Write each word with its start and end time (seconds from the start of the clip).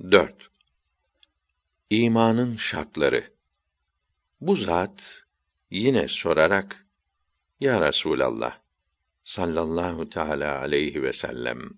4. 0.00 0.50
İmanın 1.90 2.56
şartları. 2.56 3.24
Bu 4.40 4.56
zat 4.56 5.24
yine 5.70 6.08
sorarak 6.08 6.86
Ya 7.60 7.88
Resulallah 7.88 8.58
sallallahu 9.24 10.10
teala 10.10 10.60
aleyhi 10.60 11.02
ve 11.02 11.12
sellem 11.12 11.70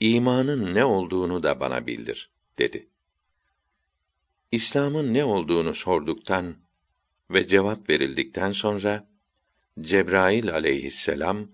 imanın 0.00 0.74
ne 0.74 0.84
olduğunu 0.84 1.42
da 1.42 1.60
bana 1.60 1.86
bildir 1.86 2.30
dedi. 2.58 2.88
İslam'ın 4.52 5.14
ne 5.14 5.24
olduğunu 5.24 5.74
sorduktan 5.74 6.56
ve 7.30 7.48
cevap 7.48 7.90
verildikten 7.90 8.52
sonra 8.52 9.08
Cebrail 9.80 10.52
aleyhisselam 10.52 11.48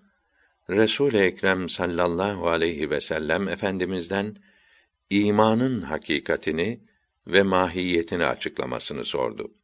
Resul 0.70 1.14
Ekrem 1.14 1.68
sallallahu 1.68 2.48
aleyhi 2.48 2.90
ve 2.90 3.00
sellem 3.00 3.48
efendimizden 3.48 4.36
imanın 5.10 5.80
hakikatini 5.80 6.80
ve 7.26 7.42
mahiyetini 7.42 8.24
açıklamasını 8.24 9.04
sordu. 9.04 9.54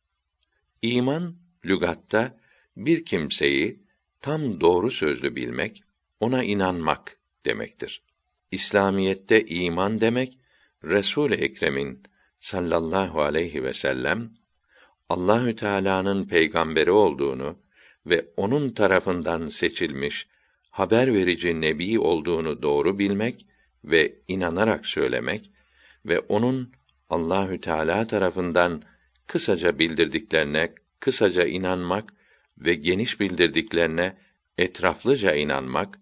İman 0.82 1.36
lügatta 1.64 2.38
bir 2.76 3.04
kimseyi 3.04 3.82
tam 4.20 4.60
doğru 4.60 4.90
sözlü 4.90 5.36
bilmek, 5.36 5.82
ona 6.20 6.44
inanmak 6.44 7.18
demektir. 7.44 8.02
İslamiyette 8.50 9.46
iman 9.46 10.00
demek 10.00 10.38
Resul 10.84 11.32
Ekrem'in 11.32 12.02
sallallahu 12.40 13.20
aleyhi 13.20 13.64
ve 13.64 13.72
sellem 13.72 14.30
Allahü 15.08 15.56
Teala'nın 15.56 16.28
peygamberi 16.28 16.90
olduğunu 16.90 17.58
ve 18.06 18.28
onun 18.36 18.70
tarafından 18.70 19.46
seçilmiş 19.46 20.28
haber 20.70 21.14
verici 21.14 21.60
nebi 21.60 21.98
olduğunu 21.98 22.62
doğru 22.62 22.98
bilmek 22.98 23.46
ve 23.84 24.14
inanarak 24.28 24.86
söylemek 24.86 25.50
ve 26.06 26.20
onun 26.20 26.72
Allahü 27.10 27.60
Teala 27.60 28.06
tarafından 28.06 28.82
kısaca 29.26 29.78
bildirdiklerine 29.78 30.74
kısaca 31.00 31.44
inanmak 31.44 32.12
ve 32.58 32.74
geniş 32.74 33.20
bildirdiklerine 33.20 34.16
etraflıca 34.58 35.34
inanmak 35.34 35.98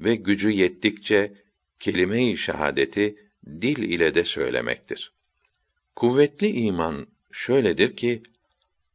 ve 0.00 0.14
gücü 0.14 0.50
yettikçe 0.50 1.34
kelime-i 1.78 2.36
şehadeti 2.36 3.16
dil 3.46 3.78
ile 3.78 4.14
de 4.14 4.24
söylemektir. 4.24 5.12
Kuvvetli 5.96 6.48
iman 6.48 7.06
şöyledir 7.32 7.96
ki 7.96 8.22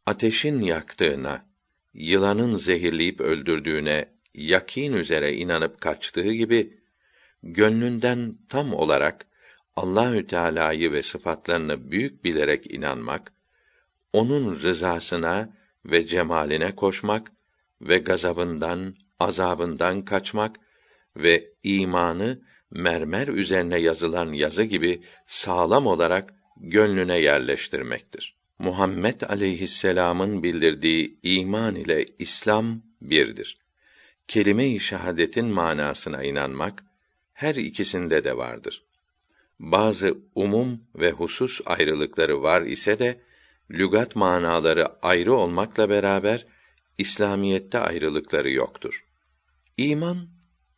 ateşin 0.06 0.62
yaktığına, 0.62 1.46
yılanın 1.94 2.58
zehirleyip 2.58 3.22
öldürdüğüne 3.22 4.10
yakin 4.34 4.94
üzere 4.94 5.34
inanıp 5.34 5.82
kaçtığı 5.82 6.34
gibi 6.34 6.79
gönlünden 7.44 8.38
tam 8.50 8.74
olarak 8.74 9.26
Allahü 9.76 10.28
Teala'yı 10.28 10.92
ve 10.92 11.04
sıfatlarını 11.04 11.92
büyük 11.92 12.24
bilerek 12.24 12.74
inanmak, 12.74 13.34
onun 14.14 14.60
rızasına 14.60 15.50
ve 15.86 16.08
cemaline 16.08 16.76
koşmak 16.76 17.32
ve 17.82 17.98
gazabından, 17.98 18.96
azabından 19.20 20.06
kaçmak 20.06 20.56
ve 21.18 21.54
imanı 21.64 22.42
mermer 22.72 23.28
üzerine 23.28 23.78
yazılan 23.78 24.34
yazı 24.34 24.64
gibi 24.64 25.02
sağlam 25.26 25.88
olarak 25.88 26.34
gönlüne 26.58 27.20
yerleştirmektir. 27.20 28.36
Muhammed 28.60 29.22
aleyhisselam'ın 29.22 30.44
bildirdiği 30.44 31.18
iman 31.24 31.76
ile 31.76 32.06
İslam 32.20 32.82
birdir. 33.02 33.58
Kelime-i 34.28 34.80
şehadetin 34.80 35.46
manasına 35.46 36.24
inanmak 36.24 36.84
her 37.40 37.56
ikisinde 37.56 38.24
de 38.24 38.38
vardır. 38.38 38.84
Bazı 39.60 40.18
umum 40.36 40.84
ve 40.96 41.12
husus 41.12 41.62
ayrılıkları 41.66 42.42
var 42.42 42.62
ise 42.62 43.00
de 43.00 43.22
lügat 43.72 44.16
manaları 44.16 44.88
ayrı 45.02 45.34
olmakla 45.34 45.90
beraber 45.90 46.46
İslamiyette 46.98 47.80
ayrılıkları 47.80 48.52
yoktur. 48.52 49.06
İman 49.78 50.30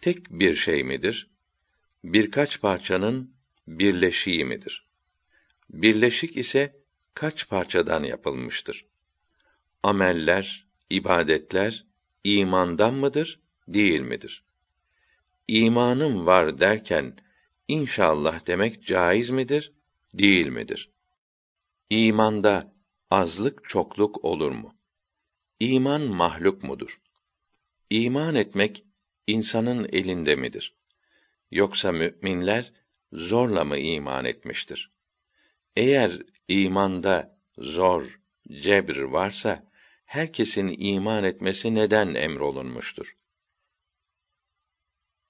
tek 0.01 0.31
bir 0.31 0.55
şey 0.55 0.83
midir? 0.83 1.29
Birkaç 2.03 2.61
parçanın 2.61 3.33
birleşiği 3.67 4.45
midir? 4.45 4.88
Birleşik 5.69 6.38
ise 6.38 6.75
kaç 7.13 7.50
parçadan 7.50 8.03
yapılmıştır? 8.03 8.85
Ameller, 9.83 10.67
ibadetler 10.89 11.85
imandan 12.23 12.94
mıdır, 12.94 13.39
değil 13.67 14.01
midir? 14.01 14.50
İmanım 15.47 16.25
var 16.25 16.57
derken 16.57 17.18
inşallah 17.68 18.47
demek 18.47 18.88
caiz 18.88 19.29
midir, 19.29 19.74
değil 20.13 20.47
midir? 20.47 20.91
İmanda 21.90 22.74
azlık 23.09 23.69
çokluk 23.69 24.25
olur 24.25 24.51
mu? 24.51 24.75
İman 25.59 26.01
mahluk 26.01 26.63
mudur? 26.63 27.01
İman 27.90 28.35
etmek 28.35 28.85
insanın 29.28 29.90
elinde 29.91 30.35
midir? 30.35 30.75
Yoksa 31.51 31.91
müminler 31.91 32.72
zorla 33.13 33.63
mı 33.63 33.78
iman 33.78 34.25
etmiştir? 34.25 34.91
Eğer 35.75 36.12
imanda 36.47 37.38
zor, 37.57 38.19
cebr 38.51 38.97
varsa 39.00 39.72
herkesin 40.06 40.75
iman 40.78 41.24
etmesi 41.24 41.75
neden 41.75 42.13
emrolunmuştur? 42.16 43.16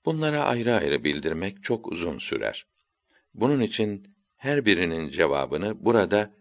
Bunlara 0.06 0.44
ayrı 0.44 0.76
ayrı 0.76 1.04
bildirmek 1.04 1.64
çok 1.64 1.92
uzun 1.92 2.20
sürer. 2.20 2.66
Bunun 3.34 3.62
için 3.62 4.16
her 4.36 4.66
birinin 4.66 5.10
cevabını 5.10 5.86
burada 5.86 6.34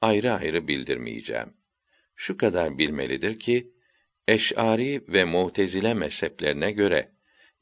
ayrı 0.00 0.32
ayrı 0.32 0.68
bildirmeyeceğim. 0.68 1.54
Şu 2.14 2.36
kadar 2.36 2.78
bilmelidir 2.78 3.38
ki 3.38 3.72
Eş'ari 4.28 5.04
ve 5.08 5.24
Mu'tezile 5.24 5.94
mezheplerine 5.94 6.72
göre 6.72 7.12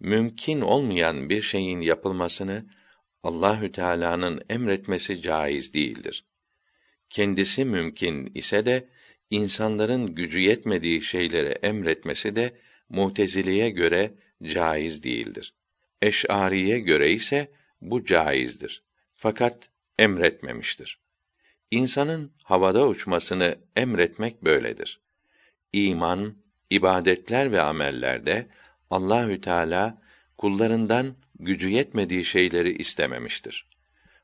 mümkün 0.01 0.61
olmayan 0.61 1.29
bir 1.29 1.43
şeyin 1.43 1.81
yapılmasını 1.81 2.67
Allahü 3.23 3.73
Teala'nın 3.73 4.43
emretmesi 4.51 5.23
caiz 5.23 5.75
değildir. 5.75 6.25
Kendisi 7.11 7.65
mümkün 7.65 8.33
ise 8.35 8.67
de 8.67 8.89
insanların 9.31 10.15
gücü 10.15 10.41
yetmediği 10.41 11.03
şeyleri 11.03 11.49
emretmesi 11.49 12.37
de 12.37 12.57
Mu'teziliye 12.89 13.71
göre 13.71 14.15
caiz 14.43 15.03
değildir. 15.03 15.55
Eş'ariye 16.03 16.81
göre 16.81 17.13
ise 17.13 17.53
bu 17.81 18.05
caizdir. 18.05 18.83
Fakat 19.15 19.71
emretmemiştir. 19.99 20.99
İnsanın 21.71 22.33
havada 22.45 22.89
uçmasını 22.89 23.59
emretmek 23.77 24.45
böyledir. 24.45 25.01
İman, 25.73 26.35
ibadetler 26.71 27.53
ve 27.53 27.61
amellerde 27.61 28.47
Allahü 28.91 29.41
Teala 29.41 30.03
kullarından 30.39 31.15
gücü 31.39 31.69
yetmediği 31.69 32.25
şeyleri 32.25 32.73
istememiştir. 32.73 33.69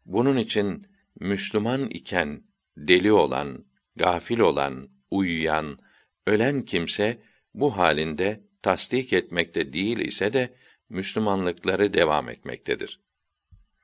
Bunun 0.07 0.37
için 0.37 0.87
Müslüman 1.21 1.91
iken 1.91 2.43
deli 2.77 3.13
olan, 3.13 3.65
gafil 3.97 4.39
olan, 4.39 4.89
uyuyan, 5.11 5.79
ölen 6.27 6.63
kimse 6.63 7.19
bu 7.55 7.77
halinde 7.77 8.41
tasdik 8.63 9.13
etmekte 9.13 9.73
değil 9.73 9.99
ise 9.99 10.33
de 10.33 10.55
Müslümanlıkları 10.89 11.93
devam 11.93 12.29
etmektedir. 12.29 13.01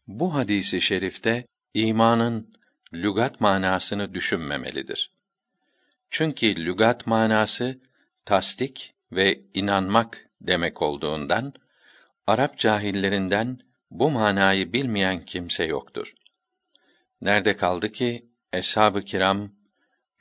Bu 0.06 0.34
hadisi 0.34 0.80
şerifte 0.80 1.46
imanın 1.74 2.54
lügat 2.94 3.40
manasını 3.40 4.14
düşünmemelidir. 4.14 5.12
Çünkü 6.10 6.66
lügat 6.66 7.06
manası 7.06 7.80
tasdik 8.24 8.94
ve 9.12 9.40
inanmak 9.54 10.28
demek 10.40 10.82
olduğundan 10.82 11.54
Arap 12.26 12.58
cahillerinden 12.58 13.58
bu 13.90 14.10
manayı 14.10 14.72
bilmeyen 14.72 15.24
kimse 15.24 15.64
yoktur. 15.64 16.14
Nerede 17.20 17.56
kaldı 17.56 17.92
ki 17.92 18.26
eshab-ı 18.52 19.02
kiram 19.02 19.52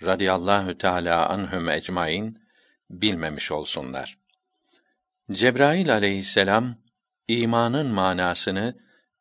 radıyallahu 0.03 0.77
teala 0.77 1.29
anhum 1.29 1.69
ecmaîn 1.69 2.39
bilmemiş 2.89 3.51
olsunlar. 3.51 4.20
Cebrail 5.31 5.93
aleyhisselam 5.93 6.75
imanın 7.27 7.87
manasını 7.87 8.79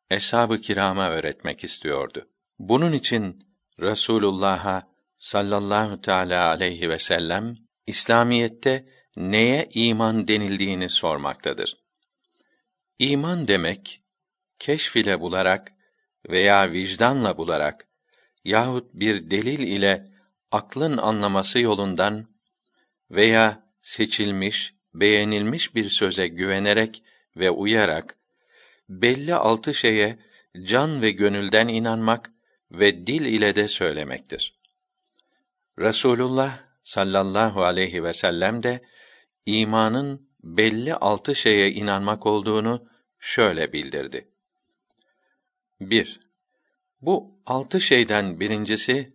eshab-ı 0.09 0.57
kirama 0.57 1.09
öğretmek 1.09 1.63
istiyordu. 1.63 2.29
Bunun 2.59 2.91
için 2.91 3.47
Resulullah'a 3.79 4.87
sallallahu 5.17 6.01
teala 6.01 6.47
aleyhi 6.47 6.89
ve 6.89 6.99
sellem 6.99 7.57
İslamiyette 7.87 8.83
neye 9.17 9.69
iman 9.73 10.27
denildiğini 10.27 10.89
sormaktadır. 10.89 11.77
İman 12.99 13.47
demek 13.47 14.03
keşf 14.59 14.95
ile 14.95 15.19
bularak 15.19 15.71
veya 16.29 16.71
vicdanla 16.71 17.37
bularak 17.37 17.87
yahut 18.43 18.93
bir 18.93 19.31
delil 19.31 19.59
ile 19.59 20.05
aklın 20.51 20.97
anlaması 20.97 21.59
yolundan 21.59 22.27
veya 23.11 23.73
seçilmiş, 23.81 24.80
beğenilmiş 24.93 25.75
bir 25.75 25.89
söze 25.89 26.27
güvenerek 26.27 27.03
ve 27.37 27.49
uyarak 27.49 28.17
belli 28.89 29.35
altı 29.35 29.73
şeye 29.73 30.19
can 30.63 31.01
ve 31.01 31.11
gönülden 31.11 31.67
inanmak 31.67 32.31
ve 32.71 33.07
dil 33.07 33.25
ile 33.25 33.55
de 33.55 33.67
söylemektir. 33.67 34.59
Resulullah 35.79 36.59
sallallahu 36.83 37.63
aleyhi 37.63 38.03
ve 38.03 38.13
sellem 38.13 38.63
de 38.63 38.81
imanın 39.45 40.29
belli 40.43 40.95
altı 40.95 41.35
şeye 41.35 41.71
inanmak 41.71 42.25
olduğunu 42.25 42.87
şöyle 43.19 43.73
bildirdi. 43.73 44.27
1. 45.81 46.19
Bu 47.01 47.41
altı 47.45 47.81
şeyden 47.81 48.39
birincisi 48.39 49.13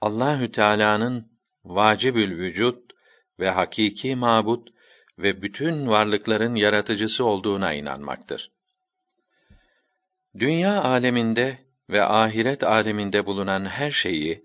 Allahü 0.00 0.52
Teala'nın 0.52 1.32
vacibül 1.64 2.38
vücut 2.38 2.92
ve 3.40 3.50
hakiki 3.50 4.16
mabut 4.16 4.77
ve 5.18 5.42
bütün 5.42 5.86
varlıkların 5.86 6.54
yaratıcısı 6.54 7.24
olduğuna 7.24 7.72
inanmaktır. 7.72 8.50
Dünya 10.38 10.82
aleminde 10.82 11.58
ve 11.90 12.02
ahiret 12.02 12.62
aleminde 12.62 13.26
bulunan 13.26 13.64
her 13.64 13.90
şeyi 13.90 14.44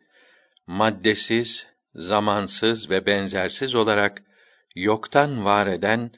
maddesiz, 0.67 1.67
zamansız 1.95 2.89
ve 2.89 3.05
benzersiz 3.05 3.75
olarak 3.75 4.23
yoktan 4.75 5.45
var 5.45 5.67
eden 5.67 6.11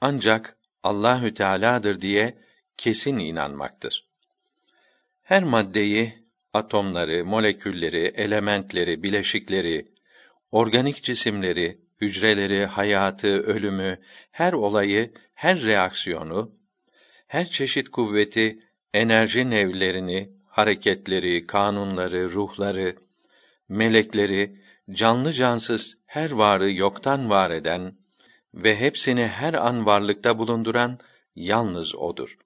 ancak 0.00 0.56
Allahü 0.82 1.34
Teala'dır 1.34 2.00
diye 2.00 2.38
kesin 2.76 3.18
inanmaktır. 3.18 4.08
Her 5.22 5.42
maddeyi, 5.42 6.22
atomları, 6.52 7.24
molekülleri, 7.24 8.12
elementleri, 8.16 9.02
bileşikleri, 9.02 9.92
organik 10.50 11.02
cisimleri, 11.02 11.81
hücreleri, 12.02 12.66
hayatı, 12.66 13.28
ölümü, 13.28 13.98
her 14.30 14.52
olayı, 14.52 15.12
her 15.34 15.62
reaksiyonu, 15.62 16.52
her 17.26 17.46
çeşit 17.46 17.88
kuvveti, 17.88 18.58
enerji 18.94 19.50
nevlerini, 19.50 20.30
hareketleri, 20.46 21.46
kanunları, 21.46 22.32
ruhları, 22.32 22.96
melekleri, 23.68 24.62
canlı 24.90 25.32
cansız 25.32 25.98
her 26.06 26.30
varı 26.30 26.72
yoktan 26.72 27.30
var 27.30 27.50
eden 27.50 27.96
ve 28.54 28.80
hepsini 28.80 29.26
her 29.26 29.54
an 29.54 29.86
varlıkta 29.86 30.38
bulunduran 30.38 30.98
yalnız 31.36 31.94
odur. 31.94 32.38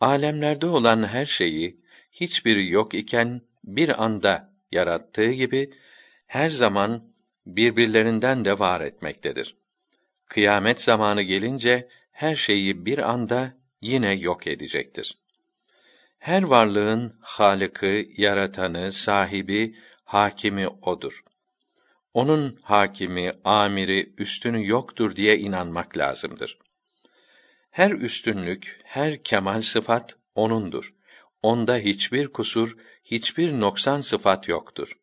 Alemlerde 0.00 0.66
olan 0.66 1.06
her 1.06 1.26
şeyi 1.26 1.80
hiçbir 2.12 2.56
yok 2.56 2.94
iken 2.94 3.40
bir 3.64 4.04
anda 4.04 4.54
yarattığı 4.72 5.32
gibi 5.32 5.70
her 6.26 6.50
zaman 6.50 7.13
birbirlerinden 7.46 8.44
de 8.44 8.58
var 8.58 8.80
etmektedir. 8.80 9.56
Kıyamet 10.26 10.80
zamanı 10.80 11.22
gelince 11.22 11.88
her 12.12 12.36
şeyi 12.36 12.86
bir 12.86 13.10
anda 13.10 13.54
yine 13.80 14.12
yok 14.12 14.46
edecektir. 14.46 15.18
Her 16.18 16.42
varlığın 16.42 17.18
halıkı, 17.20 18.04
yaratanı, 18.16 18.92
sahibi, 18.92 19.76
hakimi 20.04 20.68
odur. 20.68 21.24
Onun 22.14 22.58
hakimi, 22.62 23.32
amiri, 23.44 24.14
üstünü 24.18 24.68
yoktur 24.68 25.16
diye 25.16 25.38
inanmak 25.38 25.96
lazımdır. 25.96 26.58
Her 27.70 27.90
üstünlük, 27.90 28.78
her 28.84 29.22
kemal 29.22 29.60
sıfat 29.60 30.16
onundur. 30.34 30.94
Onda 31.42 31.76
hiçbir 31.76 32.28
kusur, 32.28 32.76
hiçbir 33.04 33.60
noksan 33.60 34.00
sıfat 34.00 34.48
yoktur. 34.48 34.98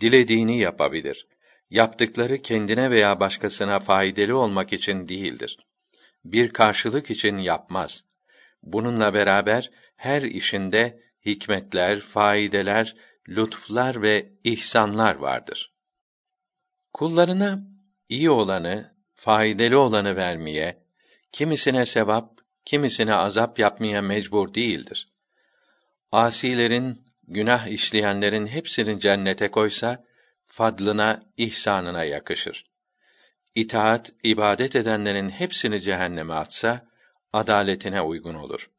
Dilediğini 0.00 0.58
yapabilir. 0.58 1.26
Yaptıkları 1.74 2.42
kendine 2.42 2.90
veya 2.90 3.20
başkasına 3.20 3.80
faydalı 3.80 4.38
olmak 4.38 4.72
için 4.72 5.08
değildir. 5.08 5.58
Bir 6.24 6.52
karşılık 6.52 7.10
için 7.10 7.38
yapmaz. 7.38 8.04
Bununla 8.62 9.14
beraber 9.14 9.70
her 9.96 10.22
işinde 10.22 11.00
hikmetler, 11.26 12.00
faydeler, 12.00 12.96
lütflar 13.28 14.02
ve 14.02 14.32
ihsanlar 14.44 15.14
vardır. 15.14 15.72
Kullarına 16.92 17.62
iyi 18.08 18.30
olanı, 18.30 18.94
faydalı 19.14 19.78
olanı 19.78 20.16
vermeye, 20.16 20.82
kimisine 21.32 21.86
sevap, 21.86 22.38
kimisine 22.64 23.14
azap 23.14 23.58
yapmaya 23.58 24.02
mecbur 24.02 24.54
değildir. 24.54 25.08
Asilerin, 26.12 27.04
günah 27.28 27.66
işleyenlerin 27.66 28.46
hepsini 28.46 29.00
cennete 29.00 29.50
koysa, 29.50 30.04
fadlına, 30.54 31.22
ihsanına 31.36 32.04
yakışır. 32.04 32.64
İtaat, 33.54 34.12
ibadet 34.22 34.76
edenlerin 34.76 35.28
hepsini 35.28 35.80
cehenneme 35.80 36.34
atsa, 36.34 36.88
adaletine 37.32 38.00
uygun 38.00 38.34
olur. 38.34 38.70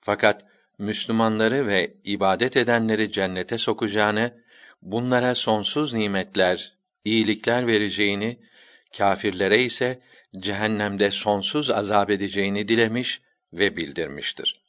Fakat 0.00 0.44
Müslümanları 0.78 1.66
ve 1.66 1.94
ibadet 2.04 2.56
edenleri 2.56 3.12
cennete 3.12 3.58
sokacağını, 3.58 4.44
bunlara 4.82 5.34
sonsuz 5.34 5.94
nimetler, 5.94 6.72
iyilikler 7.04 7.66
vereceğini, 7.66 8.40
kâfirlere 8.98 9.62
ise 9.62 10.00
cehennemde 10.38 11.10
sonsuz 11.10 11.70
azap 11.70 12.10
edeceğini 12.10 12.68
dilemiş 12.68 13.22
ve 13.52 13.76
bildirmiştir. 13.76 14.62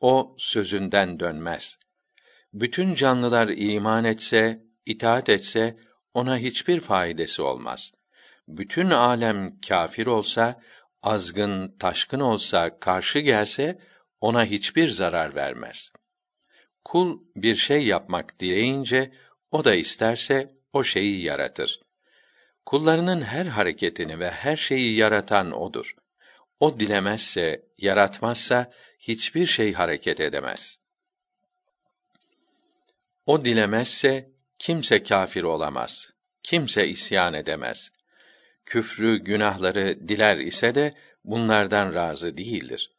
O 0.00 0.34
sözünden 0.38 1.20
dönmez. 1.20 1.78
Bütün 2.52 2.94
canlılar 2.94 3.48
iman 3.48 4.04
etse, 4.04 4.63
itaat 4.86 5.28
etse 5.28 5.76
ona 6.14 6.38
hiçbir 6.38 6.80
faydası 6.80 7.44
olmaz. 7.44 7.92
Bütün 8.48 8.90
alem 8.90 9.60
kâfir 9.60 10.06
olsa, 10.06 10.60
azgın, 11.02 11.76
taşkın 11.78 12.20
olsa, 12.20 12.78
karşı 12.78 13.18
gelse 13.18 13.78
ona 14.20 14.44
hiçbir 14.44 14.88
zarar 14.88 15.34
vermez. 15.34 15.92
Kul 16.84 17.20
bir 17.36 17.54
şey 17.54 17.86
yapmak 17.86 18.40
dileyince 18.40 19.12
o 19.50 19.64
da 19.64 19.74
isterse 19.74 20.54
o 20.72 20.84
şeyi 20.84 21.22
yaratır. 21.22 21.80
Kullarının 22.66 23.22
her 23.22 23.46
hareketini 23.46 24.18
ve 24.18 24.30
her 24.30 24.56
şeyi 24.56 24.96
yaratan 24.96 25.52
odur. 25.52 25.94
O 26.60 26.80
dilemezse, 26.80 27.62
yaratmazsa 27.78 28.72
hiçbir 28.98 29.46
şey 29.46 29.72
hareket 29.72 30.20
edemez. 30.20 30.78
O 33.26 33.44
dilemezse 33.44 34.33
kimse 34.58 35.02
kâfir 35.02 35.42
olamaz. 35.42 36.10
Kimse 36.42 36.88
isyan 36.88 37.34
edemez. 37.34 37.92
Küfrü, 38.66 39.18
günahları 39.18 40.08
diler 40.08 40.36
ise 40.36 40.74
de 40.74 40.94
bunlardan 41.24 41.94
razı 41.94 42.36
değildir. 42.36 42.90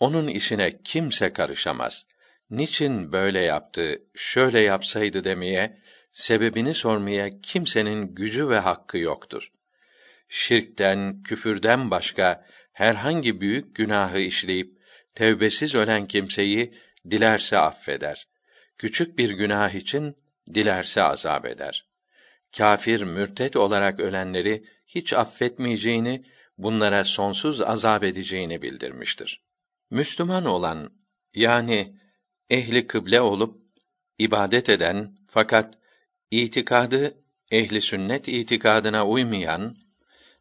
Onun 0.00 0.28
işine 0.28 0.82
kimse 0.82 1.32
karışamaz. 1.32 2.06
Niçin 2.50 3.12
böyle 3.12 3.40
yaptı, 3.40 4.02
şöyle 4.14 4.60
yapsaydı 4.60 5.24
demeye, 5.24 5.78
sebebini 6.12 6.74
sormaya 6.74 7.40
kimsenin 7.40 8.14
gücü 8.14 8.48
ve 8.48 8.58
hakkı 8.58 8.98
yoktur. 8.98 9.52
Şirkten, 10.28 11.22
küfürden 11.22 11.90
başka 11.90 12.46
herhangi 12.72 13.40
büyük 13.40 13.76
günahı 13.76 14.18
işleyip 14.18 14.78
tevbesiz 15.14 15.74
ölen 15.74 16.06
kimseyi 16.06 16.74
dilerse 17.10 17.58
affeder. 17.58 18.28
Küçük 18.78 19.18
bir 19.18 19.30
günah 19.30 19.74
için 19.74 20.16
dilerse 20.54 21.02
azap 21.02 21.46
eder. 21.46 21.86
Kafir, 22.56 23.02
mürtet 23.02 23.56
olarak 23.56 24.00
ölenleri 24.00 24.64
hiç 24.86 25.12
affetmeyeceğini, 25.12 26.24
bunlara 26.58 27.04
sonsuz 27.04 27.60
azap 27.60 28.04
edeceğini 28.04 28.62
bildirmiştir. 28.62 29.44
Müslüman 29.90 30.44
olan 30.44 30.92
yani 31.34 31.98
ehli 32.50 32.86
kıble 32.86 33.20
olup 33.20 33.60
ibadet 34.18 34.68
eden 34.68 35.16
fakat 35.28 35.78
itikadı 36.30 37.14
ehli 37.50 37.80
sünnet 37.80 38.28
itikadına 38.28 39.06
uymayan 39.06 39.76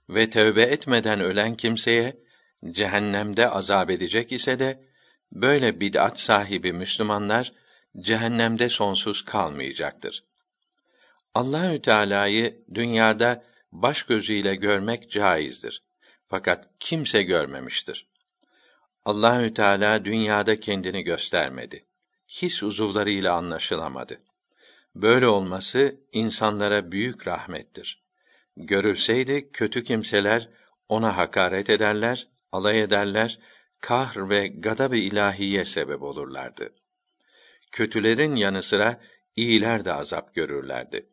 ve 0.09 0.29
tövbe 0.29 0.61
etmeden 0.61 1.19
ölen 1.19 1.55
kimseye 1.55 2.23
cehennemde 2.71 3.49
azap 3.49 3.89
edecek 3.89 4.31
ise 4.31 4.59
de 4.59 4.83
böyle 5.31 5.79
bid'at 5.79 6.19
sahibi 6.19 6.73
Müslümanlar 6.73 7.53
cehennemde 7.99 8.69
sonsuz 8.69 9.25
kalmayacaktır. 9.25 10.23
Allahü 11.33 11.81
Teala'yı 11.81 12.63
dünyada 12.73 13.43
baş 13.71 14.03
gözüyle 14.03 14.55
görmek 14.55 15.11
caizdir. 15.11 15.83
Fakat 16.29 16.69
kimse 16.79 17.23
görmemiştir. 17.23 18.07
Allahü 19.05 19.53
Teala 19.53 20.05
dünyada 20.05 20.59
kendini 20.59 21.03
göstermedi. 21.03 21.85
His 22.27 22.63
uzuvlarıyla 22.63 23.35
anlaşılamadı. 23.35 24.21
Böyle 24.95 25.27
olması 25.27 25.95
insanlara 26.11 26.91
büyük 26.91 27.27
rahmettir. 27.27 28.03
Görülseydi 28.57 29.51
kötü 29.51 29.83
kimseler 29.83 30.49
ona 30.89 31.17
hakaret 31.17 31.69
ederler, 31.69 32.27
alay 32.51 32.81
ederler, 32.81 33.39
kahr 33.79 34.29
ve 34.29 34.47
gadab-ı 34.47 34.95
ilahiye 34.95 35.65
sebep 35.65 36.01
olurlardı. 36.01 36.73
Kötülerin 37.73 38.35
yanı 38.35 38.63
sıra 38.63 39.01
iyiler 39.35 39.85
de 39.85 39.93
azap 39.93 40.35
görürlerdi. 40.35 41.09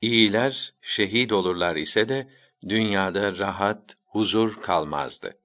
İyiler 0.00 0.74
şehit 0.80 1.32
olurlar 1.32 1.76
ise 1.76 2.08
de 2.08 2.28
dünyada 2.68 3.38
rahat, 3.38 3.96
huzur 4.04 4.62
kalmazdı. 4.62 5.38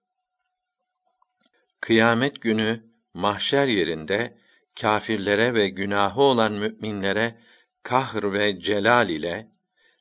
Kıyamet 1.81 2.41
günü 2.41 2.83
mahşer 3.13 3.67
yerinde 3.67 4.37
kâfirlere 4.81 5.53
ve 5.53 5.69
günahı 5.69 6.21
olan 6.21 6.53
müminlere 6.53 7.39
kahr 7.83 8.33
ve 8.33 8.59
celal 8.59 9.09
ile 9.09 9.51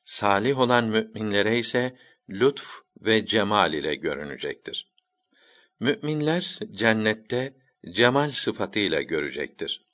salih 0.03 0.59
olan 0.59 0.85
müminlere 0.85 1.57
ise 1.57 1.97
lütf 2.29 2.79
ve 3.01 3.25
cemal 3.25 3.73
ile 3.73 3.95
görünecektir. 3.95 4.93
Müminler 5.79 6.59
cennette 6.71 7.53
cemal 7.91 8.31
sıfatıyla 8.31 9.01
görecektir. 9.01 9.86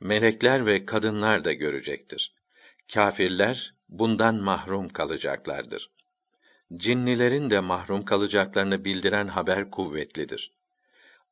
Melekler 0.00 0.66
ve 0.66 0.86
kadınlar 0.86 1.44
da 1.44 1.52
görecektir. 1.52 2.34
Kâfirler 2.92 3.74
bundan 3.88 4.34
mahrum 4.34 4.88
kalacaklardır. 4.88 5.90
Cinnilerin 6.76 7.50
de 7.50 7.60
mahrum 7.60 8.04
kalacaklarını 8.04 8.84
bildiren 8.84 9.28
haber 9.28 9.70
kuvvetlidir. 9.70 10.52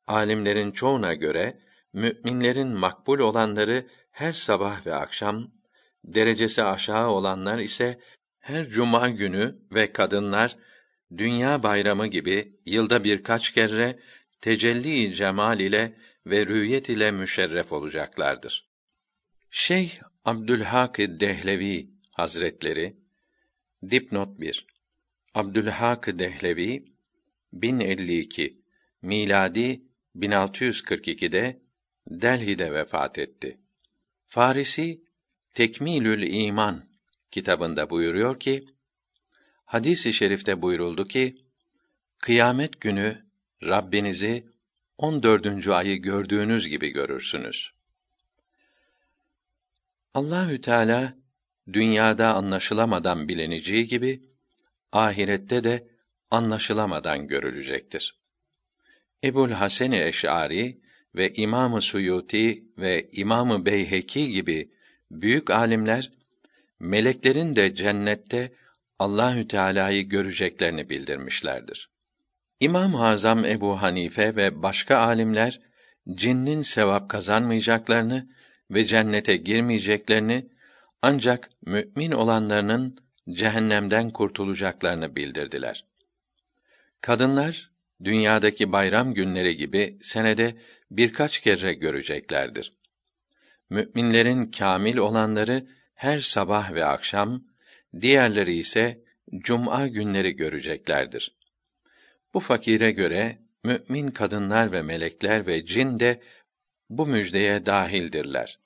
Alimlerin 0.07 0.71
çoğuna 0.71 1.13
göre 1.13 1.59
müminlerin 1.93 2.67
makbul 2.67 3.19
olanları 3.19 3.87
her 4.11 4.31
sabah 4.31 4.85
ve 4.85 4.95
akşam, 4.95 5.51
derecesi 6.03 6.63
aşağı 6.63 7.09
olanlar 7.09 7.59
ise 7.59 7.99
her 8.39 8.67
cuma 8.67 9.09
günü 9.09 9.55
ve 9.71 9.91
kadınlar 9.91 10.57
dünya 11.17 11.63
bayramı 11.63 12.07
gibi 12.07 12.55
yılda 12.65 13.03
birkaç 13.03 13.51
kere 13.51 13.99
tecelli 14.41 15.13
cemal 15.13 15.59
ile 15.59 15.93
ve 16.25 16.47
rüyet 16.47 16.89
ile 16.89 17.11
müşerref 17.11 17.73
olacaklardır. 17.73 18.69
Şeyh 19.51 19.99
Abdülhak 20.25 20.97
Dehlevi 20.97 21.89
Hazretleri 22.11 22.95
Dipnot 23.89 24.39
1 24.39 24.67
Abdülhak 25.33 26.19
Dehlevi 26.19 26.85
1052 27.53 28.61
miladi 29.01 29.81
1642'de 30.15 31.61
Delhi'de 32.07 32.73
vefat 32.73 33.19
etti. 33.19 33.57
Farisi 34.25 35.05
Tekmilül 35.53 36.23
İman 36.23 36.89
kitabında 37.31 37.89
buyuruyor 37.89 38.39
ki 38.39 38.65
hadis-i 39.65 40.13
şerifte 40.13 40.61
buyuruldu 40.61 41.07
ki 41.07 41.37
kıyamet 42.19 42.81
günü 42.81 43.25
Rabbinizi 43.63 44.54
14. 44.97 45.67
ayı 45.67 46.01
gördüğünüz 46.01 46.67
gibi 46.67 46.89
görürsünüz. 46.89 47.71
Allahü 50.13 50.61
Teala 50.61 51.13
dünyada 51.73 52.33
anlaşılamadan 52.33 53.27
bilineceği 53.27 53.87
gibi 53.87 54.21
ahirette 54.91 55.63
de 55.63 55.87
anlaşılamadan 56.31 57.27
görülecektir. 57.27 58.19
Ebul 59.23 59.51
Hasan 59.51 59.91
Eş'ari 59.91 60.81
ve 61.15 61.33
İmam-ı 61.33 61.81
Suyuti 61.81 62.63
ve 62.77 63.09
İmam-ı 63.11 63.65
Beyheki 63.65 64.31
gibi 64.31 64.71
büyük 65.11 65.49
alimler 65.49 66.11
meleklerin 66.79 67.55
de 67.55 67.75
cennette 67.75 68.53
Allahü 68.99 69.47
Teala'yı 69.47 70.09
göreceklerini 70.09 70.89
bildirmişlerdir. 70.89 71.94
İmam-ı 72.59 73.07
Azam 73.07 73.45
Ebu 73.45 73.81
Hanife 73.81 74.35
ve 74.35 74.63
başka 74.63 74.97
alimler 74.97 75.61
cinnin 76.13 76.61
sevap 76.61 77.09
kazanmayacaklarını 77.09 78.29
ve 78.71 78.87
cennete 78.87 79.37
girmeyeceklerini 79.37 80.49
ancak 81.01 81.49
mümin 81.65 82.11
olanlarının 82.11 82.97
cehennemden 83.29 84.09
kurtulacaklarını 84.09 85.15
bildirdiler. 85.15 85.85
Kadınlar 87.01 87.71
dünyadaki 88.03 88.71
bayram 88.71 89.13
günleri 89.13 89.57
gibi 89.57 89.97
senede 90.01 90.55
birkaç 90.91 91.39
kere 91.39 91.73
göreceklerdir. 91.73 92.73
Müminlerin 93.69 94.51
kamil 94.51 94.97
olanları 94.97 95.67
her 95.93 96.19
sabah 96.19 96.73
ve 96.73 96.85
akşam, 96.85 97.43
diğerleri 98.01 98.57
ise 98.57 99.03
cuma 99.43 99.87
günleri 99.87 100.31
göreceklerdir. 100.31 101.35
Bu 102.35 102.39
fakire 102.39 102.91
göre 102.91 103.39
mümin 103.63 104.11
kadınlar 104.11 104.71
ve 104.71 104.81
melekler 104.81 105.47
ve 105.47 105.65
cin 105.65 105.99
de 105.99 106.21
bu 106.89 107.07
müjdeye 107.07 107.65
dahildirler. 107.65 108.59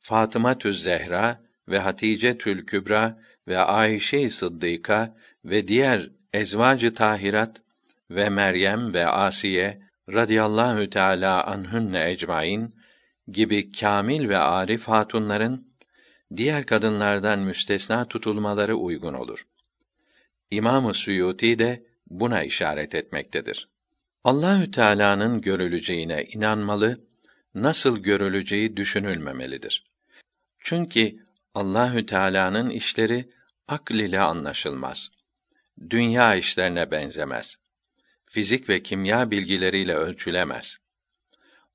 Fatıma 0.00 0.58
Tüz 0.58 0.82
Zehra 0.82 1.40
ve 1.68 1.78
Hatice 1.78 2.38
Tül 2.38 2.66
Kübra 2.66 3.18
ve 3.48 3.58
Ayşe 3.58 4.30
Sıddıka 4.30 5.16
ve 5.44 5.68
diğer 5.68 6.10
ezvacı 6.32 6.94
tahirat 6.94 7.62
ve 8.10 8.28
Meryem 8.28 8.94
ve 8.94 9.06
Asiye 9.06 9.82
radıyallahu 10.08 10.90
teala 10.90 11.44
anhünne 11.44 12.10
ecmaîn 12.10 12.74
gibi 13.28 13.72
kamil 13.72 14.28
ve 14.28 14.38
arif 14.38 14.88
hatunların 14.88 15.74
diğer 16.36 16.66
kadınlardan 16.66 17.38
müstesna 17.38 18.08
tutulmaları 18.08 18.74
uygun 18.76 19.14
olur. 19.14 19.46
İmam-ı 20.50 20.94
Suyuti 20.94 21.58
de 21.58 21.91
buna 22.12 22.42
işaret 22.42 22.94
etmektedir. 22.94 23.68
Allahü 24.24 24.70
Teala'nın 24.70 25.40
görüleceğine 25.40 26.24
inanmalı, 26.24 27.00
nasıl 27.54 27.98
görüleceği 27.98 28.76
düşünülmemelidir. 28.76 29.84
Çünkü 30.58 31.26
Allahü 31.54 32.06
Teala'nın 32.06 32.70
işleri 32.70 33.30
akl 33.68 33.94
ile 33.94 34.20
anlaşılmaz. 34.20 35.10
Dünya 35.90 36.34
işlerine 36.34 36.90
benzemez. 36.90 37.56
Fizik 38.26 38.68
ve 38.68 38.82
kimya 38.82 39.30
bilgileriyle 39.30 39.94
ölçülemez. 39.94 40.78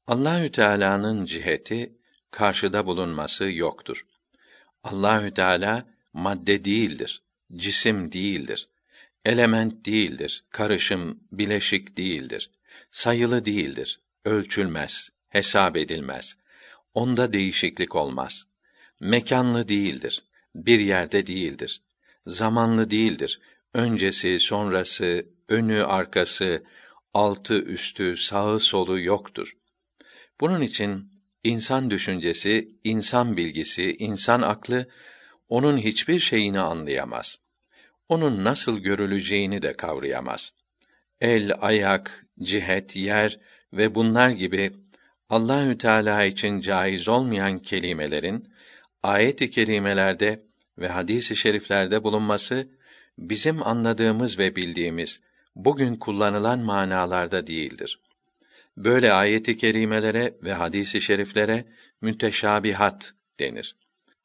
Allahü 0.07 0.51
Teala'nın 0.51 1.25
ciheti 1.25 1.97
karşıda 2.31 2.85
bulunması 2.85 3.49
yoktur. 3.49 4.05
Allahü 4.83 5.33
Teala 5.33 5.85
madde 6.13 6.65
değildir, 6.65 7.23
cisim 7.55 8.11
değildir, 8.11 8.69
element 9.27 9.85
değildir, 9.85 10.43
karışım, 10.49 11.19
bileşik 11.31 11.97
değildir, 11.97 12.51
sayılı 12.91 13.45
değildir, 13.45 13.99
ölçülmez, 14.25 15.09
hesap 15.29 15.77
edilmez. 15.77 16.37
Onda 16.93 17.33
değişiklik 17.33 17.95
olmaz. 17.95 18.47
Mekanlı 18.99 19.67
değildir, 19.67 20.23
bir 20.55 20.79
yerde 20.79 21.27
değildir. 21.27 21.81
Zamanlı 22.27 22.89
değildir. 22.89 23.41
Öncesi, 23.73 24.39
sonrası, 24.39 25.25
önü, 25.49 25.83
arkası, 25.83 26.63
altı, 27.13 27.59
üstü, 27.59 28.17
sağı, 28.17 28.59
solu 28.59 28.99
yoktur. 28.99 29.53
Bunun 30.41 30.61
için 30.61 31.11
insan 31.43 31.89
düşüncesi, 31.89 32.69
insan 32.83 33.37
bilgisi, 33.37 33.95
insan 33.99 34.41
aklı 34.41 34.89
onun 35.49 35.77
hiçbir 35.77 36.19
şeyini 36.19 36.59
anlayamaz. 36.59 37.39
Onun 38.09 38.43
nasıl 38.43 38.79
görüleceğini 38.79 39.61
de 39.61 39.73
kavrayamaz. 39.73 40.53
El, 41.21 41.51
ayak, 41.61 42.25
cihet, 42.39 42.95
yer 42.95 43.39
ve 43.73 43.95
bunlar 43.95 44.29
gibi 44.29 44.71
Allahü 45.29 45.77
Teala 45.77 46.23
için 46.23 46.61
caiz 46.61 47.07
olmayan 47.07 47.59
kelimelerin 47.59 48.53
ayet-i 49.03 49.49
kerimelerde 49.49 50.43
ve 50.77 50.87
hadis-i 50.87 51.35
şeriflerde 51.35 52.03
bulunması 52.03 52.67
bizim 53.17 53.67
anladığımız 53.67 54.39
ve 54.39 54.55
bildiğimiz 54.55 55.21
bugün 55.55 55.95
kullanılan 55.95 56.59
manalarda 56.59 57.47
değildir. 57.47 57.99
Böyle 58.77 59.13
ayet-i 59.13 59.57
kerimelere 59.57 60.37
ve 60.43 60.53
hadis-i 60.53 61.01
şeriflere 61.01 61.65
müteşabihat 62.01 63.13
denir. 63.39 63.75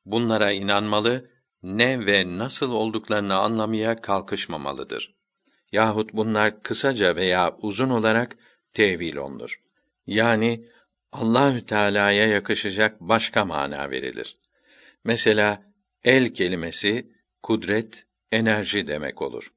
Bunlara 0.07 0.53
inanmalı, 0.53 1.31
ne 1.63 2.07
ve 2.07 2.39
nasıl 2.39 2.71
olduklarını 2.71 3.35
anlamaya 3.35 4.01
kalkışmamalıdır. 4.01 5.15
Yahut 5.73 6.13
bunlar 6.13 6.63
kısaca 6.63 7.17
veya 7.17 7.57
uzun 7.57 7.91
olarak 7.91 8.37
tevil 8.73 9.17
olunur. 9.17 9.63
Yani 10.07 10.67
Allahü 11.13 11.67
Teala'ya 11.67 12.27
yakışacak 12.27 13.01
başka 13.01 13.45
mana 13.45 13.91
verilir. 13.91 14.37
Mesela 15.05 15.75
el 16.05 16.35
kelimesi 16.35 17.13
kudret, 17.43 18.07
enerji 18.33 18.87
demek 18.87 19.23
olur. 19.23 19.53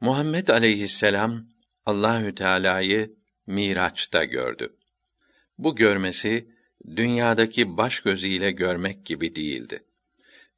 Muhammed 0.00 0.48
aleyhisselam 0.48 1.46
Allahü 1.86 2.34
Teala'yı 2.34 3.16
Miraç'ta 3.46 4.24
gördü. 4.24 4.76
Bu 5.58 5.76
görmesi 5.76 6.48
dünyadaki 6.96 7.76
baş 7.76 8.00
gözüyle 8.00 8.50
görmek 8.50 9.06
gibi 9.06 9.34
değildi. 9.34 9.84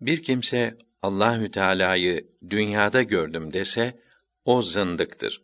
Bir 0.00 0.23
kimse 0.23 0.78
Allahü 1.02 1.50
Teala'yı 1.50 2.28
dünyada 2.50 3.02
gördüm 3.02 3.52
dese 3.52 4.00
o 4.45 4.62
zındıktır. 4.62 5.43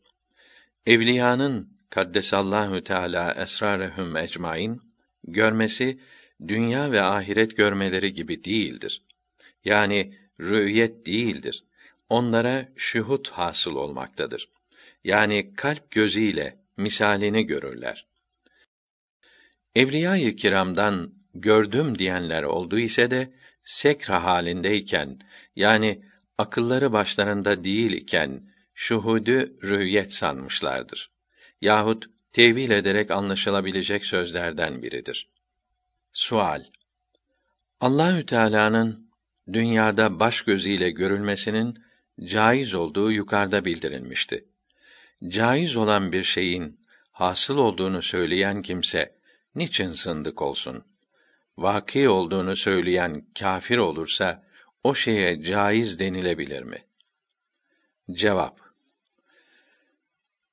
Evliyanın 0.87 1.79
kaddesallahu 1.91 2.85
teala 2.85 3.35
esrarehum 3.35 4.17
ecmaîn 4.17 4.81
görmesi 5.25 6.01
dünya 6.49 6.93
ve 6.93 7.03
ahiret 7.03 7.57
görmeleri 7.57 8.13
gibi 8.13 8.45
değildir. 8.45 9.03
Yani 9.65 10.19
rü'yet 10.41 11.07
değildir. 11.07 11.65
Onlara 12.09 12.69
şuhut 12.77 13.29
hasıl 13.29 13.75
olmaktadır. 13.75 14.49
Yani 15.05 15.55
kalp 15.57 15.91
gözüyle 15.91 16.59
misalini 16.77 17.47
görürler. 17.47 18.07
Evliya-i 19.75 20.37
kiramdan 20.37 21.15
gördüm 21.35 21.99
diyenler 21.99 22.43
oldu 22.43 22.79
ise 22.79 23.11
de 23.11 23.33
sekra 23.65 24.25
halindeyken 24.25 25.19
yani 25.57 26.05
akılları 26.39 26.93
başlarında 26.93 27.65
değil 27.65 27.91
iken 27.91 28.43
şuhudü 28.75 29.59
rüyet 29.63 30.13
sanmışlardır. 30.13 31.11
Yahut 31.61 32.07
tevil 32.33 32.71
ederek 32.71 33.11
anlaşılabilecek 33.11 34.05
sözlerden 34.05 34.83
biridir. 34.83 35.29
Sual 36.13 36.65
Allahü 37.81 38.27
Teala'nın 38.27 39.11
dünyada 39.53 40.21
baş 40.21 40.43
gözüyle 40.43 40.91
görülmesinin 40.91 41.85
caiz 42.25 42.75
olduğu 42.75 43.13
yukarıda 43.13 43.65
bildirilmişti. 43.65 44.45
Caiz 45.29 45.77
olan 45.77 46.13
bir 46.13 46.23
şeyin 46.23 46.81
hasıl 47.13 47.59
olduğunu 47.59 48.03
söyleyen 48.03 48.63
kimse 48.63 49.15
niçin 49.55 49.93
zındık 49.93 50.43
olsun? 50.43 50.85
Vaki 51.57 52.09
olduğunu 52.09 52.57
söyleyen 52.57 53.27
kâfir 53.39 53.79
olursa 53.79 54.45
o 54.85 54.95
şeye 54.95 55.43
caiz 55.43 56.01
denilebilir 56.01 56.63
mi? 56.63 56.85
Cevap 58.11 58.61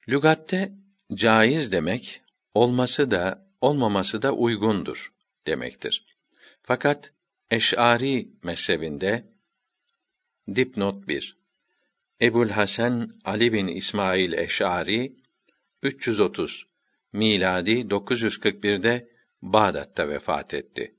Lügatte 0.10 0.72
caiz 1.14 1.72
demek 1.72 2.22
olması 2.54 3.12
da 3.12 3.48
olmaması 3.62 4.22
da 4.22 4.34
uygundur 4.34 5.14
demektir. 5.48 6.06
Fakat 6.64 7.14
Eş'ari 7.52 8.30
mezhebinde 8.44 9.26
dipnot 10.56 11.08
1 11.08 11.38
Ebul 12.22 12.50
Hasan 12.50 13.20
Ali 13.26 13.54
bin 13.54 13.68
İsmail 13.68 14.34
Eş'ari 14.34 15.16
330 15.84 16.68
miladi 17.14 17.72
941'de 17.72 19.11
Bağdat'ta 19.42 20.10
vefat 20.10 20.54
etti. 20.54 20.96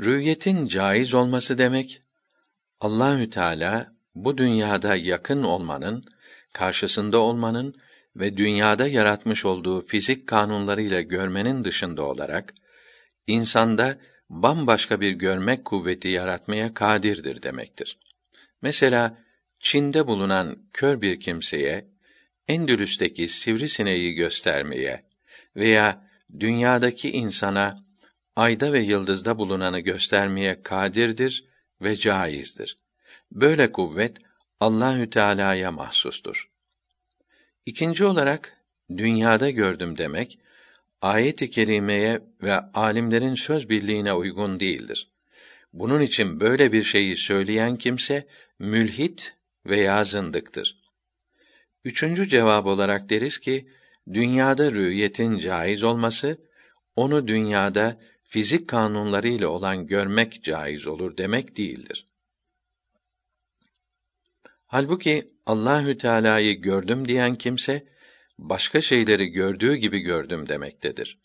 Rüyetin 0.00 0.66
caiz 0.66 1.14
olması 1.14 1.58
demek 1.58 2.02
Allahü 2.80 3.30
Teala 3.30 3.94
bu 4.14 4.38
dünyada 4.38 4.96
yakın 4.96 5.42
olmanın, 5.42 6.04
karşısında 6.52 7.18
olmanın 7.18 7.74
ve 8.16 8.36
dünyada 8.36 8.88
yaratmış 8.88 9.44
olduğu 9.44 9.82
fizik 9.82 10.26
kanunlarıyla 10.26 11.00
görmenin 11.00 11.64
dışında 11.64 12.02
olarak 12.02 12.54
insanda 13.26 13.98
bambaşka 14.30 15.00
bir 15.00 15.12
görmek 15.12 15.64
kuvveti 15.64 16.08
yaratmaya 16.08 16.74
kadirdir 16.74 17.42
demektir. 17.42 17.98
Mesela 18.62 19.18
Çin'de 19.60 20.06
bulunan 20.06 20.58
kör 20.72 21.00
bir 21.00 21.20
kimseye 21.20 21.86
Endülüs'teki 22.48 23.28
sivrisineği 23.28 24.14
göstermeye 24.14 25.04
veya 25.56 26.08
dünyadaki 26.40 27.10
insana 27.10 27.84
ayda 28.36 28.72
ve 28.72 28.80
yıldızda 28.80 29.38
bulunanı 29.38 29.80
göstermeye 29.80 30.62
kadirdir 30.62 31.44
ve 31.80 31.96
caizdir. 31.96 32.78
Böyle 33.32 33.72
kuvvet 33.72 34.16
Allahü 34.60 35.10
Teala'ya 35.10 35.72
mahsustur. 35.72 36.50
İkinci 37.66 38.04
olarak 38.04 38.56
dünyada 38.96 39.50
gördüm 39.50 39.98
demek 39.98 40.38
ayet-i 41.00 41.50
kerimeye 41.50 42.20
ve 42.42 42.60
alimlerin 42.60 43.34
söz 43.34 43.68
birliğine 43.68 44.12
uygun 44.12 44.60
değildir. 44.60 45.10
Bunun 45.72 46.00
için 46.00 46.40
böyle 46.40 46.72
bir 46.72 46.82
şeyi 46.82 47.16
söyleyen 47.16 47.76
kimse 47.76 48.26
mülhit 48.58 49.34
veya 49.66 50.04
zındıktır. 50.04 50.78
Üçüncü 51.84 52.28
cevap 52.28 52.66
olarak 52.66 53.10
deriz 53.10 53.38
ki, 53.38 53.68
dünyada 54.12 54.72
rüyetin 54.72 55.38
caiz 55.38 55.84
olması, 55.84 56.38
onu 56.96 57.28
dünyada 57.28 58.00
fizik 58.22 58.68
kanunları 58.68 59.28
ile 59.28 59.46
olan 59.46 59.86
görmek 59.86 60.44
caiz 60.44 60.86
olur 60.86 61.16
demek 61.16 61.56
değildir. 61.56 62.06
Halbuki 64.66 65.28
Allahü 65.46 65.98
Teala'yı 65.98 66.60
gördüm 66.60 67.08
diyen 67.08 67.34
kimse 67.34 67.86
başka 68.38 68.80
şeyleri 68.80 69.26
gördüğü 69.26 69.74
gibi 69.74 69.98
gördüm 69.98 70.48
demektedir. 70.48 71.18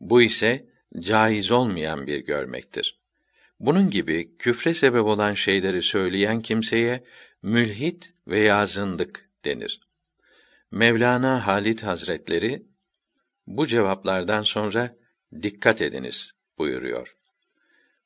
Bu 0.00 0.22
ise 0.22 0.66
caiz 0.98 1.50
olmayan 1.50 2.06
bir 2.06 2.18
görmektir. 2.18 3.00
Bunun 3.60 3.90
gibi 3.90 4.36
küfre 4.38 4.74
sebep 4.74 5.04
olan 5.04 5.34
şeyleri 5.34 5.82
söyleyen 5.82 6.42
kimseye 6.42 7.04
mülhit 7.42 8.12
veya 8.26 8.66
zındık 8.66 9.30
denir. 9.44 9.80
Mevlana 10.70 11.46
Halit 11.46 11.82
Hazretleri 11.82 12.66
bu 13.46 13.66
cevaplardan 13.66 14.42
sonra 14.42 14.96
dikkat 15.42 15.82
ediniz 15.82 16.32
buyuruyor. 16.58 17.16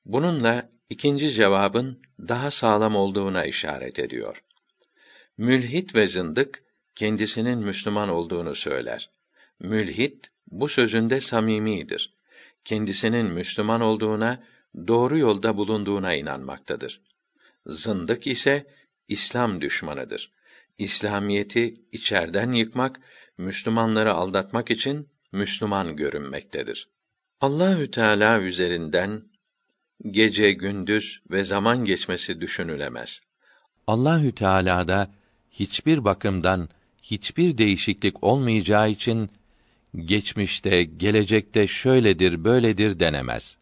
Bununla 0.04 0.70
ikinci 0.90 1.30
cevabın 1.30 2.02
daha 2.18 2.50
sağlam 2.50 2.96
olduğuna 2.96 3.44
işaret 3.44 3.98
ediyor. 3.98 4.44
Mülhit 5.38 5.94
ve 5.94 6.06
zındık 6.06 6.64
kendisinin 6.94 7.58
Müslüman 7.58 8.08
olduğunu 8.08 8.54
söyler. 8.54 9.10
Mülhit 9.60 10.30
bu 10.46 10.68
sözünde 10.68 11.20
samimidir. 11.20 12.14
Kendisinin 12.64 13.26
Müslüman 13.26 13.80
olduğuna, 13.80 14.42
doğru 14.86 15.18
yolda 15.18 15.56
bulunduğuna 15.56 16.14
inanmaktadır. 16.14 17.00
Zındık 17.66 18.26
ise 18.26 18.66
İslam 19.08 19.60
düşmanıdır. 19.60 20.32
İslamiyeti 20.78 21.74
içerden 21.92 22.52
yıkmak, 22.52 23.00
Müslümanları 23.38 24.12
aldatmak 24.14 24.70
için 24.70 25.08
Müslüman 25.32 25.96
görünmektedir. 25.96 26.88
Allahü 27.40 27.90
Teala 27.90 28.40
üzerinden 28.40 29.22
gece 30.10 30.52
gündüz 30.52 31.22
ve 31.30 31.44
zaman 31.44 31.84
geçmesi 31.84 32.40
düşünülemez. 32.40 33.20
Allahü 33.86 34.32
Teala'da 34.32 35.10
hiçbir 35.50 36.04
bakımdan 36.04 36.68
hiçbir 37.02 37.58
değişiklik 37.58 38.24
olmayacağı 38.24 38.90
için 38.90 39.30
geçmişte, 39.96 40.84
gelecekte 40.84 41.66
şöyledir, 41.66 42.44
böyledir 42.44 43.00
denemez. 43.00 43.58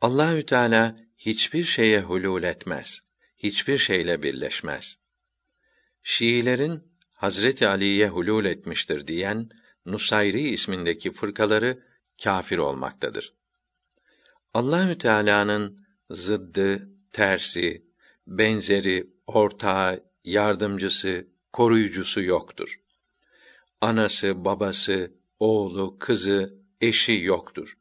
Allahü 0.00 0.46
Teala 0.46 0.96
hiçbir 1.16 1.64
şeye 1.64 2.00
hulul 2.00 2.42
etmez. 2.42 3.00
Hiçbir 3.36 3.78
şeyle 3.78 4.22
birleşmez. 4.22 4.98
Şiilerin 6.10 6.82
Hazreti 7.12 7.68
Ali'ye 7.68 8.08
hulul 8.08 8.44
etmiştir 8.44 9.06
diyen 9.06 9.50
Nusayri 9.86 10.40
ismindeki 10.40 11.12
fırkaları 11.12 11.82
kâfir 12.22 12.58
olmaktadır. 12.58 13.34
Allahü 14.54 14.98
Teala'nın 14.98 15.86
zıddı, 16.10 16.88
tersi, 17.12 17.86
benzeri, 18.26 19.06
ortağı, 19.26 20.04
yardımcısı, 20.24 21.26
koruyucusu 21.52 22.22
yoktur. 22.22 22.80
Anası, 23.80 24.44
babası, 24.44 25.12
oğlu, 25.38 25.98
kızı, 25.98 26.54
eşi 26.80 27.22
yoktur. 27.22 27.78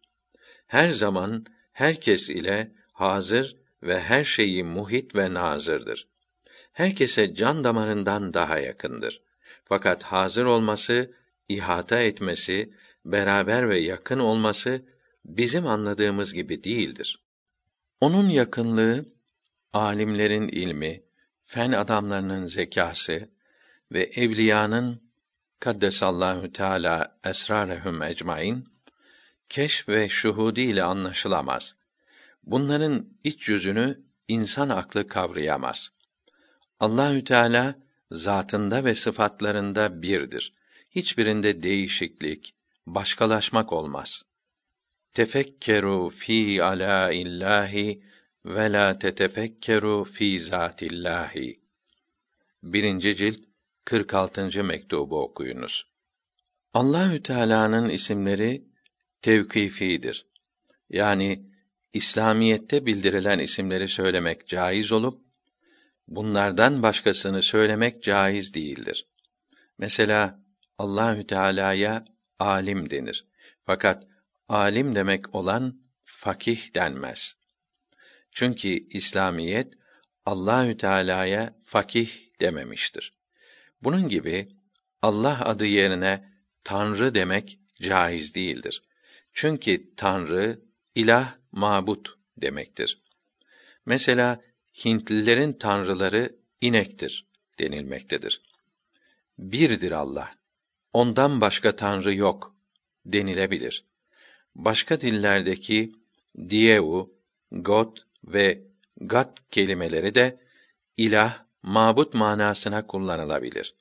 Her 0.67 0.89
zaman 0.89 1.45
herkes 1.71 2.29
ile 2.29 2.71
hazır 2.93 3.57
ve 3.83 4.01
her 4.01 4.23
şeyi 4.23 4.63
muhit 4.63 5.15
ve 5.15 5.33
nazırdır. 5.33 6.07
Herkese 6.77 7.35
can 7.35 7.63
damarından 7.63 8.33
daha 8.33 8.59
yakındır. 8.59 9.21
Fakat 9.65 10.03
hazır 10.03 10.45
olması, 10.45 11.11
ihata 11.49 11.99
etmesi, 11.99 12.73
beraber 13.05 13.69
ve 13.69 13.79
yakın 13.79 14.19
olması 14.19 14.85
bizim 15.25 15.67
anladığımız 15.67 16.33
gibi 16.33 16.63
değildir. 16.63 17.19
Onun 18.01 18.29
yakınlığı 18.29 19.05
alimlerin 19.73 20.47
ilmi, 20.47 21.03
fen 21.43 21.71
adamlarının 21.71 22.45
zekası 22.45 23.29
ve 23.91 24.03
evliyanın 24.03 25.01
kaddesallahu 25.59 26.51
teala 26.51 27.19
esrarehum 27.23 28.01
ecmaîn 28.01 28.65
keşf 29.49 29.89
ve 29.89 30.09
şuhudi 30.09 30.61
ile 30.61 30.83
anlaşılamaz. 30.83 31.75
Bunların 32.43 33.09
iç 33.23 33.49
yüzünü 33.49 34.03
insan 34.27 34.69
aklı 34.69 35.07
kavrayamaz. 35.07 35.96
Allahü 36.79 37.23
Teala 37.23 37.75
zatında 38.11 38.85
ve 38.85 38.95
sıfatlarında 38.95 40.01
birdir. 40.01 40.53
Hiçbirinde 40.89 41.63
değişiklik, 41.63 42.55
başkalaşmak 42.85 43.73
olmaz. 43.73 44.23
Tefekkeru 45.13 46.09
fi 46.09 46.63
ala 46.63 47.11
illahi 47.11 48.03
ve 48.45 48.71
la 48.71 48.99
tetefekkeru 48.99 50.03
fi 50.03 50.39
zatillahi. 50.39 51.59
Birinci 52.63 53.15
cilt 53.15 53.39
46. 53.85 54.63
mektubu 54.63 55.21
okuyunuz. 55.21 55.87
Allahü 56.73 57.23
Teala'nın 57.23 57.89
isimleri 57.89 58.63
tevkifidir. 59.21 60.25
Yani 60.89 61.45
İslamiyette 61.93 62.85
bildirilen 62.85 63.39
isimleri 63.39 63.87
söylemek 63.87 64.47
caiz 64.47 64.91
olup 64.91 65.26
bunlardan 66.07 66.83
başkasını 66.83 67.41
söylemek 67.41 68.03
caiz 68.03 68.53
değildir. 68.53 69.07
Mesela 69.77 70.39
Allahü 70.77 71.27
Teala'ya 71.27 72.05
alim 72.39 72.89
denir. 72.89 73.25
Fakat 73.65 74.07
alim 74.49 74.95
demek 74.95 75.35
olan 75.35 75.81
fakih 76.03 76.75
denmez. 76.75 77.33
Çünkü 78.31 78.69
İslamiyet 78.69 79.73
Allahü 80.25 80.77
Teala'ya 80.77 81.55
fakih 81.65 82.11
dememiştir. 82.41 83.13
Bunun 83.83 84.09
gibi 84.09 84.49
Allah 85.01 85.45
adı 85.45 85.65
yerine 85.65 86.31
Tanrı 86.63 87.15
demek 87.15 87.59
caiz 87.81 88.35
değildir. 88.35 88.83
Çünkü 89.33 89.95
Tanrı 89.95 90.61
ilah, 90.95 91.35
mabut 91.51 92.17
demektir. 92.37 93.01
Mesela 93.85 94.41
Hintlilerin 94.85 95.53
tanrıları 95.53 96.35
inektir 96.61 97.25
denilmektedir. 97.59 98.41
Birdir 99.37 99.91
Allah. 99.91 100.35
Ondan 100.93 101.41
başka 101.41 101.75
tanrı 101.75 102.13
yok 102.13 102.55
denilebilir. 103.05 103.85
Başka 104.55 105.01
dillerdeki 105.01 105.95
dieu, 106.49 107.13
God 107.51 107.97
ve 108.23 108.63
gat 108.97 109.49
kelimeleri 109.51 110.15
de 110.15 110.39
ilah, 110.97 111.43
mabut 111.63 112.13
manasına 112.13 112.87
kullanılabilir. 112.87 113.75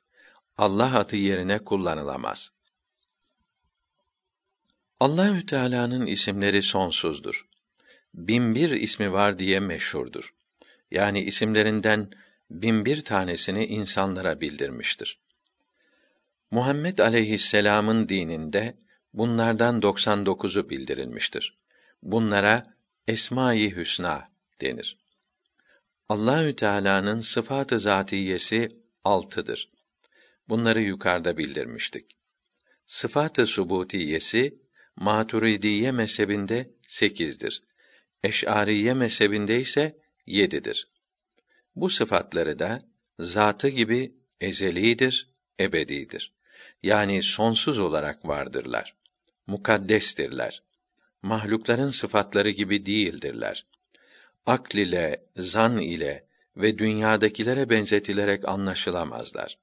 Allah 0.59 0.99
adı 0.99 1.17
yerine 1.17 1.59
kullanılamaz. 1.59 2.53
Allahü 5.01 5.47
Teala'nın 5.47 6.07
isimleri 6.07 6.63
sonsuzdur. 6.63 7.49
Binbir 8.15 8.71
ismi 8.71 9.13
var 9.13 9.39
diye 9.39 9.61
meşhurdur. 9.61 10.36
Yani 10.91 11.23
isimlerinden 11.23 12.11
binbir 12.51 13.05
tanesini 13.05 13.67
insanlara 13.67 14.41
bildirmiştir. 14.41 15.21
Muhammed 16.51 16.99
aleyhisselam'ın 16.99 18.09
dininde 18.09 18.79
bunlardan 19.13 19.81
99'u 19.81 20.71
bildirilmiştir. 20.71 21.59
Bunlara 22.03 22.63
Esma-i 23.07 23.77
Hüsna 23.77 24.33
denir. 24.61 24.99
Allahü 26.09 26.57
Teala'nın 26.57 27.21
sıfatı 27.21 27.79
zatiyesi 27.79 28.69
altıdır. 29.05 29.71
Bunları 30.49 30.83
yukarıda 30.83 31.37
bildirmiştik. 31.37 32.19
Sıfatı 32.87 33.47
subutiyesi 33.47 34.67
Maturidiye 34.97 35.93
mezhebinde 35.93 36.71
sekizdir. 36.89 37.63
Eş'ariye 38.23 38.95
mezhebinde 38.95 39.61
ise 39.61 39.99
yedidir. 40.27 40.89
Bu 41.77 41.91
sıfatları 41.91 42.59
da 42.59 42.83
zatı 43.19 43.69
gibi 43.69 44.15
ezelidir, 44.41 45.31
ebedidir. 45.61 46.33
Yani 46.83 47.23
sonsuz 47.23 47.79
olarak 47.79 48.29
vardırlar. 48.29 48.97
Mukaddestirler. 49.47 50.63
Mahlukların 51.23 51.91
sıfatları 51.91 52.51
gibi 52.51 52.87
değildirler. 52.87 53.67
Akl 54.47 54.77
ile, 54.79 55.27
zan 55.37 55.79
ile 55.79 56.27
ve 56.57 56.79
dünyadakilere 56.79 57.71
benzetilerek 57.71 58.49
anlaşılamazlar. 58.49 59.59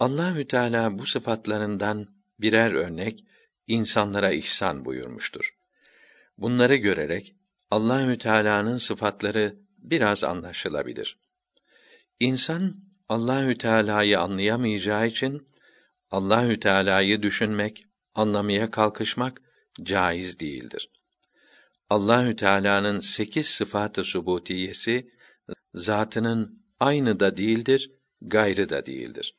Allahü 0.00 0.48
Teala 0.48 0.98
bu 0.98 1.06
sıfatlarından 1.06 2.08
birer 2.40 2.72
örnek 2.72 3.24
insanlara 3.66 4.32
ihsan 4.32 4.84
buyurmuştur. 4.84 5.56
Bunları 6.38 6.76
görerek 6.76 7.34
Allahü 7.70 8.18
Teala'nın 8.18 8.76
sıfatları 8.76 9.56
biraz 9.78 10.24
anlaşılabilir. 10.24 11.18
İnsan 12.20 12.80
Allahü 13.08 13.58
Teala'yı 13.58 14.20
anlayamayacağı 14.20 15.06
için 15.06 15.48
Allahü 16.10 16.60
Teala'yı 16.60 17.22
düşünmek, 17.22 17.84
anlamaya 18.14 18.70
kalkışmak 18.70 19.42
caiz 19.82 20.40
değildir. 20.40 20.90
Allahü 21.90 22.36
Teala'nın 22.36 23.00
sekiz 23.00 23.46
sıfatı 23.46 24.04
subutiyesi 24.04 25.10
zatının 25.74 26.62
aynı 26.80 27.20
da 27.20 27.36
değildir, 27.36 27.90
gayrı 28.20 28.68
da 28.68 28.86
değildir. 28.86 29.34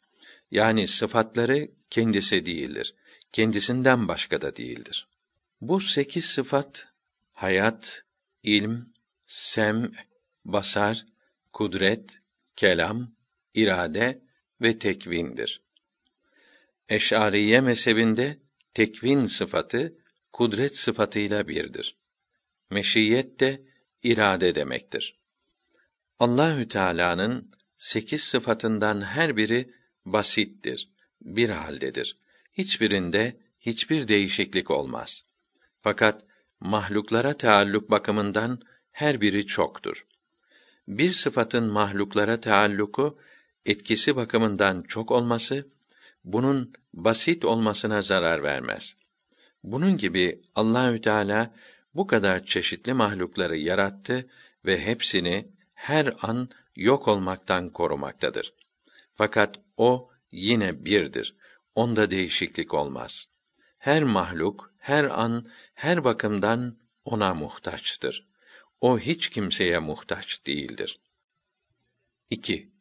Yani 0.52 0.88
sıfatları 0.88 1.72
kendisi 1.90 2.46
değildir. 2.46 2.96
Kendisinden 3.32 4.08
başka 4.08 4.42
da 4.42 4.56
değildir. 4.56 5.08
Bu 5.62 5.80
sekiz 5.82 6.26
sıfat 6.26 6.88
hayat, 7.34 8.04
ilm, 8.44 8.94
sem, 9.26 9.92
basar, 10.46 11.06
kudret, 11.54 12.20
kelam, 12.56 13.12
irade 13.54 14.22
ve 14.62 14.80
tekvindir. 14.80 15.62
Eş'ariye 16.90 17.62
mezhebinde 17.62 18.38
tekvin 18.74 19.26
sıfatı 19.26 19.94
kudret 20.34 20.78
sıfatıyla 20.78 21.48
birdir. 21.48 21.96
Meşiyet 22.70 23.40
de 23.40 23.62
irade 24.04 24.56
demektir. 24.56 25.20
Allahü 26.20 26.68
Teala'nın 26.68 27.52
sekiz 27.78 28.24
sıfatından 28.24 29.02
her 29.02 29.38
biri 29.38 29.74
basittir, 30.06 30.90
bir 31.22 31.50
haldedir. 31.50 32.18
Hiçbirinde 32.54 33.38
hiçbir 33.60 34.08
değişiklik 34.08 34.72
olmaz. 34.72 35.24
Fakat 35.82 36.26
mahluklara 36.60 37.34
taalluk 37.38 37.92
bakımından 37.92 38.62
her 38.92 39.22
biri 39.22 39.46
çoktur. 39.46 40.06
Bir 40.88 41.12
sıfatın 41.12 41.64
mahluklara 41.64 42.40
taalluku 42.40 43.20
etkisi 43.66 44.16
bakımından 44.16 44.84
çok 44.84 45.12
olması 45.12 45.68
bunun 46.24 46.74
basit 46.94 47.46
olmasına 47.46 48.02
zarar 48.02 48.44
vermez. 48.44 48.96
Bunun 49.64 49.98
gibi 49.98 50.42
Allahü 50.56 51.02
Teala 51.02 51.54
bu 51.94 52.08
kadar 52.08 52.44
çeşitli 52.44 52.94
mahlukları 52.94 53.58
yarattı 53.58 54.30
ve 54.66 54.86
hepsini 54.86 55.52
her 55.74 56.14
an 56.22 56.50
yok 56.76 57.08
olmaktan 57.08 57.70
korumaktadır. 57.70 58.54
Fakat 59.16 59.60
o 59.78 60.10
yine 60.32 60.86
birdir. 60.86 61.36
Onda 61.76 62.10
değişiklik 62.10 62.74
olmaz. 62.74 63.26
Her 63.78 64.04
mahluk 64.04 64.74
her 64.88 65.04
an 65.04 65.48
her 65.74 66.04
bakımdan 66.04 66.78
ona 67.06 67.34
muhtaçtır. 67.34 68.28
O 68.82 69.00
hiç 69.00 69.30
kimseye 69.30 69.80
muhtaç 69.80 70.46
değildir. 70.46 71.00
2. 72.30 72.72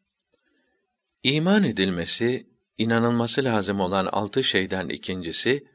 İman 1.23 1.65
edilmesi, 1.65 2.47
inanılması 2.79 3.45
lazım 3.45 3.81
olan 3.81 4.07
altı 4.07 4.45
şeyden 4.45 4.89
ikincisi, 4.89 5.69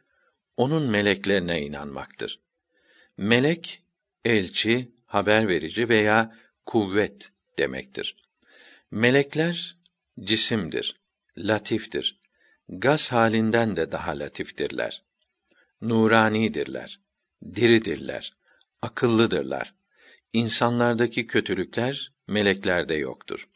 onun 0.58 0.84
meleklerine 0.89 1.62
inanmaktır. 1.62 2.39
Melek, 3.17 3.84
elçi, 4.26 4.91
haber 5.06 5.48
verici 5.48 5.89
veya 5.89 6.36
kuvvet 6.65 7.32
demektir. 7.58 8.15
Melekler, 8.91 9.78
cisimdir, 10.20 11.02
latiftir. 11.38 12.22
Gaz 12.70 13.12
halinden 13.12 13.76
de 13.76 13.91
daha 13.91 14.20
latiftirler 14.20 15.11
nuranidirler, 15.82 17.00
diridirler, 17.56 18.34
akıllıdırlar. 18.82 19.74
İnsanlardaki 20.34 21.28
kötülükler 21.28 22.13
meleklerde 22.28 22.96
yoktur. 22.96 23.48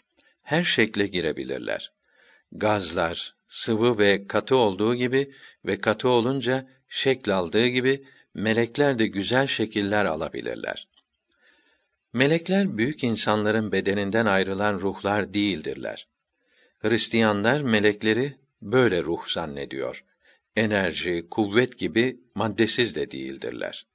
Her 0.44 0.64
şekle 0.64 1.08
girebilirler. 1.08 1.92
Gazlar, 2.52 3.36
sıvı 3.48 3.98
ve 3.98 4.28
katı 4.28 4.56
olduğu 4.56 4.96
gibi 4.96 5.34
ve 5.66 5.82
katı 5.82 6.10
olunca 6.10 6.68
şekl 6.90 7.30
aldığı 7.30 7.68
gibi 7.68 8.08
melekler 8.34 9.00
de 9.00 9.08
güzel 9.08 9.48
şekiller 9.48 10.06
alabilirler. 10.06 10.88
Melekler 12.14 12.78
büyük 12.78 13.04
insanların 13.04 13.72
bedeninden 13.72 14.26
ayrılan 14.26 14.74
ruhlar 14.74 15.34
değildirler. 15.34 16.08
Hristiyanlar 16.80 17.62
melekleri 17.62 18.36
böyle 18.62 19.04
ruh 19.04 19.28
zannediyor 19.28 20.04
enerji, 20.56 21.28
kuvvet 21.32 21.78
gibi 21.78 22.20
maddesiz 22.36 22.96
de 22.96 23.12
değildirler. 23.12 23.88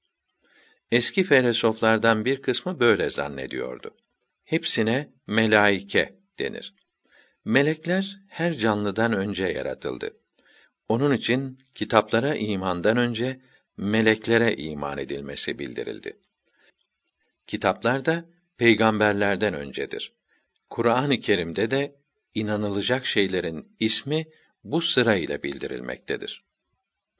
Eski 0.90 1.24
filozoflardan 1.24 2.24
bir 2.24 2.42
kısmı 2.42 2.80
böyle 2.80 3.10
zannediyordu. 3.10 3.96
Hepsine 4.44 5.10
melaike 5.26 6.18
denir. 6.38 6.74
Melekler 7.44 8.20
her 8.28 8.58
canlıdan 8.58 9.12
önce 9.12 9.44
yaratıldı. 9.44 10.16
Onun 10.88 11.14
için 11.14 11.58
kitaplara 11.74 12.34
imandan 12.34 12.96
önce 12.96 13.40
meleklere 13.76 14.56
iman 14.56 14.98
edilmesi 14.98 15.58
bildirildi. 15.58 16.18
Kitaplar 17.46 18.04
da 18.04 18.24
peygamberlerden 18.58 19.54
öncedir. 19.54 20.12
Kur'an-ı 20.70 21.20
Kerim'de 21.20 21.70
de 21.70 21.96
inanılacak 22.34 23.06
şeylerin 23.06 23.76
ismi 23.80 24.26
bu 24.64 24.80
sıra 24.80 25.16
ile 25.16 25.42
bildirilmektedir. 25.42 26.44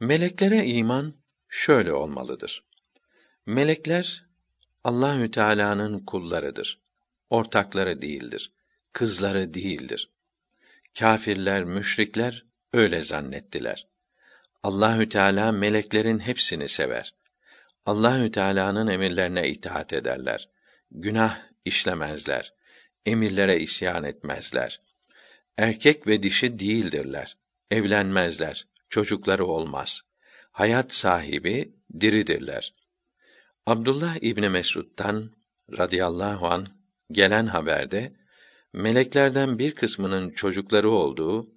Meleklere 0.00 0.66
iman 0.66 1.14
şöyle 1.48 1.92
olmalıdır. 1.92 2.64
Melekler 3.46 4.26
Allahü 4.84 5.30
Teala'nın 5.30 5.98
kullarıdır. 5.98 6.80
Ortakları 7.30 8.02
değildir. 8.02 8.52
Kızları 8.92 9.54
değildir. 9.54 10.10
Kâfirler, 10.98 11.64
müşrikler 11.64 12.44
öyle 12.72 13.02
zannettiler. 13.02 13.86
Allahü 14.62 15.08
Teala 15.08 15.52
meleklerin 15.52 16.18
hepsini 16.18 16.68
sever. 16.68 17.14
Allahü 17.86 18.30
Teala'nın 18.30 18.86
emirlerine 18.86 19.48
itaat 19.48 19.92
ederler. 19.92 20.48
Günah 20.90 21.38
işlemezler. 21.64 22.54
Emirlere 23.06 23.60
isyan 23.60 24.04
etmezler. 24.04 24.80
Erkek 25.56 26.06
ve 26.06 26.22
dişi 26.22 26.58
değildirler. 26.58 27.36
Evlenmezler. 27.70 28.66
Çocukları 28.90 29.46
olmaz. 29.46 30.03
Hayat 30.53 30.92
sahibi 30.92 31.74
diridirler. 32.00 32.74
Abdullah 33.66 34.16
İbni 34.22 34.48
Mesud'dan 34.48 35.31
radıyallahu 35.79 36.46
an 36.46 36.66
gelen 37.12 37.46
haberde 37.46 38.12
meleklerden 38.72 39.59
bir 39.59 39.74
kısmının 39.74 40.31
çocukları 40.31 40.90
olduğu, 40.90 41.50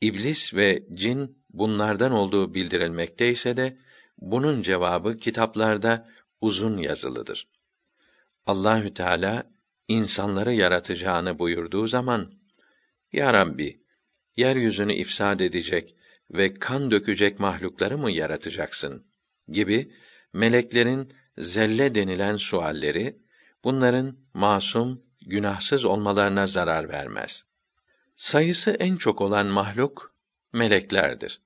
iblis 0.00 0.54
ve 0.54 0.86
cin 0.94 1.44
bunlardan 1.50 2.12
olduğu 2.12 2.54
bildirilmekte 2.54 3.30
ise 3.30 3.56
de 3.56 3.78
bunun 4.18 4.62
cevabı 4.62 5.16
kitaplarda 5.16 6.08
uzun 6.40 6.78
yazılıdır. 6.78 7.48
Allahü 8.46 8.94
Teala 8.94 9.50
insanları 9.88 10.54
yaratacağını 10.54 11.38
buyurduğu 11.38 11.86
zaman 11.86 12.32
Ya 13.12 13.32
Rabbi 13.32 13.82
yeryüzünü 14.36 14.94
ifsad 14.94 15.40
edecek 15.40 15.96
ve 16.30 16.54
kan 16.54 16.90
dökecek 16.90 17.40
mahlukları 17.40 17.98
mı 17.98 18.10
yaratacaksın 18.10 19.06
gibi 19.48 19.92
meleklerin 20.32 21.12
zelle 21.38 21.94
denilen 21.94 22.36
sualleri 22.36 23.18
bunların 23.64 24.16
masum, 24.34 25.02
günahsız 25.20 25.84
olmalarına 25.84 26.46
zarar 26.46 26.88
vermez. 26.88 27.44
Sayısı 28.16 28.70
en 28.70 28.96
çok 28.96 29.20
olan 29.20 29.46
mahluk 29.46 30.14
meleklerdir. 30.52 31.40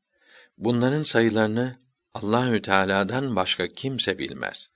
Bunların 0.58 1.02
sayılarını 1.02 1.78
Allahü 2.14 2.62
Teala'dan 2.62 3.36
başka 3.36 3.68
kimse 3.68 4.18
bilmez. 4.18 4.70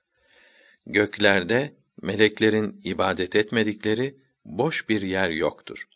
Göklerde 0.87 1.75
meleklerin 2.03 2.81
ibadet 2.85 3.37
etmedikleri 3.37 4.17
boş 4.45 4.89
bir 4.89 5.03
yer 5.03 5.31
yoktur. 5.31 5.89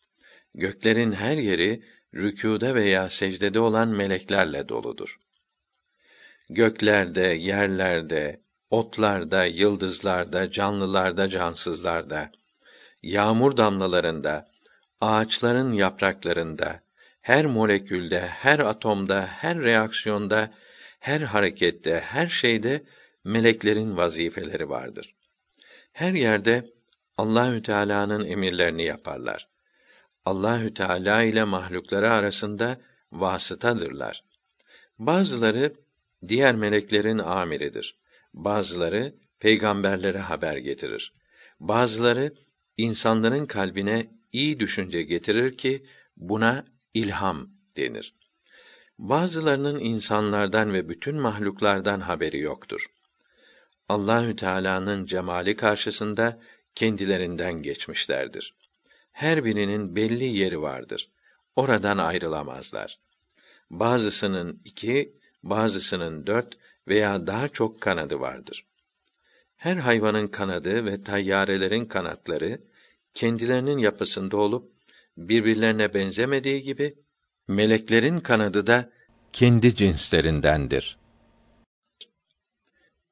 Göklerin 0.55 1.13
her 1.13 1.37
yeri 1.37 1.83
rükûda 2.17 2.75
veya 2.75 3.11
secdede 3.11 3.61
olan 3.61 3.89
meleklerle 3.89 4.69
doludur. 4.69 5.19
Göklerde, 6.51 7.21
yerlerde, 7.21 8.41
otlarda, 8.71 9.45
yıldızlarda, 9.45 10.51
canlılarda, 10.51 11.29
cansızlarda, 11.29 12.31
yağmur 13.03 13.57
damlalarında, 13.57 14.49
ağaçların 15.01 15.73
yapraklarında, 15.73 16.81
her 17.21 17.47
molekülde, 17.47 18.21
her 18.21 18.59
atomda, 18.59 19.27
her 19.27 19.59
reaksiyonda, 19.59 20.55
her 21.01 21.21
harekette, 21.21 22.01
her 22.01 22.27
şeyde 22.27 22.85
meleklerin 23.25 23.97
vazifeleri 23.97 24.69
vardır. 24.69 25.15
Her 25.93 26.13
yerde 26.13 26.71
Allahü 27.17 27.63
Teala'nın 27.63 28.25
emirlerini 28.25 28.85
yaparlar. 28.85 29.49
Allahü 30.27 30.75
Teala 30.75 31.23
ile 31.23 31.45
mahlukları 31.45 32.13
arasında 32.13 32.81
vasıtadırlar. 33.13 34.25
Bazıları 34.99 35.75
diğer 36.29 36.55
meleklerin 36.55 37.19
amiridir. 37.19 37.97
Bazıları 38.35 39.15
peygamberlere 39.41 40.19
haber 40.19 40.57
getirir. 40.57 41.13
Bazıları 41.61 42.35
insanların 42.77 43.47
kalbine 43.47 44.07
iyi 44.33 44.61
düşünce 44.61 45.03
getirir 45.03 45.57
ki 45.57 45.87
buna 46.17 46.65
ilham 46.95 47.51
denir. 47.77 48.15
Bazılarının 48.99 49.81
insanlardan 49.81 50.73
ve 50.73 50.89
bütün 50.89 51.17
mahluklardan 51.17 52.01
haberi 52.01 52.39
yoktur. 52.39 52.87
Allahü 53.89 54.37
Teala'nın 54.37 55.07
cemali 55.07 55.57
karşısında 55.57 56.41
kendilerinden 56.75 57.63
geçmişlerdir. 57.63 58.56
Her 59.17 59.45
birinin 59.45 59.97
belli 59.97 60.25
yeri 60.25 60.63
vardır. 60.63 61.11
Oradan 61.57 61.99
ayrılamazlar. 61.99 62.99
Bazısının 63.71 64.61
iki, 64.65 65.17
bazısının 65.43 66.27
dört 66.27 66.55
veya 66.89 67.27
daha 67.27 67.49
çok 67.49 67.81
kanadı 67.81 68.21
vardır. 68.21 68.67
Her 69.57 69.77
hayvanın 69.77 70.29
kanadı 70.29 70.85
ve 70.85 71.03
tayyarelerin 71.03 71.85
kanatları 71.85 72.61
kendilerinin 73.15 73.79
yapısında 73.79 74.37
olup 74.37 74.73
birbirlerine 75.17 75.95
benzemediği 75.95 76.63
gibi 76.63 76.95
meleklerin 77.49 78.21
kanadı 78.21 78.67
da 78.67 78.91
kendi 79.33 79.77
cinslerindendir. 79.77 80.99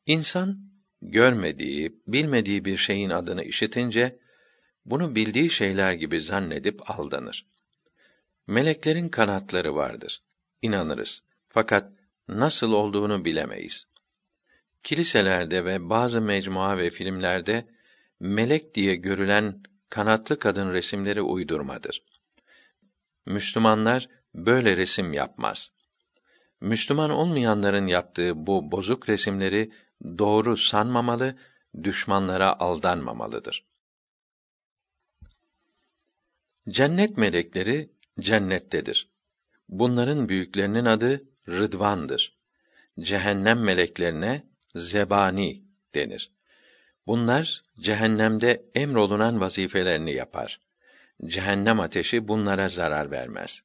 İnsan 0.06 0.58
görmediği, 1.02 2.00
bilmediği 2.08 2.64
bir 2.64 2.76
şeyin 2.76 3.10
adını 3.10 3.44
işitince 3.44 4.23
bunu 4.84 5.14
bildiği 5.14 5.50
şeyler 5.50 5.92
gibi 5.92 6.20
zannedip 6.20 6.90
aldanır. 6.90 7.46
Meleklerin 8.46 9.08
kanatları 9.08 9.74
vardır. 9.74 10.22
İnanırız. 10.62 11.22
Fakat 11.48 11.92
nasıl 12.28 12.72
olduğunu 12.72 13.24
bilemeyiz. 13.24 13.86
Kiliselerde 14.82 15.64
ve 15.64 15.90
bazı 15.90 16.20
mecmua 16.20 16.78
ve 16.78 16.90
filmlerde 16.90 17.66
melek 18.20 18.74
diye 18.74 18.94
görülen 18.94 19.62
kanatlı 19.90 20.38
kadın 20.38 20.72
resimleri 20.72 21.22
uydurmadır. 21.22 22.02
Müslümanlar 23.26 24.08
böyle 24.34 24.76
resim 24.76 25.12
yapmaz. 25.12 25.72
Müslüman 26.60 27.10
olmayanların 27.10 27.86
yaptığı 27.86 28.46
bu 28.46 28.72
bozuk 28.72 29.08
resimleri 29.08 29.72
doğru 30.18 30.56
sanmamalı, 30.56 31.36
düşmanlara 31.82 32.60
aldanmamalıdır. 32.60 33.64
Cennet 36.68 37.16
melekleri 37.16 37.90
cennettedir. 38.20 39.10
Bunların 39.68 40.28
büyüklerinin 40.28 40.84
adı 40.84 41.24
Rıdvan'dır. 41.48 42.38
Cehennem 43.00 43.60
meleklerine 43.60 44.42
zebani 44.74 45.62
denir. 45.94 46.32
Bunlar 47.06 47.62
cehennemde 47.80 48.64
emrolunan 48.74 49.40
vazifelerini 49.40 50.12
yapar. 50.12 50.60
Cehennem 51.26 51.80
ateşi 51.80 52.28
bunlara 52.28 52.68
zarar 52.68 53.10
vermez. 53.10 53.62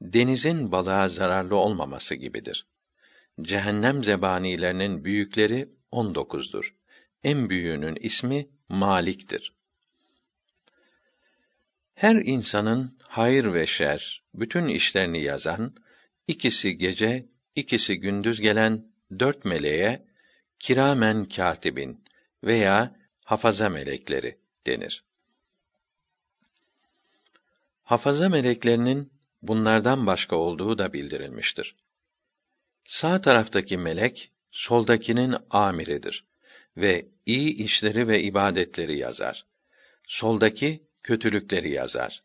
Denizin 0.00 0.72
balığa 0.72 1.08
zararlı 1.08 1.56
olmaması 1.56 2.14
gibidir. 2.14 2.66
Cehennem 3.42 4.04
zebanilerinin 4.04 5.04
büyükleri 5.04 5.68
on 5.90 6.14
dokuzdur. 6.14 6.74
En 7.24 7.50
büyüğünün 7.50 7.96
ismi 8.00 8.48
Malik'tir. 8.68 9.52
Her 11.94 12.14
insanın 12.14 12.98
hayır 13.02 13.54
ve 13.54 13.66
şer, 13.66 14.22
bütün 14.34 14.68
işlerini 14.68 15.22
yazan, 15.22 15.74
ikisi 16.28 16.78
gece, 16.78 17.26
ikisi 17.54 18.00
gündüz 18.00 18.40
gelen 18.40 18.84
dört 19.18 19.44
meleğe 19.44 20.04
kiramen 20.58 21.24
katibin 21.24 22.04
veya 22.44 22.96
hafaza 23.24 23.68
melekleri 23.68 24.38
denir. 24.66 25.04
Hafaza 27.84 28.28
meleklerinin 28.28 29.12
bunlardan 29.42 30.06
başka 30.06 30.36
olduğu 30.36 30.78
da 30.78 30.92
bildirilmiştir. 30.92 31.76
Sağ 32.84 33.20
taraftaki 33.20 33.78
melek 33.78 34.32
soldakinin 34.50 35.36
amiridir 35.50 36.24
ve 36.76 37.06
iyi 37.26 37.54
işleri 37.56 38.08
ve 38.08 38.22
ibadetleri 38.22 38.98
yazar. 38.98 39.46
Soldaki 40.06 40.83
kötülükleri 41.04 41.70
yazar. 41.70 42.22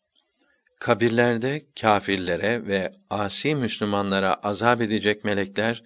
Kabirlerde 0.80 1.66
kâfirlere 1.82 2.68
ve 2.68 2.92
asi 3.10 3.56
Müslümanlara 3.56 4.34
azap 4.34 4.82
edecek 4.82 5.24
melekler 5.24 5.84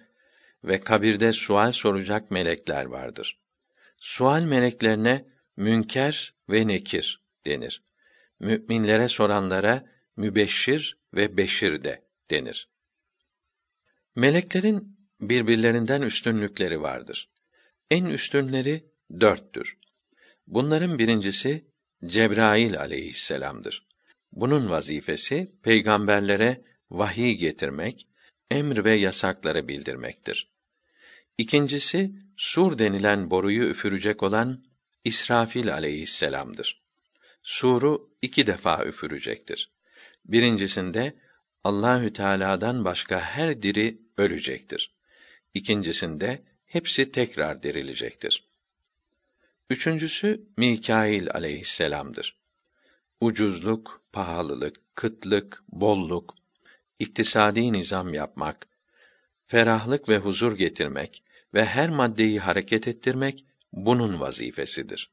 ve 0.64 0.80
kabirde 0.80 1.32
sual 1.32 1.72
soracak 1.72 2.30
melekler 2.30 2.84
vardır. 2.84 3.38
Sual 3.98 4.42
meleklerine 4.42 5.24
münker 5.56 6.34
ve 6.48 6.66
nekir 6.66 7.22
denir. 7.46 7.82
Müminlere 8.40 9.08
soranlara 9.08 9.84
mübeşşir 10.16 10.98
ve 11.14 11.36
beşir 11.36 11.84
de 11.84 12.04
denir. 12.30 12.68
Meleklerin 14.16 14.98
birbirlerinden 15.20 16.02
üstünlükleri 16.02 16.82
vardır. 16.82 17.30
En 17.90 18.04
üstünleri 18.04 18.84
dörttür. 19.20 19.78
Bunların 20.46 20.98
birincisi 20.98 21.73
Cebrail 22.06 22.78
aleyhisselam'dır. 22.78 23.86
Bunun 24.32 24.70
vazifesi 24.70 25.52
peygamberlere 25.62 26.64
vahiy 26.90 27.32
getirmek, 27.32 28.08
emr 28.50 28.84
ve 28.84 28.94
yasakları 28.94 29.68
bildirmektir. 29.68 30.50
İkincisi 31.38 32.12
sur 32.36 32.78
denilen 32.78 33.30
boruyu 33.30 33.68
üfürecek 33.68 34.22
olan 34.22 34.64
İsrafil 35.04 35.72
aleyhisselam'dır. 35.72 36.82
Suru 37.42 38.10
iki 38.22 38.46
defa 38.46 38.84
üfürecektir. 38.84 39.72
Birincisinde 40.24 41.14
Allahü 41.64 42.12
Teala'dan 42.12 42.84
başka 42.84 43.20
her 43.20 43.62
diri 43.62 43.98
ölecektir. 44.16 44.94
İkincisinde 45.54 46.44
hepsi 46.66 47.12
tekrar 47.12 47.62
dirilecektir. 47.62 48.53
Üçüncüsü 49.70 50.48
Mikail 50.56 51.30
aleyhisselam'dır. 51.30 52.36
Ucuzluk, 53.20 54.02
pahalılık, 54.12 54.96
kıtlık, 54.96 55.62
bolluk, 55.68 56.34
iktisadi 56.98 57.72
nizam 57.72 58.14
yapmak, 58.14 58.68
ferahlık 59.46 60.08
ve 60.08 60.18
huzur 60.18 60.56
getirmek 60.56 61.24
ve 61.54 61.64
her 61.64 61.90
maddeyi 61.90 62.40
hareket 62.40 62.88
ettirmek 62.88 63.44
bunun 63.72 64.20
vazifesidir. 64.20 65.10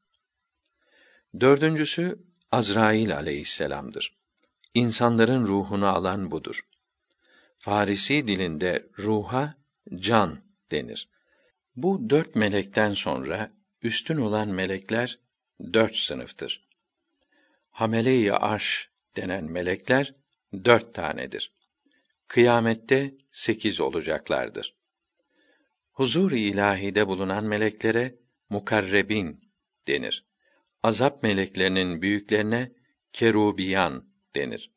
Dördüncüsü 1.40 2.18
Azrail 2.50 3.16
aleyhisselam'dır. 3.16 4.16
İnsanların 4.74 5.46
ruhunu 5.46 5.86
alan 5.86 6.30
budur. 6.30 6.66
Farisi 7.58 8.26
dilinde 8.26 8.88
ruha 8.98 9.54
can 9.96 10.38
denir. 10.70 11.08
Bu 11.76 12.10
dört 12.10 12.34
melekten 12.34 12.94
sonra 12.94 13.52
üstün 13.82 14.16
olan 14.16 14.48
melekler 14.48 15.18
dört 15.72 15.96
sınıftır. 15.96 16.68
Hamele-i 17.70 18.32
arş 18.32 18.90
denen 19.16 19.44
melekler 19.44 20.14
dört 20.64 20.94
tanedir. 20.94 21.52
Kıyamette 22.28 23.14
sekiz 23.32 23.80
olacaklardır. 23.80 24.74
Huzur-i 25.92 26.40
ilahide 26.40 27.06
bulunan 27.06 27.44
meleklere 27.44 28.14
mukarrebin 28.50 29.50
denir. 29.88 30.26
Azap 30.82 31.22
meleklerinin 31.22 32.02
büyüklerine 32.02 32.72
kerubiyan 33.12 34.08
denir. 34.36 34.70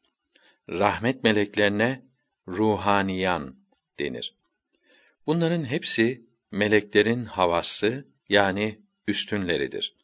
Rahmet 0.70 1.24
meleklerine 1.24 2.06
ruhaniyan 2.48 3.60
denir. 4.00 4.36
Bunların 5.28 5.64
hepsi 5.64 6.26
meleklerin 6.52 7.26
havası 7.26 8.08
yani 8.30 8.85
üstünleridir. 9.08 9.96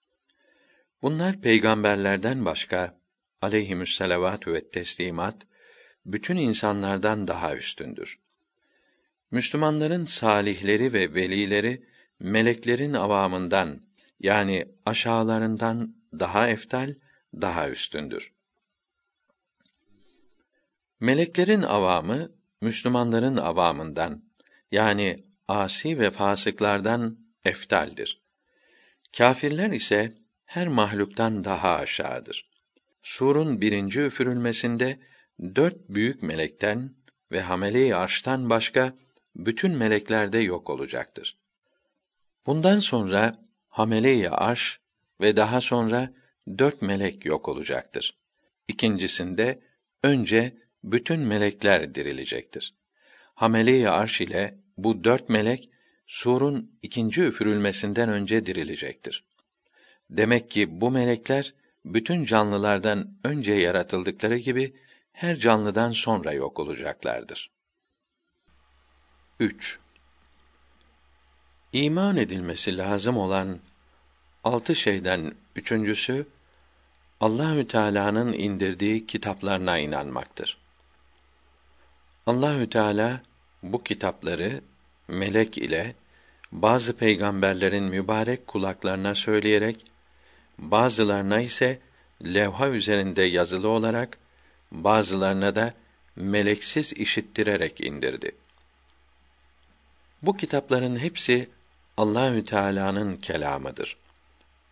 Bunlar 1.02 1.42
peygamberlerden 1.42 2.46
başka 2.46 2.98
aleyhimüsselavatü 3.42 4.54
ve 4.54 4.70
teslimat 4.70 5.36
bütün 6.06 6.38
insanlardan 6.38 7.28
daha 7.28 7.56
üstündür. 7.56 8.20
Müslümanların 9.32 10.06
salihleri 10.06 10.94
ve 10.94 11.14
velileri 11.14 11.86
meleklerin 12.20 12.94
avamından 12.94 13.82
yani 14.20 14.68
aşağılarından 14.86 15.96
daha 16.20 16.48
eftal, 16.50 16.96
daha 17.34 17.70
üstündür. 17.70 18.34
Meleklerin 21.00 21.62
avamı 21.62 22.32
Müslümanların 22.62 23.38
avamından 23.38 24.24
yani 24.72 25.26
asi 25.48 26.00
ve 26.00 26.12
fasıklardan 26.12 27.18
eftaldir. 27.46 28.21
Kâfirler 29.18 29.70
ise 29.70 30.14
her 30.46 30.68
mahluktan 30.68 31.44
daha 31.44 31.76
aşağıdır. 31.76 32.50
Surun 33.04 33.62
birinci 33.62 34.02
üfürülmesinde 34.02 35.00
dört 35.56 35.90
büyük 35.90 36.24
melekten 36.24 36.96
ve 37.32 37.42
hamele-i 37.42 37.96
arştan 37.96 38.50
başka 38.50 38.94
bütün 39.36 39.72
melekler 39.72 40.34
de 40.34 40.38
yok 40.38 40.70
olacaktır. 40.70 41.38
Bundan 42.46 42.80
sonra 42.80 43.46
hamele-i 43.70 44.30
arş 44.30 44.80
ve 45.22 45.36
daha 45.36 45.62
sonra 45.62 46.14
dört 46.58 46.82
melek 46.82 47.26
yok 47.26 47.48
olacaktır. 47.48 48.18
İkincisinde 48.68 49.62
önce 50.04 50.58
bütün 50.84 51.20
melekler 51.20 51.96
dirilecektir. 51.96 52.76
Hamele-i 53.36 53.90
arş 53.90 54.22
ile 54.22 54.60
bu 54.78 55.04
dört 55.04 55.30
melek 55.30 55.70
surun 56.12 56.72
ikinci 56.82 57.24
üfürülmesinden 57.24 58.10
önce 58.10 58.46
dirilecektir. 58.46 59.24
Demek 60.10 60.52
ki 60.52 60.82
bu 60.82 60.92
melekler 60.92 61.54
bütün 61.86 62.26
canlılardan 62.26 63.18
önce 63.24 63.54
yaratıldıkları 63.54 64.38
gibi 64.38 64.74
her 65.14 65.36
canlıdan 65.36 65.92
sonra 65.92 66.34
yok 66.34 66.60
olacaklardır. 66.60 67.52
3. 69.40 69.80
İman 71.74 72.18
edilmesi 72.18 72.78
lazım 72.78 73.18
olan 73.18 73.60
altı 74.44 74.76
şeyden 74.76 75.36
üçüncüsü 75.56 76.28
Allahü 77.20 77.68
Teala'nın 77.68 78.34
indirdiği 78.34 79.08
kitaplarına 79.08 79.80
inanmaktır. 79.80 80.58
Allahü 82.26 82.70
Teala 82.70 83.22
bu 83.64 83.84
kitapları 83.84 84.62
melek 85.08 85.58
ile 85.58 86.01
bazı 86.52 86.94
peygamberlerin 86.94 87.84
mübarek 87.84 88.48
kulaklarına 88.48 89.16
söyleyerek 89.16 89.86
bazılarına 90.58 91.42
ise 91.42 91.80
levha 92.24 92.70
üzerinde 92.70 93.24
yazılı 93.24 93.70
olarak 93.70 94.18
bazılarına 94.72 95.56
da 95.56 95.74
meleksiz 96.16 96.94
işittirerek 96.94 97.82
indirdi. 97.82 98.32
Bu 100.22 100.38
kitapların 100.38 101.00
hepsi 101.00 101.50
Allahü 101.98 102.46
Teala'nın 102.46 103.18
kelamıdır. 103.18 103.98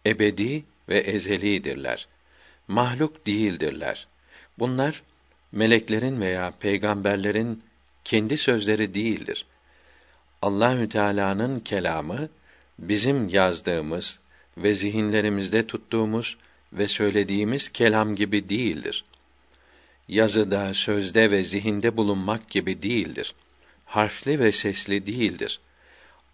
Ebedi 0.06 0.63
ve 0.89 0.98
ezelidirler. 0.98 2.08
Mahluk 2.68 3.28
değildirler. 3.28 4.08
Bunlar 4.60 5.04
meleklerin 5.52 6.22
veya 6.22 6.54
peygamberlerin 6.60 7.63
kendi 8.04 8.38
sözleri 8.38 8.94
değildir. 8.94 9.46
Allahü 10.41 10.89
Teala'nın 10.89 11.60
kelamı 11.60 12.30
bizim 12.80 13.30
yazdığımız 13.30 14.19
ve 14.58 14.73
zihinlerimizde 14.73 15.67
tuttuğumuz 15.67 16.38
ve 16.73 16.88
söylediğimiz 16.88 17.69
kelam 17.69 18.15
gibi 18.15 18.49
değildir. 18.49 19.06
Yazıda, 20.08 20.73
sözde 20.73 21.32
ve 21.32 21.43
zihinde 21.43 21.97
bulunmak 21.97 22.49
gibi 22.49 22.82
değildir. 22.82 23.36
Harfli 23.86 24.39
ve 24.39 24.52
sesli 24.52 25.06
değildir. 25.06 25.60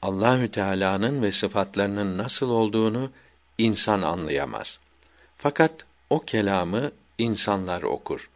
Allahü 0.02 0.52
Teala'nın 0.52 1.22
ve 1.22 1.32
sıfatlarının 1.32 2.18
nasıl 2.18 2.50
olduğunu 2.50 3.12
insan 3.58 4.02
anlayamaz. 4.02 4.80
Fakat 5.38 5.72
o 6.10 6.20
kelamı 6.20 6.92
insanlar 7.18 7.84
okur. 7.84 8.30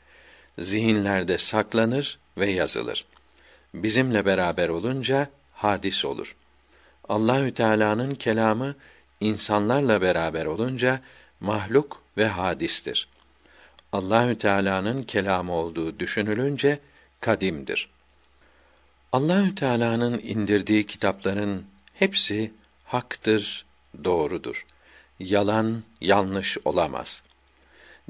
Zihinlerde 0.60 1.38
saklanır 1.38 2.20
ve 2.38 2.50
yazılır. 2.52 3.06
Bizimle 3.74 4.26
beraber 4.26 4.70
olunca 4.70 5.30
hadis 5.60 6.06
olur. 6.06 6.36
Allahü 7.10 7.54
Teala'nın 7.54 8.16
kelamı 8.16 8.76
insanlarla 9.20 10.02
beraber 10.02 10.46
olunca 10.46 11.02
mahluk 11.40 12.02
ve 12.18 12.28
hadistir. 12.28 13.08
Allahü 13.92 14.38
Teala'nın 14.38 15.04
kelamı 15.04 15.54
olduğu 15.54 16.00
düşünülünce 16.00 16.80
kadimdir. 17.22 17.90
Allahü 19.12 19.56
Teala'nın 19.56 20.20
indirdiği 20.20 20.86
kitapların 20.86 21.66
hepsi 21.94 22.52
haktır, 22.86 23.66
doğrudur. 24.04 24.66
Yalan, 25.20 25.84
yanlış 26.02 26.58
olamaz. 26.66 27.24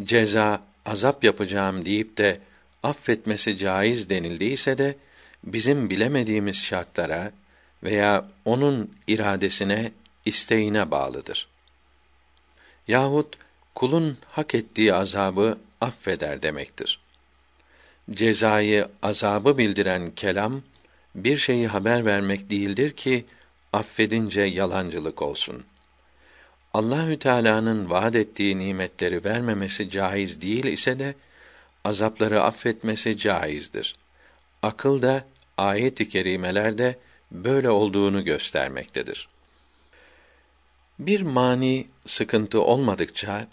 Ceza, 0.03 0.61
azap 0.85 1.23
yapacağım 1.23 1.85
deyip 1.85 2.17
de 2.17 2.39
affetmesi 2.83 3.57
caiz 3.57 4.09
denildiyse 4.09 4.77
de 4.77 4.95
bizim 5.43 5.89
bilemediğimiz 5.89 6.57
şartlara 6.57 7.31
veya 7.83 8.27
onun 8.45 8.91
iradesine, 9.07 9.91
isteğine 10.25 10.91
bağlıdır. 10.91 11.47
Yahut 12.87 13.37
kulun 13.75 14.17
hak 14.31 14.55
ettiği 14.55 14.93
azabı 14.93 15.57
affeder 15.81 16.41
demektir. 16.41 16.99
Cezayı, 18.11 18.87
azabı 19.01 19.57
bildiren 19.57 20.11
kelam 20.15 20.61
bir 21.15 21.37
şeyi 21.37 21.67
haber 21.67 22.05
vermek 22.05 22.49
değildir 22.49 22.91
ki 22.91 23.25
affedince 23.73 24.41
yalancılık 24.41 25.21
olsun. 25.21 25.63
Allahü 26.73 27.19
Teala'nın 27.19 27.89
vaad 27.89 28.13
ettiği 28.13 28.57
nimetleri 28.57 29.23
vermemesi 29.23 29.89
caiz 29.89 30.41
değil 30.41 30.65
ise 30.65 30.99
de 30.99 31.15
azapları 31.83 32.43
affetmesi 32.43 33.17
caizdir. 33.17 33.95
Akıl 34.61 35.01
da 35.01 35.25
ayet-i 35.57 36.09
kerimelerde 36.09 36.95
böyle 37.31 37.69
olduğunu 37.69 38.23
göstermektedir. 38.23 39.29
Bir 40.99 41.21
mani 41.21 41.87
sıkıntı 42.05 42.61
olmadıkça 42.61 43.47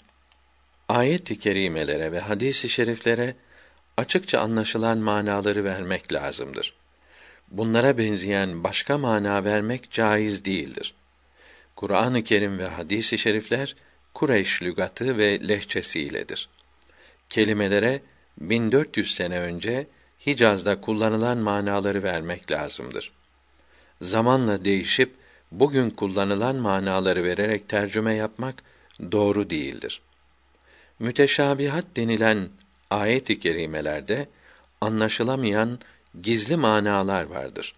ayet-i 0.88 1.38
kerimelere 1.38 2.12
ve 2.12 2.20
hadis-i 2.20 2.68
şeriflere 2.68 3.34
açıkça 3.96 4.40
anlaşılan 4.40 4.98
manaları 4.98 5.64
vermek 5.64 6.12
lazımdır. 6.12 6.74
Bunlara 7.48 7.98
benzeyen 7.98 8.64
başka 8.64 8.98
mana 8.98 9.44
vermek 9.44 9.90
caiz 9.90 10.44
değildir. 10.44 10.94
Kur'an-ı 11.76 12.24
Kerim 12.24 12.58
ve 12.58 12.66
hadis-i 12.66 13.18
şerifler 13.18 13.76
Kureyş 14.14 14.62
lügatı 14.62 15.18
ve 15.18 15.48
lehçesiyledir. 15.48 16.48
Kelimelere 17.28 18.02
1400 18.40 19.14
sene 19.14 19.40
önce 19.40 19.86
Hicaz'da 20.26 20.80
kullanılan 20.80 21.38
manaları 21.38 22.02
vermek 22.02 22.50
lazımdır. 22.50 23.12
Zamanla 24.00 24.64
değişip 24.64 25.14
bugün 25.52 25.90
kullanılan 25.90 26.56
manaları 26.56 27.24
vererek 27.24 27.68
tercüme 27.68 28.14
yapmak 28.14 28.62
doğru 29.12 29.50
değildir. 29.50 30.00
Müteşabihat 30.98 31.84
denilen 31.96 32.48
ayet-i 32.90 33.40
kerimelerde 33.40 34.28
anlaşılamayan 34.80 35.78
gizli 36.22 36.56
manalar 36.56 37.24
vardır. 37.24 37.74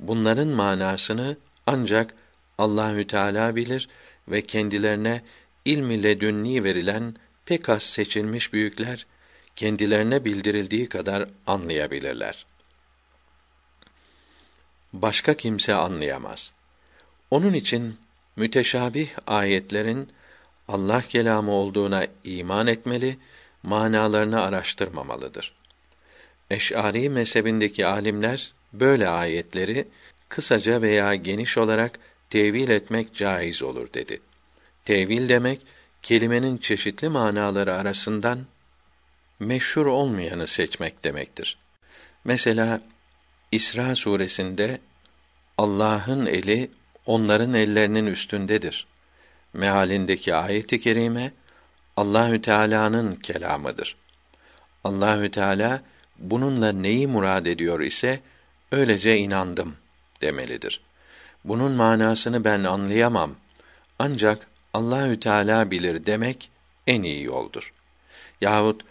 Bunların 0.00 0.48
manasını 0.48 1.36
ancak 1.66 2.14
Allahü 2.58 3.06
Teala 3.06 3.56
bilir 3.56 3.88
ve 4.28 4.42
kendilerine 4.42 5.22
ilmi 5.64 6.02
ledünni 6.02 6.64
verilen 6.64 7.14
pek 7.46 7.68
az 7.68 7.82
seçilmiş 7.82 8.52
büyükler 8.52 9.06
kendilerine 9.56 10.24
bildirildiği 10.24 10.88
kadar 10.88 11.28
anlayabilirler. 11.46 12.46
Başka 14.92 15.34
kimse 15.34 15.74
anlayamaz. 15.74 16.52
Onun 17.30 17.54
için 17.54 17.96
müteşabih 18.36 19.08
ayetlerin 19.26 20.08
Allah 20.68 21.02
kelamı 21.02 21.52
olduğuna 21.52 22.06
iman 22.24 22.66
etmeli, 22.66 23.18
manalarını 23.62 24.42
araştırmamalıdır. 24.42 25.54
Eş'ari 26.50 27.08
mezhebindeki 27.10 27.86
alimler 27.86 28.52
böyle 28.72 29.08
ayetleri 29.08 29.88
kısaca 30.28 30.82
veya 30.82 31.14
geniş 31.14 31.58
olarak 31.58 31.98
tevil 32.30 32.68
etmek 32.68 33.14
caiz 33.14 33.62
olur 33.62 33.92
dedi. 33.94 34.20
Tevil 34.84 35.28
demek 35.28 35.60
kelimenin 36.02 36.56
çeşitli 36.56 37.08
manaları 37.08 37.74
arasından 37.74 38.46
meşhur 39.40 39.86
olmayanı 39.86 40.46
seçmek 40.46 41.04
demektir. 41.04 41.58
Mesela 42.24 42.80
İsra 43.52 43.94
suresinde 43.94 44.80
Allah'ın 45.58 46.26
eli 46.26 46.70
onların 47.06 47.54
ellerinin 47.54 48.06
üstündedir. 48.06 48.86
Mealindeki 49.52 50.34
ayet-i 50.34 50.80
kerime 50.80 51.32
Allahü 51.96 52.42
Teala'nın 52.42 53.16
kelamıdır. 53.16 53.96
Allahü 54.84 55.30
Teala 55.30 55.82
bununla 56.18 56.72
neyi 56.72 57.06
murad 57.06 57.46
ediyor 57.46 57.80
ise 57.80 58.20
öylece 58.72 59.16
inandım 59.16 59.76
demelidir. 60.20 60.80
Bunun 61.44 61.72
manasını 61.72 62.44
ben 62.44 62.64
anlayamam. 62.64 63.34
Ancak 63.98 64.46
Allahü 64.74 65.20
Teala 65.20 65.70
bilir 65.70 66.06
demek 66.06 66.50
en 66.86 67.02
iyi 67.02 67.24
yoldur. 67.24 67.72
Yahut 68.40 68.82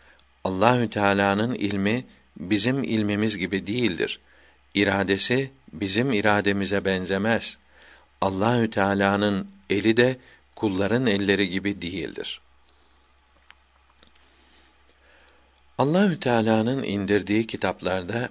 Allahü 0.43 0.89
Teala'nın 0.89 1.55
ilmi 1.55 2.05
bizim 2.37 2.83
ilmimiz 2.83 3.37
gibi 3.37 3.67
değildir. 3.67 4.19
İradesi 4.73 5.51
bizim 5.73 6.13
irademize 6.13 6.85
benzemez. 6.85 7.57
Allahü 8.21 8.69
Teala'nın 8.69 9.47
eli 9.69 9.97
de 9.97 10.17
kulların 10.55 11.05
elleri 11.05 11.49
gibi 11.49 11.81
değildir. 11.81 12.41
Allahü 15.77 16.19
Teala'nın 16.19 16.83
indirdiği 16.83 17.47
kitaplarda 17.47 18.29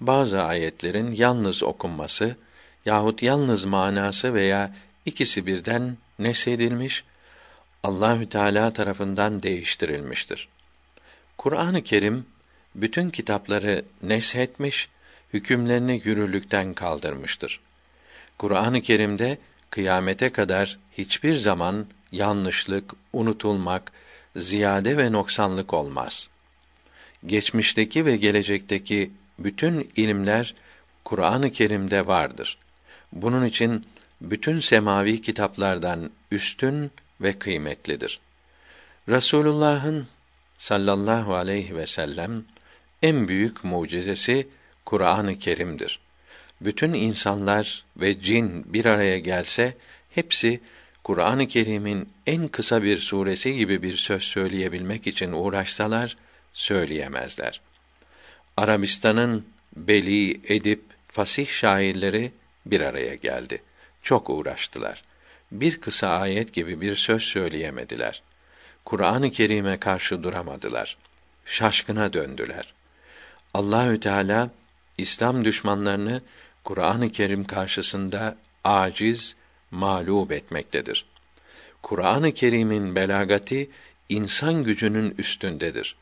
bazı 0.00 0.42
ayetlerin 0.42 1.12
yalnız 1.12 1.62
okunması 1.62 2.36
yahut 2.86 3.22
yalnız 3.22 3.64
manası 3.64 4.34
veya 4.34 4.74
ikisi 5.06 5.46
birden 5.46 5.96
nesedilmiş, 6.18 7.04
Allahü 7.82 8.28
Teala 8.28 8.72
tarafından 8.72 9.42
değiştirilmiştir. 9.42 10.48
Kur'an-ı 11.38 11.82
Kerim 11.82 12.26
bütün 12.74 13.10
kitapları 13.10 13.84
neshetmiş, 14.02 14.88
hükümlerini 15.32 16.00
yürürlükten 16.04 16.74
kaldırmıştır. 16.74 17.60
Kur'an-ı 18.38 18.80
Kerim'de 18.80 19.38
kıyamete 19.70 20.32
kadar 20.32 20.78
hiçbir 20.98 21.36
zaman 21.36 21.86
yanlışlık, 22.12 22.92
unutulmak, 23.12 23.92
ziyade 24.36 24.96
ve 24.96 25.12
noksanlık 25.12 25.74
olmaz. 25.74 26.28
Geçmişteki 27.26 28.06
ve 28.06 28.16
gelecekteki 28.16 29.10
bütün 29.38 29.90
ilimler 29.96 30.54
Kur'an-ı 31.04 31.52
Kerim'de 31.52 32.06
vardır. 32.06 32.58
Bunun 33.12 33.44
için 33.44 33.86
bütün 34.20 34.60
semavi 34.60 35.22
kitaplardan 35.22 36.10
üstün 36.30 36.90
ve 37.20 37.38
kıymetlidir. 37.38 38.20
Resulullah'ın 39.08 40.06
sallallahu 40.58 41.34
aleyhi 41.34 41.76
ve 41.76 41.86
sellem 41.86 42.44
en 43.02 43.28
büyük 43.28 43.64
mucizesi 43.64 44.48
Kur'an-ı 44.92 45.38
Kerim'dir. 45.38 46.00
Bütün 46.60 46.92
insanlar 46.92 47.84
ve 47.96 48.20
cin 48.20 48.72
bir 48.72 48.84
araya 48.84 49.18
gelse 49.18 49.74
hepsi 50.10 50.60
Kur'an-ı 51.04 51.48
Kerim'in 51.48 52.08
en 52.26 52.48
kısa 52.48 52.82
bir 52.82 52.98
suresi 52.98 53.56
gibi 53.56 53.82
bir 53.82 53.96
söz 53.96 54.22
söyleyebilmek 54.22 55.06
için 55.06 55.32
uğraşsalar 55.32 56.16
söyleyemezler. 56.52 57.60
Arabistan'ın 58.56 59.46
beli, 59.76 60.40
edip, 60.54 60.82
fasih 61.08 61.48
şairleri 61.48 62.32
bir 62.66 62.80
araya 62.80 63.14
geldi. 63.14 63.62
Çok 64.02 64.30
uğraştılar. 64.30 65.02
Bir 65.52 65.80
kısa 65.80 66.08
ayet 66.08 66.52
gibi 66.52 66.80
bir 66.80 66.96
söz 66.96 67.22
söyleyemediler. 67.22 68.22
Kur'an-ı 68.84 69.30
Kerim'e 69.30 69.80
karşı 69.80 70.22
duramadılar. 70.22 70.96
Şaşkına 71.46 72.12
döndüler. 72.12 72.74
Allahü 73.54 74.00
Teala 74.00 74.50
İslam 75.02 75.44
düşmanlarını 75.44 76.22
Kur'an-ı 76.64 77.12
Kerim 77.12 77.44
karşısında 77.44 78.36
aciz, 78.64 79.36
mağlup 79.70 80.32
etmektedir. 80.32 81.04
Kur'an-ı 81.82 82.32
Kerim'in 82.32 82.94
belagati 82.94 83.70
insan 84.08 84.64
gücünün 84.64 85.14
üstündedir. 85.18 85.96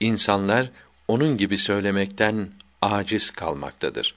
İnsanlar 0.00 0.70
onun 1.08 1.36
gibi 1.36 1.58
söylemekten 1.58 2.48
aciz 2.82 3.30
kalmaktadır. 3.30 4.14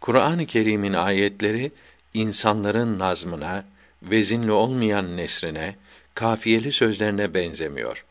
Kur'an-ı 0.00 0.46
Kerim'in 0.46 0.92
ayetleri 0.92 1.72
insanların 2.14 2.98
nazmına, 2.98 3.64
vezinli 4.02 4.52
olmayan 4.52 5.16
nesrine, 5.16 5.76
kafiyeli 6.14 6.72
sözlerine 6.72 7.34
benzemiyor. 7.34 8.04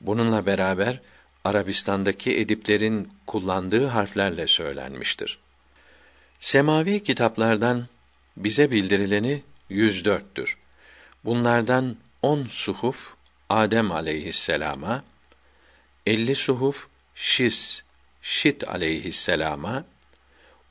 Bununla 0.00 0.46
beraber 0.46 1.00
Arabistan'daki 1.44 2.38
ediplerin 2.38 3.12
kullandığı 3.26 3.86
harflerle 3.86 4.46
söylenmiştir. 4.46 5.38
Semavi 6.38 7.02
kitaplardan 7.02 7.86
bize 8.36 8.70
bildirileni 8.70 9.42
104'tür. 9.70 10.56
Bunlardan 11.24 11.96
on 12.22 12.46
suhuf 12.50 13.14
Adem 13.48 13.92
aleyhisselama, 13.92 15.04
elli 16.06 16.34
suhuf 16.34 16.86
Şis, 17.14 17.82
Şit 18.22 18.68
aleyhisselama, 18.68 19.84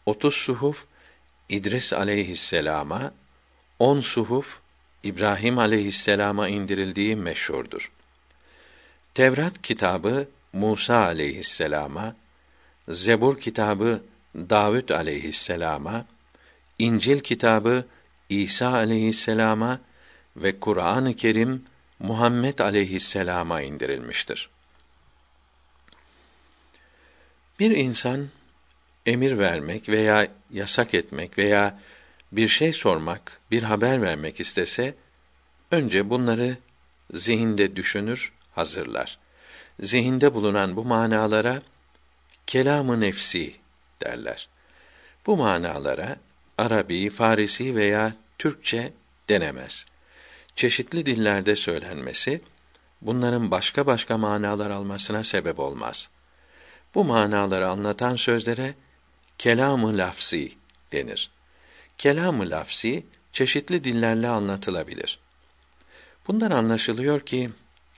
otuz 0.06 0.34
suhuf 0.34 0.86
İdris 1.50 1.94
aleyhisselama, 1.94 3.14
on 3.80 4.00
suhuf 4.00 4.60
İbrahim 5.04 5.60
aleyhisselama 5.60 6.48
indirildiği 6.48 7.16
meşhurdur. 7.16 7.92
Tevrat 9.14 9.62
kitabı 9.62 10.28
Musa 10.54 11.06
aleyhisselama, 11.06 12.16
Zebur 12.90 13.40
kitabı 13.40 14.02
Davud 14.36 14.90
aleyhisselama, 14.90 16.06
İncil 16.80 17.20
kitabı 17.20 17.86
İsa 18.30 18.74
aleyhisselama 18.74 19.80
ve 20.36 20.60
Kur'an-ı 20.60 21.16
Kerim 21.16 21.64
Muhammed 22.00 22.60
aleyhisselama 22.60 23.62
indirilmiştir. 23.62 24.50
Bir 27.60 27.72
insan 27.72 28.30
emir 29.06 29.38
vermek 29.38 29.90
veya 29.90 30.28
yasak 30.52 30.94
etmek 30.94 31.38
veya 31.38 31.80
bir 32.32 32.48
şey 32.48 32.74
sormak, 32.74 33.40
bir 33.52 33.64
haber 33.64 34.02
vermek 34.02 34.40
istese 34.40 34.96
önce 35.72 36.10
bunları 36.10 36.58
zihinde 37.14 37.76
düşünür, 37.76 38.34
hazırlar. 38.56 39.20
Zihinde 39.80 40.34
bulunan 40.34 40.76
bu 40.76 40.86
manalara 40.86 41.62
kelamı 42.48 43.02
nefsi 43.02 43.56
derler. 44.02 44.50
Bu 45.26 45.38
manalara 45.38 46.18
Arabi, 46.58 47.10
Farisi 47.10 47.76
veya 47.76 48.14
Türkçe 48.38 48.94
denemez. 49.30 49.86
Çeşitli 50.56 51.06
dillerde 51.06 51.56
söylenmesi 51.56 52.42
bunların 53.02 53.52
başka 53.52 53.86
başka 53.86 54.18
manalar 54.18 54.70
almasına 54.70 55.24
sebep 55.24 55.60
olmaz. 55.60 56.10
Bu 56.96 57.04
manaları 57.04 57.68
anlatan 57.70 58.16
sözlere 58.16 58.74
kelamı 59.38 59.98
lafsi 59.98 60.54
denir. 60.92 61.32
Kelamı 61.98 62.50
lafsi 62.50 63.06
çeşitli 63.34 63.84
dillerle 63.84 64.28
anlatılabilir. 64.28 65.20
Bundan 66.28 66.52
anlaşılıyor 66.52 67.20
ki 67.20 67.50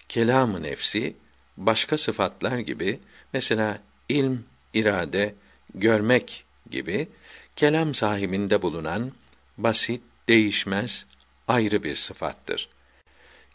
kelamı 0.09 0.63
nefsi 0.63 1.15
başka 1.57 1.97
sıfatlar 1.97 2.57
gibi 2.59 2.99
mesela 3.33 3.79
ilm, 4.09 4.43
irade, 4.73 5.35
görmek 5.75 6.45
gibi 6.69 7.07
kelam 7.55 7.93
sahibinde 7.93 8.61
bulunan 8.61 9.11
basit, 9.57 10.01
değişmez, 10.27 11.05
ayrı 11.47 11.83
bir 11.83 11.95
sıfattır. 11.95 12.69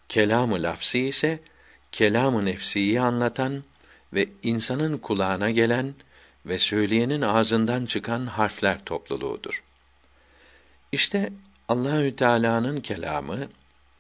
Kelamı 0.09 0.63
lafsi 0.63 1.01
ise 1.01 1.41
kelamı 1.93 2.45
nefsiyi 2.45 3.01
anlatan 3.01 3.65
ve 4.13 4.29
insanın 4.43 4.99
kulağına 4.99 5.51
gelen 5.51 5.95
ve 6.47 6.59
söyleyenin 6.59 7.23
ağzından 7.23 7.87
çıkan 7.87 8.27
harfler 8.27 8.85
topluluğudur. 8.85 9.63
İşte 10.93 11.33
Allahü 11.69 12.17
Teala'nın 12.17 12.81
kelamı 12.81 13.49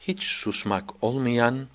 hiç 0.01 0.23
susmak 0.23 1.05
olmayan 1.05 1.67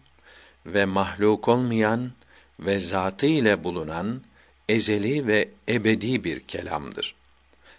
ve 0.65 0.85
mahluk 0.85 1.47
olmayan 1.47 2.11
ve 2.59 2.79
zatı 2.79 3.25
ile 3.25 3.63
bulunan 3.63 4.21
ezeli 4.69 5.27
ve 5.27 5.49
ebedi 5.69 6.23
bir 6.23 6.39
kelamdır. 6.39 7.15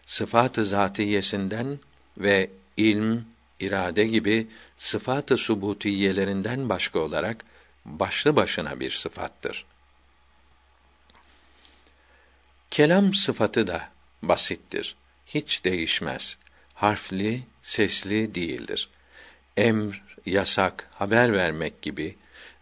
Sıfat-ı 0.07 0.67
zatiyesinden 0.67 1.79
ve 2.19 2.51
ilm, 2.77 3.25
irade 3.61 4.07
gibi 4.07 4.47
sıfat-ı 4.77 5.37
subutiyelerinden 5.37 6.69
başka 6.69 6.99
olarak 6.99 7.45
başlı 7.85 8.37
başına 8.37 8.81
bir 8.81 8.91
sıfattır. 8.91 9.65
Kelam 12.71 13.15
sıfatı 13.15 13.67
da 13.67 13.89
basittir. 14.23 14.97
Hiç 15.27 15.65
değişmez. 15.65 16.39
Harfli, 16.75 17.43
sesli 17.63 18.35
değildir. 18.35 18.89
Emr, 19.57 20.03
yasak, 20.27 20.89
haber 20.93 21.33
vermek 21.33 21.83
gibi 21.83 22.17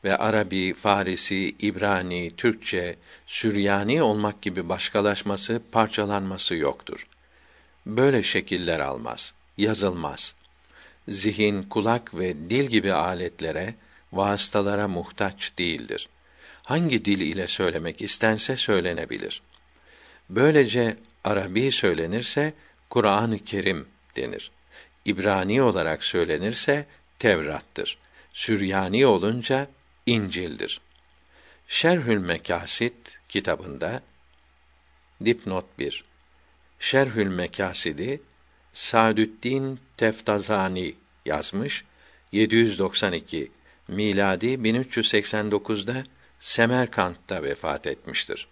ve 0.04 0.16
Arabi, 0.16 0.74
Farisi, 0.74 1.54
İbrani, 1.58 2.32
Türkçe, 2.36 2.96
Süryani 3.26 4.02
olmak 4.02 4.42
gibi 4.42 4.68
başkalaşması, 4.68 5.62
parçalanması 5.72 6.54
yoktur. 6.54 7.06
Böyle 7.86 8.22
şekiller 8.22 8.80
almaz, 8.80 9.34
yazılmaz. 9.58 10.34
Zihin, 11.08 11.62
kulak 11.62 12.14
ve 12.14 12.50
dil 12.50 12.64
gibi 12.64 12.92
aletlere, 12.92 13.74
vasıtalara 14.12 14.88
muhtaç 14.88 15.52
değildir. 15.58 16.08
Hangi 16.62 17.04
dil 17.04 17.20
ile 17.20 17.46
söylemek 17.46 18.02
istense 18.02 18.56
söylenebilir. 18.56 19.42
Böylece 20.30 20.96
Arabi 21.24 21.72
söylenirse 21.72 22.52
Kur'an-ı 22.90 23.38
Kerim 23.38 23.88
denir. 24.16 24.50
İbrani 25.04 25.62
olarak 25.62 26.04
söylenirse 26.04 26.86
Tevrat'tır. 27.18 27.98
Süryani 28.32 29.06
olunca 29.06 29.68
İncil'dir. 30.10 30.80
Şerhül 31.68 32.18
Mekasit 32.18 33.18
kitabında 33.28 34.02
dipnot 35.24 35.78
1. 35.78 36.04
Şerhül 36.80 37.26
Mekasidi 37.26 38.20
Sadüddin 38.72 39.80
Teftazani 39.96 40.94
yazmış 41.26 41.84
792 42.32 43.50
miladi 43.88 44.46
1389'da 44.46 46.04
Semerkant'ta 46.40 47.42
vefat 47.42 47.86
etmiştir. 47.86 48.48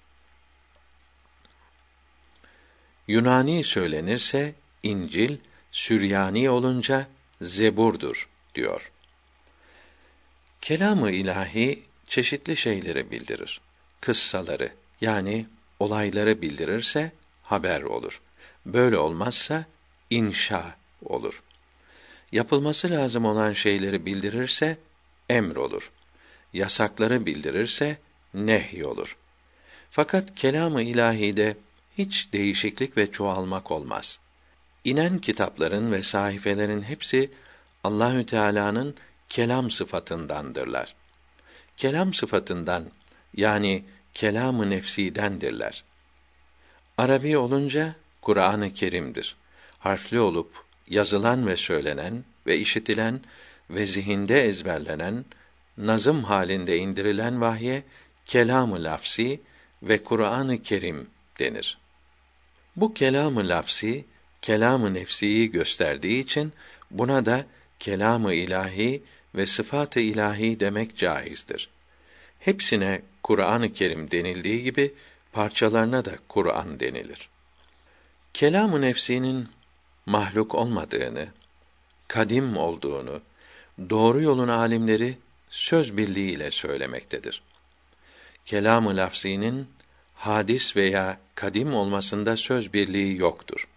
Yunani 3.09 3.65
söylenirse 3.65 4.55
İncil, 4.83 5.37
Süryani 5.73 6.51
olunca 6.51 7.07
Zebur'dur 7.43 8.29
diyor. 8.55 8.91
Kelamı 10.61 11.11
ilahi 11.11 11.83
çeşitli 12.07 12.57
şeyleri 12.57 13.11
bildirir. 13.11 13.61
Kıssaları 14.01 14.73
yani 15.01 15.47
olayları 15.81 16.43
bildirirse 16.43 17.13
haber 17.43 17.83
olur. 17.83 18.21
Böyle 18.67 18.99
olmazsa 18.99 19.65
inşa 20.11 20.77
olur. 21.05 21.43
Yapılması 22.33 22.91
lazım 22.91 23.25
olan 23.25 23.53
şeyleri 23.53 24.07
bildirirse 24.07 24.79
emr 25.29 25.57
olur. 25.57 25.91
Yasakları 26.53 27.27
bildirirse 27.27 27.99
nehy 28.35 28.85
olur. 28.85 29.17
Fakat 29.91 30.35
kelamı 30.35 30.83
ilahide 30.83 31.57
hiç 31.99 32.29
değişiklik 32.33 32.97
ve 32.97 33.13
çoğalmak 33.13 33.71
olmaz. 33.71 34.19
İnen 34.85 35.19
kitapların 35.19 35.93
ve 35.93 36.03
sahifelerin 36.03 36.83
hepsi 36.83 37.31
Allahü 37.85 38.27
Teala'nın 38.27 38.95
kelam 39.29 39.71
sıfatındandırlar. 39.71 40.95
Kelam 41.77 42.15
sıfatından 42.15 42.85
yani 43.37 43.85
kelamı 44.15 44.71
nefsidendirler. 44.71 45.85
Arabi 46.99 47.39
olunca 47.39 47.95
Kur'an-ı 48.23 48.75
Kerim'dir. 48.75 49.37
Harfli 49.79 50.21
olup 50.21 50.53
yazılan 50.89 51.47
ve 51.47 51.57
söylenen 51.57 52.25
ve 52.47 52.59
işitilen 52.59 53.21
ve 53.71 53.87
zihinde 53.87 54.45
ezberlenen 54.45 55.25
nazım 55.77 56.25
halinde 56.25 56.77
indirilen 56.79 57.41
vahye 57.41 57.83
kelamı 58.27 58.85
lafsi 58.85 59.41
ve 59.83 60.05
Kur'an-ı 60.05 60.63
Kerim 60.63 61.11
denir. 61.39 61.79
Bu 62.77 62.95
kelamı 62.95 63.49
lafsi 63.49 64.05
kelamı 64.43 64.95
nefsiyi 64.95 65.51
gösterdiği 65.51 66.21
için 66.21 66.53
buna 66.91 67.27
da 67.27 67.47
kelamı 67.79 68.35
ilahi 68.35 69.03
ve 69.35 69.47
sıfat-ı 69.47 70.01
ilahi 70.01 70.61
demek 70.61 70.97
caizdir. 70.97 71.69
Hepsine 72.39 73.03
Kur'an-ı 73.23 73.73
Kerim 73.73 74.11
denildiği 74.11 74.63
gibi 74.63 74.95
parçalarına 75.33 76.05
da 76.05 76.13
Kur'an 76.29 76.81
denilir. 76.81 77.29
Kelam-ı 78.35 78.81
nefsinin 78.81 79.49
mahluk 80.07 80.55
olmadığını, 80.55 81.29
kadim 82.09 82.57
olduğunu, 82.57 83.21
doğru 83.91 84.23
yolun 84.23 84.49
alimleri 84.49 85.19
söz 85.51 85.97
birliğiyle 85.97 86.51
söylemektedir. 86.51 87.43
Kelam-ı 88.47 88.97
lafzinin 88.97 89.69
hadis 90.15 90.77
veya 90.77 91.21
kadim 91.35 91.75
olmasında 91.75 92.37
söz 92.37 92.73
birliği 92.73 93.17
yoktur. 93.19 93.69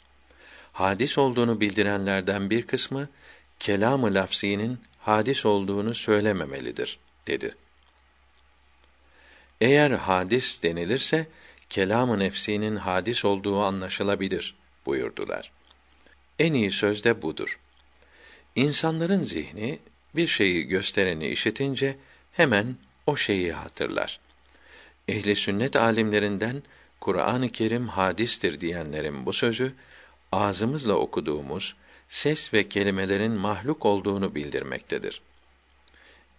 Hadis 0.73 1.17
olduğunu 1.17 1.61
bildirenlerden 1.61 2.49
bir 2.49 2.67
kısmı 2.67 3.09
kelam-ı 3.59 4.13
lafzinin 4.13 4.79
hadis 5.01 5.45
olduğunu 5.45 5.93
söylememelidir 5.95 6.99
dedi. 7.27 7.55
Eğer 9.61 9.91
hadis 9.91 10.63
denilirse 10.63 11.27
kelam-ı 11.69 12.19
nefsinin 12.19 12.75
hadis 12.75 13.25
olduğu 13.25 13.61
anlaşılabilir 13.61 14.55
buyurdular. 14.85 15.51
En 16.39 16.53
iyi 16.53 16.71
söz 16.71 17.03
de 17.03 17.21
budur. 17.21 17.59
İnsanların 18.55 19.23
zihni 19.23 19.79
bir 20.15 20.27
şeyi 20.27 20.63
göstereni 20.63 21.27
işitince 21.27 21.97
hemen 22.31 22.75
o 23.07 23.15
şeyi 23.15 23.53
hatırlar. 23.53 24.19
Ehli 25.07 25.35
sünnet 25.35 25.75
alimlerinden 25.75 26.63
Kur'an-ı 26.99 27.49
Kerim 27.49 27.87
hadistir 27.87 28.61
diyenlerin 28.61 29.25
bu 29.25 29.33
sözü 29.33 29.73
ağzımızla 30.31 30.93
okuduğumuz 30.93 31.75
ses 32.11 32.53
ve 32.53 32.69
kelimelerin 32.69 33.31
mahluk 33.31 33.85
olduğunu 33.85 34.35
bildirmektedir. 34.35 35.21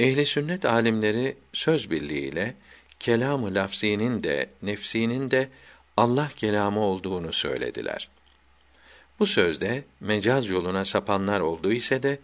Ehli 0.00 0.26
sünnet 0.26 0.64
alimleri 0.64 1.36
söz 1.52 1.90
birliğiyle 1.90 2.54
kelamı 3.00 3.54
lafzinin 3.54 4.22
de 4.22 4.50
nefsinin 4.62 5.30
de 5.30 5.48
Allah 5.96 6.30
kelamı 6.36 6.80
olduğunu 6.80 7.32
söylediler. 7.32 8.08
Bu 9.18 9.26
sözde 9.26 9.84
mecaz 10.00 10.48
yoluna 10.48 10.84
sapanlar 10.84 11.40
olduğu 11.40 11.72
ise 11.72 12.02
de 12.02 12.18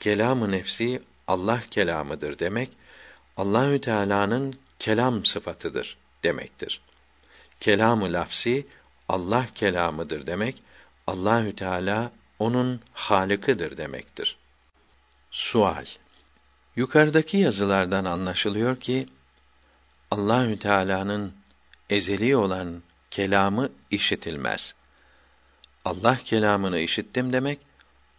kelamı 0.00 0.50
nefsi 0.50 1.02
Allah 1.26 1.62
kelamıdır 1.70 2.38
demek 2.38 2.70
Allahü 3.36 3.80
Teala'nın 3.80 4.54
kelam 4.78 5.24
sıfatıdır 5.24 5.96
demektir. 6.24 6.80
Kelamı 7.60 8.12
lafsi 8.12 8.66
Allah 9.08 9.46
kelamıdır 9.54 10.26
demek 10.26 10.62
Allahü 11.06 11.56
Teala 11.56 12.12
onun 12.40 12.80
halıkıdır 12.92 13.76
demektir. 13.76 14.36
Sual 15.30 15.86
Yukarıdaki 16.76 17.36
yazılardan 17.36 18.04
anlaşılıyor 18.04 18.80
ki 18.80 19.08
Allahü 20.10 20.58
Teala'nın 20.58 21.32
ezeli 21.90 22.36
olan 22.36 22.82
kelamı 23.10 23.68
işitilmez. 23.90 24.74
Allah 25.84 26.16
kelamını 26.16 26.78
işittim 26.78 27.32
demek 27.32 27.58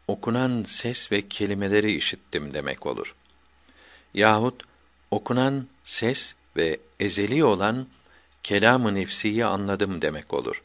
okunan 0.07 0.63
ses 0.63 1.11
ve 1.11 1.27
kelimeleri 1.27 1.95
işittim 1.95 2.53
demek 2.53 2.85
olur. 2.85 3.15
Yahut 4.13 4.63
okunan 5.11 5.67
ses 5.83 6.35
ve 6.55 6.79
ezeli 6.99 7.43
olan 7.43 7.87
kelamı 8.43 8.95
nefsiyi 8.95 9.45
anladım 9.45 10.01
demek 10.01 10.33
olur. 10.33 10.63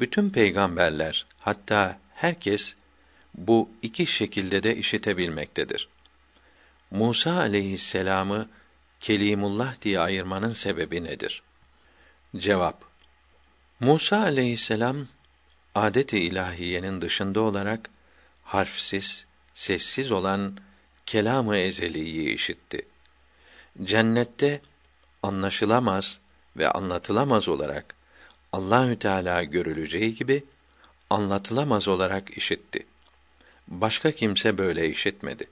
Bütün 0.00 0.30
peygamberler 0.30 1.26
hatta 1.40 1.98
herkes 2.20 2.74
bu 3.34 3.70
iki 3.82 4.06
şekilde 4.06 4.62
de 4.62 4.76
işitebilmektedir. 4.76 5.88
Musa 6.90 7.32
aleyhisselamı 7.32 8.48
Kelimullah 9.00 9.82
diye 9.82 10.00
ayırmanın 10.00 10.50
sebebi 10.50 11.04
nedir? 11.04 11.42
Cevap 12.36 12.82
Musa 13.80 14.18
aleyhisselam 14.20 15.06
adet-i 15.74 16.18
ilahiyenin 16.18 17.00
dışında 17.00 17.40
olarak 17.40 17.90
harfsiz, 18.44 19.26
sessiz 19.54 20.12
olan 20.12 20.56
kelamı 21.06 21.56
ezeliyi 21.56 22.34
işitti. 22.34 22.86
Cennette 23.82 24.60
anlaşılamaz 25.22 26.20
ve 26.56 26.70
anlatılamaz 26.70 27.48
olarak 27.48 27.94
Allahü 28.52 28.98
Teala 28.98 29.42
görüleceği 29.42 30.14
gibi 30.14 30.44
anlatılamaz 31.10 31.88
olarak 31.88 32.36
işitti. 32.36 32.86
Başka 33.68 34.12
kimse 34.12 34.58
böyle 34.58 34.88
işitmedi. 34.88 35.48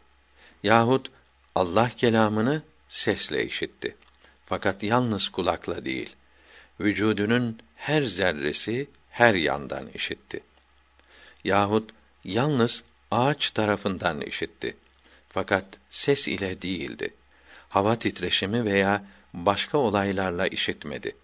Yahut 0.62 1.10
Allah 1.54 1.90
kelamını 1.96 2.62
sesle 2.88 3.46
işitti. 3.46 3.96
Fakat 4.46 4.82
yalnız 4.82 5.28
kulakla 5.28 5.84
değil, 5.84 6.16
vücudunun 6.80 7.58
her 7.76 8.02
zerresi 8.02 8.88
her 9.10 9.34
yandan 9.34 9.88
işitti. 9.94 10.40
Yahut 11.44 11.90
yalnız 12.24 12.84
ağaç 13.10 13.50
tarafından 13.50 14.20
işitti. 14.20 14.76
Fakat 15.28 15.64
ses 15.90 16.28
ile 16.28 16.62
değildi. 16.62 17.14
Hava 17.68 17.96
titreşimi 17.96 18.64
veya 18.64 19.04
başka 19.34 19.78
olaylarla 19.78 20.46
işitmedi. 20.46 21.16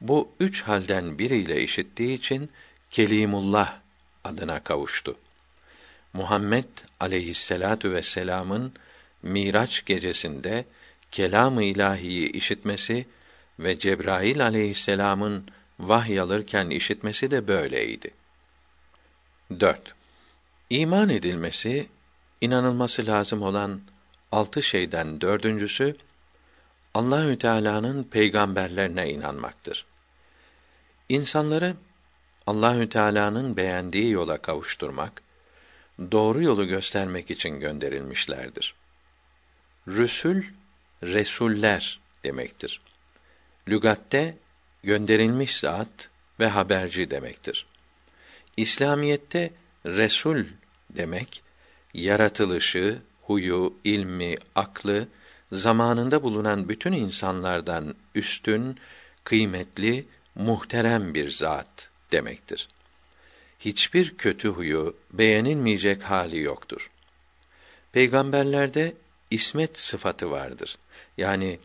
Bu 0.00 0.32
üç 0.40 0.62
halden 0.62 1.18
biriyle 1.18 1.62
işittiği 1.62 2.18
için 2.18 2.50
Kelimullah 2.92 3.78
adına 4.24 4.64
kavuştu. 4.64 5.16
Muhammed 6.12 6.64
aleyhisselatu 7.00 7.92
vesselam'ın 7.92 8.72
Miraç 9.22 9.84
gecesinde 9.84 10.64
kelam-ı 11.10 11.64
ilahiyi 11.64 12.32
işitmesi 12.32 13.06
ve 13.58 13.78
Cebrail 13.78 14.44
aleyhisselam'ın 14.44 15.46
vahy 15.80 16.20
alırken 16.20 16.70
işitmesi 16.70 17.30
de 17.30 17.48
böyleydi. 17.48 18.10
4. 19.60 19.94
İman 20.70 21.08
edilmesi, 21.08 21.88
inanılması 22.40 23.06
lazım 23.06 23.42
olan 23.42 23.80
altı 24.32 24.62
şeyden 24.62 25.20
dördüncüsü, 25.20 25.96
Allahü 26.94 27.38
Teala'nın 27.38 28.04
peygamberlerine 28.04 29.10
inanmaktır. 29.10 29.86
İnsanları 31.08 31.76
Allahü 32.46 32.88
Teala'nın 32.88 33.56
beğendiği 33.56 34.10
yola 34.10 34.38
kavuşturmak, 34.38 35.22
doğru 36.12 36.42
yolu 36.42 36.66
göstermek 36.66 37.30
için 37.30 37.60
gönderilmişlerdir. 37.60 38.74
Rüsül, 39.88 40.44
resuller 41.02 42.00
demektir. 42.24 42.80
Lügatte 43.68 44.36
gönderilmiş 44.82 45.58
zat 45.60 46.10
ve 46.40 46.46
haberci 46.48 47.10
demektir. 47.10 47.66
İslamiyette 48.56 49.50
resul 49.86 50.44
demek 50.90 51.42
yaratılışı, 51.94 52.98
huyu, 53.22 53.74
ilmi, 53.84 54.36
aklı 54.54 55.08
zamanında 55.52 56.22
bulunan 56.22 56.68
bütün 56.68 56.92
insanlardan 56.92 57.94
üstün, 58.14 58.78
kıymetli, 59.24 60.06
muhterem 60.34 61.14
bir 61.14 61.30
zat 61.30 61.91
demektir. 62.12 62.68
Hiçbir 63.60 64.16
kötü 64.16 64.48
huyu, 64.48 64.96
beğenilmeyecek 65.12 66.02
hali 66.02 66.40
yoktur. 66.40 66.90
Peygamberlerde 67.92 68.94
ismet 69.30 69.78
sıfatı 69.78 70.30
vardır. 70.30 70.78
Yani 71.18 71.58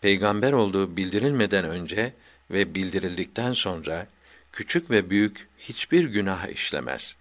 peygamber 0.00 0.52
olduğu 0.52 0.96
bildirilmeden 0.96 1.64
önce 1.64 2.12
ve 2.50 2.74
bildirildikten 2.74 3.52
sonra 3.52 4.06
küçük 4.52 4.90
ve 4.90 5.10
büyük 5.10 5.48
hiçbir 5.58 6.04
günah 6.04 6.48
işlemez. 6.48 7.16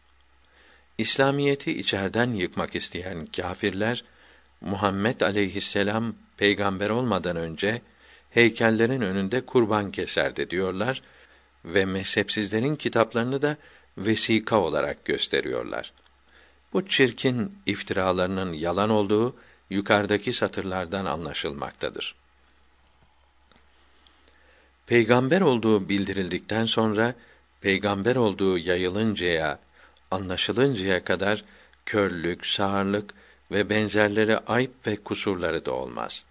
İslamiyeti 0.97 1.79
içerden 1.79 2.33
yıkmak 2.33 2.75
isteyen 2.75 3.25
kâfirler 3.25 4.03
Muhammed 4.61 5.21
aleyhisselam 5.21 6.15
peygamber 6.37 6.89
olmadan 6.89 7.35
önce 7.35 7.81
heykellerin 8.29 9.01
önünde 9.01 9.41
kurban 9.41 9.91
keserdi 9.91 10.49
diyorlar 10.49 11.01
ve 11.65 11.85
mezhepsizlerin 11.85 12.75
kitaplarını 12.75 13.41
da 13.41 13.57
vesika 13.97 14.59
olarak 14.59 15.05
gösteriyorlar. 15.05 15.93
Bu 16.73 16.87
çirkin 16.87 17.57
iftiralarının 17.65 18.53
yalan 18.53 18.89
olduğu 18.89 19.35
yukarıdaki 19.69 20.33
satırlardan 20.33 21.05
anlaşılmaktadır. 21.05 22.15
Peygamber 24.87 25.41
olduğu 25.41 25.89
bildirildikten 25.89 26.65
sonra 26.65 27.15
peygamber 27.61 28.15
olduğu 28.15 28.57
yayılıncaya, 28.57 29.59
anlaşılıncaya 30.11 31.03
kadar 31.03 31.43
körlük, 31.85 32.45
sağırlık 32.45 33.13
ve 33.51 33.69
benzerleri 33.69 34.37
ayıp 34.37 34.87
ve 34.87 34.95
kusurları 34.95 35.65
da 35.65 35.71
olmaz. 35.71 36.25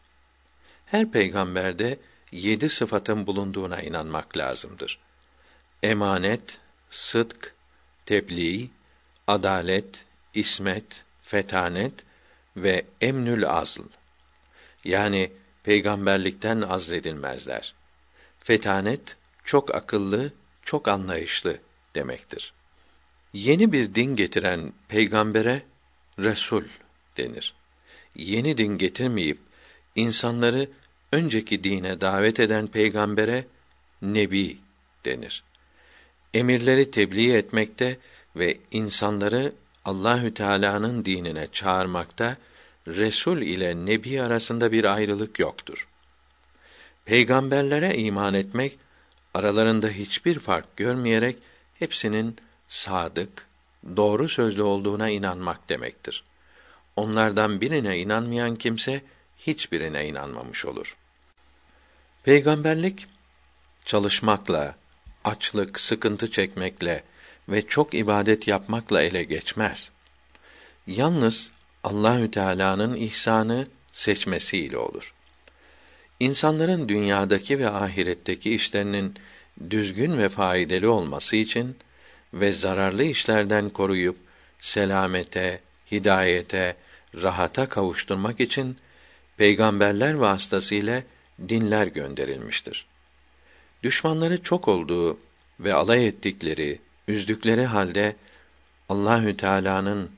Her 0.87 1.11
peygamberde 1.11 1.99
yedi 2.33 2.68
sıfatın 2.68 3.26
bulunduğuna 3.26 3.83
inanmak 3.83 4.37
lazımdır. 4.37 4.99
Emanet, 5.83 6.59
sıdk, 6.91 7.55
tebliğ, 8.07 8.68
adalet, 9.26 10.05
ismet, 10.35 11.05
fetanet 11.22 11.93
ve 12.57 12.85
emnül 13.01 13.47
azl. 13.47 13.81
Yani 14.85 15.33
peygamberlikten 15.62 16.61
azledilmezler. 16.61 17.74
Fetanet 18.39 19.16
çok 19.45 19.74
akıllı, 19.74 20.33
çok 20.62 20.89
anlayışlı 20.89 21.59
demektir. 21.95 22.53
Yeni 23.33 23.72
bir 23.72 23.95
din 23.95 24.16
getiren 24.16 24.72
peygambere 24.89 25.62
resul 26.18 26.64
denir. 27.16 27.55
Yeni 28.16 28.57
din 28.57 28.78
getirmeyip 28.78 29.39
insanları 29.95 30.68
önceki 31.12 31.64
dine 31.64 32.01
davet 32.01 32.41
eden 32.41 32.66
peygambere 32.66 33.47
nebi 34.03 34.59
denir. 35.05 35.45
Emirleri 36.35 36.91
tebliğ 36.91 37.33
etmekte 37.33 37.99
ve 38.37 38.59
insanları 38.70 39.53
Allahü 39.85 40.35
Teala'nın 40.35 41.05
dinine 41.05 41.49
çağırmakta 41.53 42.37
resul 42.87 43.39
ile 43.43 43.87
nebi 43.87 44.22
arasında 44.22 44.72
bir 44.72 44.85
ayrılık 44.85 45.39
yoktur. 45.39 45.89
Peygamberlere 47.05 47.97
iman 47.97 48.35
etmek 48.35 48.78
aralarında 49.35 49.89
hiçbir 49.89 50.39
fark 50.39 50.76
görmeyerek 50.76 51.37
hepsinin 51.78 52.37
sadık, 52.68 53.47
doğru 53.97 54.28
sözlü 54.28 54.62
olduğuna 54.62 55.09
inanmak 55.09 55.68
demektir. 55.68 56.24
Onlardan 56.97 57.61
birine 57.61 57.99
inanmayan 57.99 58.57
kimse 58.57 59.03
hiçbirine 59.39 60.09
inanmamış 60.09 60.64
olur. 60.64 60.97
Peygamberlik 62.24 63.07
çalışmakla, 63.85 64.76
açlık, 65.25 65.81
sıkıntı 65.81 66.31
çekmekle 66.31 67.03
ve 67.49 67.66
çok 67.66 67.95
ibadet 67.95 68.49
yapmakla 68.49 69.03
ele 69.03 69.25
geçmez. 69.25 69.91
Yalnız 70.87 71.51
Allahü 71.85 72.31
Teala'nın 72.31 72.97
ihsanı 72.97 73.66
seçmesiyle 73.93 74.79
olur. 74.79 75.14
İnsanların 76.21 76.89
dünyadaki 76.89 77.59
ve 77.59 77.71
ahiretteki 77.71 78.55
işlerinin 78.55 79.14
düzgün 79.71 80.18
ve 80.18 80.29
faydalı 80.29 80.93
olması 80.93 81.37
için 81.37 81.77
ve 82.35 82.53
zararlı 82.53 83.05
işlerden 83.05 83.71
koruyup 83.71 84.16
selamete, 84.61 85.61
hidayete, 85.93 86.77
rahata 87.14 87.68
kavuşturmak 87.68 88.41
için 88.41 88.77
peygamberler 89.37 90.14
vasıtasıyla 90.14 91.03
dinler 91.49 91.87
gönderilmiştir. 91.87 92.89
Düşmanları 93.83 94.43
çok 94.43 94.68
olduğu 94.68 95.18
ve 95.61 95.74
alay 95.74 96.07
ettikleri, 96.07 96.78
üzdükleri 97.09 97.64
halde 97.64 98.16
Allahü 98.89 99.37
Teala'nın 99.37 100.11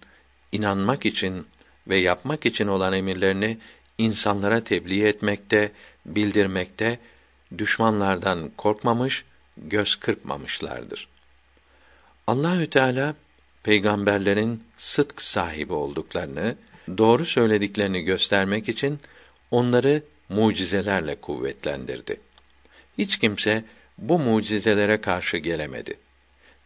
inanmak 0.53 1.07
için 1.07 1.47
ve 1.89 1.97
yapmak 1.97 2.47
için 2.47 2.67
olan 2.67 2.93
emirlerini 2.93 3.59
insanlara 3.99 4.65
tebliğ 4.65 5.07
etmekte, 5.07 5.73
bildirmekte 6.07 6.99
düşmanlardan 7.59 8.51
korkmamış, 8.57 9.25
göz 9.57 9.97
kırpmamışlardır. 9.97 11.09
Allahü 12.27 12.71
Teala 12.71 13.15
peygamberlerin 13.63 14.65
sıdk 14.77 15.23
sahibi 15.23 15.73
olduklarını, 15.73 16.57
doğru 16.99 17.25
söylediklerini 17.25 18.03
göstermek 18.03 18.69
için 18.69 18.99
onları 19.51 20.03
mucizelerle 20.29 21.15
kuvvetlendirdi. 21.15 22.21
Hiç 22.99 23.19
kimse 23.19 23.65
bu 23.99 24.19
mucizelere 24.19 25.01
karşı 25.01 25.37
gelemedi. 25.37 25.99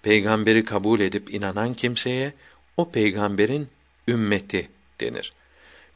Peygamberi 0.03 0.65
kabul 0.65 1.01
edip 1.01 1.35
inanan 1.35 1.75
kimseye 1.75 2.33
o 2.77 2.91
peygamberin 2.91 3.69
ümmeti 4.09 4.69
denir. 5.01 5.33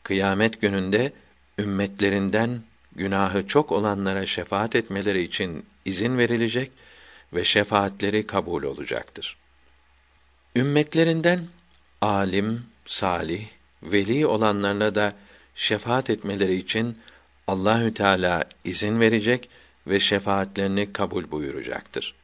Kıyamet 0.03 0.61
gününde 0.61 1.13
ümmetlerinden 1.59 2.63
günahı 2.97 3.47
çok 3.47 3.73
olanlara 3.73 4.27
şefaat 4.27 4.77
etmeleri 4.77 5.23
için 5.23 5.67
izin 5.85 6.19
verilecek 6.19 6.71
ve 7.33 7.45
şefaatleri 7.45 8.27
kabul 8.27 8.63
olacaktır. 8.63 9.37
Ümmetlerinden 10.57 11.47
alim, 12.01 12.67
salih, 12.87 13.47
veli 13.83 14.27
olanlarla 14.27 14.95
da 14.95 15.15
şefaat 15.55 16.11
etmeleri 16.11 16.55
için 16.55 16.99
Allahü 17.47 17.95
Teala 17.95 18.45
izin 18.65 19.01
verecek 19.01 19.49
ve 19.87 20.01
şefaatlerini 20.01 20.93
kabul 20.93 21.31
buyuracaktır. 21.31 22.15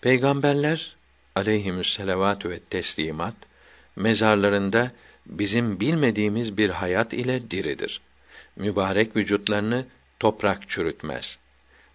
Peygamberler 0.00 0.96
aleyhimüsselavatü 1.34 2.50
ve 2.50 2.58
teslimat 2.58 3.34
mezarlarında 3.96 4.90
bizim 5.26 5.80
bilmediğimiz 5.80 6.58
bir 6.58 6.70
hayat 6.70 7.12
ile 7.12 7.50
diridir. 7.50 8.00
Mübarek 8.56 9.16
vücutlarını 9.16 9.86
toprak 10.20 10.68
çürütmez. 10.68 11.38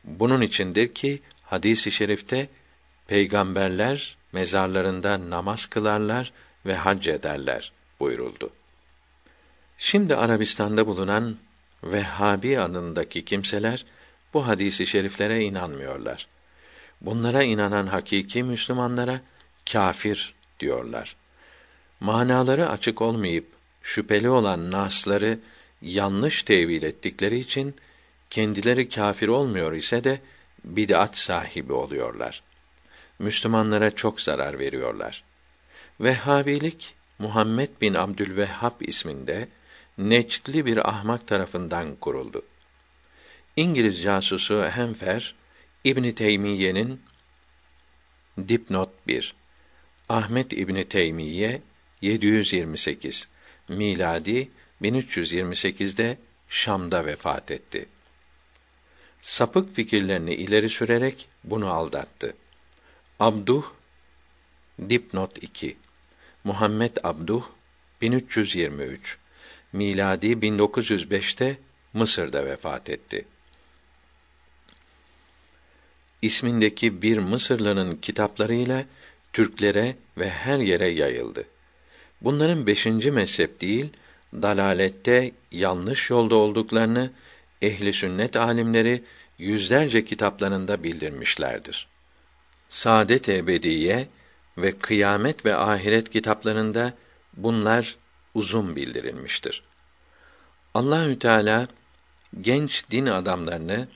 Bunun 0.04 0.42
içindir 0.42 0.94
ki 0.94 1.22
hadis-i 1.44 1.92
şerifte 1.92 2.50
peygamberler 3.08 4.18
mezarlarında 4.32 5.30
namaz 5.30 5.66
kılarlar 5.66 6.32
ve 6.66 6.76
hac 6.76 7.08
ederler 7.08 7.72
buyuruldu. 8.00 8.50
Şimdi 9.78 10.16
Arabistan'da 10.16 10.88
bulunan 10.88 11.38
Vehhabi 11.84 12.60
adındaki 12.60 13.26
kimseler 13.26 13.86
bu 14.34 14.48
hadisi 14.48 14.88
şeriflere 14.88 15.44
inanmıyorlar. 15.44 16.28
Bunlara 17.02 17.44
inanan 17.44 17.88
hakiki 17.88 18.44
Müslümanlara 18.44 19.22
kafir 19.72 20.34
diyorlar. 20.60 21.16
Manaları 22.00 22.70
açık 22.70 23.02
olmayıp 23.02 23.48
şüpheli 23.84 24.30
olan 24.30 24.72
nasları 24.72 25.40
yanlış 25.82 26.44
tevil 26.44 26.84
ettikleri 26.84 27.40
için 27.40 27.76
kendileri 28.30 28.90
kafir 28.90 29.28
olmuyor 29.28 29.74
ise 29.74 30.04
de 30.04 30.20
bid'at 30.66 31.18
sahibi 31.18 31.74
oluyorlar. 31.74 32.44
Müslümanlara 33.20 33.96
çok 33.96 34.22
zarar 34.22 34.60
veriyorlar. 34.60 35.24
Vehhabilik 36.00 36.96
Muhammed 37.20 37.70
bin 37.82 37.94
Abdülvehhab 37.94 38.82
isminde 38.82 39.48
Neçtli 39.98 40.66
bir 40.66 40.90
ahmak 40.90 41.28
tarafından 41.28 41.96
kuruldu. 41.96 42.42
İngiliz 43.56 44.02
casusu 44.04 44.64
Hemfer 44.64 45.36
İbn 45.84 46.12
Teymiye'nin 46.12 47.02
dipnot 48.48 48.90
1 49.08 49.36
Ahmet 50.10 50.54
İbn 50.54 50.84
Teymiye 50.84 51.62
728 52.02 53.30
miladi 53.70 54.50
1328'de 54.82 56.18
Şam'da 56.50 57.06
vefat 57.06 57.52
etti. 57.52 57.86
Sapık 59.22 59.76
fikirlerini 59.76 60.34
ileri 60.34 60.70
sürerek 60.70 61.28
bunu 61.44 61.72
aldattı. 61.72 62.36
Abduh 63.20 63.64
dipnot 64.90 65.44
2 65.44 65.78
Muhammed 66.44 66.98
Abduh 67.04 67.44
1323 68.02 69.18
miladi 69.74 70.28
1905'te 70.28 71.58
Mısır'da 71.94 72.46
vefat 72.46 72.90
etti. 72.90 73.26
İsmindeki 76.24 77.02
bir 77.02 77.18
Mısırlı'nın 77.18 77.96
kitaplarıyla 77.96 78.86
Türklere 79.34 79.96
ve 80.18 80.30
her 80.30 80.60
yere 80.60 80.90
yayıldı. 80.90 81.44
Bunların 82.22 82.68
beşinci 82.68 83.12
mezhep 83.12 83.62
değil, 83.62 83.90
dalalette 84.34 85.32
yanlış 85.52 86.10
yolda 86.10 86.36
olduklarını 86.36 87.12
ehli 87.62 87.94
sünnet 87.94 88.36
alimleri 88.36 89.04
yüzlerce 89.38 90.06
kitaplarında 90.06 90.84
bildirmişlerdir. 90.84 91.88
Saadet 92.70 93.30
ebediye 93.30 94.08
ve 94.58 94.72
kıyamet 94.72 95.46
ve 95.46 95.56
ahiret 95.56 96.10
kitaplarında 96.10 96.94
bunlar 97.38 97.96
uzun 98.34 98.76
bildirilmiştir. 98.76 99.64
Allahü 100.74 101.20
Teala 101.20 101.68
genç 102.42 102.92
din 102.92 103.06
adamlarını 103.06 103.88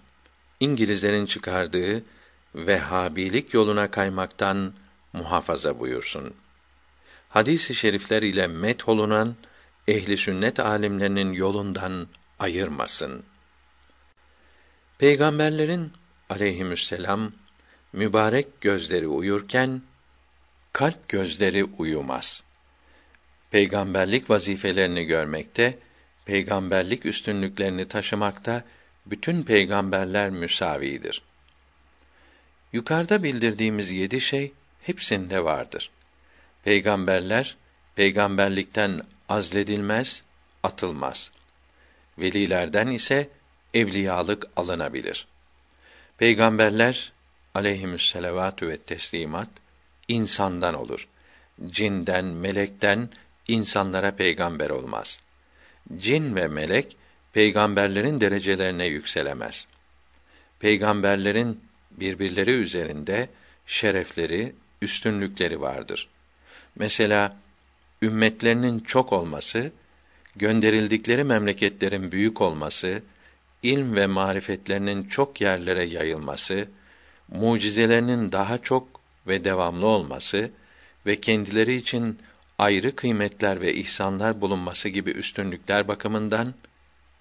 İngilizlerin 0.60 1.26
çıkardığı 1.26 2.04
Vehhabilik 2.58 3.54
yoluna 3.54 3.92
kaymaktan 3.92 4.74
muhafaza 5.14 5.80
buyursun. 5.80 6.34
Hadis-i 7.30 7.76
şerifler 7.76 8.22
ile 8.22 8.48
met 8.48 8.90
olunan 8.90 9.36
ehli 9.88 10.18
sünnet 10.18 10.60
alimlerinin 10.60 11.32
yolundan 11.32 12.08
ayırmasın. 12.40 13.24
Peygamberlerin 14.98 15.94
aleyhisselam 16.30 17.32
mübarek 17.94 18.62
gözleri 18.62 19.08
uyurken 19.08 19.82
kalp 20.74 21.10
gözleri 21.10 21.64
uyumaz. 21.64 22.44
Peygamberlik 23.52 24.30
vazifelerini 24.30 25.04
görmekte, 25.04 25.80
peygamberlik 26.26 27.06
üstünlüklerini 27.06 27.88
taşımakta 27.88 28.64
bütün 29.06 29.44
peygamberler 29.44 30.30
müsavidir. 30.30 31.27
Yukarıda 32.74 33.24
bildirdiğimiz 33.24 33.92
yedi 33.92 34.22
şey 34.22 34.52
hepsinde 34.82 35.44
vardır. 35.44 35.92
Peygamberler 36.64 37.58
peygamberlikten 37.96 39.02
azledilmez, 39.30 40.24
atılmaz. 40.64 41.32
Velilerden 42.20 42.88
ise 42.88 43.30
evliyalık 43.74 44.46
alınabilir. 44.56 45.28
Peygamberler 46.18 47.12
aleyhimüsselavatü 47.56 48.68
ve 48.68 48.78
teslimat 48.78 49.50
insandan 50.08 50.74
olur. 50.74 51.08
Cinden, 51.68 52.26
melekten 52.26 53.10
insanlara 53.48 54.16
peygamber 54.16 54.70
olmaz. 54.70 55.20
Cin 55.98 56.36
ve 56.36 56.48
melek 56.48 56.98
peygamberlerin 57.34 58.22
derecelerine 58.22 58.86
yükselemez. 58.86 59.68
Peygamberlerin 60.60 61.67
birbirleri 61.98 62.52
üzerinde 62.52 63.30
şerefleri, 63.68 64.56
üstünlükleri 64.82 65.62
vardır. 65.62 66.10
Mesela 66.76 67.38
ümmetlerinin 68.02 68.80
çok 68.80 69.14
olması, 69.14 69.72
gönderildikleri 70.36 71.24
memleketlerin 71.24 72.12
büyük 72.12 72.42
olması, 72.42 73.02
ilm 73.64 73.96
ve 73.96 74.08
marifetlerinin 74.08 75.04
çok 75.04 75.42
yerlere 75.42 75.84
yayılması, 75.84 76.68
mucizelerinin 77.28 78.32
daha 78.32 78.58
çok 78.58 78.88
ve 79.28 79.44
devamlı 79.44 79.86
olması 79.86 80.52
ve 81.06 81.22
kendileri 81.22 81.76
için 81.76 82.20
ayrı 82.58 82.96
kıymetler 82.96 83.62
ve 83.62 83.74
ihsanlar 83.74 84.42
bulunması 84.42 84.90
gibi 84.90 85.12
üstünlükler 85.12 85.88
bakımından 85.88 86.54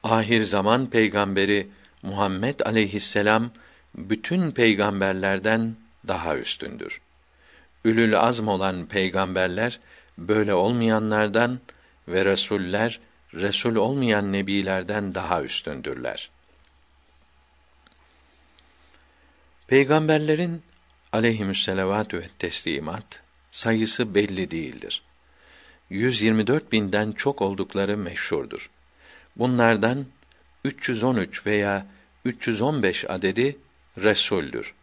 ahir 0.02 0.42
zaman 0.42 0.90
peygamberi 0.90 1.66
Muhammed 2.02 2.60
aleyhisselam 2.60 3.50
bütün 3.96 4.50
peygamberlerden 4.50 5.76
daha 6.08 6.36
üstündür. 6.36 7.00
Ülül 7.84 8.20
azm 8.20 8.48
olan 8.48 8.86
peygamberler 8.86 9.80
böyle 10.18 10.54
olmayanlardan 10.54 11.60
ve 12.08 12.24
resuller 12.24 13.00
resul 13.34 13.76
olmayan 13.76 14.32
nebilerden 14.32 15.14
daha 15.14 15.42
üstündürler. 15.42 16.30
Peygamberlerin 19.66 20.62
aleyhimüsselavatü 21.12 22.18
ve 22.18 22.28
teslimat 22.38 23.20
sayısı 23.50 24.14
belli 24.14 24.50
değildir. 24.50 25.02
124 25.90 26.72
binden 26.72 27.12
çok 27.12 27.42
oldukları 27.42 27.96
meşhurdur. 27.96 28.70
Bunlardan 29.36 30.06
313 30.64 31.46
veya 31.46 31.86
315 32.24 33.04
adedi 33.08 33.56
resuldür. 33.98 34.74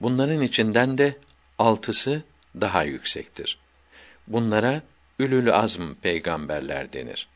Bunların 0.00 0.42
içinden 0.42 0.98
de 0.98 1.16
altısı 1.58 2.22
daha 2.60 2.82
yüksektir. 2.82 3.58
Bunlara 4.26 4.82
ülül 5.18 5.54
azm 5.54 5.94
peygamberler 5.94 6.92
denir. 6.92 7.28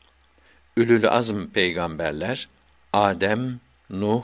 Ülül 0.77 1.09
azm 1.09 1.45
peygamberler 1.45 2.47
Adem, 2.93 3.59
Nuh, 3.89 4.23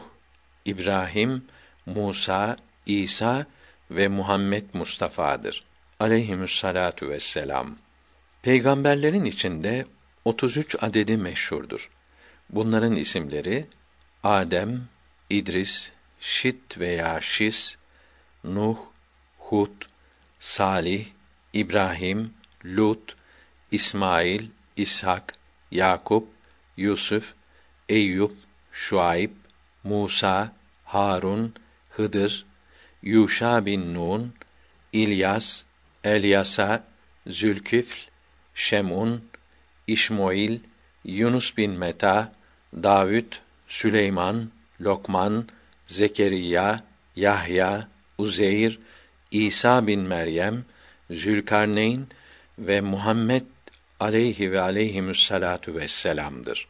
İbrahim, 0.66 1.46
Musa, 1.86 2.58
İsa 2.86 3.46
ve 3.92 4.08
Muhammed 4.08 4.64
Mustafa'dır. 4.74 5.64
Aleyhimüssalatu 6.00 7.10
vesselam. 7.10 7.76
Peygamberlerin 8.42 9.26
içinde 9.26 9.86
33 10.26 10.76
adedi 10.82 11.18
meşhurdur. 11.18 11.90
Bunların 12.50 12.96
isimleri 12.96 13.66
Adem, 14.24 14.88
İdris, 15.30 15.92
Şit 16.26 16.80
veya 16.80 17.22
Şis, 17.22 17.76
Nuh, 18.44 18.78
Hud, 19.38 19.82
Salih, 20.40 21.06
İbrahim, 21.54 22.34
Lut, 22.66 23.16
İsmail, 23.72 24.48
İshak, 24.78 25.34
Yakup, 25.72 26.28
Yusuf, 26.78 27.34
Eyüp, 27.90 28.32
Şuayb, 28.72 29.32
Musa, 29.84 30.52
Harun, 30.86 31.54
Hıdır, 31.90 32.46
Yuşa 33.02 33.66
bin 33.66 33.94
Nun, 33.94 34.34
İlyas, 34.94 35.64
Elyasa, 36.04 36.84
Zülküfl, 37.28 38.00
Şemun, 38.56 39.26
İşmoil, 39.88 40.60
Yunus 41.04 41.58
bin 41.58 41.72
Meta, 41.72 42.34
Davud, 42.74 43.34
Süleyman, 43.68 44.50
Lokman, 44.82 45.48
Zekeriya, 45.88 46.84
Yahya, 47.16 47.88
Uzeyr, 48.18 48.80
İsa 49.32 49.88
bin 49.88 50.00
Meryem, 50.00 50.66
Zülkarneyn 51.12 52.08
ve 52.60 52.82
Muhammed 52.82 53.44
aleyhi 54.00 54.52
ve 54.52 54.62
aleyhimüssalatu 54.62 55.76
vesselam'dır. 55.76 56.68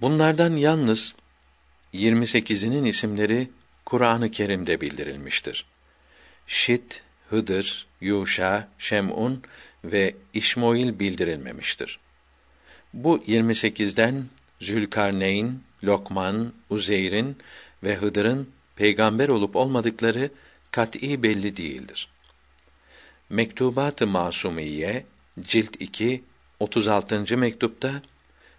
Bunlardan 0.00 0.56
yalnız 0.56 1.14
28'inin 1.94 2.84
isimleri 2.84 3.50
Kur'an-ı 3.84 4.30
Kerim'de 4.30 4.80
bildirilmiştir. 4.80 5.64
Şit, 6.46 7.02
Hıdır, 7.30 7.86
Yuşa, 8.00 8.68
Şem'un 8.78 9.42
ve 9.84 10.14
İşmoil 10.34 10.98
bildirilmemiştir. 10.98 11.98
Bu 12.94 13.18
28'den 13.18 14.24
Zülkarneyn, 14.60 15.60
Lokman, 15.84 16.52
Uzeyr'in 16.70 17.36
ve 17.82 17.94
Hıdır'ın 17.94 18.48
peygamber 18.76 19.28
olup 19.28 19.56
olmadıkları 19.56 20.30
kat'î 20.70 21.22
belli 21.22 21.56
değildir. 21.56 22.08
Mektubat-ı 23.30 24.06
Masumiye 24.06 25.06
cilt 25.40 25.76
2 25.80 26.22
36. 26.60 27.36
mektupta 27.36 28.02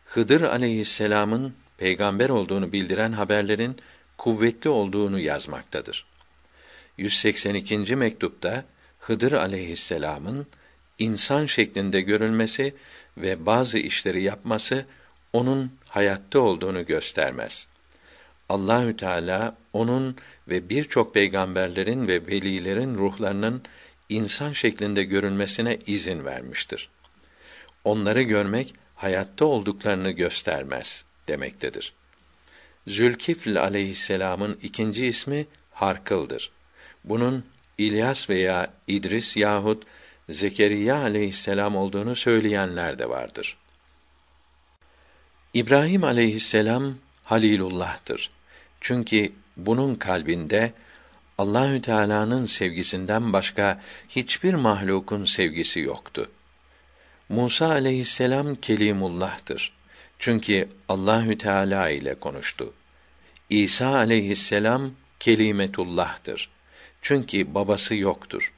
Hıdır 0.05 0.41
aleyhisselam'ın 0.41 1.53
peygamber 1.77 2.29
olduğunu 2.29 2.71
bildiren 2.71 3.11
haberlerin 3.11 3.77
kuvvetli 4.17 4.69
olduğunu 4.69 5.19
yazmaktadır. 5.19 6.05
182. 6.97 7.95
mektupta 7.95 8.65
Hıdır 8.99 9.31
aleyhisselam'ın 9.31 10.47
insan 10.99 11.45
şeklinde 11.45 12.01
görülmesi 12.01 12.75
ve 13.17 13.45
bazı 13.45 13.79
işleri 13.79 14.21
yapması 14.21 14.85
onun 15.33 15.71
hayatta 15.85 16.39
olduğunu 16.39 16.85
göstermez. 16.85 17.67
Allahü 18.49 18.97
Teala 18.97 19.55
onun 19.73 20.15
ve 20.47 20.69
birçok 20.69 21.13
peygamberlerin 21.13 22.07
ve 22.07 22.27
velilerin 22.27 22.95
ruhlarının 22.95 23.63
insan 24.09 24.53
şeklinde 24.53 25.03
görünmesine 25.03 25.79
izin 25.87 26.25
vermiştir. 26.25 26.89
Onları 27.83 28.21
görmek 28.21 28.73
hayatta 28.95 29.45
olduklarını 29.45 30.11
göstermez 30.11 31.05
demektedir. 31.27 31.93
Zülkifl 32.87 33.55
aleyhisselamın 33.57 34.59
ikinci 34.63 35.05
ismi 35.05 35.45
Harkıl'dır. 35.71 36.51
Bunun 37.03 37.45
İlyas 37.77 38.29
veya 38.29 38.73
İdris 38.87 39.37
yahut 39.37 39.83
Zekeriya 40.29 41.01
aleyhisselam 41.01 41.75
olduğunu 41.75 42.15
söyleyenler 42.15 42.99
de 42.99 43.09
vardır. 43.09 43.57
İbrahim 45.53 46.03
aleyhisselam 46.03 46.95
Halilullah'tır. 47.23 48.38
Çünkü 48.81 49.31
bunun 49.57 49.95
kalbinde 49.95 50.73
Allahü 51.37 51.81
Teala'nın 51.81 52.45
sevgisinden 52.45 53.33
başka 53.33 53.81
hiçbir 54.09 54.53
mahlukun 54.53 55.25
sevgisi 55.25 55.79
yoktu. 55.79 56.29
Musa 57.29 57.69
aleyhisselam 57.69 58.55
Kelimullah'tır. 58.55 59.73
Çünkü 60.19 60.69
Allahü 60.89 61.37
Teala 61.37 61.89
ile 61.89 62.15
konuştu. 62.15 62.73
İsa 63.49 63.87
aleyhisselam 63.87 64.91
Kelimetullah'tır. 65.19 66.49
Çünkü 67.01 67.53
babası 67.53 67.95
yoktur. 67.95 68.53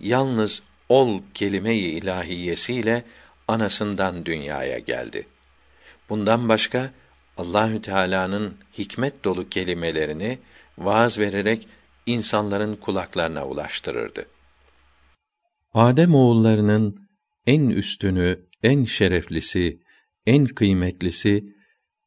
Yalnız 0.00 0.62
ol 0.88 1.20
kelime-i 1.34 1.78
ilahiyesiyle 1.78 3.04
anasından 3.48 4.26
dünyaya 4.26 4.78
geldi. 4.78 5.26
Bundan 6.08 6.48
başka 6.48 6.90
Allahü 7.38 7.82
Teala'nın 7.82 8.54
hikmet 8.78 9.24
dolu 9.24 9.48
kelimelerini 9.48 10.38
vaaz 10.78 11.18
vererek 11.18 11.68
insanların 12.06 12.76
kulaklarına 12.76 13.46
ulaştırırdı. 13.46 14.26
Adem 15.74 16.14
oğullarının 16.14 17.08
en 17.46 17.68
üstünü, 17.68 18.40
en 18.62 18.84
şereflisi, 18.84 19.80
en 20.26 20.46
kıymetlisi 20.46 21.44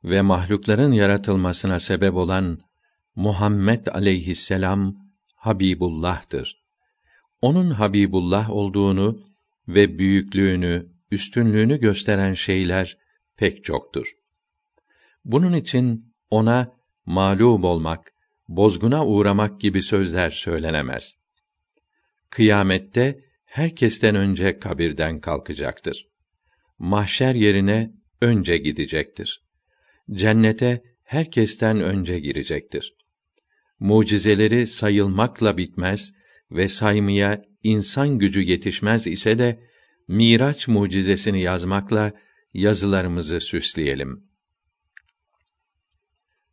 ve 0.03 0.21
mahlukların 0.21 0.91
yaratılmasına 0.91 1.79
sebep 1.79 2.15
olan 2.15 2.59
Muhammed 3.15 3.88
aleyhisselam 3.88 4.95
Habibullah'tır. 5.36 6.61
Onun 7.41 7.71
Habibullah 7.71 8.49
olduğunu 8.49 9.19
ve 9.67 9.97
büyüklüğünü, 9.97 10.88
üstünlüğünü 11.11 11.79
gösteren 11.79 12.34
şeyler 12.34 12.97
pek 13.38 13.63
çoktur. 13.63 14.20
Bunun 15.26 15.53
için 15.53 16.13
ona 16.30 16.76
mağlup 17.05 17.65
olmak, 17.65 18.13
bozguna 18.47 19.05
uğramak 19.05 19.61
gibi 19.61 19.82
sözler 19.82 20.30
söylenemez. 20.30 21.17
Kıyamette 22.30 23.19
herkesten 23.45 24.15
önce 24.15 24.59
kabirden 24.59 25.19
kalkacaktır. 25.19 26.07
Mahşer 26.80 27.36
yerine 27.36 27.91
önce 28.22 28.57
gidecektir. 28.57 29.41
Cennete 30.11 30.84
herkesten 31.03 31.82
önce 31.82 32.19
girecektir. 32.19 32.93
Mucizeleri 33.80 34.67
sayılmakla 34.67 35.57
bitmez 35.57 36.13
ve 36.51 36.67
saymaya 36.67 37.41
insan 37.63 38.17
gücü 38.19 38.41
yetişmez 38.41 39.07
ise 39.07 39.38
de 39.38 39.59
Miraç 40.07 40.67
mucizesini 40.67 41.41
yazmakla 41.41 42.13
yazılarımızı 42.53 43.39
süsleyelim. 43.39 44.30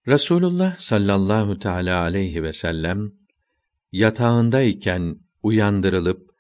Rasulullah 0.09 0.77
sallallahu 0.77 1.59
teala 1.59 2.01
aleyhi 2.01 2.43
ve 2.43 2.53
sellem 2.53 3.13
yatağındayken 3.93 5.17
uyandırılıp 5.43 6.31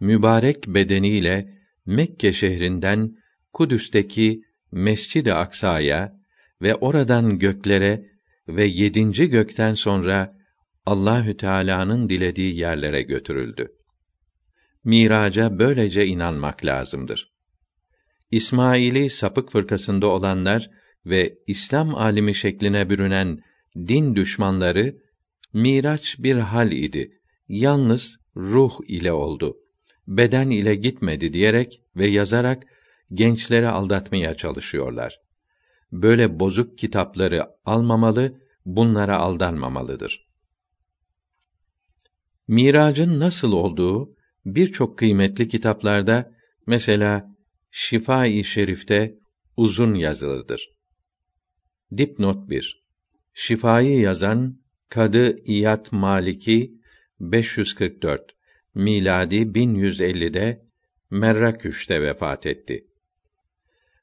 mübarek 0.00 0.66
bedeniyle 0.66 1.58
Mekke 1.86 2.32
şehrinden 2.32 3.16
Kudüs'teki 3.52 4.42
Mescid-i 4.72 5.32
Aksa'ya 5.32 6.20
ve 6.62 6.74
oradan 6.74 7.38
göklere 7.38 8.06
ve 8.48 8.64
yedinci 8.64 9.30
gökten 9.30 9.74
sonra 9.74 10.36
Allahü 10.86 11.36
Teala'nın 11.36 12.08
dilediği 12.08 12.56
yerlere 12.56 13.02
götürüldü. 13.02 13.72
Miraca 14.84 15.58
böylece 15.58 16.06
inanmak 16.06 16.64
lazımdır. 16.64 17.32
İsmaili 18.30 19.10
sapık 19.10 19.52
fırkasında 19.52 20.06
olanlar 20.06 20.70
ve 21.06 21.38
İslam 21.46 21.94
alimi 21.94 22.34
şekline 22.34 22.90
bürünen 22.90 23.42
din 23.76 24.16
düşmanları 24.16 25.04
Miraç 25.52 26.16
bir 26.18 26.36
hal 26.36 26.72
idi. 26.72 27.20
Yalnız 27.48 28.16
ruh 28.36 28.72
ile 28.88 29.12
oldu. 29.12 29.56
Beden 30.06 30.50
ile 30.50 30.74
gitmedi 30.74 31.32
diyerek 31.32 31.82
ve 31.96 32.06
yazarak 32.06 32.62
gençleri 33.12 33.68
aldatmaya 33.68 34.34
çalışıyorlar. 34.34 35.20
Böyle 35.92 36.40
bozuk 36.40 36.78
kitapları 36.78 37.46
almamalı, 37.64 38.40
bunlara 38.64 39.18
aldanmamalıdır. 39.18 40.28
Miracın 42.48 43.20
nasıl 43.20 43.52
olduğu 43.52 44.16
birçok 44.44 44.98
kıymetli 44.98 45.48
kitaplarda 45.48 46.32
mesela 46.66 47.36
Şifa-i 47.70 48.44
Şerif'te 48.44 49.14
uzun 49.56 49.94
yazılıdır. 49.94 50.73
Dipnot 51.96 52.50
1. 52.50 52.84
Şifayı 53.34 54.00
yazan 54.00 54.60
Kadı 54.88 55.38
İyad 55.44 55.86
Maliki 55.90 56.74
544 57.20 58.36
miladi 58.74 59.36
1150'de 59.36 60.64
Merraküş'te 61.10 62.02
vefat 62.02 62.46
etti. 62.46 62.86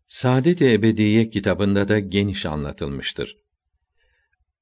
Saadet-i 0.08 0.74
Ebediye 0.74 1.30
kitabında 1.30 1.88
da 1.88 2.00
geniş 2.00 2.46
anlatılmıştır. 2.46 3.38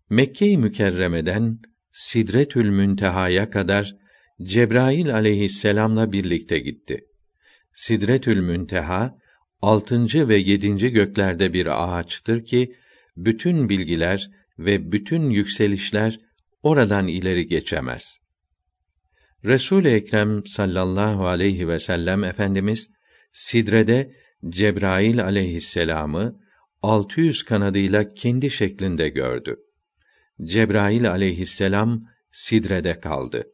Mekke-i 0.09 0.57
Mükerreme'den 0.57 1.59
Sidretül 1.91 2.69
Münteha'ya 2.69 3.49
kadar 3.49 3.95
Cebrail 4.41 5.15
aleyhisselamla 5.15 6.11
birlikte 6.11 6.59
gitti. 6.59 7.05
Sidretül 7.73 8.39
Münteha 8.39 9.17
altıncı 9.61 10.27
ve 10.27 10.37
yedinci 10.37 10.91
göklerde 10.91 11.53
bir 11.53 11.83
ağaçtır 11.83 12.45
ki 12.45 12.75
bütün 13.25 13.69
bilgiler 13.69 14.31
ve 14.59 14.91
bütün 14.91 15.29
yükselişler 15.29 16.19
oradan 16.63 17.07
ileri 17.07 17.47
geçemez. 17.47 18.17
Resul 19.45 19.85
Ekrem 19.85 20.45
sallallahu 20.45 21.27
aleyhi 21.27 21.67
ve 21.67 21.79
sellem 21.79 22.23
efendimiz 22.23 22.89
Sidre'de 23.31 24.15
Cebrail 24.49 25.23
aleyhisselamı 25.23 26.39
600 26.81 27.43
kanadıyla 27.43 28.09
kendi 28.09 28.49
şeklinde 28.49 29.09
gördü. 29.09 29.55
Cebrail 30.43 31.09
aleyhisselam 31.09 32.07
Sidre'de 32.31 32.99
kaldı. 32.99 33.47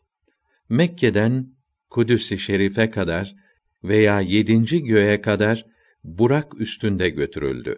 Mekke'den 0.69 1.55
Kudüs-i 1.89 2.37
Şerif'e 2.37 2.89
kadar 2.89 3.35
veya 3.83 4.21
yedinci 4.21 4.83
göğe 4.83 5.21
kadar 5.21 5.65
Burak 6.03 6.61
üstünde 6.61 7.09
götürüldü. 7.09 7.77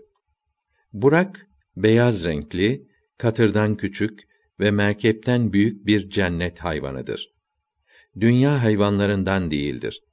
Burak 0.93 1.46
beyaz 1.83 2.25
renkli, 2.25 2.87
katırdan 3.17 3.77
küçük 3.77 4.27
ve 4.59 4.71
merkepten 4.71 5.53
büyük 5.53 5.85
bir 5.85 6.09
cennet 6.09 6.59
hayvanıdır. 6.59 7.33
Dünya 8.19 8.63
hayvanlarından 8.63 9.51
değildir. 9.51 10.03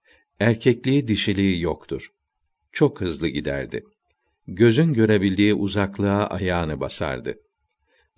Erkekliği 0.41 1.09
dişiliği 1.09 1.61
yoktur. 1.61 2.12
Çok 2.73 3.01
hızlı 3.01 3.29
giderdi. 3.29 3.85
Gözün 4.47 4.93
görebildiği 4.93 5.55
uzaklığa 5.55 6.27
ayağını 6.27 6.81
basardı. 6.81 7.39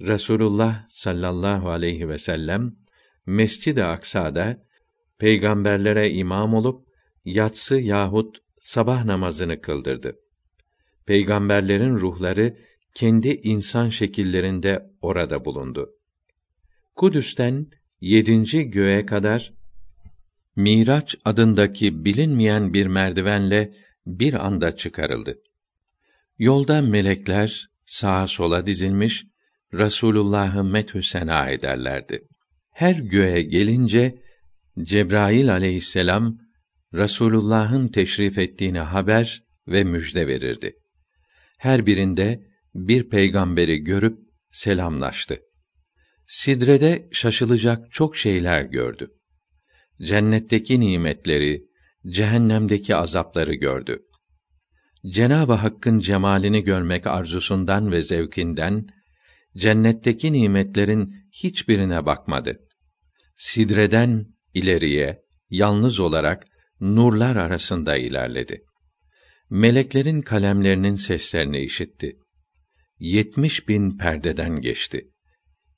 Resulullah 0.00 0.88
sallallahu 0.88 1.70
aleyhi 1.70 2.08
ve 2.08 2.18
sellem 2.18 2.76
Mescid-i 3.26 3.84
Aksa'da 3.84 4.62
peygamberlere 5.18 6.10
imam 6.10 6.54
olup 6.54 6.86
yatsı 7.24 7.76
yahut 7.76 8.38
sabah 8.60 9.04
namazını 9.04 9.60
kıldırdı. 9.60 10.16
Peygamberlerin 11.06 11.94
ruhları 11.94 12.56
kendi 12.96 13.28
insan 13.28 13.88
şekillerinde 13.88 14.90
orada 15.00 15.44
bulundu. 15.44 15.90
Kudüs'ten 16.94 17.66
yedinci 18.00 18.70
göğe 18.70 19.06
kadar 19.06 19.52
Miraç 20.56 21.16
adındaki 21.24 22.04
bilinmeyen 22.04 22.74
bir 22.74 22.86
merdivenle 22.86 23.74
bir 24.06 24.46
anda 24.46 24.76
çıkarıldı. 24.76 25.38
Yolda 26.38 26.82
melekler 26.82 27.68
sağa 27.86 28.26
sola 28.26 28.66
dizilmiş 28.66 29.24
Rasulullah'ı 29.74 30.64
methü 30.64 31.02
sena 31.02 31.50
ederlerdi. 31.50 32.28
Her 32.70 32.94
göğe 32.94 33.42
gelince 33.42 34.18
Cebrail 34.82 35.52
aleyhisselam 35.52 36.38
Rasulullah'ın 36.94 37.88
teşrif 37.88 38.38
ettiğini 38.38 38.80
haber 38.80 39.42
ve 39.68 39.84
müjde 39.84 40.26
verirdi. 40.26 40.76
Her 41.58 41.86
birinde 41.86 42.55
bir 42.76 43.08
peygamberi 43.08 43.78
görüp 43.78 44.18
selamlaştı. 44.50 45.38
Sidre'de 46.26 47.08
şaşılacak 47.12 47.92
çok 47.92 48.16
şeyler 48.16 48.62
gördü. 48.62 49.10
Cennetteki 50.02 50.80
nimetleri, 50.80 51.64
cehennemdeki 52.06 52.96
azapları 52.96 53.54
gördü. 53.54 54.02
Cenab-ı 55.06 55.52
Hakk'ın 55.52 55.98
cemalini 55.98 56.62
görmek 56.62 57.06
arzusundan 57.06 57.92
ve 57.92 58.02
zevkinden 58.02 58.86
cennetteki 59.56 60.32
nimetlerin 60.32 61.14
hiçbirine 61.32 62.06
bakmadı. 62.06 62.60
Sidreden 63.36 64.26
ileriye 64.54 65.22
yalnız 65.50 66.00
olarak 66.00 66.46
nurlar 66.80 67.36
arasında 67.36 67.96
ilerledi. 67.96 68.64
Meleklerin 69.50 70.22
kalemlerinin 70.22 70.94
seslerini 70.94 71.60
işitti. 71.60 72.16
Yetmiş 72.98 73.68
bin 73.68 73.98
perdeden 73.98 74.60
geçti. 74.60 75.10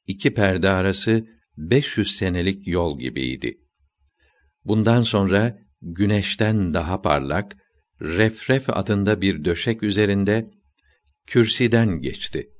İki 0.06 0.34
perde 0.34 0.68
arası 0.68 1.26
beş 1.56 1.98
yüz 1.98 2.16
senelik 2.16 2.66
yol 2.66 2.98
gibiydi. 2.98 3.58
Bundan 4.64 5.02
sonra 5.02 5.58
güneşten 5.82 6.74
daha 6.74 7.02
parlak, 7.02 7.56
Refref 8.00 8.64
adında 8.68 9.20
bir 9.20 9.44
döşek 9.44 9.82
üzerinde 9.82 10.50
kürsiden 11.26 11.88
geçti. 11.88 12.50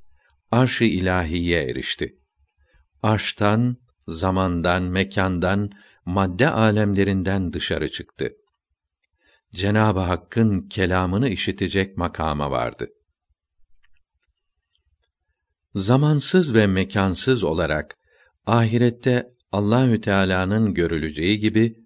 Arş-ı 0.51 0.85
ilahiye 0.85 1.63
erişti. 1.63 2.19
Arştan, 3.03 3.77
zamandan, 4.07 4.83
mekandan, 4.83 5.71
madde 6.05 6.49
alemlerinden 6.49 7.53
dışarı 7.53 7.91
çıktı. 7.91 8.33
Cenab-ı 9.53 10.01
Hakk'ın 10.01 10.69
kelamını 10.69 11.29
işitecek 11.29 11.97
makama 11.97 12.51
vardı. 12.51 12.89
Zamansız 15.75 16.55
ve 16.55 16.66
mekansız 16.66 17.45
olarak 17.45 17.97
ahirette 18.47 19.33
Allahü 19.53 20.01
Teala'nın 20.01 20.75
görüleceği 20.75 21.39
gibi 21.39 21.85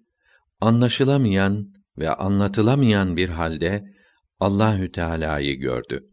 anlaşılamayan 0.61 1.73
ve 1.97 2.09
anlatılamayan 2.09 3.17
bir 3.17 3.29
halde 3.29 3.93
Allahü 4.39 4.91
Teala'yı 4.91 5.59
gördü. 5.59 6.09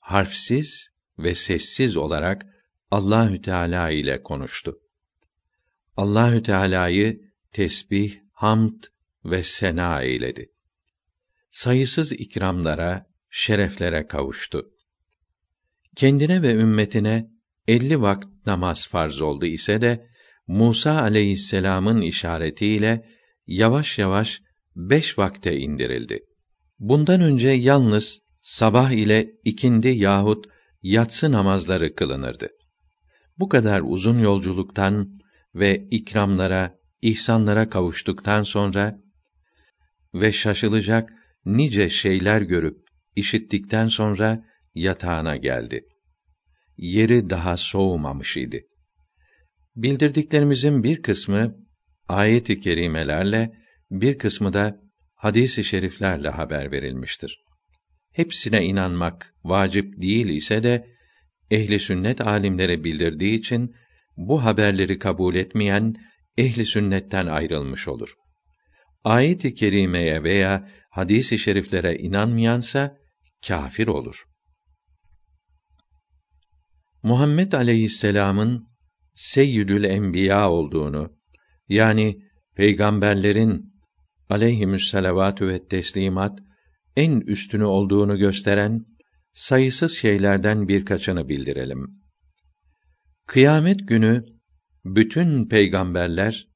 Harfsiz 0.00 0.88
ve 1.18 1.34
sessiz 1.34 1.96
olarak 1.96 2.46
Allahü 2.90 3.42
Teala 3.42 3.90
ile 3.90 4.22
konuştu. 4.22 4.78
Allahü 5.96 6.42
Teala'yı 6.42 7.20
tesbih, 7.52 8.18
hamd 8.32 8.82
ve 9.24 9.42
sena 9.42 10.02
eyledi. 10.02 10.52
Sayısız 11.50 12.12
ikramlara, 12.12 13.06
şereflere 13.30 14.06
kavuştu. 14.06 14.73
Kendine 15.96 16.42
ve 16.42 16.54
ümmetine 16.54 17.30
elli 17.68 18.00
vakit 18.00 18.46
namaz 18.46 18.88
farz 18.88 19.20
oldu 19.20 19.46
ise 19.46 19.80
de 19.80 20.06
Musa 20.46 21.00
aleyhisselam'ın 21.00 22.00
işaretiyle 22.00 23.04
yavaş 23.46 23.98
yavaş 23.98 24.40
beş 24.76 25.18
vakte 25.18 25.56
indirildi. 25.56 26.20
Bundan 26.78 27.20
önce 27.20 27.48
yalnız 27.48 28.20
sabah 28.42 28.90
ile 28.90 29.30
ikindi 29.44 29.88
yahut 29.88 30.46
yatsı 30.82 31.32
namazları 31.32 31.94
kılınırdı. 31.94 32.48
Bu 33.38 33.48
kadar 33.48 33.82
uzun 33.84 34.18
yolculuktan 34.18 35.10
ve 35.54 35.88
ikramlara, 35.90 36.78
ihsanlara 37.02 37.68
kavuştuktan 37.68 38.42
sonra 38.42 39.00
ve 40.14 40.32
şaşılacak 40.32 41.12
nice 41.44 41.88
şeyler 41.88 42.42
görüp 42.42 42.78
işittikten 43.16 43.88
sonra 43.88 44.44
yatağına 44.74 45.36
geldi. 45.36 45.84
Yeri 46.76 47.30
daha 47.30 47.56
soğumamış 47.56 48.36
idi. 48.36 48.66
Bildirdiklerimizin 49.76 50.82
bir 50.82 51.02
kısmı 51.02 51.56
ayet-i 52.08 52.60
kerimelerle, 52.60 53.52
bir 53.90 54.18
kısmı 54.18 54.52
da 54.52 54.80
hadis-i 55.14 55.64
şeriflerle 55.64 56.28
haber 56.28 56.72
verilmiştir. 56.72 57.44
Hepsine 58.12 58.64
inanmak 58.64 59.34
vacip 59.44 60.02
değil 60.02 60.26
ise 60.26 60.62
de 60.62 60.86
ehli 61.50 61.78
sünnet 61.78 62.20
alimleri 62.20 62.84
bildirdiği 62.84 63.38
için 63.38 63.74
bu 64.16 64.44
haberleri 64.44 64.98
kabul 64.98 65.34
etmeyen 65.34 65.94
ehli 66.38 66.64
sünnetten 66.64 67.26
ayrılmış 67.26 67.88
olur. 67.88 68.14
Ayet-i 69.04 69.54
kerimeye 69.54 70.22
veya 70.22 70.68
hadis-i 70.90 71.38
şeriflere 71.38 71.96
inanmayansa 71.96 72.96
kâfir 73.46 73.86
olur. 73.86 74.24
Muhammed 77.04 77.52
aleyhisselam'ın 77.52 78.68
seyyidül 79.14 79.84
enbiya 79.84 80.50
olduğunu 80.50 81.16
yani 81.68 82.18
peygamberlerin 82.56 83.68
aleyhimüsselavatü 84.28 85.48
ve 85.48 85.66
teslimat 85.66 86.38
en 86.96 87.20
üstünü 87.20 87.64
olduğunu 87.64 88.18
gösteren 88.18 88.84
sayısız 89.32 89.96
şeylerden 89.96 90.68
birkaçını 90.68 91.28
bildirelim. 91.28 92.02
Kıyamet 93.26 93.88
günü 93.88 94.24
bütün 94.84 95.48
peygamberler 95.48 96.48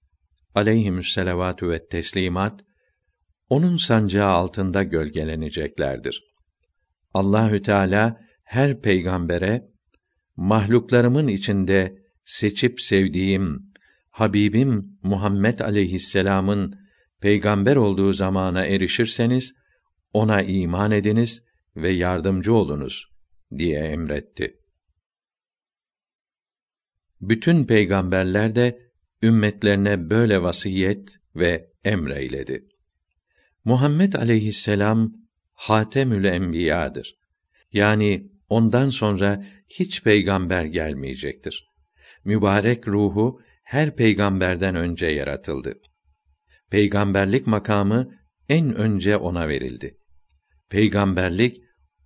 aleyhimüsselavatü 0.54 1.68
ve 1.68 1.86
teslimat 1.86 2.64
onun 3.48 3.76
sancağı 3.76 4.30
altında 4.30 4.82
gölgeleneceklerdir. 4.82 6.22
Allahü 7.14 7.62
Teala 7.62 8.20
her 8.44 8.80
peygambere 8.80 9.77
mahluklarımın 10.38 11.28
içinde 11.28 12.02
seçip 12.24 12.80
sevdiğim 12.80 13.72
Habibim 14.10 14.98
Muhammed 15.02 15.58
aleyhisselam'ın 15.58 16.80
peygamber 17.20 17.76
olduğu 17.76 18.12
zamana 18.12 18.66
erişirseniz 18.66 19.54
ona 20.12 20.42
iman 20.42 20.90
ediniz 20.90 21.44
ve 21.76 21.92
yardımcı 21.92 22.54
olunuz 22.54 23.04
diye 23.58 23.78
emretti. 23.78 24.60
Bütün 27.20 27.64
peygamberler 27.64 28.54
de 28.54 28.78
ümmetlerine 29.22 30.10
böyle 30.10 30.42
vasiyet 30.42 31.18
ve 31.36 31.70
emreyledi. 31.84 32.68
Muhammed 33.64 34.12
aleyhisselam 34.12 35.12
Hatemül 35.52 36.24
Enbiya'dır. 36.24 37.18
Yani 37.72 38.32
ondan 38.48 38.90
sonra 38.90 39.44
hiç 39.68 40.02
peygamber 40.02 40.64
gelmeyecektir. 40.64 41.68
Mübarek 42.24 42.88
ruhu 42.88 43.40
her 43.64 43.96
peygamberden 43.96 44.74
önce 44.74 45.06
yaratıldı. 45.06 45.74
Peygamberlik 46.70 47.46
makamı 47.46 48.18
en 48.48 48.74
önce 48.74 49.16
ona 49.16 49.48
verildi. 49.48 49.98
Peygamberlik 50.70 51.56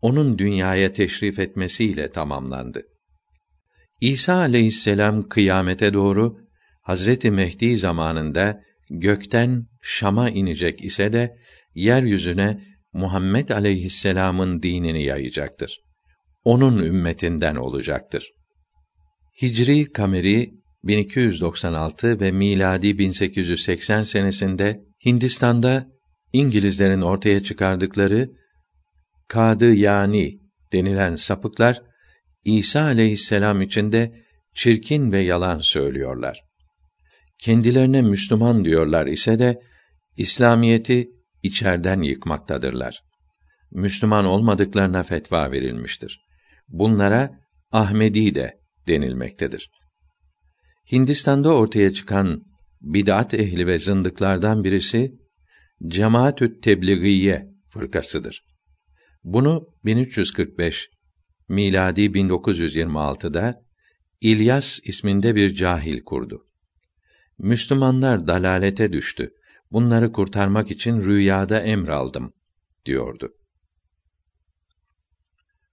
onun 0.00 0.38
dünyaya 0.38 0.92
teşrif 0.92 1.38
etmesiyle 1.38 2.10
tamamlandı. 2.10 2.82
İsa 4.00 4.34
aleyhisselam 4.34 5.28
kıyamete 5.28 5.92
doğru 5.92 6.38
Hazreti 6.82 7.30
Mehdi 7.30 7.76
zamanında 7.76 8.62
gökten 8.90 9.66
Şam'a 9.82 10.30
inecek 10.30 10.84
ise 10.84 11.12
de 11.12 11.38
yeryüzüne 11.74 12.64
Muhammed 12.92 13.48
aleyhisselam'ın 13.48 14.62
dinini 14.62 15.04
yayacaktır. 15.04 15.80
Onun 16.44 16.78
ümmetinden 16.78 17.56
olacaktır. 17.56 18.32
Hicri 19.42 19.92
kameri 19.92 20.54
1296 20.84 22.20
ve 22.20 22.32
miladi 22.32 22.98
1880 22.98 24.02
senesinde 24.02 24.80
Hindistan'da 25.06 25.86
İngilizlerin 26.32 27.00
ortaya 27.00 27.42
çıkardıkları 27.42 28.30
Kadı 29.28 29.74
yani 29.74 30.38
denilen 30.72 31.14
sapıklar 31.14 31.82
İsa 32.44 32.82
aleyhisselam 32.82 33.62
için 33.62 33.92
de 33.92 34.24
çirkin 34.54 35.12
ve 35.12 35.18
yalan 35.18 35.58
söylüyorlar. 35.58 36.40
Kendilerine 37.38 38.02
Müslüman 38.02 38.64
diyorlar 38.64 39.06
ise 39.06 39.38
de 39.38 39.62
İslamiyeti 40.16 41.10
içerden 41.42 42.02
yıkmaktadırlar. 42.02 43.02
Müslüman 43.70 44.24
olmadıklarına 44.24 45.02
fetva 45.02 45.52
verilmiştir. 45.52 46.20
Bunlara 46.72 47.40
Ahmedi 47.72 48.34
de 48.34 48.60
denilmektedir. 48.88 49.70
Hindistan'da 50.92 51.54
ortaya 51.54 51.92
çıkan 51.92 52.44
bid'at 52.80 53.34
ehli 53.34 53.66
ve 53.66 53.78
zındıklardan 53.78 54.64
birisi 54.64 55.14
Cemaatü't 55.86 56.62
Tebliğiye 56.62 57.48
fırkasıdır. 57.68 58.44
Bunu 59.24 59.68
1345 59.84 60.90
miladi 61.48 62.00
1926'da 62.00 63.62
İlyas 64.20 64.80
isminde 64.84 65.34
bir 65.34 65.54
cahil 65.54 66.04
kurdu. 66.04 66.46
Müslümanlar 67.38 68.26
dalalete 68.26 68.92
düştü. 68.92 69.30
Bunları 69.72 70.12
kurtarmak 70.12 70.70
için 70.70 71.02
rüyada 71.02 71.60
emraldım 71.60 72.32
diyordu. 72.86 73.32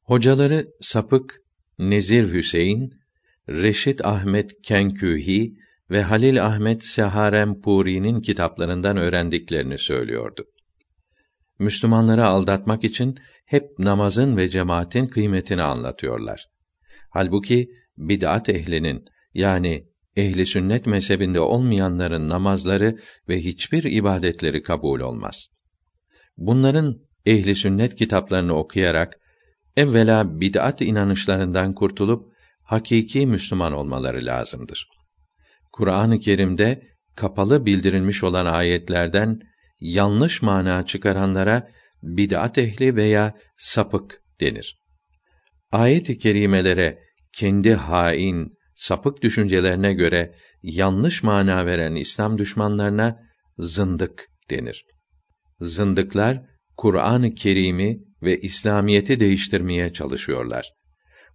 Hocaları 0.10 0.68
sapık 0.82 1.41
Nezir 1.80 2.34
Hüseyin, 2.34 2.93
Reşit 3.49 4.05
Ahmet 4.05 4.62
Kenkühi 4.62 5.53
ve 5.91 6.01
Halil 6.01 6.45
Ahmet 6.45 6.84
Seharempuri'nin 6.84 8.22
kitaplarından 8.22 8.97
öğrendiklerini 8.97 9.78
söylüyordu. 9.78 10.45
Müslümanları 11.60 12.26
aldatmak 12.26 12.84
için 12.84 13.18
hep 13.45 13.80
namazın 13.80 14.38
ve 14.38 14.47
cemaatin 14.47 15.07
kıymetini 15.07 15.62
anlatıyorlar. 15.62 16.47
Halbuki 17.10 17.70
bid'at 17.97 18.49
ehlinin 18.49 19.05
yani 19.34 19.86
ehli 20.16 20.45
sünnet 20.45 20.86
mezhebinde 20.86 21.39
olmayanların 21.39 22.30
namazları 22.30 22.99
ve 23.28 23.39
hiçbir 23.39 23.84
ibadetleri 23.84 24.64
kabul 24.64 24.99
olmaz. 24.99 25.47
Bunların 26.38 26.99
ehli 27.26 27.55
sünnet 27.55 27.95
kitaplarını 27.95 28.53
okuyarak 28.53 29.20
evvela 29.76 30.40
bid'at 30.42 30.82
inanışlarından 30.82 31.74
kurtulup 31.74 32.34
hakiki 32.64 33.28
Müslüman 33.28 33.74
olmaları 33.74 34.26
lazımdır. 34.26 34.88
Kur'an-ı 35.72 36.20
Kerim'de 36.20 36.84
kapalı 37.16 37.66
bildirilmiş 37.66 38.24
olan 38.24 38.46
ayetlerden 38.46 39.40
yanlış 39.80 40.42
mana 40.42 40.86
çıkaranlara 40.86 41.70
bid'at 42.04 42.58
ehli 42.58 42.96
veya 42.96 43.36
sapık 43.58 44.22
denir. 44.42 44.80
Ayet-i 45.72 46.18
kerimelere 46.18 47.00
kendi 47.34 47.74
hain, 47.74 48.54
sapık 48.76 49.22
düşüncelerine 49.22 49.94
göre 49.94 50.36
yanlış 50.64 51.24
mana 51.24 51.66
veren 51.66 51.96
İslam 51.96 52.38
düşmanlarına 52.38 53.20
zındık 53.58 54.28
denir. 54.50 54.86
Zındıklar 55.60 56.42
Kur'an-ı 56.78 57.36
Kerim'i 57.36 58.00
ve 58.22 58.40
İslamiyeti 58.40 59.20
değiştirmeye 59.20 59.94
çalışıyorlar. 59.94 60.72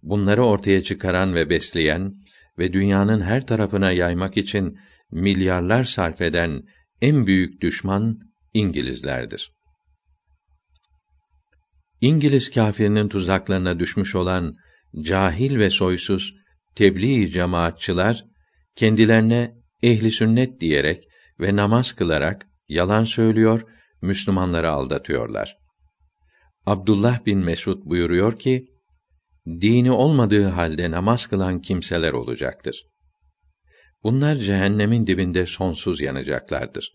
Bunları 0.03 0.45
ortaya 0.45 0.83
çıkaran 0.83 1.35
ve 1.35 1.49
besleyen 1.49 2.13
ve 2.59 2.73
dünyanın 2.73 3.21
her 3.21 3.47
tarafına 3.47 3.91
yaymak 3.91 4.37
için 4.37 4.77
milyarlar 5.11 5.83
sarf 5.83 6.21
eden 6.21 6.63
en 7.01 7.27
büyük 7.27 7.61
düşman 7.61 8.19
İngilizlerdir. 8.53 9.51
İngiliz 12.01 12.51
kâfirinin 12.51 13.09
tuzaklarına 13.09 13.79
düşmüş 13.79 14.15
olan 14.15 14.55
cahil 15.01 15.57
ve 15.57 15.69
soysuz 15.69 16.33
tebliğ 16.75 17.31
cemaatçılar 17.31 18.25
kendilerine 18.75 19.55
ehli 19.83 20.11
sünnet 20.11 20.61
diyerek 20.61 21.03
ve 21.39 21.55
namaz 21.55 21.91
kılarak 21.91 22.47
yalan 22.67 23.03
söylüyor, 23.03 23.61
Müslümanları 24.01 24.71
aldatıyorlar. 24.71 25.64
Abdullah 26.65 27.25
bin 27.25 27.39
Mesud 27.39 27.85
buyuruyor 27.85 28.35
ki, 28.35 28.67
dini 29.47 29.91
olmadığı 29.91 30.43
halde 30.43 30.91
namaz 30.91 31.27
kılan 31.27 31.61
kimseler 31.61 32.13
olacaktır. 32.13 32.85
Bunlar 34.03 34.35
cehennemin 34.35 35.07
dibinde 35.07 35.45
sonsuz 35.45 36.01
yanacaklardır. 36.01 36.93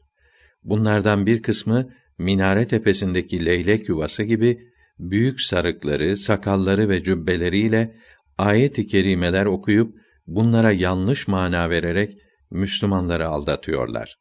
Bunlardan 0.63 1.27
bir 1.27 1.43
kısmı 1.43 1.91
minare 2.19 2.67
tepesindeki 2.67 3.47
leylek 3.47 3.89
yuvası 3.89 4.23
gibi 4.23 4.59
büyük 4.99 5.41
sarıkları, 5.41 6.17
sakalları 6.17 6.89
ve 6.89 7.03
cübbeleriyle 7.03 7.97
ayet-i 8.39 8.87
kerimeler 8.87 9.47
okuyup 9.47 9.95
bunlara 10.27 10.73
yanlış 10.73 11.29
mana 11.29 11.71
vererek 11.71 12.19
Müslümanları 12.51 13.29
aldatıyorlar. 13.29 14.17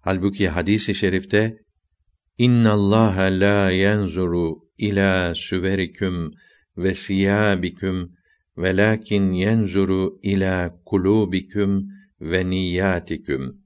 Halbuki 0.00 0.48
hadis-i 0.48 0.94
şerifte 0.94 1.56
İnna 2.38 2.72
Allah 2.72 3.16
la 3.16 3.70
yenzuru 3.70 4.63
ila 4.78 5.34
süverikum 5.34 6.30
ve 6.76 6.94
siyabikum 6.94 8.16
velakin 8.56 9.32
yenzuru 9.32 10.18
ila 10.22 10.80
kulubikum 10.86 11.88
ve 12.20 12.50
niyyatikum. 12.50 13.64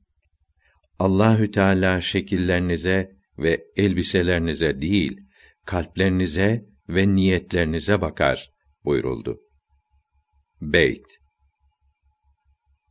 Allahü 0.98 1.50
Teala 1.50 2.00
şekillerinize 2.00 3.10
ve 3.38 3.64
elbiselerinize 3.76 4.80
değil, 4.80 5.20
kalplerinize 5.66 6.64
ve 6.88 7.14
niyetlerinize 7.14 8.00
bakar 8.00 8.50
buyuruldu. 8.84 9.40
Beyt 10.60 11.06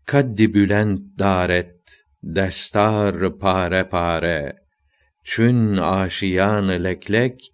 Kaddi 0.06 0.54
bülent 0.54 1.20
daret, 1.20 1.76
destar 2.24 3.38
pare 3.40 3.90
pare, 3.90 4.56
çün 5.24 5.78
aşiyan 5.78 6.84
leklek, 6.84 7.54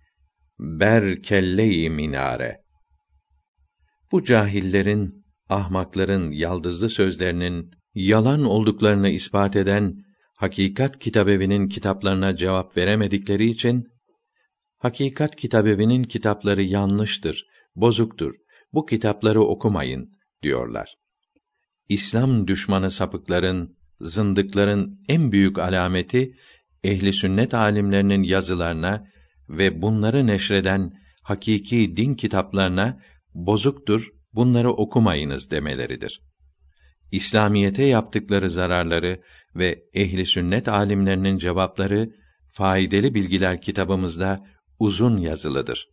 ber 0.64 1.22
kelle 1.22 1.90
minare. 1.90 2.64
Bu 4.12 4.24
cahillerin, 4.24 5.26
ahmakların 5.50 6.32
yaldızlı 6.32 6.90
sözlerinin 6.90 7.72
yalan 7.94 8.44
olduklarını 8.44 9.10
ispat 9.10 9.56
eden 9.56 10.04
Hakikat 10.36 11.00
Kitabevi'nin 11.00 11.68
kitaplarına 11.68 12.36
cevap 12.36 12.78
veremedikleri 12.78 13.50
için 13.50 13.88
Hakikat 14.78 15.36
Kitabevi'nin 15.36 16.04
kitapları 16.04 16.64
yanlıştır, 16.64 17.46
bozuktur. 17.76 18.34
Bu 18.74 18.86
kitapları 18.86 19.42
okumayın 19.42 20.12
diyorlar. 20.44 20.96
İslam 21.90 22.48
düşmanı 22.48 22.92
sapıkların, 22.92 23.78
zındıkların 24.02 25.00
en 25.10 25.32
büyük 25.32 25.60
alameti 25.60 26.36
ehli 26.84 27.14
sünnet 27.14 27.54
alimlerinin 27.54 28.24
yazılarına 28.24 29.13
ve 29.58 29.82
bunları 29.82 30.28
neşreden 30.28 30.94
hakiki 31.24 31.98
din 31.98 32.14
kitaplarına 32.14 33.00
bozuktur, 33.34 34.10
bunları 34.34 34.72
okumayınız 34.72 35.52
demeleridir. 35.52 36.22
İslamiyete 37.12 37.84
yaptıkları 37.84 38.50
zararları 38.50 39.22
ve 39.56 39.84
ehli 39.94 40.26
sünnet 40.26 40.68
alimlerinin 40.68 41.38
cevapları 41.38 42.16
faydalı 42.50 43.14
bilgiler 43.14 43.62
kitabımızda 43.62 44.48
uzun 44.80 45.18
yazılıdır. 45.18 45.88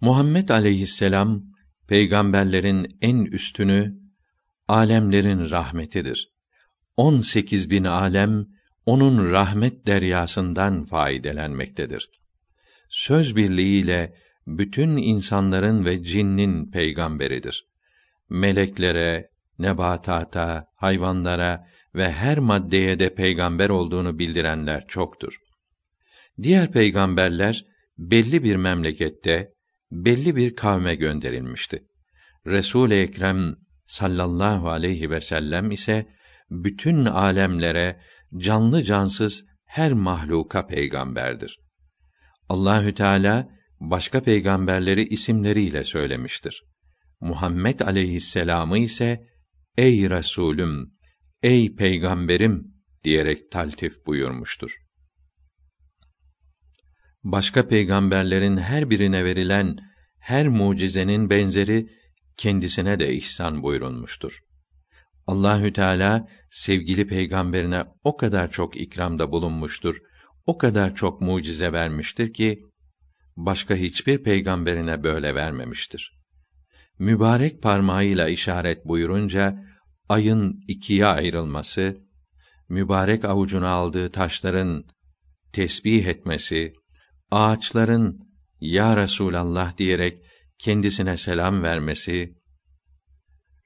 Muhammed 0.00 0.48
aleyhisselam 0.48 1.42
peygamberlerin 1.88 2.98
en 3.00 3.24
üstünü 3.24 4.00
alemlerin 4.68 5.50
rahmetidir. 5.50 6.32
18 6.96 7.70
bin 7.70 7.84
alem 7.84 8.46
onun 8.90 9.30
rahmet 9.30 9.86
deryasından 9.86 10.82
faydelenmektedir. 10.82 12.10
Söz 12.88 13.36
birliğiyle 13.36 14.14
bütün 14.46 14.96
insanların 14.96 15.84
ve 15.84 16.04
cinnin 16.04 16.70
peygamberidir. 16.70 17.64
Meleklere, 18.28 19.28
nebatata, 19.58 20.66
hayvanlara 20.76 21.66
ve 21.94 22.12
her 22.12 22.38
maddeye 22.38 22.98
de 22.98 23.14
peygamber 23.14 23.68
olduğunu 23.68 24.18
bildirenler 24.18 24.86
çoktur. 24.86 25.36
Diğer 26.42 26.72
peygamberler 26.72 27.64
belli 27.98 28.44
bir 28.44 28.56
memlekette, 28.56 29.52
belli 29.90 30.36
bir 30.36 30.56
kavme 30.56 30.94
gönderilmişti. 30.94 31.84
Resul-i 32.46 32.94
Ekrem 32.94 33.54
sallallahu 33.86 34.70
aleyhi 34.70 35.10
ve 35.10 35.20
sellem 35.20 35.70
ise 35.70 36.06
bütün 36.50 37.04
alemlere, 37.04 38.00
canlı 38.36 38.84
cansız 38.84 39.44
her 39.64 39.92
mahluka 39.92 40.66
peygamberdir. 40.66 41.60
Allahü 42.48 42.94
Teala 42.94 43.48
başka 43.80 44.22
peygamberleri 44.22 45.08
isimleriyle 45.08 45.84
söylemiştir. 45.84 46.62
Muhammed 47.20 47.80
aleyhisselamı 47.80 48.78
ise 48.78 49.26
ey 49.76 50.10
Resulüm, 50.10 50.94
ey 51.42 51.74
peygamberim 51.74 52.74
diyerek 53.04 53.50
taltif 53.50 54.06
buyurmuştur. 54.06 54.76
Başka 57.24 57.68
peygamberlerin 57.68 58.56
her 58.56 58.90
birine 58.90 59.24
verilen 59.24 59.78
her 60.18 60.48
mucizenin 60.48 61.30
benzeri 61.30 61.86
kendisine 62.36 62.98
de 62.98 63.14
ihsan 63.14 63.62
buyurulmuştur. 63.62 64.40
Allahü 65.26 65.72
Teala 65.72 66.28
sevgili 66.50 67.06
peygamberine 67.06 67.84
o 68.04 68.16
kadar 68.16 68.50
çok 68.50 68.76
ikramda 68.76 69.32
bulunmuştur, 69.32 69.98
o 70.46 70.58
kadar 70.58 70.94
çok 70.94 71.20
mucize 71.20 71.72
vermiştir 71.72 72.32
ki 72.32 72.62
başka 73.36 73.74
hiçbir 73.74 74.22
peygamberine 74.22 75.02
böyle 75.02 75.34
vermemiştir. 75.34 76.20
Mübarek 76.98 77.62
parmağıyla 77.62 78.28
işaret 78.28 78.84
buyurunca 78.84 79.64
ayın 80.08 80.64
ikiye 80.68 81.06
ayrılması, 81.06 81.98
mübarek 82.68 83.24
avucuna 83.24 83.68
aldığı 83.68 84.10
taşların 84.10 84.84
tesbih 85.52 86.06
etmesi, 86.06 86.72
ağaçların 87.30 88.18
ya 88.60 88.96
Resulallah 88.96 89.78
diyerek 89.78 90.18
kendisine 90.58 91.16
selam 91.16 91.62
vermesi, 91.62 92.34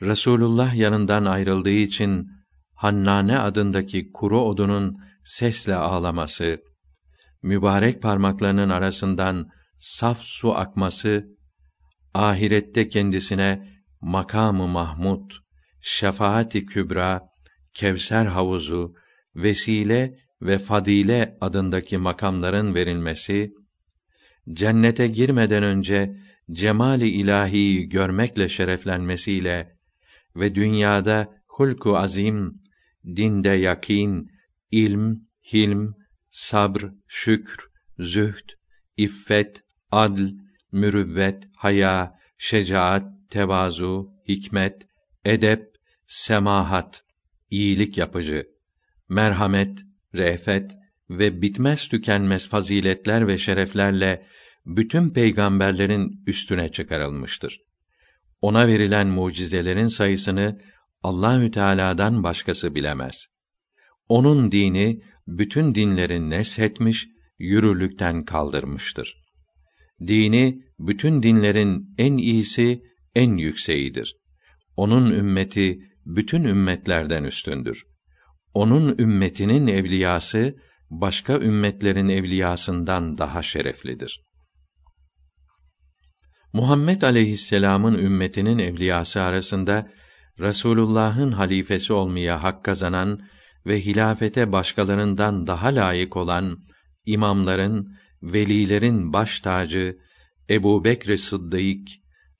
Resulullah 0.03 0.75
yanından 0.75 1.25
ayrıldığı 1.25 1.71
için 1.71 2.29
Hannane 2.75 3.39
adındaki 3.39 4.13
kuru 4.13 4.41
odunun 4.41 4.97
sesle 5.25 5.75
ağlaması, 5.75 6.59
mübarek 7.43 8.03
parmaklarının 8.03 8.71
arasından 8.71 9.49
saf 9.79 10.21
su 10.21 10.55
akması, 10.55 11.25
ahirette 12.15 12.89
kendisine 12.89 13.69
makamı 14.01 14.69
Mahmud, 14.69 15.31
şefaati 15.81 16.67
kübra, 16.67 17.23
Kevser 17.75 18.27
havuzu, 18.27 18.95
vesile 19.35 20.19
ve 20.43 20.59
fadile 20.59 21.37
adındaki 21.41 21.99
makamların 21.99 22.75
verilmesi, 22.75 23.53
cennete 24.49 25.09
girmeden 25.09 25.63
önce 25.63 26.17
cemali 26.51 27.09
ilahiyi 27.09 27.89
görmekle 27.89 28.49
şereflenmesiyle 28.49 29.77
ve 30.37 30.55
dünyada 30.55 31.29
hulku 31.47 31.99
azim, 31.99 32.64
dinde 33.07 33.49
yakin, 33.49 34.31
ilm, 34.71 35.21
hilm, 35.53 35.95
sabr, 36.31 36.85
şükr, 37.09 37.59
zühd, 37.99 38.49
iffet, 38.97 39.63
adl, 39.91 40.23
mürüvvet, 40.73 41.49
haya, 41.57 42.19
şecaat, 42.39 43.07
tevazu, 43.31 44.11
hikmet, 44.29 44.87
edep, 45.25 45.75
semahat, 46.07 47.05
iyilik 47.51 47.99
yapıcı, 47.99 48.47
merhamet, 49.09 49.79
re'fet 50.15 50.73
ve 51.11 51.43
bitmez 51.43 51.89
tükenmez 51.89 52.49
faziletler 52.49 53.29
ve 53.29 53.39
şereflerle 53.39 54.27
bütün 54.67 55.11
peygamberlerin 55.11 56.23
üstüne 56.27 56.69
çıkarılmıştır. 56.69 57.61
Ona 58.41 58.67
verilen 58.67 59.07
mucizelerin 59.07 59.89
sayısını 59.89 60.59
Allahü 61.05 61.51
Teala'dan 61.51 62.23
başkası 62.23 62.75
bilemez. 62.75 63.27
Onun 64.09 64.53
dini 64.53 65.01
bütün 65.27 65.75
dinleri 65.75 66.31
neshetmiş, 66.31 67.09
yürürlükten 67.39 68.25
kaldırmıştır. 68.25 69.17
Dini 70.07 70.63
bütün 70.79 71.23
dinlerin 71.23 71.95
en 71.99 72.17
iyisi, 72.17 72.83
en 73.15 73.37
yükseğidir. 73.37 74.17
Onun 74.77 75.11
ümmeti 75.11 75.79
bütün 76.07 76.45
ümmetlerden 76.45 77.25
üstündür. 77.25 77.85
Onun 78.55 78.99
ümmetinin 78.99 79.67
evliyası 79.67 80.57
başka 80.91 81.39
ümmetlerin 81.39 82.09
evliyasından 82.09 83.19
daha 83.19 83.43
şereflidir. 83.43 84.21
Muhammed 86.53 87.03
aleyhisselam'ın 87.03 87.99
ümmetinin 87.99 88.59
evliyası 88.59 89.23
arasında 89.23 89.91
Resulullah'ın 90.41 91.33
halifesi 91.33 91.93
olmaya 91.93 92.43
hak 92.43 92.65
kazanan 92.65 93.21
ve 93.67 93.81
hilafete 93.81 94.53
başkalarından 94.53 95.47
daha 95.47 95.69
layık 95.69 96.17
olan 96.17 96.59
imamların, 97.07 97.97
velilerin 98.23 99.13
baş 99.13 99.41
tacı 99.41 99.99
Ebu 100.51 100.85
Bekr 100.85 101.17
Sıddık 101.17 101.89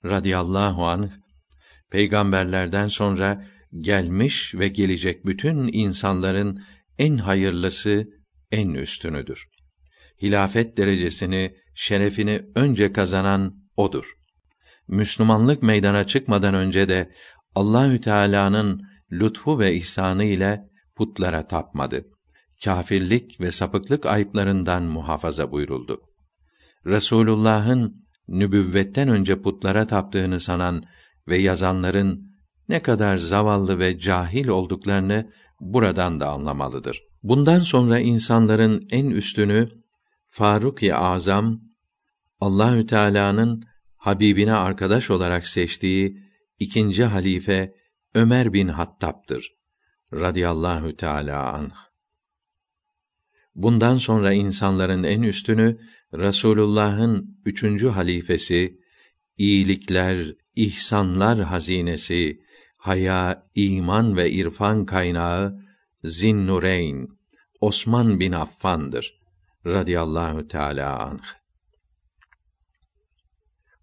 radıyallahu 0.05 0.85
anh, 0.85 1.09
peygamberlerden 1.91 2.87
sonra 2.87 3.45
gelmiş 3.79 4.55
ve 4.55 4.67
gelecek 4.67 5.25
bütün 5.25 5.69
insanların 5.73 6.63
en 6.97 7.17
hayırlısı, 7.17 8.07
en 8.51 8.69
üstünüdür. 8.69 9.47
Hilafet 10.21 10.77
derecesini, 10.77 11.55
şerefini 11.75 12.41
önce 12.55 12.93
kazanan 12.93 13.55
odur. 13.77 14.13
Müslümanlık 14.87 15.63
meydana 15.63 16.07
çıkmadan 16.07 16.53
önce 16.53 16.89
de 16.89 17.11
Allahü 17.55 18.01
Teala'nın 18.01 18.81
lütfu 19.11 19.59
ve 19.59 19.75
ihsanı 19.75 20.23
ile 20.23 20.69
putlara 20.95 21.47
tapmadı. 21.47 22.05
Kâfirlik 22.63 23.41
ve 23.41 23.51
sapıklık 23.51 24.05
ayıplarından 24.05 24.83
muhafaza 24.83 25.51
buyuruldu. 25.51 26.01
Resulullah'ın 26.85 27.93
nübüvvetten 28.27 29.09
önce 29.09 29.41
putlara 29.41 29.87
taptığını 29.87 30.39
sanan 30.39 30.83
ve 31.27 31.37
yazanların 31.37 32.31
ne 32.69 32.79
kadar 32.79 33.17
zavallı 33.17 33.79
ve 33.79 33.99
cahil 33.99 34.47
olduklarını 34.47 35.31
buradan 35.59 36.19
da 36.19 36.27
anlamalıdır. 36.27 37.03
Bundan 37.23 37.59
sonra 37.59 37.99
insanların 37.99 38.87
en 38.89 39.09
üstünü 39.09 39.69
Faruk-i 40.29 40.95
Azam 40.95 41.61
Allahü 42.39 42.87
Teala'nın 42.87 43.63
Habibine 43.95 44.53
arkadaş 44.53 45.11
olarak 45.11 45.47
seçtiği 45.47 46.24
ikinci 46.59 47.03
halife 47.03 47.75
Ömer 48.13 48.53
bin 48.53 48.67
Hattab'dır 48.67 49.51
radıyallahu 50.13 50.95
teala 50.95 51.53
anh. 51.53 51.75
Bundan 53.55 53.97
sonra 53.97 54.33
insanların 54.33 55.03
en 55.03 55.21
üstünü 55.21 55.79
Rasulullah'ın 56.13 57.39
üçüncü 57.45 57.87
halifesi, 57.87 58.79
iyilikler, 59.37 60.33
ihsanlar 60.55 61.39
hazinesi, 61.39 62.41
haya, 62.77 63.47
iman 63.55 64.17
ve 64.17 64.31
irfan 64.31 64.85
kaynağı 64.85 65.65
Zinnureyn 66.03 67.07
Osman 67.61 68.19
bin 68.19 68.31
Affan'dır 68.31 69.21
radıyallahu 69.65 70.47
teala 70.47 70.99
anh. 70.99 71.44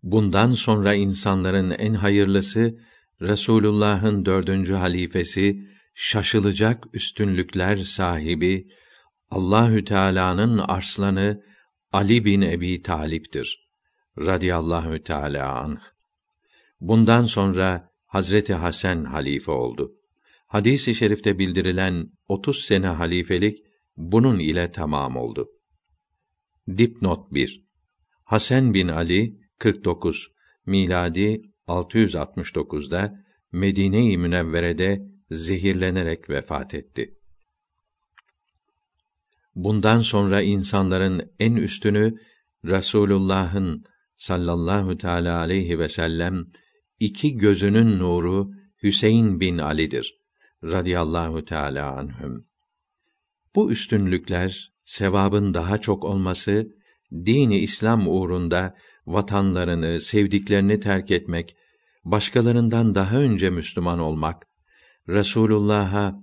Bundan 0.03 0.53
sonra 0.53 0.95
insanların 0.95 1.71
en 1.71 1.95
hayırlısı 1.95 2.79
Resulullah'ın 3.21 4.25
dördüncü 4.25 4.75
halifesi, 4.75 5.69
şaşılacak 5.95 6.85
üstünlükler 6.93 7.77
sahibi 7.77 8.69
Allahü 9.31 9.85
Teala'nın 9.85 10.59
arslanı 10.59 11.43
Ali 11.93 12.25
bin 12.25 12.43
Ebi 12.43 12.83
Talip'tir. 12.83 13.69
Radiyallahu 14.19 15.03
Teala 15.03 15.55
anh. 15.55 15.81
Bundan 16.81 17.27
sonra 17.27 17.91
Hazreti 18.07 18.55
Hasan 18.55 19.05
halife 19.05 19.51
oldu. 19.51 19.93
Hadis-i 20.47 20.95
şerifte 20.95 21.39
bildirilen 21.39 22.11
30 22.29 22.65
sene 22.65 22.87
halifelik 22.87 23.59
bunun 23.97 24.39
ile 24.39 24.71
tamam 24.71 25.17
oldu. 25.17 25.49
Dipnot 26.77 27.33
1. 27.33 27.65
Hasan 28.25 28.75
bin 28.75 28.89
Ali 28.89 29.42
49 29.63 30.29
miladi 30.67 31.43
669'da 31.69 33.15
Medine-i 33.53 34.19
Münevvere'de 34.19 35.03
zehirlenerek 35.31 36.31
vefat 36.31 36.75
etti. 36.75 37.15
Bundan 39.55 40.01
sonra 40.01 40.43
insanların 40.43 41.33
en 41.39 41.57
üstünü 41.57 42.15
Rasulullah'ın 42.65 43.85
sallallahu 44.17 44.97
teala 44.97 45.39
aleyhi 45.39 45.79
ve 45.79 45.89
sellem 45.89 46.47
iki 47.01 47.37
gözünün 47.37 47.99
nuru 47.99 48.51
Hüseyin 48.83 49.41
bin 49.41 49.59
Ali'dir 49.59 50.15
radıyallahu 50.65 51.45
teala 51.45 51.93
anhüm. 51.93 52.47
Bu 53.55 53.73
üstünlükler 53.73 54.73
sevabın 54.85 55.55
daha 55.55 55.79
çok 55.79 56.05
olması 56.05 56.69
dini 57.13 57.59
İslam 57.59 58.09
uğrunda 58.09 58.75
vatanlarını, 59.07 60.01
sevdiklerini 60.01 60.81
terk 60.81 61.11
etmek, 61.11 61.57
başkalarından 62.05 62.95
daha 62.95 63.17
önce 63.17 63.51
Müslüman 63.51 63.99
olmak, 63.99 64.47
Resulullah'a 65.09 66.15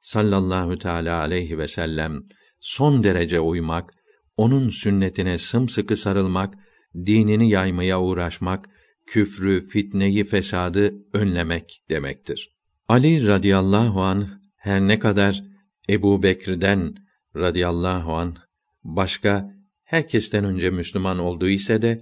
sallallahu 0.00 0.78
teala 0.78 1.20
aleyhi 1.20 1.58
ve 1.58 1.68
sellem 1.68 2.22
son 2.60 3.04
derece 3.04 3.40
uymak, 3.40 3.94
onun 4.36 4.70
sünnetine 4.70 5.38
sımsıkı 5.38 5.96
sarılmak, 5.96 6.54
dinini 6.94 7.50
yaymaya 7.50 8.00
uğraşmak, 8.00 8.68
küfrü, 9.06 9.66
fitneyi, 9.66 10.24
fesadı 10.24 10.94
önlemek 11.12 11.82
demektir. 11.90 12.56
Ali 12.88 13.26
radıyallahu 13.26 14.02
an 14.02 14.42
her 14.56 14.80
ne 14.80 14.98
kadar 14.98 15.42
Ebu 15.88 16.22
Bekir'den 16.22 16.94
radıyallahu 17.36 18.14
an 18.14 18.36
başka 18.84 19.50
herkesten 19.84 20.44
önce 20.44 20.70
Müslüman 20.70 21.18
olduğu 21.18 21.48
ise 21.48 21.82
de 21.82 21.98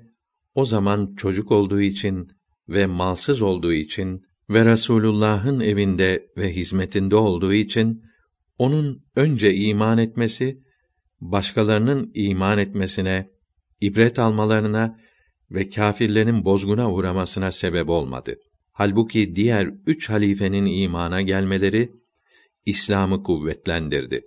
o 0.54 0.64
zaman 0.64 1.14
çocuk 1.14 1.52
olduğu 1.52 1.80
için 1.80 2.28
ve 2.68 2.86
malsız 2.86 3.42
olduğu 3.42 3.72
için 3.72 4.22
ve 4.50 4.64
Resulullah'ın 4.64 5.60
evinde 5.60 6.26
ve 6.36 6.52
hizmetinde 6.56 7.16
olduğu 7.16 7.52
için 7.52 8.02
onun 8.58 9.04
önce 9.16 9.54
iman 9.54 9.98
etmesi, 9.98 10.62
başkalarının 11.20 12.10
iman 12.14 12.58
etmesine, 12.58 13.30
ibret 13.80 14.18
almalarına 14.18 14.98
ve 15.50 15.68
kâfirlerin 15.68 16.44
bozguna 16.44 16.92
uğramasına 16.92 17.50
sebep 17.50 17.88
olmadı. 17.88 18.36
Halbuki 18.72 19.36
diğer 19.36 19.70
üç 19.86 20.10
halifenin 20.10 20.66
imana 20.66 21.22
gelmeleri 21.22 21.92
İslam'ı 22.66 23.22
kuvvetlendirdi. 23.22 24.22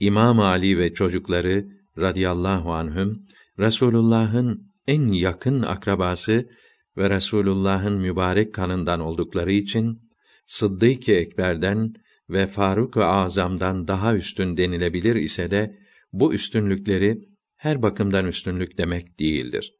İmam 0.00 0.40
Ali 0.40 0.78
ve 0.78 0.94
çocukları 0.94 1.68
radıyallahu 1.98 2.72
anhüm 2.72 3.26
Resulullah'ın 3.58 4.69
en 4.90 5.08
yakın 5.08 5.62
akrabası 5.62 6.50
ve 6.96 7.10
Resulullah'ın 7.10 8.00
mübarek 8.00 8.54
kanından 8.54 9.00
oldukları 9.00 9.52
için 9.52 10.00
Sıddık-ı 10.46 11.12
Ekber'den 11.12 11.94
ve 12.28 12.46
Faruk-ı 12.46 13.04
Azam'dan 13.04 13.88
daha 13.88 14.14
üstün 14.14 14.56
denilebilir 14.56 15.16
ise 15.16 15.50
de 15.50 15.78
bu 16.12 16.34
üstünlükleri 16.34 17.28
her 17.56 17.82
bakımdan 17.82 18.26
üstünlük 18.26 18.78
demek 18.78 19.18
değildir. 19.18 19.74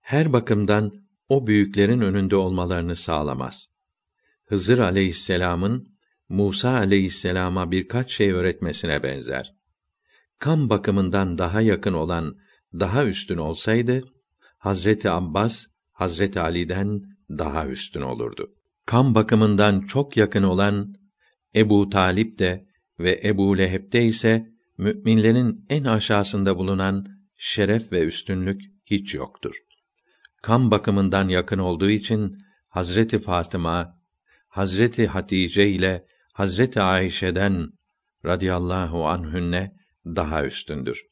Her 0.00 0.32
bakımdan 0.32 0.92
o 1.28 1.46
büyüklerin 1.46 2.00
önünde 2.00 2.36
olmalarını 2.36 2.96
sağlamaz. 2.96 3.66
Hızır 4.44 4.78
aleyhisselamın 4.78 5.88
Musa 6.28 6.70
aleyhisselama 6.70 7.70
birkaç 7.70 8.12
şey 8.12 8.32
öğretmesine 8.32 9.02
benzer. 9.02 9.54
Kan 10.38 10.70
bakımından 10.70 11.38
daha 11.38 11.60
yakın 11.60 11.92
olan, 11.92 12.41
daha 12.80 13.04
üstün 13.04 13.36
olsaydı, 13.36 14.04
Hazreti 14.58 15.10
Abbas, 15.10 15.66
Hazreti 15.92 16.40
Ali'den 16.40 17.02
daha 17.30 17.66
üstün 17.66 18.02
olurdu. 18.02 18.54
Kan 18.86 19.14
bakımından 19.14 19.80
çok 19.80 20.16
yakın 20.16 20.42
olan 20.42 20.94
Ebu 21.56 21.88
Talip 21.88 22.38
de 22.38 22.66
ve 22.98 23.20
Ebu 23.24 23.58
Leheb'de 23.58 24.04
ise 24.04 24.52
müminlerin 24.78 25.64
en 25.68 25.84
aşağısında 25.84 26.58
bulunan 26.58 27.06
şeref 27.36 27.92
ve 27.92 28.04
üstünlük 28.04 28.60
hiç 28.84 29.14
yoktur. 29.14 29.56
Kan 30.42 30.70
bakımından 30.70 31.28
yakın 31.28 31.58
olduğu 31.58 31.90
için 31.90 32.38
Hazreti 32.68 33.18
Fatıma, 33.18 33.98
Hazreti 34.48 35.06
Hatice 35.06 35.68
ile 35.68 36.06
Hazreti 36.32 36.80
Ayşe'den 36.80 37.68
radıyallahu 38.24 39.06
anhünne 39.06 39.76
daha 40.06 40.44
üstündür. 40.44 41.02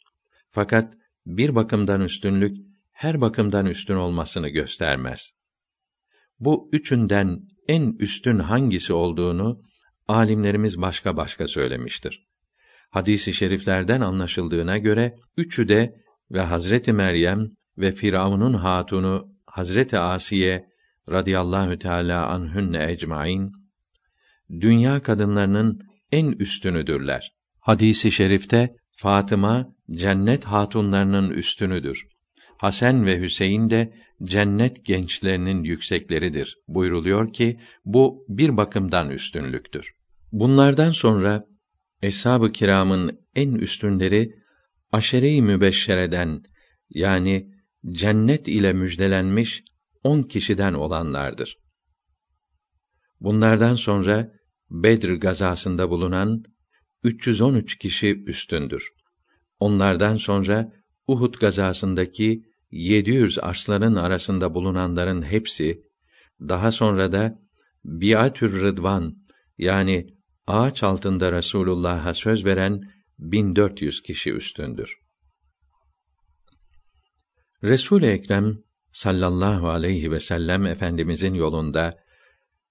Fakat 0.51 0.95
bir 1.37 1.55
bakımdan 1.55 2.01
üstünlük 2.01 2.57
her 2.93 3.21
bakımdan 3.21 3.67
üstün 3.67 3.95
olmasını 3.95 4.49
göstermez. 4.49 5.33
Bu 6.39 6.69
üçünden 6.73 7.41
en 7.69 7.97
üstün 7.99 8.39
hangisi 8.39 8.93
olduğunu 8.93 9.61
alimlerimiz 10.09 10.81
başka 10.81 11.17
başka 11.17 11.49
söylemiştir. 11.49 12.27
Hadisi 12.91 13.33
şeriflerden 13.33 14.01
anlaşıldığına 14.01 14.79
göre 14.79 15.15
üçü 15.37 15.69
de 15.69 15.95
ve 16.31 16.41
Hazreti 16.41 16.93
Meryem 16.93 17.49
ve 17.79 17.93
Firavun'un 17.93 18.55
hatunu 18.55 19.29
Hazreti 19.47 19.99
Asiye 19.99 20.67
radıyallahu 21.11 21.79
teala 21.79 22.27
anhünne 22.27 22.93
ecmaîn 22.93 23.53
dünya 24.51 25.03
kadınlarının 25.03 25.81
en 26.13 26.33
üstünüdürler. 26.33 27.33
Hadisi 27.61 28.13
şerifte 28.13 28.77
Fatıma 29.01 29.75
cennet 29.91 30.45
hatunlarının 30.45 31.31
üstünüdür. 31.31 32.07
Hasan 32.57 33.07
ve 33.07 33.21
Hüseyin 33.21 33.71
de 33.71 33.95
cennet 34.23 34.85
gençlerinin 34.85 35.65
yüksekleridir. 35.65 36.59
Buyruluyor 36.69 37.33
ki 37.33 37.61
bu 37.85 38.25
bir 38.29 38.57
bakımdan 38.57 39.11
üstünlüktür. 39.11 39.93
Bunlardan 40.33 40.91
sonra 40.91 41.47
eshab-ı 42.03 42.53
kiramın 42.53 43.21
en 43.35 43.55
üstünleri 43.55 44.35
aşere-i 44.93 45.43
mübeşşereden 45.43 46.43
yani 46.91 47.51
cennet 47.93 48.49
ile 48.49 48.73
müjdelenmiş 48.73 49.65
on 50.05 50.23
kişiden 50.23 50.75
olanlardır. 50.75 51.59
Bunlardan 53.21 53.77
sonra 53.77 54.33
Bedr 54.71 55.09
gazasında 55.09 55.91
bulunan 55.91 56.45
313 57.05 57.79
kişi 57.79 58.25
üstündür. 58.27 58.91
Onlardan 59.59 60.17
sonra 60.17 60.73
Uhud 61.07 61.35
gazasındaki 61.35 62.43
700 62.71 63.39
arslanın 63.39 63.95
arasında 63.95 64.55
bulunanların 64.55 65.23
hepsi 65.23 65.83
daha 66.41 66.73
sonra 66.73 67.13
da 67.13 67.39
Biatür 67.85 68.63
Rıdvan 68.63 69.17
yani 69.59 70.07
ağaç 70.47 70.83
altında 70.83 71.33
Resulullah'a 71.33 72.15
söz 72.15 72.45
veren 72.45 72.81
1400 73.19 74.03
kişi 74.03 74.33
üstündür. 74.33 74.97
Resul 77.65 78.03
Ekrem 78.03 78.59
sallallahu 78.93 79.69
aleyhi 79.69 80.11
ve 80.11 80.21
sellem 80.21 80.67
efendimizin 80.67 81.35
yolunda 81.35 81.99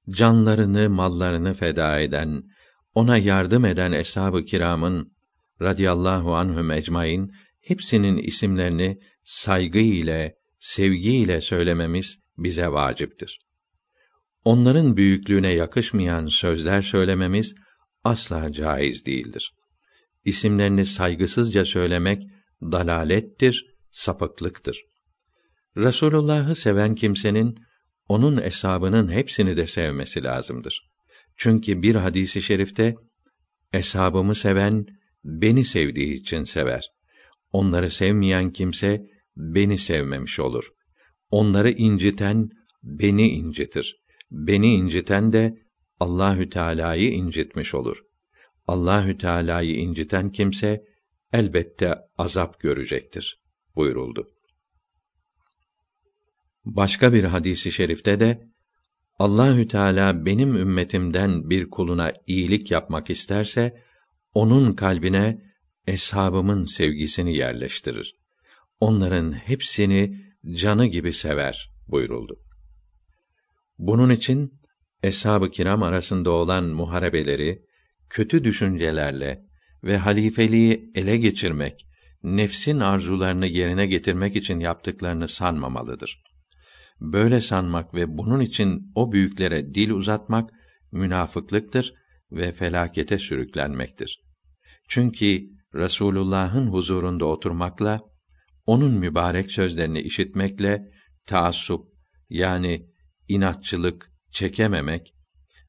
canlarını, 0.09 0.89
mallarını 0.89 1.53
feda 1.53 1.99
eden, 1.99 2.43
ona 2.93 3.17
yardım 3.17 3.65
eden 3.65 3.91
eshab-ı 3.91 4.45
kiramın 4.45 5.13
radıyallahu 5.61 6.35
anhum 6.35 6.71
ecmaîn 6.71 7.31
hepsinin 7.61 8.17
isimlerini 8.17 8.99
saygı 9.23 9.79
ile, 9.79 10.35
sevgi 10.59 11.15
ile 11.15 11.41
söylememiz 11.41 12.19
bize 12.37 12.67
vaciptir. 12.67 13.39
Onların 14.43 14.97
büyüklüğüne 14.97 15.53
yakışmayan 15.53 16.27
sözler 16.27 16.81
söylememiz 16.81 17.55
asla 18.03 18.51
caiz 18.51 19.05
değildir. 19.05 19.53
İsimlerini 20.25 20.85
saygısızca 20.85 21.65
söylemek 21.65 22.23
dalalettir, 22.61 23.65
sapıklıktır. 23.91 24.81
Resulullah'ı 25.77 26.55
seven 26.55 26.95
kimsenin 26.95 27.59
onun 28.07 28.37
eshabının 28.37 29.11
hepsini 29.11 29.57
de 29.57 29.67
sevmesi 29.67 30.23
lazımdır. 30.23 30.88
Çünkü 31.39 31.81
bir 31.81 31.95
hadisi 31.95 32.41
şerifte 32.41 32.95
eshabımı 33.73 34.35
seven 34.35 34.85
beni 35.23 35.65
sevdiği 35.65 36.13
için 36.13 36.43
sever. 36.43 36.91
Onları 37.51 37.89
sevmeyen 37.89 38.51
kimse 38.51 39.05
beni 39.37 39.77
sevmemiş 39.77 40.39
olur. 40.39 40.69
Onları 41.29 41.71
inciten 41.71 42.49
beni 42.83 43.29
incitir. 43.29 43.95
Beni 44.31 44.75
inciten 44.75 45.33
de 45.33 45.57
Allahü 45.99 46.49
Teala'yı 46.49 47.11
incitmiş 47.11 47.75
olur. 47.75 48.03
Allahü 48.67 49.17
Teala'yı 49.17 49.75
inciten 49.75 50.31
kimse 50.31 50.83
elbette 51.33 51.95
azap 52.17 52.59
görecektir 52.59 53.41
buyuruldu. 53.75 54.31
Başka 56.65 57.13
bir 57.13 57.23
hadisi 57.23 57.71
şerifte 57.71 58.19
de 58.19 58.48
Allahü 59.19 59.67
Teala 59.67 60.25
benim 60.25 60.55
ümmetimden 60.55 61.49
bir 61.49 61.69
kuluna 61.69 62.13
iyilik 62.27 62.71
yapmak 62.71 63.09
isterse 63.09 63.83
onun 64.33 64.73
kalbine 64.73 65.41
eshabımın 65.87 66.63
sevgisini 66.63 67.37
yerleştirir. 67.37 68.15
Onların 68.79 69.31
hepsini 69.31 70.21
canı 70.53 70.85
gibi 70.85 71.13
sever 71.13 71.71
buyuruldu. 71.87 72.39
Bunun 73.77 74.09
için 74.09 74.61
eshab-ı 75.03 75.51
kiram 75.51 75.83
arasında 75.83 76.29
olan 76.29 76.63
muharebeleri 76.63 77.61
kötü 78.09 78.43
düşüncelerle 78.43 79.45
ve 79.83 79.97
halifeliği 79.97 80.91
ele 80.95 81.17
geçirmek, 81.17 81.87
nefsin 82.23 82.79
arzularını 82.79 83.47
yerine 83.47 83.87
getirmek 83.87 84.35
için 84.35 84.59
yaptıklarını 84.59 85.27
sanmamalıdır. 85.27 86.28
Böyle 87.01 87.41
sanmak 87.41 87.93
ve 87.93 88.17
bunun 88.17 88.39
için 88.39 88.91
o 88.95 89.11
büyüklere 89.11 89.73
dil 89.73 89.89
uzatmak 89.89 90.49
münafıklıktır 90.91 91.93
ve 92.31 92.51
felakete 92.51 93.17
sürüklenmektir. 93.17 94.21
Çünkü 94.87 95.41
Resulullah'ın 95.75 96.67
huzurunda 96.67 97.25
oturmakla 97.25 98.01
onun 98.65 98.93
mübarek 98.93 99.51
sözlerini 99.51 100.01
işitmekle 100.01 100.91
taassup 101.25 101.85
yani 102.29 102.85
inatçılık 103.27 104.11
çekememek 104.31 105.13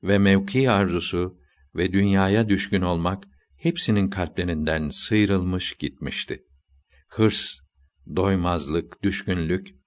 ve 0.02 0.19
mevki 0.19 0.70
arzusu 0.70 1.39
ve 1.74 1.93
dünyaya 1.93 2.48
düşkün 2.48 2.82
olmak 2.82 3.24
hepsinin 3.57 4.11
kalplerinden 4.11 4.89
sıyrılmış 4.89 5.73
gitmişti. 5.74 6.43
Hırs, 7.09 7.59
doymazlık, 8.16 9.02
düşkünlük, 9.02 9.80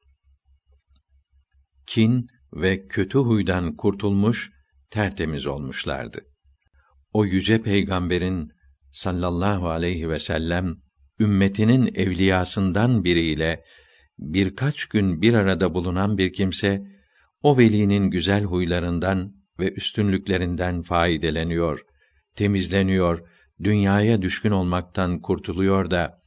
kin 1.88 2.28
ve 2.54 2.88
kötü 2.88 3.18
huydan 3.18 3.76
kurtulmuş, 3.76 4.52
tertemiz 4.90 5.48
olmuşlardı. 5.48 6.22
O 7.14 7.26
yüce 7.26 7.62
peygamberin 7.62 8.52
sallallahu 8.92 9.70
aleyhi 9.70 10.10
ve 10.10 10.20
sellem 10.20 10.76
ümmetinin 11.20 11.96
evliyasından 11.96 13.04
biriyle 13.04 13.64
birkaç 14.20 14.86
gün 14.86 15.22
bir 15.22 15.34
arada 15.34 15.74
bulunan 15.74 16.18
bir 16.18 16.34
kimse 16.34 16.84
o 17.42 17.58
velinin 17.58 18.10
güzel 18.10 18.44
huylarından 18.44 19.34
ve 19.60 19.74
üstünlüklerinden 19.74 20.82
faydeleniyor, 20.82 21.86
temizleniyor, 22.36 23.28
dünyaya 23.64 24.22
düşkün 24.22 24.52
olmaktan 24.52 25.20
kurtuluyor 25.20 25.92
da 25.92 26.22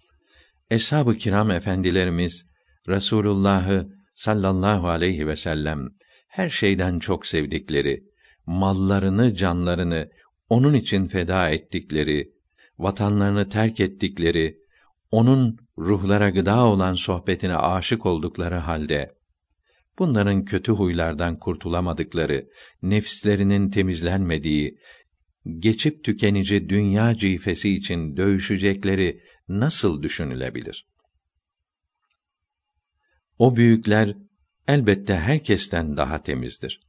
eshab-ı 0.71 1.15
kiram 1.15 1.51
efendilerimiz 1.51 2.51
Resulullah'ı 2.89 3.89
sallallahu 4.17 4.89
aleyhi 4.89 5.27
ve 5.27 5.37
sellem 5.37 5.89
her 6.29 6.49
şeyden 6.49 6.99
çok 6.99 7.27
sevdikleri, 7.27 8.05
mallarını, 8.47 9.35
canlarını 9.35 10.11
onun 10.49 10.75
için 10.75 11.07
feda 11.07 11.51
ettikleri, 11.51 12.33
vatanlarını 12.79 13.49
terk 13.49 13.81
ettikleri, 13.81 14.59
onun 15.11 15.59
ruhlara 15.79 16.31
gıda 16.31 16.67
olan 16.67 16.95
sohbetine 16.95 17.57
aşık 17.57 18.07
oldukları 18.07 18.57
halde 18.57 19.17
bunların 19.99 20.45
kötü 20.45 20.73
huylardan 20.73 21.39
kurtulamadıkları, 21.39 22.49
nefslerinin 22.83 23.71
temizlenmediği, 23.71 24.79
geçip 25.59 26.05
tükenici 26.05 26.69
dünya 26.69 27.17
cifesi 27.17 27.71
için 27.71 28.17
dövüşecekleri 28.17 29.21
nasıl 29.49 30.03
düşünülebilir? 30.03 30.87
O 33.39 33.57
büyükler 33.57 34.15
elbette 34.69 35.17
herkesten 35.17 35.97
daha 35.97 36.23
temizdir. 36.23 36.81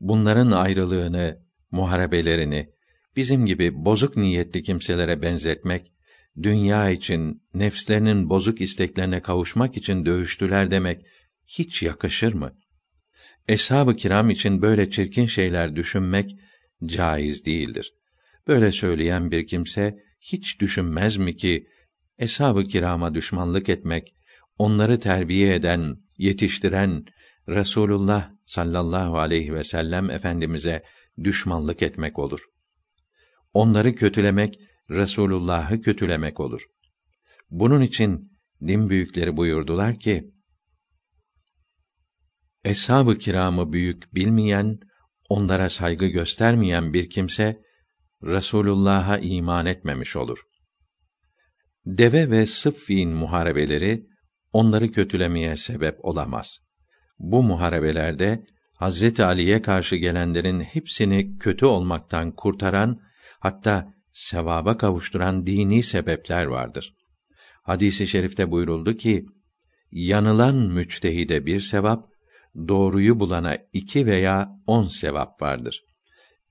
Bunların 0.00 0.50
ayrılığını, 0.50 1.38
muharebelerini 1.70 2.70
bizim 3.16 3.46
gibi 3.46 3.84
bozuk 3.84 4.16
niyetli 4.16 4.62
kimselere 4.62 5.22
benzetmek, 5.22 5.92
dünya 6.42 6.90
için, 6.90 7.42
nefslerinin 7.54 8.30
bozuk 8.30 8.60
isteklerine 8.60 9.22
kavuşmak 9.22 9.76
için 9.76 10.06
dövüştüler 10.06 10.70
demek 10.70 11.06
hiç 11.46 11.82
yakışır 11.82 12.32
mı? 12.32 12.52
Eshab-ı 13.48 13.96
kiram 13.96 14.30
için 14.30 14.62
böyle 14.62 14.90
çirkin 14.90 15.26
şeyler 15.26 15.76
düşünmek 15.76 16.36
caiz 16.86 17.46
değildir. 17.46 17.92
Böyle 18.48 18.72
söyleyen 18.72 19.30
bir 19.30 19.46
kimse 19.46 19.98
hiç 20.20 20.60
düşünmez 20.60 21.16
mi 21.16 21.36
ki 21.36 21.66
eshab-ı 22.18 22.64
kirama 22.64 23.14
düşmanlık 23.14 23.68
etmek, 23.68 24.14
onları 24.60 25.00
terbiye 25.00 25.54
eden, 25.54 25.96
yetiştiren 26.18 27.04
Resulullah 27.48 28.30
sallallahu 28.44 29.18
aleyhi 29.18 29.54
ve 29.54 29.64
sellem 29.64 30.10
efendimize 30.10 30.82
düşmanlık 31.24 31.82
etmek 31.82 32.18
olur. 32.18 32.40
Onları 33.52 33.94
kötülemek 33.94 34.60
Resulullah'ı 34.90 35.80
kötülemek 35.80 36.40
olur. 36.40 36.62
Bunun 37.50 37.80
için 37.80 38.32
din 38.66 38.90
büyükleri 38.90 39.36
buyurdular 39.36 39.98
ki: 39.98 40.30
Eshab-ı 42.64 43.18
kiramı 43.18 43.72
büyük 43.72 44.14
bilmeyen, 44.14 44.78
onlara 45.28 45.70
saygı 45.70 46.06
göstermeyen 46.06 46.92
bir 46.92 47.10
kimse 47.10 47.62
Resulullah'a 48.22 49.18
iman 49.18 49.66
etmemiş 49.66 50.16
olur. 50.16 50.38
Deve 51.86 52.30
ve 52.30 52.46
Sıffin 52.46 53.10
muharebeleri 53.16 54.09
onları 54.52 54.92
kötülemeye 54.92 55.56
sebep 55.56 56.04
olamaz. 56.04 56.58
Bu 57.18 57.42
muharebelerde 57.42 58.44
Hazreti 58.74 59.24
Ali'ye 59.24 59.62
karşı 59.62 59.96
gelenlerin 59.96 60.60
hepsini 60.60 61.38
kötü 61.38 61.66
olmaktan 61.66 62.32
kurtaran, 62.32 63.00
hatta 63.40 63.94
sevaba 64.12 64.76
kavuşturan 64.76 65.46
dini 65.46 65.82
sebepler 65.82 66.44
vardır. 66.44 66.94
Hadisi 67.62 68.04
i 68.04 68.06
şerifte 68.06 68.50
buyuruldu 68.50 68.96
ki, 68.96 69.26
yanılan 69.92 70.56
müçtehide 70.56 71.46
bir 71.46 71.60
sevap, 71.60 72.10
doğruyu 72.68 73.20
bulana 73.20 73.58
iki 73.72 74.06
veya 74.06 74.50
on 74.66 74.86
sevap 74.86 75.42
vardır. 75.42 75.82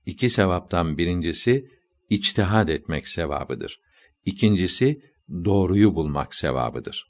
İki 0.06 0.30
sevaptan 0.30 0.98
birincisi, 0.98 1.68
içtihad 2.10 2.68
etmek 2.68 3.08
sevabıdır. 3.08 3.80
İkincisi, 4.24 5.00
doğruyu 5.44 5.94
bulmak 5.94 6.34
sevabıdır. 6.34 7.09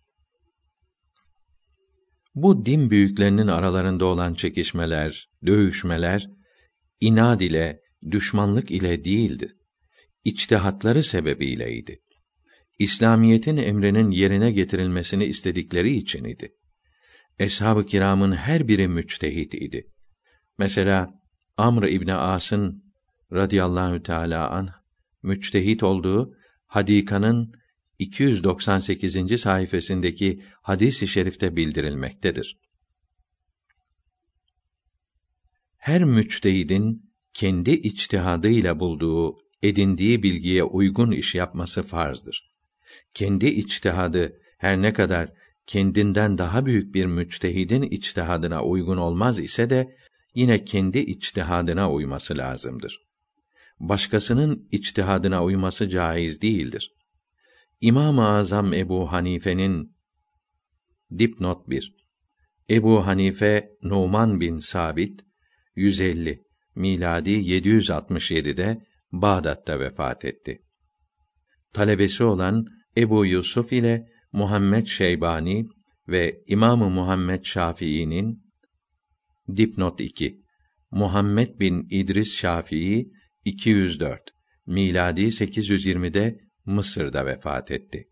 Bu 2.35 2.66
din 2.66 2.90
büyüklerinin 2.90 3.47
aralarında 3.47 4.05
olan 4.05 4.35
çekişmeler, 4.35 5.28
dövüşmeler, 5.47 6.31
inad 7.01 7.40
ile, 7.40 7.81
düşmanlık 8.11 8.70
ile 8.70 9.05
değildi. 9.05 9.52
İçtihatları 10.24 11.05
sebebiyleydi. 11.05 12.01
İslamiyetin 12.78 13.57
emrinin 13.57 14.11
yerine 14.11 14.51
getirilmesini 14.51 15.24
istedikleri 15.24 15.90
için 15.90 16.24
idi. 16.24 16.55
Eshab-ı 17.39 17.86
kiramın 17.86 18.32
her 18.32 18.69
biri 18.69 18.89
müçtehit 18.89 19.55
idi. 19.55 19.86
Mesela 20.59 21.15
Amr 21.57 21.82
İbni 21.82 22.15
As'ın 22.15 22.82
radıyallahu 23.32 24.02
teâlâ 24.02 24.51
anh, 24.51 24.73
müçtehit 25.23 25.82
olduğu 25.82 26.35
Hadika'nın 26.66 27.52
298. 28.01 29.40
sayfasındaki 29.40 30.43
hadis-i 30.62 31.09
şerifte 31.09 31.56
bildirilmektedir. 31.56 32.59
Her 35.77 36.05
müçtehidin 36.05 37.12
kendi 37.35 37.70
içtihadıyla 37.70 38.81
bulduğu, 38.81 39.39
edindiği 39.62 40.22
bilgiye 40.22 40.64
uygun 40.64 41.10
iş 41.10 41.35
yapması 41.35 41.82
farzdır. 41.82 42.51
Kendi 43.14 43.47
içtihadı 43.47 44.40
her 44.59 44.82
ne 44.82 44.93
kadar 44.93 45.32
kendinden 45.66 46.39
daha 46.39 46.66
büyük 46.66 46.94
bir 46.94 47.06
müçtehidin 47.06 47.82
içtihadına 47.82 48.64
uygun 48.64 48.97
olmaz 48.97 49.39
ise 49.39 49.70
de 49.70 49.97
yine 50.35 50.64
kendi 50.64 50.98
içtihadına 50.98 51.93
uyması 51.93 52.39
lazımdır. 52.39 53.01
Başkasının 53.81 54.68
içtihadına 54.72 55.44
uyması 55.44 55.89
caiz 55.89 56.43
değildir. 56.43 56.93
İmam-ı 57.82 58.28
Azam 58.28 58.73
Ebu 58.73 59.12
Hanife'nin 59.12 59.97
dipnot 61.19 61.69
1 61.69 61.94
Ebu 62.70 63.07
Hanife 63.07 63.70
Numan 63.82 64.40
bin 64.40 64.59
Sabit 64.59 65.20
150 65.74 66.43
miladi 66.74 67.31
767'de 67.31 68.86
Bağdat'ta 69.12 69.81
vefat 69.81 70.24
etti. 70.24 70.62
Talebesi 71.73 72.24
olan 72.24 72.66
Ebu 72.97 73.27
Yusuf 73.27 73.73
ile 73.73 74.07
Muhammed 74.32 74.86
Şeybani 74.86 75.69
ve 76.09 76.43
İmamı 76.47 76.90
Muhammed 76.90 77.44
Şafii'nin 77.44 78.43
dipnot 79.57 80.01
2 80.01 80.40
Muhammed 80.90 81.61
bin 81.61 81.86
İdris 81.90 82.36
Şafii 82.36 83.11
204 83.44 84.20
miladi 84.66 85.23
820'de 85.23 86.49
Mısır'da 86.70 87.26
vefat 87.26 87.70
etti. 87.70 88.09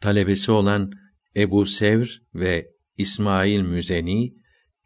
Talebesi 0.00 0.52
olan 0.52 0.92
Ebu 1.36 1.66
Sevr 1.66 2.22
ve 2.34 2.68
İsmail 2.96 3.60
Müzeni 3.60 4.34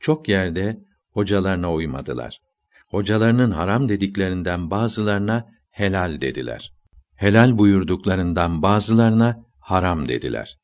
çok 0.01 0.29
yerde 0.29 0.79
hocalarına 1.11 1.73
uymadılar. 1.73 2.41
Hocalarının 2.89 3.51
haram 3.51 3.89
dediklerinden 3.89 4.70
bazılarına 4.70 5.49
helal 5.70 6.20
dediler. 6.20 6.73
Helal 7.15 7.59
buyurduklarından 7.59 8.62
bazılarına 8.62 9.45
haram 9.61 10.09
dediler. 10.09 10.59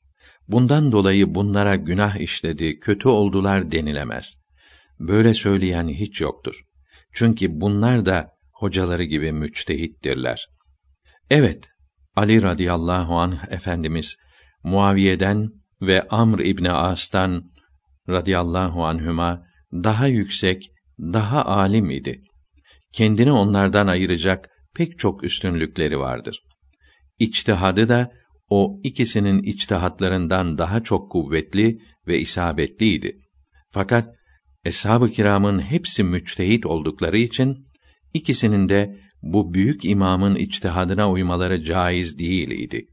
Bundan 0.48 0.92
dolayı 0.92 1.34
bunlara 1.34 1.76
günah 1.76 2.16
işledi, 2.16 2.80
kötü 2.80 3.08
oldular 3.08 3.72
denilemez. 3.72 4.38
Böyle 5.00 5.34
söyleyen 5.34 5.88
hiç 5.88 6.20
yoktur. 6.20 6.64
Çünkü 7.12 7.60
bunlar 7.60 8.06
da 8.06 8.32
hocaları 8.52 9.04
gibi 9.04 9.32
müçtehittirler. 9.32 10.48
Evet, 11.30 11.70
Ali 12.16 12.42
radıyallahu 12.42 13.18
anh 13.18 13.52
efendimiz 13.52 14.16
Muaviye'den 14.64 15.50
ve 15.80 16.08
Amr 16.08 16.40
İbni 16.40 16.70
As'tan 16.70 17.44
radıyallahu 18.08 18.84
anhüma 18.84 19.46
daha 19.72 20.06
yüksek, 20.06 20.70
daha 20.98 21.44
alim 21.44 21.90
idi. 21.90 22.22
Kendini 22.92 23.32
onlardan 23.32 23.86
ayıracak 23.86 24.48
pek 24.74 24.98
çok 24.98 25.24
üstünlükleri 25.24 25.98
vardır. 25.98 26.40
İçtihadı 27.18 27.88
da 27.88 28.12
o 28.50 28.80
ikisinin 28.84 29.42
içtihatlarından 29.42 30.58
daha 30.58 30.82
çok 30.82 31.12
kuvvetli 31.12 31.78
ve 32.06 32.18
isabetliydi. 32.18 33.18
Fakat 33.70 34.14
eshab-ı 34.64 35.12
kiramın 35.12 35.60
hepsi 35.60 36.04
müçtehit 36.04 36.66
oldukları 36.66 37.18
için 37.18 37.68
İkisinin 38.14 38.68
de 38.68 38.98
bu 39.22 39.54
büyük 39.54 39.84
imamın 39.84 40.36
içtihadına 40.36 41.10
uymaları 41.10 41.64
caiz 41.64 42.18
değil 42.18 42.50
idi. 42.50 42.86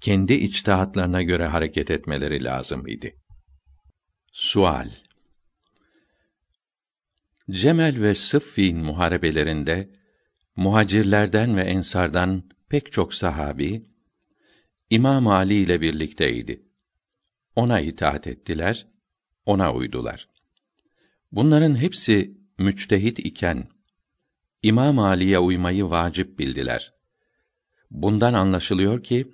Kendi 0.00 0.34
içtihatlarına 0.34 1.22
göre 1.22 1.46
hareket 1.46 1.90
etmeleri 1.90 2.44
lazım 2.44 2.88
idi. 2.88 3.16
Sual 4.32 4.90
Cemel 7.50 8.02
ve 8.02 8.14
Sıffin 8.14 8.84
muharebelerinde 8.84 9.90
muhacirlerden 10.56 11.56
ve 11.56 11.62
ensardan 11.62 12.42
pek 12.68 12.92
çok 12.92 13.14
sahabi 13.14 13.86
İmam 14.90 15.26
Ali 15.26 15.54
ile 15.54 15.80
birlikteydi. 15.80 16.62
Ona 17.56 17.80
itaat 17.80 18.26
ettiler, 18.26 18.86
ona 19.46 19.72
uydular. 19.74 20.28
Bunların 21.32 21.76
hepsi 21.76 22.40
müçtehit 22.58 23.18
iken 23.18 23.68
İmam 24.66 24.98
Ali'ye 24.98 25.38
uymayı 25.38 25.90
vacip 25.90 26.38
bildiler. 26.38 26.94
Bundan 27.90 28.34
anlaşılıyor 28.34 29.02
ki 29.02 29.32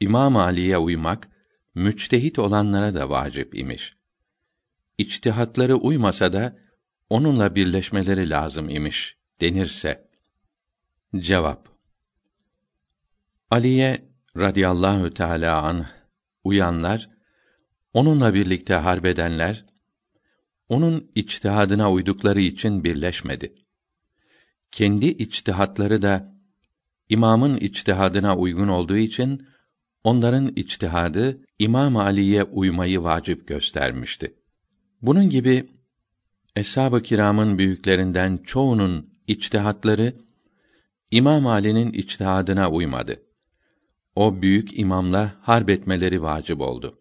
İmam 0.00 0.36
Ali'ye 0.36 0.78
uymak 0.78 1.28
müçtehit 1.74 2.38
olanlara 2.38 2.94
da 2.94 3.10
vacip 3.10 3.58
imiş. 3.58 3.96
İçtihatları 4.98 5.76
uymasa 5.76 6.32
da 6.32 6.56
onunla 7.10 7.54
birleşmeleri 7.54 8.30
lazım 8.30 8.68
imiş 8.70 9.16
denirse. 9.40 10.08
Cevap 11.16 11.68
Ali'ye 13.50 14.08
radıyallahu 14.36 15.14
teala 15.14 15.62
an 15.62 15.86
uyanlar, 16.44 17.10
onunla 17.92 18.34
birlikte 18.34 18.74
harbedenler, 18.74 19.64
onun 20.68 21.10
içtihadına 21.14 21.92
uydukları 21.92 22.40
için 22.40 22.84
birleşmedi. 22.84 23.65
Kendi 24.72 25.06
içtihatları 25.06 26.02
da 26.02 26.34
imamın 27.08 27.56
içtihadına 27.56 28.36
uygun 28.36 28.68
olduğu 28.68 28.96
için 28.96 29.46
onların 30.04 30.52
içtihadı 30.56 31.40
İmam 31.58 31.96
Ali'ye 31.96 32.44
uymayı 32.44 33.02
vacip 33.02 33.48
göstermişti. 33.48 34.34
Bunun 35.02 35.30
gibi 35.30 35.70
eshab-ı 36.56 37.02
kiramın 37.02 37.58
büyüklerinden 37.58 38.38
çoğunun 38.44 39.10
içtihatları 39.26 40.14
İmam 41.10 41.46
Ali'nin 41.46 41.92
içtihadına 41.92 42.70
uymadı. 42.70 43.22
O 44.16 44.42
büyük 44.42 44.78
imamla 44.78 45.34
harp 45.40 45.70
etmeleri 45.70 46.22
vacip 46.22 46.60
oldu. 46.60 46.98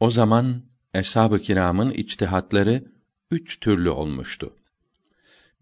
O 0.00 0.10
zaman 0.10 0.62
eshab-ı 0.94 1.38
kiramın 1.38 1.90
içtihatları 1.90 2.84
üç 3.30 3.60
türlü 3.60 3.90
olmuştu. 3.90 4.54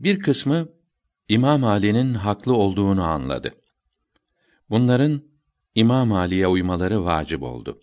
Bir 0.00 0.20
kısmı 0.20 0.68
İmam 1.28 1.64
Ali'nin 1.64 2.14
haklı 2.14 2.56
olduğunu 2.56 3.02
anladı. 3.02 3.54
Bunların 4.70 5.22
İmam 5.74 6.12
Ali'ye 6.12 6.46
uymaları 6.46 7.04
vacip 7.04 7.42
oldu. 7.42 7.80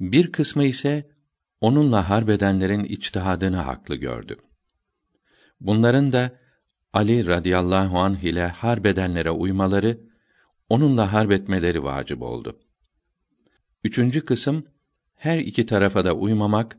Bir 0.00 0.32
kısmı 0.32 0.64
ise 0.64 1.10
onunla 1.60 2.10
harbedenlerin 2.10 2.84
içtihadını 2.84 3.56
haklı 3.56 3.96
gördü. 3.96 4.36
Bunların 5.60 6.12
da 6.12 6.38
Ali 6.92 7.26
radıyallahu 7.26 7.98
anh 7.98 8.22
ile 8.22 8.46
harbedenlere 8.46 9.30
uymaları, 9.30 10.00
onunla 10.68 11.12
harbetmeleri 11.12 11.84
vacip 11.84 12.22
oldu. 12.22 12.60
Üçüncü 13.84 14.24
kısım, 14.24 14.66
her 15.14 15.38
iki 15.38 15.66
tarafa 15.66 16.04
da 16.04 16.14
uymamak, 16.14 16.78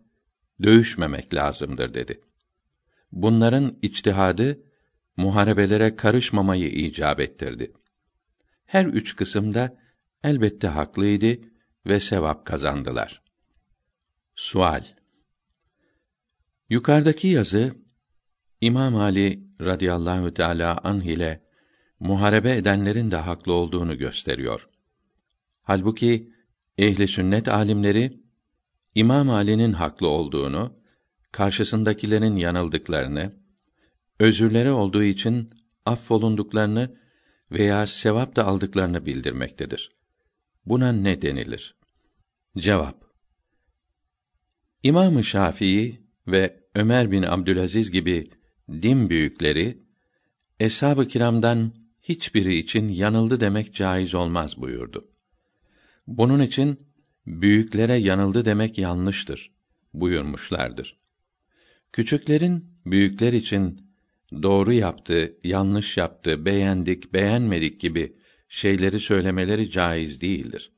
dövüşmemek 0.64 1.34
lazımdır 1.34 1.94
dedi. 1.94 2.22
Bunların 3.12 3.78
içtihadı, 3.82 4.67
muharebelere 5.18 5.96
karışmamayı 5.96 6.70
icap 6.70 7.20
ettirdi. 7.20 7.74
Her 8.66 8.86
üç 8.86 9.16
kısımda 9.16 9.78
elbette 10.24 10.68
haklıydı 10.68 11.38
ve 11.86 12.00
sevap 12.00 12.46
kazandılar. 12.46 13.22
Sual 14.36 14.84
Yukarıdaki 16.70 17.28
yazı 17.28 17.76
İmam 18.62 18.96
Ali 18.96 19.44
radıyallahu 19.62 20.34
teala 20.34 20.78
anh 20.78 21.04
ile 21.06 21.44
muharebe 22.00 22.56
edenlerin 22.56 23.12
de 23.12 23.16
haklı 23.16 23.54
olduğunu 23.54 23.98
gösteriyor. 23.98 24.70
Halbuki 25.62 26.34
ehli 26.78 27.08
sünnet 27.08 27.48
alimleri 27.48 28.22
İmam 28.96 29.30
Ali'nin 29.30 29.74
haklı 29.74 30.08
olduğunu, 30.08 30.74
karşısındakilerin 31.32 32.36
yanıldıklarını, 32.36 33.34
özürleri 34.20 34.72
olduğu 34.72 35.04
için 35.04 35.50
affolunduklarını 35.86 36.98
veya 37.52 37.88
sevap 37.88 38.36
da 38.36 38.46
aldıklarını 38.46 39.06
bildirmektedir. 39.06 39.92
Buna 40.66 40.92
ne 40.92 41.22
denilir? 41.22 41.76
Cevap 42.58 43.08
İmam-ı 44.84 45.24
Şafii 45.24 46.02
ve 46.28 46.64
Ömer 46.76 47.12
bin 47.12 47.24
Abdülaziz 47.24 47.92
gibi 47.92 48.28
din 48.70 49.10
büyükleri 49.10 49.84
eshab-ı 50.60 51.08
kiramdan 51.08 51.74
hiçbiri 52.02 52.58
için 52.58 52.88
yanıldı 52.88 53.40
demek 53.40 53.74
caiz 53.74 54.16
olmaz 54.16 54.58
buyurdu. 54.58 55.12
Bunun 56.08 56.42
için 56.42 56.80
büyüklere 57.28 57.96
yanıldı 57.96 58.46
demek 58.46 58.78
yanlıştır 58.78 59.52
buyurmuşlardır. 59.94 60.98
Küçüklerin 61.92 62.66
büyükler 62.86 63.34
için 63.34 63.87
doğru 64.32 64.74
yaptı, 64.74 65.38
yanlış 65.44 65.98
yaptı, 65.98 66.46
beğendik, 66.46 67.14
beğenmedik 67.14 67.80
gibi 67.80 68.16
şeyleri 68.50 69.00
söylemeleri 69.00 69.72
caiz 69.72 70.22
değildir. 70.22 70.72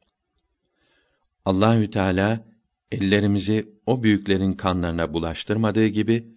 Allahü 1.45 1.89
Teala 1.89 2.45
ellerimizi 2.91 3.73
o 3.85 4.03
büyüklerin 4.03 4.53
kanlarına 4.53 5.13
bulaştırmadığı 5.13 5.87
gibi 5.87 6.27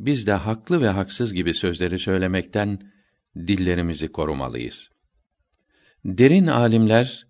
biz 0.00 0.26
de 0.26 0.32
haklı 0.32 0.80
ve 0.80 0.88
haksız 0.88 1.34
gibi 1.34 1.54
sözleri 1.54 1.98
söylemekten 1.98 2.92
dillerimizi 3.36 4.12
korumalıyız. 4.12 4.90
Derin 6.04 6.46
alimler 6.46 7.26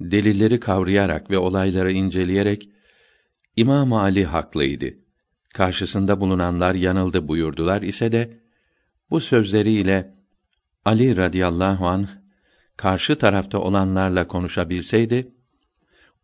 delilleri 0.00 0.60
kavrayarak 0.60 1.30
ve 1.30 1.38
olayları 1.38 1.92
inceleyerek 1.92 2.68
İmam 3.56 3.92
Ali 3.92 4.24
haklıydı. 4.24 4.94
Karşısında 5.54 6.20
bulunanlar 6.20 6.74
yanıldı 6.74 7.28
buyurdular 7.28 7.82
ise 7.82 8.12
de 8.12 8.39
bu 9.10 9.20
sözleriyle 9.20 10.14
Ali 10.84 11.16
radıyallahu 11.16 11.86
anh 11.88 12.08
karşı 12.76 13.18
tarafta 13.18 13.58
olanlarla 13.58 14.28
konuşabilseydi 14.28 15.34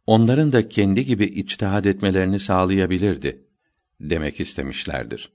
onların 0.06 0.52
da 0.52 0.68
kendi 0.68 1.04
gibi 1.04 1.24
içtihad 1.24 1.84
etmelerini 1.84 2.40
sağlayabilirdi 2.40 3.44
demek 4.00 4.40
istemişlerdir. 4.40 5.32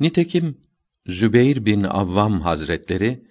Nitekim 0.00 0.58
Zübeyr 1.06 1.66
bin 1.66 1.82
Avvam 1.82 2.40
Hazretleri 2.40 3.24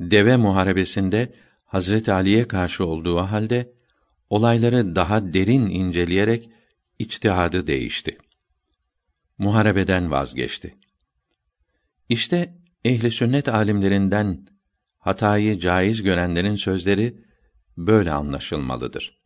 deve 0.00 0.36
muharebesinde 0.36 1.32
Hazret 1.64 2.08
Ali'ye 2.08 2.48
karşı 2.48 2.86
olduğu 2.86 3.18
halde 3.18 3.72
olayları 4.30 4.96
daha 4.96 5.32
derin 5.32 5.66
inceleyerek 5.70 6.50
içtihadı 6.98 7.66
değişti. 7.66 8.18
Muharebeden 9.38 10.10
vazgeçti. 10.10 10.74
İşte 12.08 12.54
ehli 12.84 13.10
sünnet 13.10 13.48
alimlerinden 13.48 14.46
hatayı 14.98 15.58
caiz 15.58 16.02
görenlerin 16.02 16.54
sözleri 16.54 17.24
böyle 17.76 18.12
anlaşılmalıdır. 18.12 19.22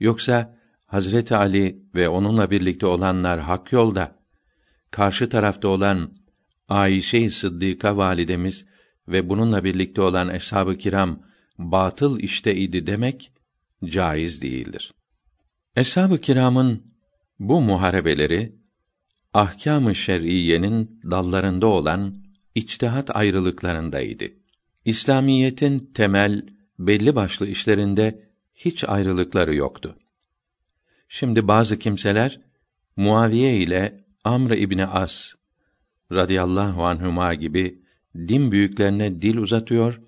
Yoksa 0.00 0.56
Hazreti 0.86 1.36
Ali 1.36 1.82
ve 1.94 2.08
onunla 2.08 2.50
birlikte 2.50 2.86
olanlar 2.86 3.40
hak 3.40 3.72
yolda, 3.72 4.18
karşı 4.90 5.28
tarafta 5.28 5.68
olan 5.68 6.16
Ayşe-i 6.68 7.30
Sıddıka 7.30 7.96
validemiz 7.96 8.66
ve 9.08 9.28
bununla 9.28 9.64
birlikte 9.64 10.02
olan 10.02 10.34
eshab-ı 10.34 10.78
kiram 10.78 11.22
batıl 11.58 12.18
işte 12.18 12.54
idi 12.54 12.86
demek 12.86 13.32
caiz 13.84 14.42
değildir. 14.42 14.94
Eshab-ı 15.76 16.20
kiramın 16.20 16.95
bu 17.38 17.60
muharebeleri 17.60 18.52
ahkâm-ı 19.34 19.94
şer'iyenin 19.94 21.00
dallarında 21.10 21.66
olan 21.66 22.14
içtihat 22.54 23.16
ayrılıklarındaydı. 23.16 24.24
İslamiyetin 24.84 25.90
temel 25.94 26.46
belli 26.78 27.14
başlı 27.14 27.46
işlerinde 27.46 28.28
hiç 28.54 28.84
ayrılıkları 28.84 29.54
yoktu. 29.54 29.96
Şimdi 31.08 31.48
bazı 31.48 31.78
kimseler 31.78 32.40
Muaviye 32.96 33.56
ile 33.56 34.04
Amr 34.24 34.50
İbni 34.50 34.86
As 34.86 35.34
radıyallahu 36.12 36.84
anhuma 36.84 37.34
gibi 37.34 37.82
din 38.16 38.52
büyüklerine 38.52 39.22
dil 39.22 39.36
uzatıyor, 39.36 40.00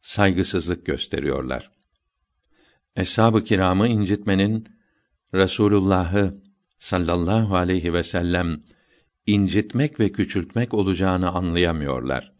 saygısızlık 0.00 0.86
gösteriyorlar. 0.86 1.70
Eshab-ı 2.96 3.44
kiramı 3.44 3.88
incitmenin 3.88 4.68
Resulullah'ı 5.34 6.43
sallallahu 6.84 7.56
aleyhi 7.56 7.92
ve 7.92 8.02
sellem 8.02 8.62
incitmek 9.26 10.00
ve 10.00 10.12
küçültmek 10.12 10.74
olacağını 10.74 11.30
anlayamıyorlar. 11.30 12.32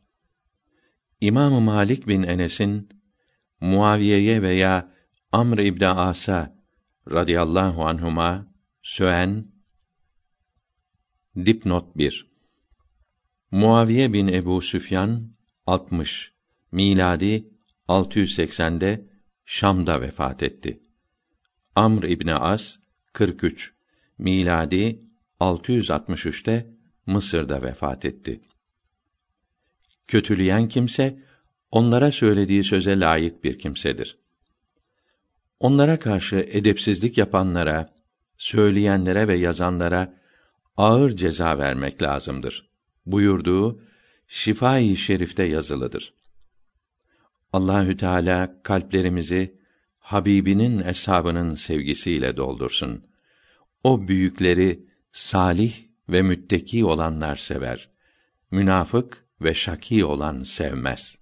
İmam 1.20 1.62
Malik 1.62 2.08
bin 2.08 2.22
Enes'in 2.22 2.88
Muaviye'ye 3.60 4.42
veya 4.42 4.92
Amr 5.32 5.58
İbn 5.58 5.84
As'a 5.84 6.56
radıyallahu 7.10 7.84
anhuma 7.84 8.46
söen 8.82 9.52
dipnot 11.36 11.96
1 11.96 12.30
Muaviye 13.50 14.12
bin 14.12 14.28
Ebu 14.28 14.62
Süfyan 14.62 15.36
60 15.66 16.32
miladi 16.72 17.48
680'de 17.88 19.08
Şam'da 19.44 20.00
vefat 20.00 20.42
etti. 20.42 20.82
Amr 21.74 22.02
İbni 22.02 22.34
As 22.34 22.76
43 23.12 23.73
miladi 24.18 25.00
663'te 25.40 26.74
Mısır'da 27.06 27.62
vefat 27.62 28.04
etti. 28.04 28.40
Kötüleyen 30.06 30.68
kimse 30.68 31.18
onlara 31.70 32.12
söylediği 32.12 32.64
söze 32.64 33.00
layık 33.00 33.44
bir 33.44 33.58
kimsedir. 33.58 34.18
Onlara 35.60 35.98
karşı 35.98 36.36
edepsizlik 36.36 37.18
yapanlara, 37.18 37.94
söyleyenlere 38.36 39.28
ve 39.28 39.34
yazanlara 39.34 40.20
ağır 40.76 41.16
ceza 41.16 41.58
vermek 41.58 42.02
lazımdır. 42.02 42.70
Buyurduğu 43.06 43.82
Şifai 44.28 44.96
Şerif'te 44.96 45.42
yazılıdır. 45.42 46.14
Allahü 47.52 47.96
Teala 47.96 48.62
kalplerimizi 48.62 49.58
Habibinin 49.98 50.80
eshabının 50.80 51.54
sevgisiyle 51.54 52.36
doldursun. 52.36 53.04
O 53.84 54.08
büyükleri 54.08 54.86
salih 55.12 55.74
ve 56.08 56.22
mütteki 56.22 56.84
olanlar 56.84 57.36
sever. 57.36 57.90
Münafık 58.50 59.26
ve 59.40 59.54
şaki 59.54 60.04
olan 60.04 60.42
sevmez. 60.42 61.18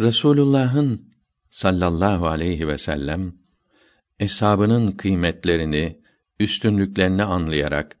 Resulullah'ın 0.00 1.10
sallallahu 1.50 2.26
aleyhi 2.26 2.68
ve 2.68 2.78
sellem 2.78 3.34
eshabının 4.20 4.92
kıymetlerini, 4.92 6.00
üstünlüklerini 6.40 7.24
anlayarak 7.24 7.98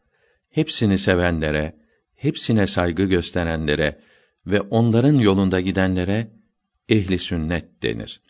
hepsini 0.50 0.98
sevenlere, 0.98 1.78
hepsine 2.14 2.66
saygı 2.66 3.04
gösterenlere 3.04 4.00
ve 4.46 4.60
onların 4.60 5.14
yolunda 5.14 5.60
gidenlere 5.60 6.32
ehli 6.88 7.18
sünnet 7.18 7.82
denir. 7.82 8.22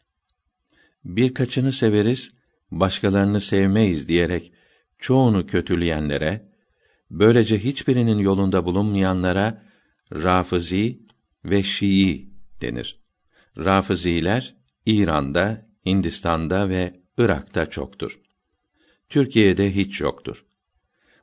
Birkaçını 1.05 1.73
severiz, 1.73 2.38
başkalarını 2.71 3.41
sevmeyiz 3.41 4.09
diyerek 4.09 4.53
çoğunu 4.99 5.47
kötüleyenlere, 5.47 6.49
böylece 7.11 7.59
hiçbirinin 7.59 8.19
yolunda 8.19 8.65
bulunmayanlara 8.65 9.63
Rafizi 10.13 11.03
ve 11.45 11.63
Şii 11.63 12.31
denir. 12.63 13.01
Rafiziler 13.59 14.57
İran'da, 14.87 15.69
Hindistan'da 15.87 16.69
ve 16.69 17.01
Irak'ta 17.19 17.67
çoktur. 17.67 18.21
Türkiye'de 19.09 19.75
hiç 19.75 20.01
yoktur. 20.01 20.45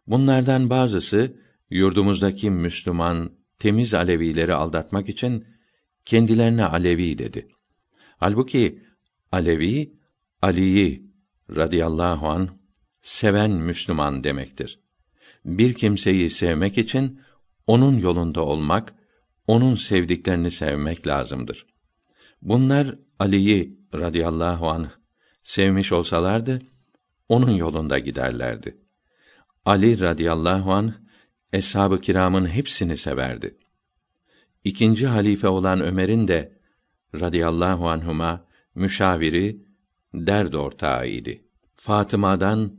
Bunlardan 0.07 0.69
bazısı 0.69 1.37
yurdumuzdaki 1.69 2.49
Müslüman 2.49 3.31
temiz 3.59 3.93
Alevileri 3.93 4.53
aldatmak 4.53 5.09
için 5.09 5.45
kendilerine 6.05 6.65
Alevi 6.65 7.17
dedi. 7.17 7.47
Halbuki 8.17 8.83
Alevi 9.31 9.93
Ali'yi 10.41 11.04
radıyallahu 11.49 12.27
an 12.27 12.49
seven 13.01 13.51
Müslüman 13.51 14.23
demektir. 14.23 14.79
Bir 15.45 15.73
kimseyi 15.73 16.29
sevmek 16.29 16.77
için 16.77 17.21
onun 17.67 17.97
yolunda 17.97 18.41
olmak, 18.45 18.93
onun 19.47 19.75
sevdiklerini 19.75 20.51
sevmek 20.51 21.07
lazımdır. 21.07 21.65
Bunlar 22.41 22.95
Ali'yi 23.19 23.79
radıyallahu 23.93 24.69
anh 24.69 24.89
sevmiş 25.43 25.91
olsalardı 25.91 26.61
onun 27.29 27.51
yolunda 27.51 27.99
giderlerdi. 27.99 28.77
Ali 29.65 30.01
radıyallahu 30.01 30.73
anh 30.73 30.93
eshab-ı 31.53 32.01
kiramın 32.01 32.45
hepsini 32.45 32.97
severdi. 32.97 33.57
İkinci 34.63 35.07
halife 35.07 35.47
olan 35.47 35.81
Ömer'in 35.81 36.27
de 36.27 36.59
radıyallahu 37.19 37.89
anhuma 37.89 38.45
müşaviri, 38.75 39.65
derd 40.15 40.53
ortağıydı. 40.53 41.31
Fatıma'dan 41.75 42.73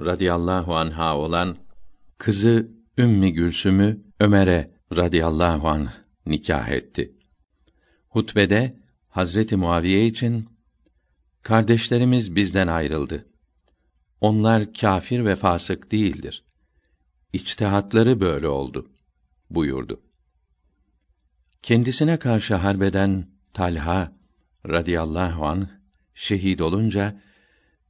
radıyallahu 0.00 0.76
anha 0.76 1.16
olan 1.16 1.56
kızı 2.18 2.68
Ümmü 2.98 3.28
Gülsüm'ü 3.28 4.02
Ömer'e 4.20 4.70
radıyallahu 4.96 5.68
anh 5.68 5.90
nikah 6.26 6.68
etti. 6.68 7.16
Hutbede 8.08 8.76
Hazreti 9.08 9.56
Muaviye 9.56 10.06
için 10.06 10.48
kardeşlerimiz 11.42 12.36
bizden 12.36 12.68
ayrıldı. 12.68 13.26
Onlar 14.20 14.72
kâfir 14.72 15.24
ve 15.24 15.36
fasık 15.36 15.92
değildir. 15.92 16.44
İçtihatları 17.32 18.20
böyle 18.20 18.48
oldu 18.48 18.90
buyurdu. 19.50 20.00
Kendisine 21.62 22.18
karşı 22.18 22.54
harbeden 22.54 23.26
Talha 23.54 24.12
radıyallahu 24.68 25.46
an 25.46 25.68
şehit 26.14 26.60
olunca 26.60 27.22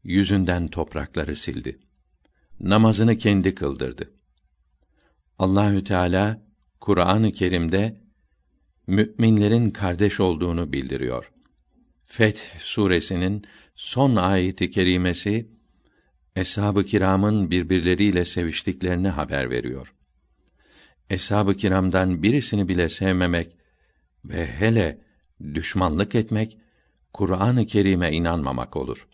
yüzünden 0.04 0.68
toprakları 0.68 1.36
sildi. 1.36 1.78
Namazını 2.60 3.18
kendi 3.18 3.54
kıldırdı. 3.54 4.10
Allahü 5.38 5.84
Teala 5.84 6.42
Kur'an-ı 6.80 7.32
Kerim'de 7.32 8.00
müminlerin 8.86 9.70
kardeş 9.70 10.20
olduğunu 10.20 10.72
bildiriyor. 10.72 11.32
Feth 12.04 12.58
suresinin 12.58 13.44
son 13.74 14.16
ayeti 14.16 14.70
kerimesi 14.70 15.48
eshab-ı 16.36 16.84
kiramın 16.84 17.50
birbirleriyle 17.50 18.24
seviştiklerini 18.24 19.08
haber 19.08 19.50
veriyor. 19.50 19.94
Eshab-ı 21.10 21.54
kiramdan 21.54 22.22
birisini 22.22 22.68
bile 22.68 22.88
sevmemek 22.88 23.58
ve 24.24 24.46
hele 24.46 25.00
düşmanlık 25.54 26.14
etmek 26.14 26.58
Kur'an-ı 27.12 27.66
Kerim'e 27.66 28.12
inanmamak 28.12 28.76
olur. 28.76 29.08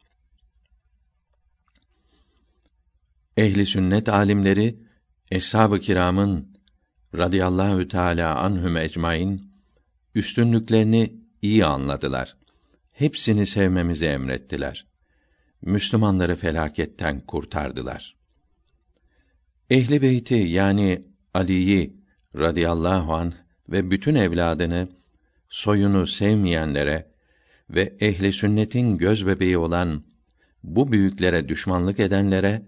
Ehli 3.36 3.66
sünnet 3.66 4.08
alimleri 4.08 4.78
eshab-ı 5.30 5.78
kiramın 5.78 6.58
radıyallahu 7.14 7.88
teala 7.88 8.38
anhum 8.38 8.76
ecmaîn 8.76 9.52
üstünlüklerini 10.14 11.14
iyi 11.42 11.64
anladılar. 11.64 12.36
Hepsini 12.94 13.46
sevmemizi 13.46 14.06
emrettiler. 14.06 14.86
Müslümanları 15.62 16.36
felaketten 16.36 17.20
kurtardılar. 17.20 18.16
Ehli 19.70 20.02
beyti 20.02 20.34
yani 20.34 21.04
Ali'yi 21.34 21.96
radıyallahu 22.36 23.14
an 23.14 23.34
ve 23.68 23.90
bütün 23.90 24.14
evladını 24.14 24.88
soyunu 25.48 26.06
sevmeyenlere 26.06 27.17
ve 27.70 27.96
ehli 28.00 28.32
sünnetin 28.32 28.96
göz 28.96 29.26
bebeği 29.26 29.58
olan 29.58 30.04
bu 30.62 30.92
büyüklere 30.92 31.48
düşmanlık 31.48 32.00
edenlere 32.00 32.62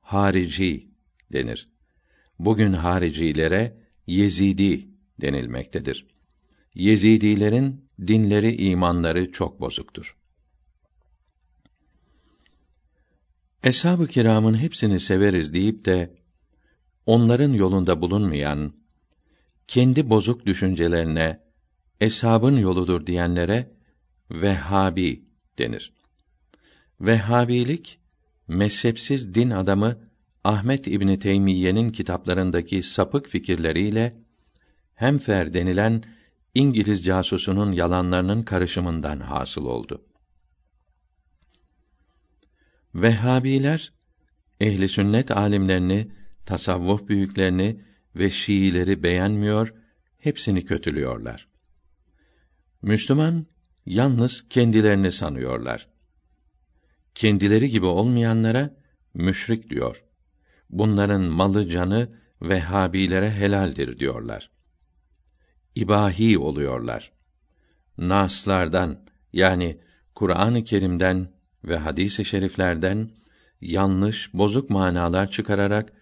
harici 0.00 0.88
denir. 1.32 1.68
Bugün 2.38 2.72
haricilere 2.72 3.82
Yezidi 4.06 4.88
denilmektedir. 5.20 6.06
Yezidilerin 6.74 7.84
dinleri, 8.06 8.56
imanları 8.56 9.32
çok 9.32 9.60
bozuktur. 9.60 10.16
Eshab-ı 13.64 14.06
kiramın 14.06 14.54
hepsini 14.54 15.00
severiz 15.00 15.54
deyip 15.54 15.84
de 15.84 16.14
onların 17.06 17.52
yolunda 17.52 18.00
bulunmayan, 18.00 18.72
kendi 19.68 20.10
bozuk 20.10 20.46
düşüncelerine 20.46 21.40
eshabın 22.00 22.56
yoludur 22.56 23.06
diyenlere 23.06 23.70
Vehhabi 24.32 25.24
denir. 25.58 25.92
Vehhabilik 27.00 27.98
mezhepsiz 28.48 29.34
din 29.34 29.50
adamı 29.50 29.98
Ahmet 30.44 30.86
İbni 30.86 31.18
Teymiye'nin 31.18 31.90
kitaplarındaki 31.90 32.82
sapık 32.82 33.28
fikirleriyle 33.28 34.22
Hemfer 34.94 35.52
denilen 35.52 36.02
İngiliz 36.54 37.04
casusunun 37.04 37.72
yalanlarının 37.72 38.42
karışımından 38.42 39.20
hasıl 39.20 39.64
oldu. 39.64 40.04
Vehhabiler 42.94 43.92
ehli 44.60 44.88
sünnet 44.88 45.30
alimlerini, 45.30 46.08
tasavvuf 46.46 47.08
büyüklerini 47.08 47.80
ve 48.16 48.30
Şiileri 48.30 49.02
beğenmiyor, 49.02 49.74
hepsini 50.18 50.64
kötülüyorlar. 50.64 51.48
Müslüman 52.82 53.46
yalnız 53.86 54.48
kendilerini 54.48 55.12
sanıyorlar. 55.12 55.88
Kendileri 57.14 57.70
gibi 57.70 57.86
olmayanlara 57.86 58.76
müşrik 59.14 59.70
diyor. 59.70 60.04
bunların 60.70 61.22
malı 61.22 61.68
canı 61.68 62.22
Vehhabilere 62.42 63.30
helaldir 63.30 63.98
diyorlar. 63.98 64.50
İbahi 65.74 66.38
oluyorlar. 66.38 67.12
Naslardan 67.98 68.98
yani 69.32 69.80
Kur'an-ı 70.14 70.64
Kerim'den 70.64 71.28
ve 71.64 71.76
hadis-i 71.76 72.24
şeriflerden 72.24 73.10
yanlış, 73.60 74.34
bozuk 74.34 74.70
manalar 74.70 75.30
çıkararak 75.30 75.92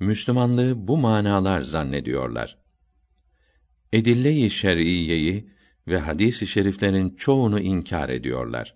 Müslümanlığı 0.00 0.88
bu 0.88 0.96
manalar 0.96 1.60
zannediyorlar. 1.60 2.58
Edille-i 3.92 4.50
şer'iyeyi 4.50 5.50
ve 5.88 5.98
hadis-i 5.98 6.46
şeriflerin 6.46 7.10
çoğunu 7.10 7.60
inkar 7.60 8.08
ediyorlar. 8.08 8.74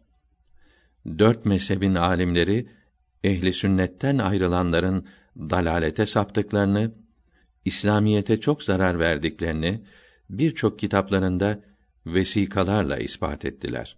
Dört 1.18 1.44
mezhebin 1.44 1.94
alimleri 1.94 2.68
ehli 3.24 3.52
sünnetten 3.52 4.18
ayrılanların 4.18 5.06
dalalete 5.36 6.06
saptıklarını, 6.06 6.94
İslamiyete 7.64 8.40
çok 8.40 8.62
zarar 8.62 8.98
verdiklerini 8.98 9.84
birçok 10.30 10.78
kitaplarında 10.78 11.62
vesikalarla 12.06 12.98
ispat 12.98 13.44
ettiler. 13.44 13.96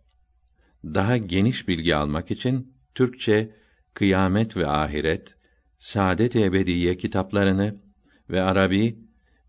Daha 0.84 1.16
geniş 1.16 1.68
bilgi 1.68 1.96
almak 1.96 2.30
için 2.30 2.74
Türkçe 2.94 3.50
Kıyamet 3.94 4.56
ve 4.56 4.66
Ahiret, 4.66 5.36
Saadet 5.78 6.36
Ebediye 6.36 6.96
kitaplarını 6.96 7.76
ve 8.30 8.42
Arabi 8.42 8.98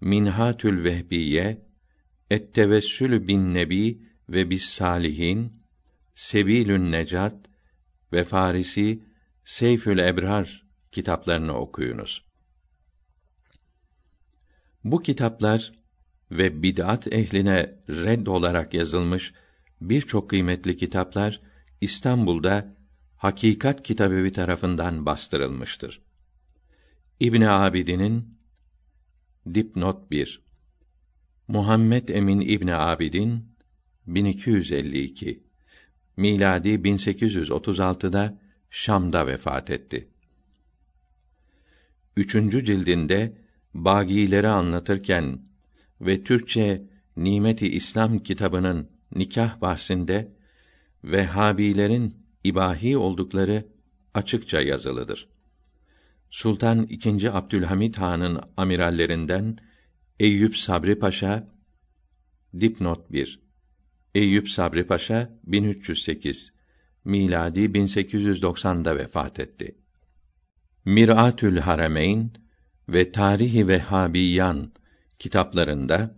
Minhatül 0.01 0.83
Vehbiye, 0.83 1.64
Et-Tevessül 2.30 3.27
bin 3.27 3.53
Nebi 3.53 4.02
ve 4.30 4.49
bis 4.49 4.65
Salihin, 4.65 5.53
Sebilün 6.14 6.91
Necat 6.91 7.49
ve 8.14 8.23
Farisi 8.23 9.03
Seyfül 9.43 9.97
Ebrar 9.97 10.65
kitaplarını 10.91 11.53
okuyunuz. 11.53 12.26
Bu 14.84 15.02
kitaplar 15.02 15.72
ve 16.31 16.64
bid'at 16.64 17.14
ehline 17.14 17.80
red 17.89 18.27
olarak 18.27 18.73
yazılmış 18.73 19.34
birçok 19.81 20.30
kıymetli 20.30 20.77
kitaplar 20.77 21.41
İstanbul'da 21.81 22.76
Hakikat 23.18 23.84
Kitabevi 23.84 24.31
tarafından 24.31 25.06
bastırılmıştır. 25.06 26.02
İbn 27.19 27.41
Abidin'in 27.41 28.39
dipnot 29.53 30.11
1 30.11 30.44
Muhammed 31.47 32.07
Emin 32.07 32.41
İbn 32.41 32.67
Abidin 32.67 33.45
1252 34.07 35.43
miladi 36.17 36.69
1836'da 36.69 38.38
Şam'da 38.69 39.27
vefat 39.27 39.69
etti. 39.69 40.07
Üçüncü 42.17 42.65
cildinde 42.65 43.38
bagileri 43.73 44.47
anlatırken 44.47 45.39
ve 46.01 46.23
Türkçe 46.23 46.84
Nimeti 47.17 47.67
İslam 47.69 48.19
kitabının 48.19 48.89
nikah 49.15 49.61
bahsinde 49.61 50.31
Vehhabilerin 51.03 52.17
ibahi 52.43 52.97
oldukları 52.97 53.65
açıkça 54.13 54.61
yazılıdır. 54.61 55.27
Sultan 56.30 56.88
II. 56.89 57.30
Abdülhamid 57.30 57.95
Han'ın 57.95 58.41
amirallerinden 58.57 59.57
Eyüp 60.19 60.57
Sabri 60.57 60.99
Paşa 60.99 61.47
dipnot 62.59 63.11
1 63.11 63.39
Eyüp 64.15 64.49
Sabri 64.49 64.87
Paşa 64.87 65.39
1308 65.43 66.53
miladi 67.05 67.59
1890'da 67.59 68.97
vefat 68.97 69.39
etti. 69.39 69.75
Miratül 70.85 71.57
Harameyn 71.57 72.31
ve 72.89 73.11
Tarihi 73.11 73.67
Vehhabiyan 73.67 74.71
kitaplarında 75.19 76.15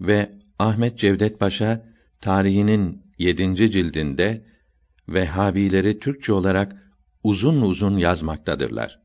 ve 0.00 0.32
Ahmet 0.58 0.98
Cevdet 0.98 1.40
Paşa 1.40 1.86
tarihinin 2.20 3.02
yedinci 3.18 3.70
cildinde 3.70 4.44
Vehhabileri 5.08 5.98
Türkçe 5.98 6.32
olarak 6.32 6.92
uzun 7.22 7.62
uzun 7.62 7.96
yazmaktadırlar. 7.96 9.00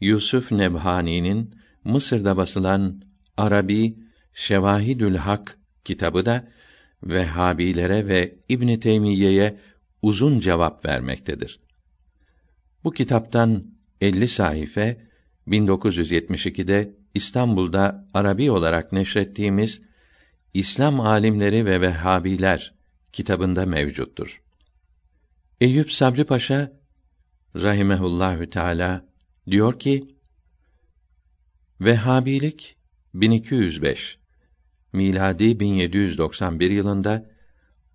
Yusuf 0.00 0.52
Nebhani'nin 0.52 1.54
Mısır'da 1.84 2.36
basılan 2.36 3.05
Arabi 3.36 3.96
Şevahidül 4.34 5.16
Hak 5.16 5.58
kitabı 5.84 6.26
da 6.26 6.48
Vehhabilere 7.02 8.08
ve 8.08 8.36
İbn 8.48 8.78
Teymiyye'ye 8.78 9.58
uzun 10.02 10.40
cevap 10.40 10.84
vermektedir. 10.84 11.60
Bu 12.84 12.92
kitaptan 12.92 13.64
50 14.00 14.28
sayfa 14.28 14.94
1972'de 15.48 16.94
İstanbul'da 17.14 18.06
Arabi 18.14 18.50
olarak 18.50 18.92
neşrettiğimiz 18.92 19.82
İslam 20.54 21.00
alimleri 21.00 21.66
ve 21.66 21.80
Vehhabiler 21.80 22.74
kitabında 23.12 23.66
mevcuttur. 23.66 24.42
Eyüp 25.60 25.92
Sabri 25.92 26.24
Paşa 26.24 26.72
rahimehullahü 27.56 28.50
teala 28.50 29.06
diyor 29.50 29.78
ki 29.78 30.16
Vehhabilik 31.80 32.75
1205 33.20 34.18
miladi 34.92 35.60
1791 35.60 36.70
yılında 36.70 37.30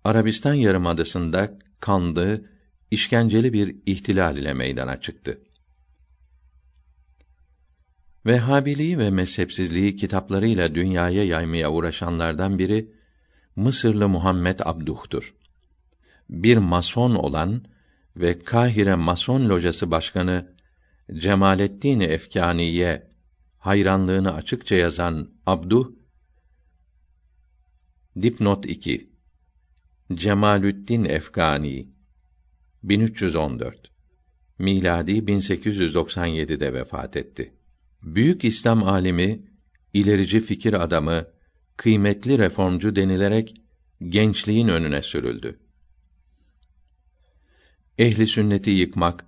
Arabistan 0.04 0.54
yarımadasında 0.54 1.58
kanlı, 1.80 2.44
işkenceli 2.90 3.52
bir 3.52 3.76
ihtilal 3.86 4.36
ile 4.36 4.54
meydana 4.54 5.00
çıktı. 5.00 5.38
Vehhabiliği 8.26 8.98
ve 8.98 9.10
mezhepsizliği 9.10 9.96
kitaplarıyla 9.96 10.74
dünyaya 10.74 11.24
yaymaya 11.24 11.70
uğraşanlardan 11.70 12.58
biri 12.58 12.92
Mısırlı 13.56 14.08
Muhammed 14.08 14.58
Abduh'tur. 14.64 15.34
Bir 16.30 16.56
mason 16.56 17.14
olan 17.14 17.64
ve 18.16 18.38
Kahire 18.38 18.94
Mason 18.94 19.48
Locası 19.48 19.90
Başkanı 19.90 20.54
Cemalettin 21.18 22.00
Efkaniye 22.00 23.11
hayranlığını 23.62 24.34
açıkça 24.34 24.76
yazan 24.76 25.30
Abduh 25.46 25.92
Dipnot 28.22 28.66
2 28.66 29.10
Cemalüddin 30.14 31.04
Efkani 31.04 31.88
1314 32.82 33.92
miladi 34.58 35.12
1897'de 35.12 36.74
vefat 36.74 37.16
etti. 37.16 37.54
Büyük 38.02 38.44
İslam 38.44 38.82
alimi, 38.82 39.42
ilerici 39.92 40.40
fikir 40.40 40.72
adamı, 40.72 41.26
kıymetli 41.76 42.38
reformcu 42.38 42.96
denilerek 42.96 43.54
gençliğin 44.08 44.68
önüne 44.68 45.02
sürüldü. 45.02 45.60
Ehli 47.98 48.26
sünneti 48.26 48.70
yıkmak, 48.70 49.26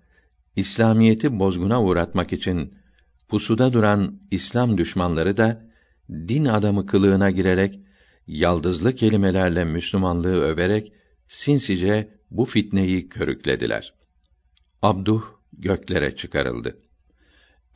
İslamiyeti 0.56 1.38
bozguna 1.38 1.82
uğratmak 1.82 2.32
için 2.32 2.83
pusuda 3.28 3.72
duran 3.72 4.20
İslam 4.30 4.78
düşmanları 4.78 5.36
da 5.36 5.70
din 6.10 6.44
adamı 6.44 6.86
kılığına 6.86 7.30
girerek 7.30 7.80
yaldızlı 8.26 8.94
kelimelerle 8.94 9.64
Müslümanlığı 9.64 10.40
överek 10.40 10.92
sinsice 11.28 12.18
bu 12.30 12.44
fitneyi 12.44 13.08
körüklediler. 13.08 13.94
Abduh 14.82 15.22
göklere 15.52 16.16
çıkarıldı. 16.16 16.78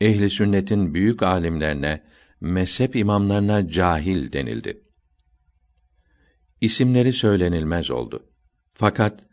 Ehli 0.01 0.29
sünnetin 0.29 0.93
büyük 0.93 1.23
alimlerine, 1.23 2.03
mezhep 2.41 2.95
imamlarına 2.95 3.67
cahil 3.67 4.31
denildi. 4.31 4.83
İsimleri 6.61 7.13
söylenilmez 7.13 7.91
oldu. 7.91 8.25
Fakat 8.73 9.23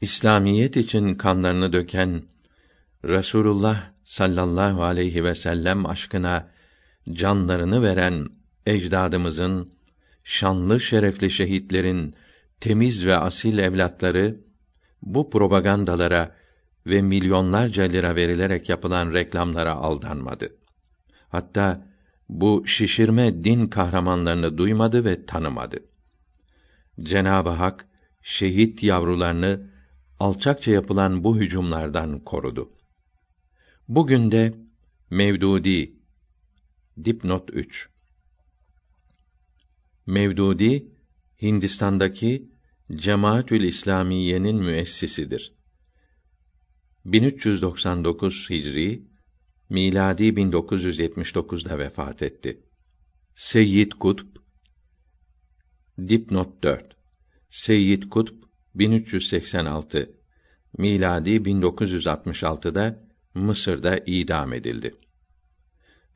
İslamiyet 0.00 0.76
için 0.76 1.14
kanlarını 1.14 1.72
döken 1.72 2.22
Rasulullah 3.04 3.95
sallallahu 4.06 4.82
aleyhi 4.82 5.24
ve 5.24 5.34
sellem 5.34 5.86
aşkına 5.86 6.48
canlarını 7.12 7.82
veren 7.82 8.26
ecdadımızın 8.66 9.72
şanlı 10.24 10.80
şerefli 10.80 11.30
şehitlerin 11.30 12.14
temiz 12.60 13.06
ve 13.06 13.16
asil 13.16 13.58
evlatları 13.58 14.40
bu 15.02 15.30
propagandalara 15.30 16.34
ve 16.86 17.02
milyonlarca 17.02 17.84
lira 17.84 18.16
verilerek 18.16 18.68
yapılan 18.68 19.12
reklamlara 19.12 19.72
aldanmadı. 19.72 20.56
Hatta 21.28 21.86
bu 22.28 22.66
şişirme 22.66 23.44
din 23.44 23.66
kahramanlarını 23.66 24.58
duymadı 24.58 25.04
ve 25.04 25.26
tanımadı. 25.26 25.76
Cenab-ı 27.02 27.50
Hak 27.50 27.86
şehit 28.22 28.82
yavrularını 28.82 29.70
alçakça 30.20 30.70
yapılan 30.70 31.24
bu 31.24 31.36
hücumlardan 31.36 32.18
korudu. 32.18 32.75
Bugün 33.88 34.30
de 34.30 34.54
Mevdudi 35.10 35.96
dipnot 37.04 37.50
3 37.52 37.88
Mevdudi 40.06 40.88
Hindistan'daki 41.42 42.50
Cemaatül 42.92 43.62
İslamiye'nin 43.62 44.56
müessisidir. 44.56 45.54
1399 47.04 48.50
Hicri 48.50 49.02
miladi 49.68 50.24
1979'da 50.24 51.78
vefat 51.78 52.22
etti. 52.22 52.62
Seyyid 53.34 53.92
Kutb 53.92 54.36
Dipnot 55.98 56.62
4 56.62 56.96
Seyyid 57.50 58.02
Kutb 58.02 58.42
1386 58.74 60.10
miladi 60.78 61.30
1966'da 61.30 63.05
Mısır'da 63.36 64.00
idam 64.06 64.52
edildi. 64.52 64.94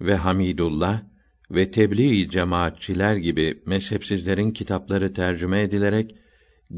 Ve 0.01 0.17
Hamidullah 0.17 1.03
ve 1.51 1.71
tebliğ 1.71 2.31
cemaatçiler 2.31 3.17
gibi 3.17 3.63
mezhepsizlerin 3.67 4.51
kitapları 4.51 5.13
tercüme 5.13 5.63
edilerek 5.63 6.15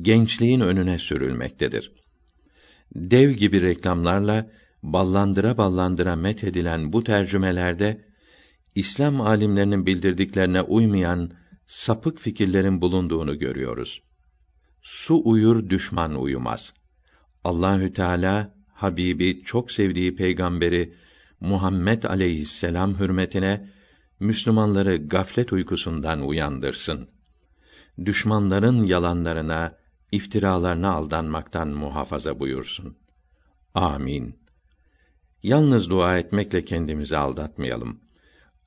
gençliğin 0.01 0.60
önüne 0.60 0.98
sürülmektedir. 0.98 1.93
Dev 2.94 3.31
gibi 3.31 3.62
reklamlarla 3.62 4.51
ballandıra 4.82 5.59
ballandıra 5.59 6.16
met 6.16 6.44
edilen 6.44 6.93
bu 6.93 7.05
tercümelerde 7.05 8.05
İslam 8.74 9.20
alimlerinin 9.20 9.86
bildirdiklerine 9.86 10.62
uymayan 10.62 11.31
sapık 11.66 12.19
fikirlerin 12.19 12.81
bulunduğunu 12.81 13.39
görüyoruz. 13.39 14.02
Su 14.82 15.23
uyur 15.24 15.70
düşman 15.70 16.14
uyumaz. 16.14 16.74
Allahü 17.44 17.93
Teala 17.93 18.61
Habibi 18.82 19.42
çok 19.44 19.72
sevdiği 19.72 20.16
peygamberi 20.16 20.94
Muhammed 21.40 22.02
aleyhisselam 22.02 23.00
hürmetine 23.00 23.68
Müslümanları 24.20 24.96
gaflet 24.96 25.52
uykusundan 25.52 26.20
uyandırsın. 26.20 27.09
Düşmanların 28.04 28.84
yalanlarına, 28.84 29.76
iftiralarına 30.12 30.92
aldanmaktan 30.92 31.68
muhafaza 31.68 32.40
buyursun. 32.40 32.96
Amin. 33.74 34.38
Yalnız 35.42 35.90
dua 35.90 36.18
etmekle 36.18 36.64
kendimizi 36.64 37.16
aldatmayalım. 37.16 38.00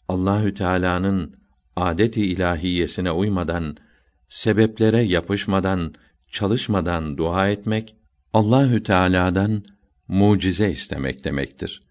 Allahü 0.08 0.54
Teala'nın 0.54 1.36
adeti 1.76 2.26
ilahiyesine 2.26 3.12
uymadan, 3.12 3.78
sebeplere 4.30 5.02
yapışmadan, 5.02 5.94
çalışmadan 6.32 7.18
dua 7.18 7.50
etmek 7.50 7.96
Allahü 8.34 8.84
Teala'dan 8.84 9.64
mucize 10.08 10.72
istemek 10.72 11.24
demektir. 11.24 11.84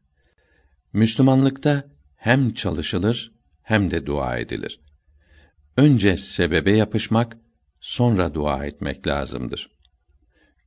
Müslümanlıkta 0.92 1.84
hem 2.16 2.54
çalışılır 2.54 3.32
hem 3.62 3.90
de 3.90 4.06
dua 4.06 4.38
edilir. 4.38 4.80
Önce 5.76 6.16
sebebe 6.16 6.76
yapışmak, 6.76 7.36
sonra 7.80 8.34
dua 8.34 8.66
etmek 8.66 9.06
lazımdır. 9.06 9.70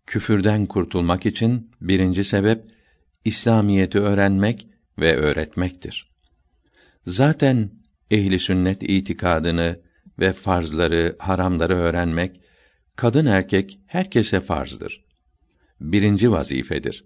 Küfürden 0.06 0.66
kurtulmak 0.66 1.26
için 1.26 1.72
birinci 1.82 2.24
sebep 2.24 2.66
İslamiyeti 3.26 4.00
öğrenmek 4.00 4.68
ve 5.00 5.16
öğretmektir. 5.16 6.12
Zaten 7.06 7.72
ehli 8.12 8.40
sünnet 8.40 8.84
itikadını 8.84 9.80
ve 10.20 10.34
farzları, 10.34 11.16
haramları 11.20 11.76
öğrenmek 11.76 12.42
kadın 12.96 13.26
erkek 13.26 13.80
herkese 13.88 14.40
farzdır. 14.40 15.06
Birinci 15.82 16.32
vazifedir. 16.32 17.06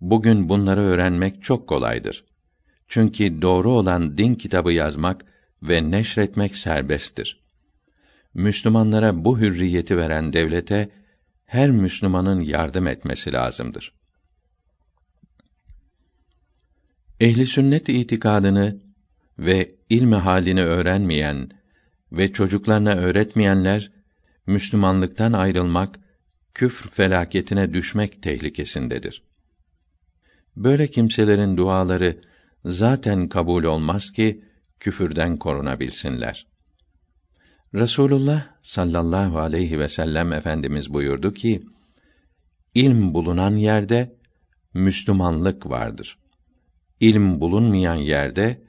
Bugün 0.00 0.48
bunları 0.48 0.80
öğrenmek 0.80 1.42
çok 1.42 1.68
kolaydır. 1.68 2.24
Çünkü 2.88 3.42
doğru 3.42 3.70
olan 3.70 4.18
din 4.18 4.34
kitabı 4.34 4.72
yazmak 4.72 5.24
ve 5.62 5.90
neşretmek 5.90 6.56
serbesttir. 6.56 7.40
Müslümanlara 8.34 9.24
bu 9.24 9.40
hürriyeti 9.40 9.96
veren 9.96 10.32
devlete 10.32 10.88
her 11.46 11.70
Müslümanın 11.70 12.40
yardım 12.40 12.86
etmesi 12.86 13.32
lazımdır. 13.32 13.92
Ehli 17.20 17.46
sünnet 17.46 17.88
itikadını 17.88 18.80
ve 19.38 19.74
ilmi 19.90 20.16
halini 20.16 20.62
öğrenmeyen 20.62 21.50
ve 22.12 22.32
çocuklarına 22.32 22.94
öğretmeyenler 22.94 23.92
Müslümanlıktan 24.46 25.32
ayrılmak, 25.32 25.98
küfr 26.54 26.88
felaketine 26.88 27.74
düşmek 27.74 28.22
tehlikesindedir. 28.22 29.27
Böyle 30.58 30.90
kimselerin 30.90 31.56
duaları 31.56 32.20
zaten 32.64 33.28
kabul 33.28 33.64
olmaz 33.64 34.12
ki 34.12 34.44
küfürden 34.80 35.36
korunabilsinler. 35.36 36.46
Resulullah 37.74 38.46
sallallahu 38.62 39.38
aleyhi 39.38 39.78
ve 39.78 39.88
sellem 39.88 40.32
efendimiz 40.32 40.92
buyurdu 40.92 41.34
ki: 41.34 41.62
İlm 42.74 43.14
bulunan 43.14 43.56
yerde 43.56 44.16
Müslümanlık 44.74 45.70
vardır. 45.70 46.18
İlm 47.00 47.40
bulunmayan 47.40 47.96
yerde 47.96 48.62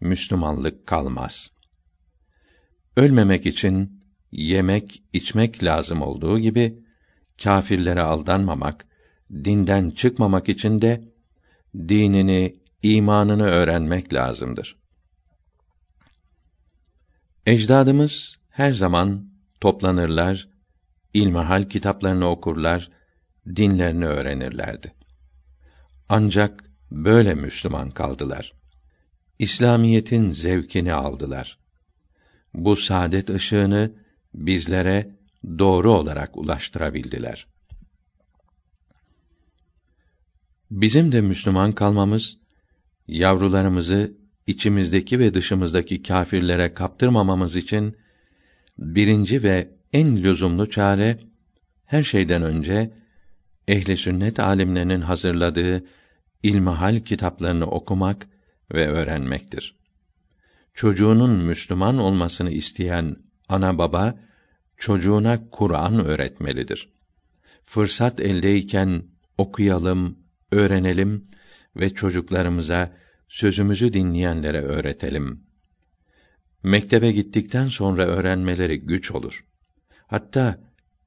Müslümanlık 0.00 0.86
kalmaz. 0.86 1.50
Ölmemek 2.96 3.46
için 3.46 4.02
yemek, 4.32 5.02
içmek 5.12 5.64
lazım 5.64 6.02
olduğu 6.02 6.38
gibi 6.38 6.78
kâfirlere 7.42 8.02
aldanmamak, 8.02 8.86
dinden 9.44 9.90
çıkmamak 9.90 10.48
için 10.48 10.82
de 10.82 11.15
dinini, 11.88 12.56
imanını 12.82 13.46
öğrenmek 13.46 14.14
lazımdır. 14.14 14.76
Ecdadımız 17.46 18.38
her 18.50 18.72
zaman 18.72 19.30
toplanırlar, 19.60 20.48
ilmihal 21.14 21.62
kitaplarını 21.62 22.28
okurlar, 22.28 22.90
dinlerini 23.46 24.06
öğrenirlerdi. 24.06 24.92
Ancak 26.08 26.64
böyle 26.90 27.34
Müslüman 27.34 27.90
kaldılar. 27.90 28.52
İslamiyetin 29.38 30.30
zevkini 30.32 30.92
aldılar. 30.92 31.58
Bu 32.54 32.76
saadet 32.76 33.30
ışığını 33.30 33.92
bizlere 34.34 35.16
doğru 35.58 35.92
olarak 35.92 36.36
ulaştırabildiler. 36.36 37.46
Bizim 40.70 41.12
de 41.12 41.20
Müslüman 41.20 41.72
kalmamız 41.72 42.38
yavrularımızı 43.08 44.14
içimizdeki 44.46 45.18
ve 45.18 45.34
dışımızdaki 45.34 46.02
kâfirlere 46.02 46.74
kaptırmamamız 46.74 47.56
için 47.56 47.96
birinci 48.78 49.42
ve 49.42 49.68
en 49.92 50.22
lüzumlu 50.22 50.70
çare 50.70 51.18
her 51.84 52.02
şeyden 52.02 52.42
önce 52.42 52.90
ehli 53.68 53.96
sünnet 53.96 54.40
alimlerinin 54.40 55.00
hazırladığı 55.00 55.84
ilmihal 56.42 57.00
kitaplarını 57.00 57.66
okumak 57.66 58.26
ve 58.74 58.88
öğrenmektir. 58.88 59.76
Çocuğunun 60.74 61.30
Müslüman 61.30 61.98
olmasını 61.98 62.50
isteyen 62.50 63.16
ana 63.48 63.78
baba 63.78 64.14
çocuğuna 64.76 65.50
Kur'an 65.50 66.04
öğretmelidir. 66.06 66.88
Fırsat 67.64 68.20
eldeyken 68.20 69.02
okuyalım, 69.38 70.25
öğrenelim 70.52 71.28
ve 71.76 71.94
çocuklarımıza 71.94 72.92
sözümüzü 73.28 73.92
dinleyenlere 73.92 74.62
öğretelim. 74.62 75.46
Mektebe 76.62 77.12
gittikten 77.12 77.68
sonra 77.68 78.06
öğrenmeleri 78.06 78.80
güç 78.80 79.10
olur. 79.10 79.44
Hatta 80.06 80.58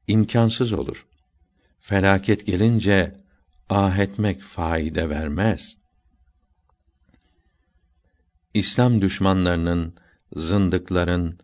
imkansız 0.08 0.74
olur. 0.74 1.08
Felaket 1.80 2.46
gelince 2.46 3.16
ah 3.70 3.98
etmek 3.98 4.42
faide 4.42 5.10
vermez. 5.10 5.78
İslam 8.54 9.02
düşmanlarının, 9.02 9.96
zındıkların 10.36 11.40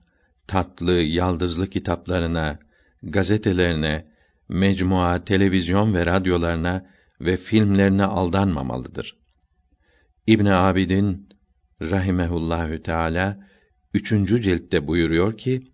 tatlı, 0.48 0.92
yaldızlı 0.92 1.68
kitaplarına, 1.68 2.60
gazetelerine, 3.04 4.06
mecmua, 4.50 5.24
televizyon 5.24 5.94
ve 5.94 6.06
radyolarına 6.06 6.86
ve 7.22 7.38
filmlerine 7.38 8.04
aldanmamalıdır. 8.04 9.18
İbn 10.28 10.46
Abidin 10.46 11.30
rahimehullahü 11.82 12.84
teala 12.84 13.48
üçüncü 13.94 14.42
ciltte 14.42 14.88
buyuruyor 14.88 15.38
ki 15.38 15.68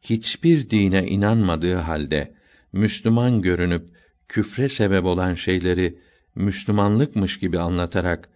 hiçbir 0.00 0.70
dine 0.70 1.06
inanmadığı 1.06 1.74
halde 1.74 2.34
Müslüman 2.72 3.42
görünüp 3.42 3.96
küfre 4.28 4.68
sebep 4.68 5.04
olan 5.04 5.34
şeyleri 5.34 5.98
Müslümanlıkmış 6.34 7.38
gibi 7.38 7.58
anlatarak 7.58 8.28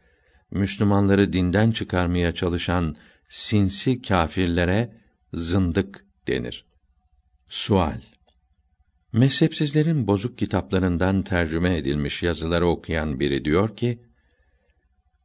Müslümanları 0.50 1.32
dinden 1.32 1.72
çıkarmaya 1.72 2.34
çalışan 2.34 2.96
sinsi 3.28 4.02
kâfirlere 4.02 4.92
zındık 5.32 6.04
denir. 6.28 6.66
Sual 7.48 8.00
Mezhepsizlerin 9.12 10.06
bozuk 10.06 10.38
kitaplarından 10.38 11.22
tercüme 11.22 11.76
edilmiş 11.76 12.22
yazıları 12.22 12.66
okuyan 12.66 13.20
biri 13.20 13.44
diyor 13.44 13.76
ki, 13.76 14.02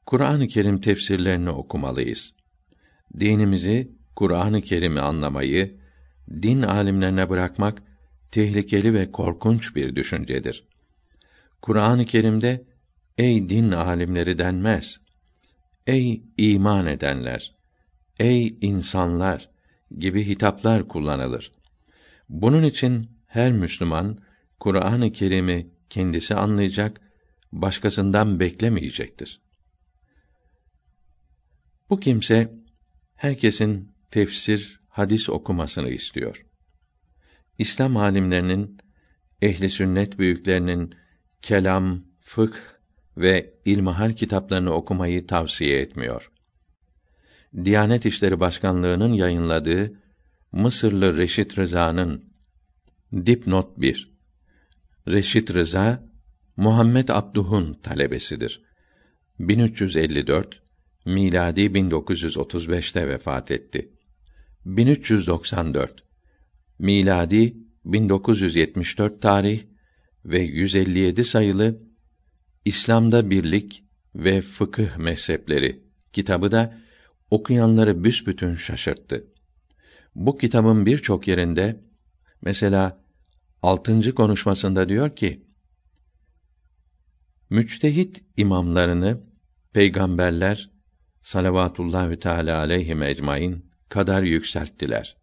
Kur'an-ı 0.06 0.48
Kerim 0.48 0.82
tefsirlerini 0.82 1.50
okumalıyız. 1.50 2.34
Dinimizi, 3.20 3.92
Kur'an-ı 4.16 4.62
Kerim'i 4.62 5.00
anlamayı, 5.00 5.78
din 6.32 6.62
alimlerine 6.62 7.30
bırakmak 7.30 7.84
tehlikeli 8.32 8.94
ve 8.94 9.12
korkunç 9.12 9.76
bir 9.76 9.96
düşüncedir. 9.96 10.68
Kur'an-ı 11.62 12.06
Kerim'de 12.06 12.66
ey 13.18 13.50
din 13.50 13.72
alimleri 13.72 14.38
denmez. 14.38 15.00
ey 15.88 16.24
iman 16.38 16.88
edenler, 16.88 17.56
ey 18.20 18.58
insanlar 18.62 19.50
gibi 19.98 20.24
hitaplar 20.24 20.88
kullanılır. 20.88 21.52
Bunun 22.30 22.64
için 22.64 23.17
her 23.28 23.52
Müslüman 23.52 24.18
Kur'an-ı 24.60 25.12
Kerim'i 25.12 25.68
kendisi 25.90 26.36
anlayacak, 26.36 27.02
başkasından 27.52 28.40
beklemeyecektir. 28.40 29.42
Bu 31.90 32.00
kimse 32.00 32.54
herkesin 33.16 33.92
tefsir, 34.12 34.80
hadis 34.90 35.30
okumasını 35.30 35.90
istiyor. 35.90 36.46
İslam 37.58 37.98
alimlerinin, 37.98 38.78
ehli 39.42 39.70
sünnet 39.70 40.20
büyüklerinin 40.20 40.96
kelam, 41.42 42.04
fıkh 42.22 42.58
ve 43.18 43.54
ilmihal 43.66 44.14
kitaplarını 44.14 44.74
okumayı 44.74 45.28
tavsiye 45.28 45.80
etmiyor. 45.80 46.32
Diyanet 47.64 48.06
İşleri 48.06 48.40
Başkanlığı'nın 48.40 49.14
yayınladığı 49.14 49.94
Mısırlı 50.52 51.18
Reşit 51.18 51.58
Rıza'nın 51.58 52.27
Dipnot 53.14 53.78
1 53.78 54.12
Reşit 55.08 55.54
Rıza 55.54 56.10
Muhammed 56.58 57.10
Abduh'un 57.10 57.74
talebesidir. 57.74 58.64
1354 59.40 60.62
miladi 61.06 61.62
1935'te 61.62 63.10
vefat 63.10 63.52
etti. 63.52 63.94
1394 64.66 66.04
miladi 66.80 67.58
1974 67.86 69.22
tarih 69.22 69.64
ve 70.26 70.40
157 70.40 71.24
sayılı 71.24 71.82
İslam'da 72.66 73.30
Birlik 73.30 73.84
ve 74.16 74.42
Fıkıh 74.42 74.98
Mezhepleri 74.98 75.84
kitabı 76.14 76.52
da 76.52 76.78
okuyanları 77.32 78.04
büsbütün 78.04 78.56
şaşırttı. 78.56 79.28
Bu 80.16 80.38
kitabın 80.38 80.86
birçok 80.86 81.28
yerinde 81.28 81.87
mesela 82.42 83.00
altıncı 83.62 84.16
konuşmasında 84.16 84.90
diyor 84.90 85.16
ki 85.16 85.46
müçtehit 87.50 88.24
imamlarını 88.38 89.22
peygamberler 89.74 90.70
salavatullahü 91.22 92.20
teala 92.20 92.58
aleyhi 92.58 93.04
ecmaîn 93.04 93.66
kadar 93.90 94.24
yükselttiler. 94.24 95.18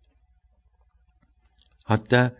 Hatta 1.84 2.36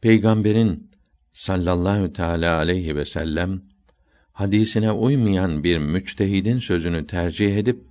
peygamberin 0.00 0.90
sallallahu 1.32 2.12
teala 2.12 2.56
aleyhi 2.56 2.96
ve 2.96 3.04
sellem 3.04 3.62
hadisine 4.32 4.92
uymayan 4.92 5.64
bir 5.64 5.78
müçtehidin 5.78 6.58
sözünü 6.58 7.06
tercih 7.06 7.56
edip 7.56 7.84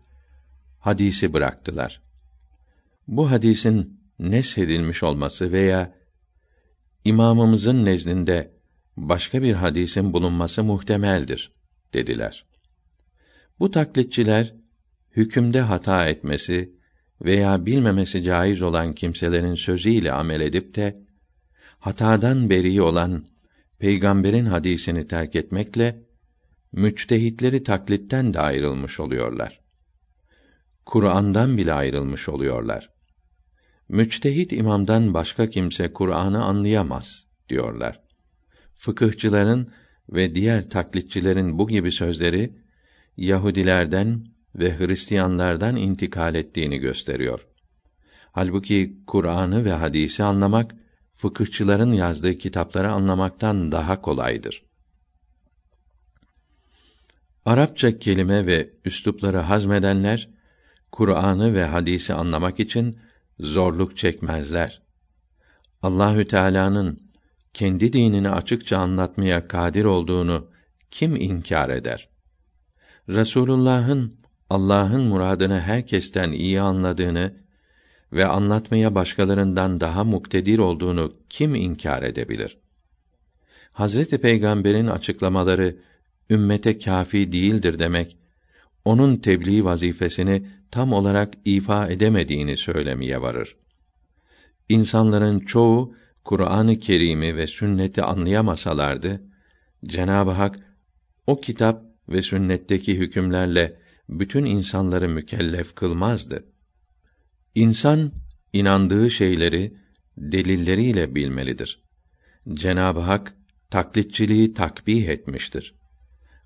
hadisi 0.80 1.34
bıraktılar. 1.34 2.02
Bu 3.08 3.32
hadisin 3.32 4.00
neshedilmiş 4.20 5.04
olması 5.04 5.52
veya 5.52 5.96
imamımızın 7.06 7.86
nezdinde 7.86 8.52
başka 8.98 9.42
bir 9.42 9.54
hadisin 9.54 10.14
bulunması 10.14 10.64
muhtemeldir 10.64 11.52
dediler. 11.94 12.46
Bu 13.60 13.72
taklitçiler 13.72 14.56
hükümde 15.16 15.62
hata 15.62 16.08
etmesi 16.08 16.76
veya 17.22 17.66
bilmemesi 17.66 18.24
caiz 18.24 18.62
olan 18.62 18.94
kimselerin 18.94 19.56
sözüyle 19.56 20.12
amel 20.12 20.42
edip 20.42 20.76
de 20.76 21.04
hatadan 21.80 22.50
beri 22.50 22.82
olan 22.82 23.26
peygamberin 23.80 24.46
hadisini 24.46 25.08
terk 25.08 25.36
etmekle 25.36 26.04
müçtehitleri 26.72 27.64
taklitten 27.64 28.34
de 28.34 28.40
ayrılmış 28.40 29.00
oluyorlar. 29.00 29.60
Kur'an'dan 30.86 31.58
bile 31.58 31.74
ayrılmış 31.74 32.30
oluyorlar. 32.30 32.93
Müçtehit 33.90 34.52
imamdan 34.52 35.14
başka 35.14 35.50
kimse 35.50 35.94
Kur'an'ı 35.94 36.44
anlayamaz 36.44 37.28
diyorlar. 37.50 38.00
Fıkıhçıların 38.76 39.68
ve 40.10 40.36
diğer 40.36 40.70
taklitçilerin 40.70 41.58
bu 41.60 41.68
gibi 41.68 41.92
sözleri 41.92 42.54
Yahudilerden 43.18 44.24
ve 44.56 44.80
Hristiyanlardan 44.80 45.76
intikal 45.76 46.36
ettiğini 46.36 46.78
gösteriyor. 46.78 47.48
Halbuki 48.32 48.98
Kur'an'ı 49.08 49.66
ve 49.66 49.74
hadisi 49.74 50.24
anlamak 50.24 50.76
fıkıhçıların 51.14 51.94
yazdığı 51.94 52.38
kitapları 52.38 52.92
anlamaktan 52.92 53.72
daha 53.72 54.02
kolaydır. 54.02 54.64
Arapça 57.46 58.00
kelime 58.00 58.46
ve 58.46 58.70
üslupları 58.86 59.38
hazmedenler 59.38 60.30
Kur'an'ı 60.92 61.54
ve 61.54 61.66
hadisi 61.66 62.14
anlamak 62.14 62.60
için 62.60 62.98
zorluk 63.40 63.98
çekmezler. 63.98 64.82
Allahü 65.82 66.28
Teala'nın 66.28 67.00
kendi 67.54 67.94
dinini 67.94 68.30
açıkça 68.30 68.78
anlatmaya 68.78 69.48
kadir 69.48 69.86
olduğunu 69.86 70.48
kim 70.92 71.16
inkar 71.16 71.70
eder? 71.70 72.10
Resulullah'ın 73.10 74.14
Allah'ın 74.50 75.02
muradını 75.02 75.60
herkesten 75.60 76.32
iyi 76.32 76.62
anladığını 76.62 77.34
ve 78.14 78.26
anlatmaya 78.26 78.96
başkalarından 78.96 79.80
daha 79.80 80.04
muktedir 80.04 80.60
olduğunu 80.60 81.14
kim 81.30 81.56
inkar 81.56 82.04
edebilir? 82.04 82.58
Hazreti 83.72 84.18
Peygamber'in 84.18 84.88
açıklamaları 84.88 85.78
ümmete 86.30 86.80
kafi 86.80 87.32
değildir 87.32 87.80
demek, 87.80 88.18
onun 88.86 89.18
tebliğ 89.18 89.64
vazifesini 89.64 90.48
tam 90.74 90.94
olarak 90.94 91.34
ifa 91.46 91.88
edemediğini 91.88 92.58
söylemeye 92.58 93.22
varır. 93.22 93.56
İnsanların 94.70 95.40
çoğu 95.40 95.96
Kur'an-ı 96.24 96.80
Kerim'i 96.80 97.36
ve 97.36 97.48
sünneti 97.48 98.02
anlayamasalardı, 98.02 99.24
Cenab-ı 99.86 100.32
Hak 100.32 100.60
o 101.28 101.42
kitap 101.42 101.84
ve 102.10 102.22
sünnetteki 102.22 102.98
hükümlerle 102.98 103.80
bütün 104.10 104.46
insanları 104.46 105.10
mükellef 105.10 105.76
kılmazdı. 105.76 106.46
İnsan 107.56 108.12
inandığı 108.54 109.12
şeyleri 109.12 109.78
delilleriyle 110.18 111.16
bilmelidir. 111.16 111.84
Cenab-ı 112.54 113.00
Hak 113.00 113.34
taklitçiliği 113.70 114.54
takbih 114.54 115.08
etmiştir. 115.08 115.76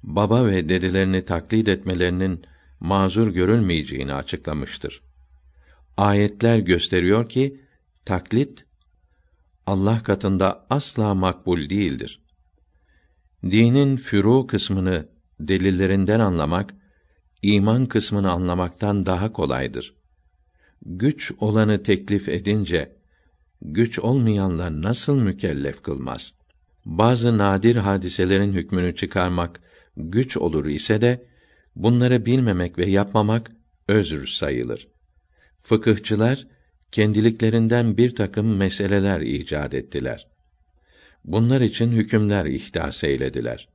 Baba 0.03 0.45
ve 0.45 0.69
dedelerini 0.69 1.25
taklit 1.25 1.67
etmelerinin 1.67 2.45
mazur 2.79 3.27
görülmeyeceğini 3.27 4.13
açıklamıştır. 4.13 5.01
Ayetler 5.97 6.59
gösteriyor 6.59 7.29
ki 7.29 7.61
taklit 8.05 8.65
Allah 9.65 10.03
katında 10.03 10.65
asla 10.69 11.15
makbul 11.15 11.69
değildir. 11.69 12.21
Dinin 13.43 13.97
furu 13.97 14.47
kısmını 14.47 15.07
delillerinden 15.39 16.19
anlamak 16.19 16.73
iman 17.41 17.85
kısmını 17.85 18.31
anlamaktan 18.31 19.05
daha 19.05 19.31
kolaydır. 19.31 19.95
Güç 20.85 21.31
olanı 21.39 21.83
teklif 21.83 22.29
edince 22.29 22.95
güç 23.61 23.99
olmayanlar 23.99 24.81
nasıl 24.81 25.15
mükellef 25.15 25.83
kılmaz? 25.83 26.33
Bazı 26.85 27.37
nadir 27.37 27.75
hadiselerin 27.75 28.53
hükmünü 28.53 28.95
çıkarmak 28.95 29.61
güç 29.97 30.37
olur 30.37 30.65
ise 30.65 31.01
de 31.01 31.25
bunları 31.77 32.25
bilmemek 32.25 32.77
ve 32.77 32.85
yapmamak 32.85 33.51
özür 33.87 34.27
sayılır. 34.27 34.87
Fıkıhçılar 35.59 36.47
kendiliklerinden 36.91 37.97
bir 37.97 38.15
takım 38.15 38.57
meseleler 38.57 39.21
icat 39.21 39.73
ettiler. 39.73 40.27
Bunlar 41.25 41.61
için 41.61 41.91
hükümler 41.91 42.45
ihdas 42.45 43.03
eylediler. 43.03 43.69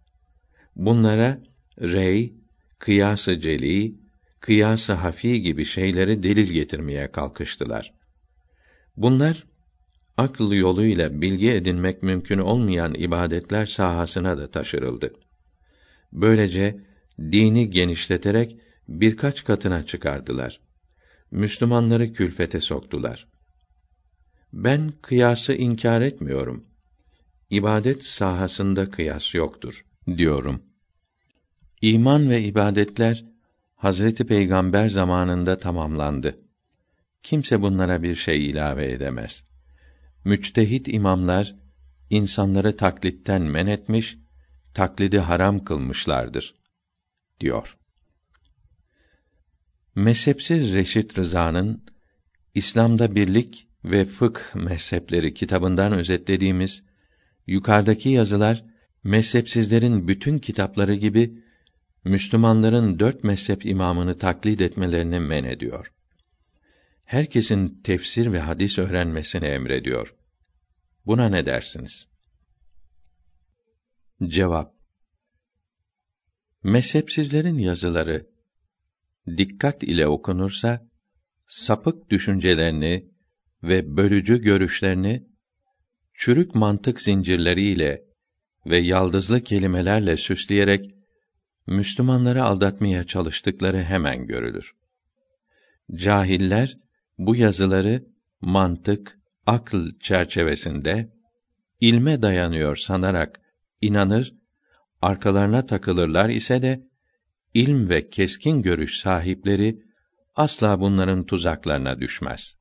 Bunlara 0.77 1.39
rey, 1.81 2.35
kıyas-ı 2.79 3.41
celi, 3.41 3.95
kıyas-ı 4.41 4.93
hafi 4.93 5.43
gibi 5.43 5.65
şeyleri 5.65 6.23
delil 6.23 6.53
getirmeye 6.53 7.13
kalkıştılar. 7.13 7.95
Bunlar 8.97 9.45
akıl 10.17 10.53
yoluyla 10.53 11.21
bilgi 11.21 11.51
edinmek 11.53 12.03
mümkün 12.03 12.39
olmayan 12.39 12.95
ibadetler 12.95 13.67
sahasına 13.67 14.39
da 14.39 14.51
taşırıldı. 14.51 15.15
Böylece 16.13 16.81
dini 17.19 17.71
genişleterek 17.71 18.57
birkaç 18.89 19.45
katına 19.45 19.87
çıkardılar. 19.87 20.61
Müslümanları 21.31 22.13
külfete 22.13 22.61
soktular. 22.61 23.27
Ben 24.53 24.93
kıyası 25.03 25.55
inkar 25.55 26.01
etmiyorum. 26.01 26.65
İbadet 27.51 28.05
sahasında 28.05 28.91
kıyas 28.91 29.35
yoktur 29.35 29.85
diyorum. 30.17 30.63
İman 31.83 32.31
ve 32.31 32.43
ibadetler 32.43 33.25
Hazreti 33.77 34.27
Peygamber 34.27 34.89
zamanında 34.89 35.59
tamamlandı. 35.59 36.39
Kimse 37.23 37.63
bunlara 37.63 38.03
bir 38.03 38.15
şey 38.15 38.51
ilave 38.51 38.93
edemez. 38.93 39.45
Müçtehit 40.25 40.89
imamlar 40.89 41.57
insanları 42.11 42.77
taklitten 42.77 43.43
men 43.43 43.67
etmiş, 43.67 44.19
taklidi 44.75 45.19
haram 45.19 45.65
kılmışlardır 45.65 46.62
diyor. 47.43 47.79
Mezhepsiz 49.95 50.75
Reşit 50.75 51.19
Rıza'nın 51.19 51.85
İslam'da 52.55 53.15
Birlik 53.15 53.69
ve 53.85 54.05
Fıkh 54.05 54.55
mezhepleri 54.55 55.35
kitabından 55.35 55.93
özetlediğimiz 55.93 56.83
yukarıdaki 57.47 58.09
yazılar 58.09 58.65
mezhepsizlerin 59.05 60.09
bütün 60.09 60.39
kitapları 60.39 60.95
gibi 60.95 61.43
Müslümanların 62.05 62.99
dört 62.99 63.25
mezhep 63.25 63.67
imamını 63.67 64.19
taklit 64.19 64.61
etmelerini 64.61 65.21
men 65.21 65.45
ediyor. 65.45 65.93
Herkesin 67.05 67.81
tefsir 67.85 68.33
ve 68.33 68.41
hadis 68.41 68.79
öğrenmesini 68.79 69.45
emrediyor. 69.45 70.15
Buna 71.07 71.29
ne 71.29 71.47
dersiniz? 71.47 72.09
Cevap 74.27 74.82
Mezhepsizlerin 76.63 77.59
yazıları 77.59 78.27
dikkat 79.37 79.83
ile 79.83 80.07
okunursa 80.07 80.87
sapık 81.47 82.11
düşüncelerini 82.11 83.09
ve 83.63 83.97
bölücü 83.97 84.43
görüşlerini 84.43 85.27
çürük 86.15 86.55
mantık 86.55 87.01
zincirleriyle 87.01 88.05
ve 88.67 88.79
yaldızlı 88.79 89.41
kelimelerle 89.41 90.17
süsleyerek 90.17 90.95
Müslümanları 91.67 92.43
aldatmaya 92.45 93.07
çalıştıkları 93.07 93.83
hemen 93.83 94.27
görülür. 94.27 94.73
Cahiller 95.95 96.79
bu 97.19 97.37
yazıları 97.37 98.05
mantık, 98.41 99.19
akıl 99.47 99.99
çerçevesinde 100.01 101.13
ilme 101.81 102.23
dayanıyor 102.23 102.77
sanarak 102.77 103.41
inanır, 103.81 104.42
arkalarına 105.03 105.67
takılırlar 105.67 106.29
ise 106.29 106.63
de 106.63 106.83
ilm 107.55 107.89
ve 107.89 108.11
keskin 108.11 108.63
görüş 108.63 108.99
sahipleri 108.99 109.79
asla 110.35 110.81
bunların 110.81 111.27
tuzaklarına 111.27 112.01
düşmez. 112.01 112.55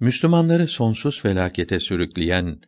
Müslümanları 0.00 0.68
sonsuz 0.68 1.22
felakete 1.22 1.78
sürükleyen 1.78 2.60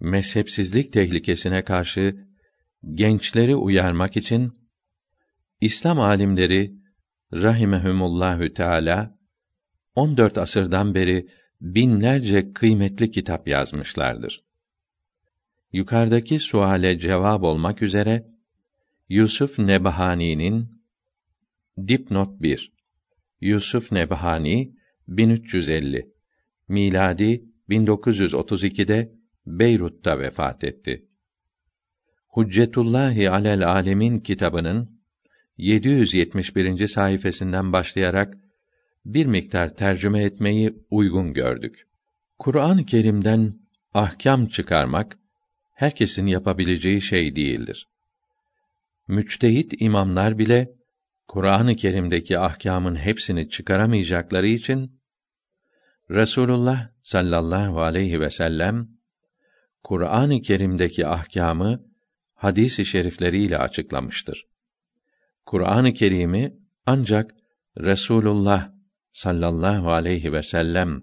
mezhepsizlik 0.00 0.92
tehlikesine 0.92 1.64
karşı 1.64 2.28
gençleri 2.94 3.56
uyarmak 3.56 4.16
için 4.16 4.52
İslam 5.60 6.00
alimleri 6.00 6.74
rahimehumullahü 7.32 8.54
teala 8.54 9.18
14 9.94 10.38
asırdan 10.38 10.94
beri 10.94 11.28
binlerce 11.60 12.52
kıymetli 12.52 13.10
kitap 13.10 13.48
yazmışlardır. 13.48 14.47
Yukarıdaki 15.72 16.38
suale 16.38 16.98
cevap 16.98 17.42
olmak 17.42 17.82
üzere 17.82 18.26
Yusuf 19.08 19.58
Nebahani'nin 19.58 20.82
dipnot 21.88 22.42
1 22.42 22.72
Yusuf 23.40 23.92
Nebahani 23.92 24.74
1350 25.08 26.10
miladi 26.68 27.44
1932'de 27.68 29.12
Beyrut'ta 29.46 30.18
vefat 30.18 30.64
etti. 30.64 31.06
Huccetullahi 32.28 33.30
alel 33.30 33.68
alemin 33.68 34.20
kitabının 34.20 35.00
771. 35.56 36.88
sayfasından 36.88 37.72
başlayarak 37.72 38.38
bir 39.04 39.26
miktar 39.26 39.76
tercüme 39.76 40.22
etmeyi 40.22 40.74
uygun 40.90 41.32
gördük. 41.32 41.88
Kur'an-ı 42.38 42.84
Kerim'den 42.84 43.54
ahkam 43.94 44.46
çıkarmak 44.46 45.18
herkesin 45.78 46.26
yapabileceği 46.26 47.00
şey 47.00 47.36
değildir. 47.36 47.88
Müçtehit 49.08 49.82
imamlar 49.82 50.38
bile 50.38 50.72
Kur'an-ı 51.28 51.76
Kerim'deki 51.76 52.38
ahkamın 52.38 52.96
hepsini 52.96 53.50
çıkaramayacakları 53.50 54.48
için 54.48 55.00
Resulullah 56.10 56.88
sallallahu 57.02 57.80
aleyhi 57.80 58.20
ve 58.20 58.30
sellem 58.30 58.88
Kur'an-ı 59.84 60.42
Kerim'deki 60.42 61.06
ahkamı 61.06 61.84
hadis-i 62.34 62.84
şerifleriyle 62.84 63.58
açıklamıştır. 63.58 64.46
Kur'an-ı 65.46 65.92
Kerim'i 65.92 66.56
ancak 66.86 67.34
Resulullah 67.78 68.70
sallallahu 69.12 69.90
aleyhi 69.90 70.32
ve 70.32 70.42
sellem 70.42 71.02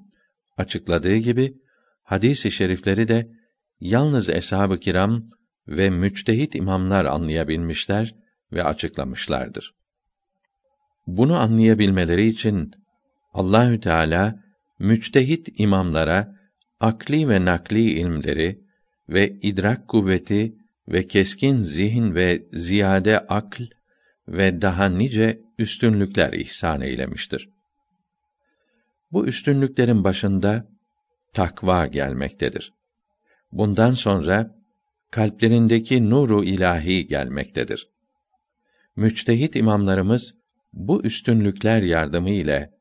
açıkladığı 0.57 1.17
gibi 1.17 1.57
hadis-i 2.03 2.51
şerifleri 2.51 3.07
de 3.07 3.44
yalnız 3.89 4.29
eshab-ı 4.29 4.77
kiram 4.79 5.23
ve 5.67 5.89
müçtehit 5.89 6.55
imamlar 6.55 7.05
anlayabilmişler 7.05 8.15
ve 8.51 8.63
açıklamışlardır. 8.63 9.73
Bunu 11.07 11.39
anlayabilmeleri 11.39 12.27
için 12.27 12.71
Allahü 13.33 13.79
Teala 13.79 14.43
müçtehit 14.79 15.59
imamlara 15.59 16.35
akli 16.79 17.29
ve 17.29 17.45
nakli 17.45 17.91
ilmleri 17.91 18.59
ve 19.09 19.29
idrak 19.41 19.87
kuvveti 19.87 20.55
ve 20.87 21.07
keskin 21.07 21.57
zihin 21.57 22.15
ve 22.15 22.47
ziyade 22.53 23.19
akl 23.19 23.63
ve 24.27 24.61
daha 24.61 24.89
nice 24.89 25.41
üstünlükler 25.57 26.33
ihsan 26.33 26.81
eylemiştir. 26.81 27.49
Bu 29.11 29.27
üstünlüklerin 29.27 30.03
başında 30.03 30.67
takva 31.33 31.85
gelmektedir. 31.85 32.73
Bundan 33.51 33.91
sonra 33.93 34.55
kalplerindeki 35.11 36.09
nuru 36.09 36.43
ilahi 36.43 37.07
gelmektedir. 37.07 37.89
Müçtehit 38.95 39.55
imamlarımız 39.55 40.35
bu 40.73 41.03
üstünlükler 41.03 41.81
yardımı 41.81 42.29
ile 42.29 42.71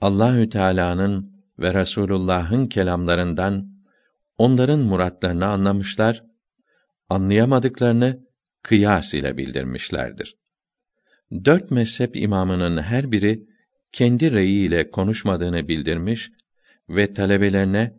Allahü 0.00 0.48
Teala'nın 0.48 1.32
ve 1.58 1.74
Resulullah'ın 1.74 2.66
kelamlarından 2.66 3.68
onların 4.38 4.78
muratlarını 4.78 5.46
anlamışlar, 5.46 6.24
anlayamadıklarını 7.08 8.20
kıyas 8.62 9.14
ile 9.14 9.36
bildirmişlerdir. 9.36 10.36
Dört 11.44 11.70
mezhep 11.70 12.16
imamının 12.16 12.82
her 12.82 13.12
biri 13.12 13.46
kendi 13.92 14.32
reyiyle 14.32 14.90
konuşmadığını 14.90 15.68
bildirmiş 15.68 16.30
ve 16.88 17.14
talebelerine 17.14 17.94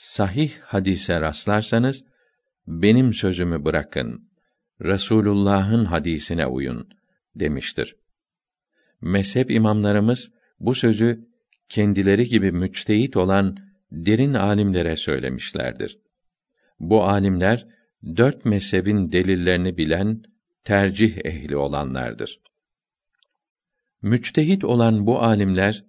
sahih 0.00 0.52
hadise 0.60 1.20
rastlarsanız 1.20 2.04
benim 2.66 3.14
sözümü 3.14 3.64
bırakın. 3.64 4.24
Resulullah'ın 4.80 5.84
hadisine 5.84 6.46
uyun 6.46 6.88
demiştir. 7.34 7.96
Mezhep 9.00 9.50
imamlarımız 9.50 10.30
bu 10.60 10.74
sözü 10.74 11.28
kendileri 11.68 12.28
gibi 12.28 12.52
müçtehit 12.52 13.16
olan 13.16 13.56
derin 13.92 14.34
alimlere 14.34 14.96
söylemişlerdir. 14.96 15.98
Bu 16.78 17.04
alimler 17.04 17.66
dört 18.16 18.44
mezhebin 18.44 19.12
delillerini 19.12 19.76
bilen 19.76 20.22
tercih 20.64 21.18
ehli 21.24 21.56
olanlardır. 21.56 22.40
Müçtehit 24.02 24.64
olan 24.64 25.06
bu 25.06 25.22
alimler 25.22 25.84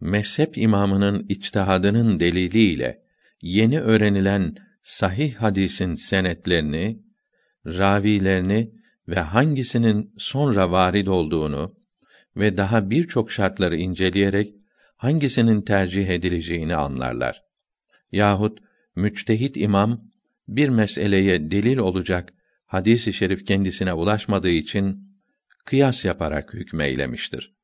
mezhep 0.00 0.58
imamının 0.58 1.26
içtihadının 1.28 2.20
deliliyle 2.20 3.01
yeni 3.42 3.80
öğrenilen 3.80 4.54
sahih 4.82 5.34
hadisin 5.34 5.94
senetlerini, 5.94 7.02
ravilerini 7.66 8.72
ve 9.08 9.20
hangisinin 9.20 10.14
sonra 10.18 10.70
varid 10.70 11.06
olduğunu 11.06 11.74
ve 12.36 12.56
daha 12.56 12.90
birçok 12.90 13.32
şartları 13.32 13.76
inceleyerek 13.76 14.54
hangisinin 14.96 15.62
tercih 15.62 16.08
edileceğini 16.08 16.76
anlarlar. 16.76 17.42
Yahut 18.12 18.58
müçtehit 18.96 19.56
imam 19.56 20.10
bir 20.48 20.68
meseleye 20.68 21.50
delil 21.50 21.76
olacak 21.76 22.32
hadis-i 22.66 23.12
şerif 23.12 23.46
kendisine 23.46 23.92
ulaşmadığı 23.92 24.50
için 24.50 25.12
kıyas 25.64 26.04
yaparak 26.04 26.54
hükmeylemiştir. 26.54 27.54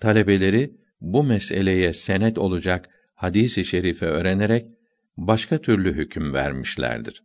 Talebeleri 0.00 0.76
bu 1.00 1.24
meseleye 1.24 1.92
senet 1.92 2.38
olacak 2.38 2.88
hadis-i 3.14 3.64
şerifi 3.64 4.04
öğrenerek 4.04 4.77
başka 5.18 5.58
türlü 5.58 5.94
hüküm 5.94 6.32
vermişlerdir. 6.32 7.22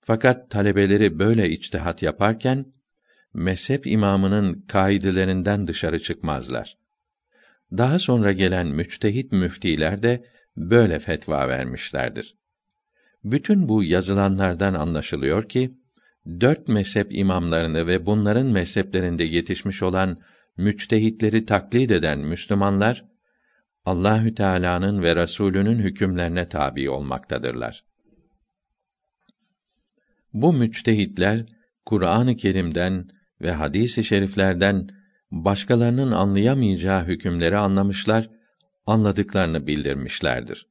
Fakat 0.00 0.50
talebeleri 0.50 1.18
böyle 1.18 1.50
içtihat 1.50 2.02
yaparken 2.02 2.72
mezhep 3.34 3.86
imamının 3.86 4.64
kaidelerinden 4.68 5.66
dışarı 5.66 6.02
çıkmazlar. 6.02 6.76
Daha 7.72 7.98
sonra 7.98 8.32
gelen 8.32 8.66
müçtehit 8.66 9.32
müftiler 9.32 10.02
de 10.02 10.24
böyle 10.56 10.98
fetva 10.98 11.48
vermişlerdir. 11.48 12.36
Bütün 13.24 13.68
bu 13.68 13.84
yazılanlardan 13.84 14.74
anlaşılıyor 14.74 15.48
ki 15.48 15.74
dört 16.40 16.68
mezhep 16.68 17.06
imamlarını 17.10 17.86
ve 17.86 18.06
bunların 18.06 18.46
mezheplerinde 18.46 19.24
yetişmiş 19.24 19.82
olan 19.82 20.20
müçtehitleri 20.56 21.46
taklit 21.46 21.90
eden 21.90 22.18
Müslümanlar 22.18 23.11
Allahü 23.84 24.34
Teala'nın 24.34 25.02
ve 25.02 25.16
Resulünün 25.16 25.78
hükümlerine 25.78 26.48
tabi 26.48 26.90
olmaktadırlar. 26.90 27.84
Bu 30.32 30.52
müçtehitler 30.52 31.46
Kur'an-ı 31.86 32.36
Kerim'den 32.36 33.08
ve 33.40 33.52
hadis-i 33.52 34.04
şeriflerden 34.04 34.88
başkalarının 35.30 36.12
anlayamayacağı 36.12 37.04
hükümleri 37.04 37.58
anlamışlar, 37.58 38.30
anladıklarını 38.86 39.66
bildirmişlerdir. 39.66 40.66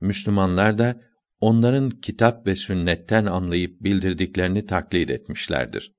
Müslümanlar 0.00 0.78
da 0.78 1.00
onların 1.40 1.90
kitap 1.90 2.46
ve 2.46 2.56
sünnetten 2.56 3.26
anlayıp 3.26 3.80
bildirdiklerini 3.80 4.66
taklit 4.66 5.10
etmişlerdir. 5.10 5.92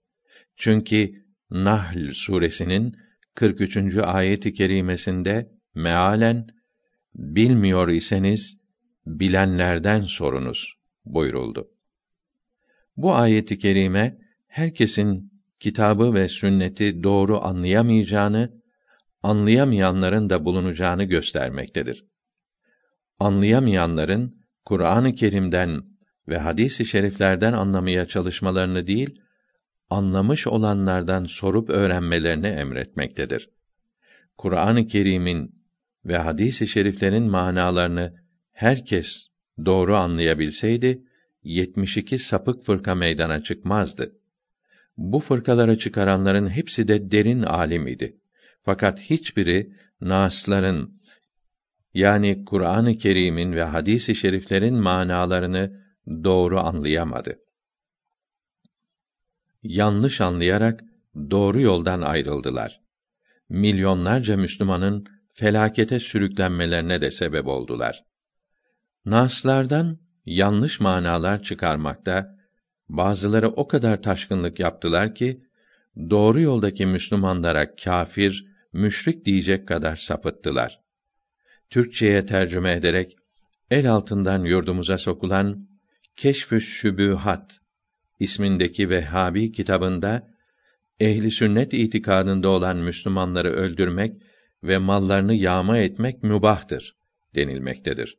Çünkü 0.58 1.12
Nahl 1.52 2.12
suresinin 2.14 2.96
43. 3.36 3.78
ayeti 3.96 4.54
kerimesinde 4.54 5.50
mealen 5.76 6.48
bilmiyor 7.16 7.88
iseniz 7.88 8.58
bilenlerden 9.06 10.02
sorunuz 10.02 10.74
buyuruldu. 11.06 11.70
Bu 12.98 13.16
ayeti 13.16 13.58
kerime 13.58 14.18
herkesin 14.48 15.34
kitabı 15.60 16.14
ve 16.14 16.28
sünneti 16.28 17.04
doğru 17.04 17.44
anlayamayacağını, 17.44 18.62
anlayamayanların 19.24 20.30
da 20.30 20.46
bulunacağını 20.46 21.04
göstermektedir. 21.04 22.06
Anlayamayanların 23.20 24.44
Kur'an-ı 24.66 25.16
Kerim'den 25.16 25.82
ve 26.28 26.38
hadis-i 26.38 26.86
şeriflerden 26.86 27.54
anlamaya 27.54 28.08
çalışmalarını 28.08 28.88
değil, 28.88 29.22
anlamış 29.90 30.48
olanlardan 30.48 31.26
sorup 31.26 31.70
öğrenmelerini 31.70 32.48
emretmektedir. 32.48 33.50
Kur'an-ı 34.38 34.88
Kerim'in 34.88 35.63
ve 36.06 36.18
hadis-i 36.18 36.68
şeriflerin 36.68 37.24
manalarını 37.24 38.14
herkes 38.52 39.28
doğru 39.66 39.96
anlayabilseydi 39.96 41.04
72 41.44 42.18
sapık 42.20 42.64
fırka 42.64 42.96
meydana 42.96 43.44
çıkmazdı. 43.44 44.16
Bu 44.98 45.20
fırkaları 45.20 45.78
çıkaranların 45.78 46.50
hepsi 46.50 46.88
de 46.88 47.12
derin 47.12 47.42
alim 47.42 47.88
idi. 47.88 48.18
Fakat 48.62 49.00
hiçbiri 49.00 49.74
nasların 50.02 51.02
yani 51.94 52.46
Kur'an-ı 52.46 52.98
Kerim'in 52.98 53.54
ve 53.54 53.64
hadis-i 53.64 54.16
şeriflerin 54.16 54.76
manalarını 54.76 55.84
doğru 56.08 56.60
anlayamadı. 56.60 57.40
Yanlış 59.64 60.22
anlayarak 60.22 60.84
doğru 61.32 61.62
yoldan 61.62 62.02
ayrıldılar. 62.02 62.82
Milyonlarca 63.50 64.38
Müslümanın 64.38 65.06
felakete 65.34 66.00
sürüklenmelerine 66.00 67.02
de 67.02 67.12
sebep 67.12 67.48
oldular. 67.48 68.06
Naslardan 69.06 70.00
yanlış 70.26 70.80
manalar 70.80 71.44
çıkarmakta 71.44 72.38
bazıları 72.90 73.50
o 73.50 73.68
kadar 73.68 74.02
taşkınlık 74.02 74.60
yaptılar 74.60 75.16
ki 75.16 75.42
doğru 76.10 76.42
yoldaki 76.42 76.86
Müslümanlara 76.86 77.76
kâfir, 77.76 78.46
müşrik 78.74 79.26
diyecek 79.26 79.68
kadar 79.68 79.96
sapıttılar. 79.96 80.80
Türkçeye 81.70 82.26
tercüme 82.26 82.72
ederek 82.72 83.16
el 83.72 83.92
altından 83.92 84.44
yurdumuza 84.44 84.98
sokulan 84.98 85.68
Keşfü 86.16 86.62
Şübühat 86.62 87.60
ismindeki 88.20 88.90
Vehhabi 88.90 89.52
kitabında 89.52 90.28
ehli 91.00 91.32
sünnet 91.32 91.74
itikadında 91.74 92.50
olan 92.50 92.78
Müslümanları 92.78 93.52
öldürmek 93.54 94.22
ve 94.64 94.78
mallarını 94.78 95.34
yağma 95.34 95.78
etmek 95.78 96.24
mübahtır 96.24 96.96
denilmektedir. 97.36 98.18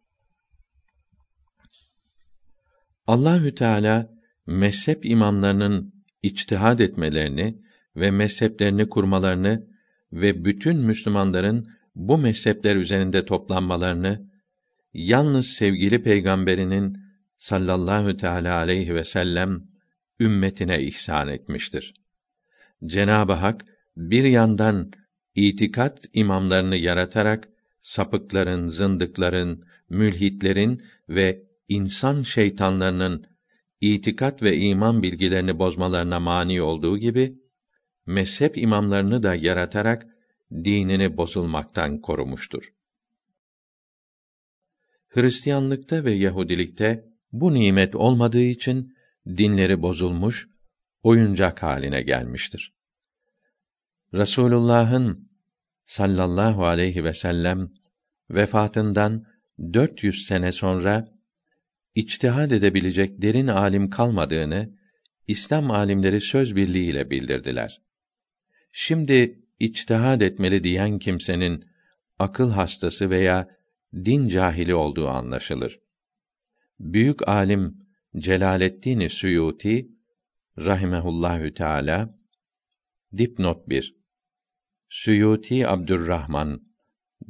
Allahü 3.06 3.54
Teala 3.54 4.10
mezhep 4.46 5.06
imamlarının 5.06 6.04
içtihad 6.22 6.78
etmelerini 6.78 7.58
ve 7.96 8.10
mezheplerini 8.10 8.88
kurmalarını 8.88 9.66
ve 10.12 10.44
bütün 10.44 10.76
Müslümanların 10.76 11.68
bu 11.94 12.18
mezhepler 12.18 12.76
üzerinde 12.76 13.24
toplanmalarını 13.24 14.30
yalnız 14.94 15.46
sevgili 15.46 16.02
peygamberinin 16.02 16.98
sallallahu 17.36 18.16
teala 18.16 18.56
aleyhi 18.56 18.94
ve 18.94 19.04
sellem 19.04 19.62
ümmetine 20.20 20.82
ihsan 20.82 21.28
etmiştir. 21.28 21.94
Cenab-ı 22.84 23.32
Hak 23.32 23.64
bir 23.96 24.24
yandan 24.24 24.90
itikat 25.34 26.04
imamlarını 26.12 26.76
yaratarak 26.76 27.48
sapıkların, 27.80 28.66
zındıkların, 28.66 29.64
mülhitlerin 29.88 30.82
ve 31.08 31.42
insan 31.68 32.22
şeytanlarının 32.22 33.26
itikat 33.80 34.42
ve 34.42 34.56
iman 34.56 35.02
bilgilerini 35.02 35.58
bozmalarına 35.58 36.20
mani 36.20 36.62
olduğu 36.62 36.98
gibi 36.98 37.38
mezhep 38.06 38.58
imamlarını 38.58 39.22
da 39.22 39.34
yaratarak 39.34 40.06
dinini 40.50 41.16
bozulmaktan 41.16 42.00
korumuştur. 42.00 42.72
Hristiyanlıkta 45.08 46.04
ve 46.04 46.12
Yahudilikte 46.12 47.04
bu 47.32 47.54
nimet 47.54 47.94
olmadığı 47.94 48.42
için 48.42 48.96
dinleri 49.26 49.82
bozulmuş, 49.82 50.48
oyuncak 51.02 51.62
haline 51.62 52.02
gelmiştir. 52.02 52.74
Resulullah'ın 54.14 55.30
sallallahu 55.86 56.66
aleyhi 56.66 57.04
ve 57.04 57.12
sellem 57.12 57.70
vefatından 58.30 59.24
400 59.72 60.26
sene 60.26 60.52
sonra 60.52 61.08
içtihad 61.94 62.50
edebilecek 62.50 63.22
derin 63.22 63.46
alim 63.46 63.90
kalmadığını 63.90 64.78
İslam 65.26 65.70
alimleri 65.70 66.20
söz 66.20 66.56
birliğiyle 66.56 67.10
bildirdiler. 67.10 67.82
Şimdi 68.72 69.42
içtihad 69.60 70.20
etmeli 70.20 70.64
diyen 70.64 70.98
kimsenin 70.98 71.64
akıl 72.18 72.50
hastası 72.50 73.10
veya 73.10 73.48
din 73.94 74.28
cahili 74.28 74.74
olduğu 74.74 75.08
anlaşılır. 75.08 75.80
Büyük 76.80 77.28
alim 77.28 77.86
Celaleddin 78.16 79.08
Suyuti 79.08 79.88
rahimehullahü 80.58 81.54
teala 81.54 82.18
dipnot 83.16 83.68
1 83.68 84.03
Suyuti 84.96 85.68
Abdurrahman 85.68 86.62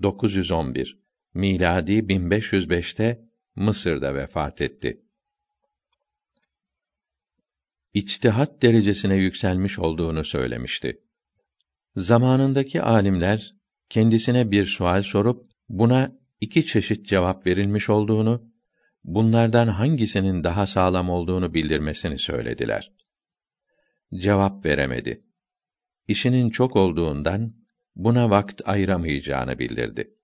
911 0.02 0.98
miladi 1.34 1.92
1505'te 1.92 3.24
Mısır'da 3.56 4.14
vefat 4.14 4.60
etti. 4.60 5.02
İçtihat 7.94 8.62
derecesine 8.62 9.16
yükselmiş 9.16 9.78
olduğunu 9.78 10.24
söylemişti. 10.24 11.00
Zamanındaki 11.96 12.82
alimler 12.82 13.54
kendisine 13.88 14.50
bir 14.50 14.66
sual 14.66 15.02
sorup 15.02 15.46
buna 15.68 16.18
iki 16.40 16.66
çeşit 16.66 17.08
cevap 17.08 17.46
verilmiş 17.46 17.90
olduğunu, 17.90 18.52
bunlardan 19.04 19.68
hangisinin 19.68 20.44
daha 20.44 20.66
sağlam 20.66 21.10
olduğunu 21.10 21.54
bildirmesini 21.54 22.18
söylediler. 22.18 22.92
Cevap 24.14 24.66
veremedi. 24.66 25.24
İşinin 26.08 26.50
çok 26.50 26.76
olduğundan 26.76 27.54
buna 27.96 28.30
vakt 28.30 28.62
ayıramayacağını 28.64 29.58
bildirdi. 29.58 30.14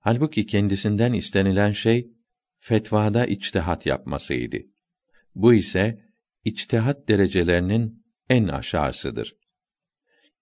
Halbuki 0.00 0.46
kendisinden 0.46 1.12
istenilen 1.12 1.72
şey 1.72 2.10
fetvada 2.58 3.26
içtihat 3.26 3.86
yapmasıydı. 3.86 4.56
Bu 5.34 5.54
ise 5.54 6.04
içtihat 6.44 7.08
derecelerinin 7.08 8.04
en 8.28 8.48
aşağısıdır. 8.48 9.36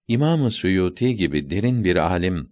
İmam-ı 0.07 0.51
Suyuti 0.51 1.15
gibi 1.15 1.49
derin 1.49 1.83
bir 1.83 1.95
alim 1.95 2.51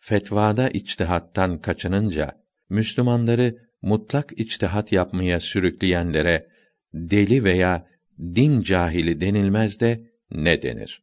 fetvada 0.00 0.68
içtihattan 0.70 1.60
kaçınınca 1.60 2.42
Müslümanları 2.68 3.58
mutlak 3.82 4.32
içtihat 4.36 4.92
yapmaya 4.92 5.40
sürükleyenlere 5.40 6.48
deli 6.94 7.44
veya 7.44 7.86
din 8.18 8.62
cahili 8.62 9.20
denilmez 9.20 9.80
de 9.80 10.10
ne 10.30 10.62
denir? 10.62 11.01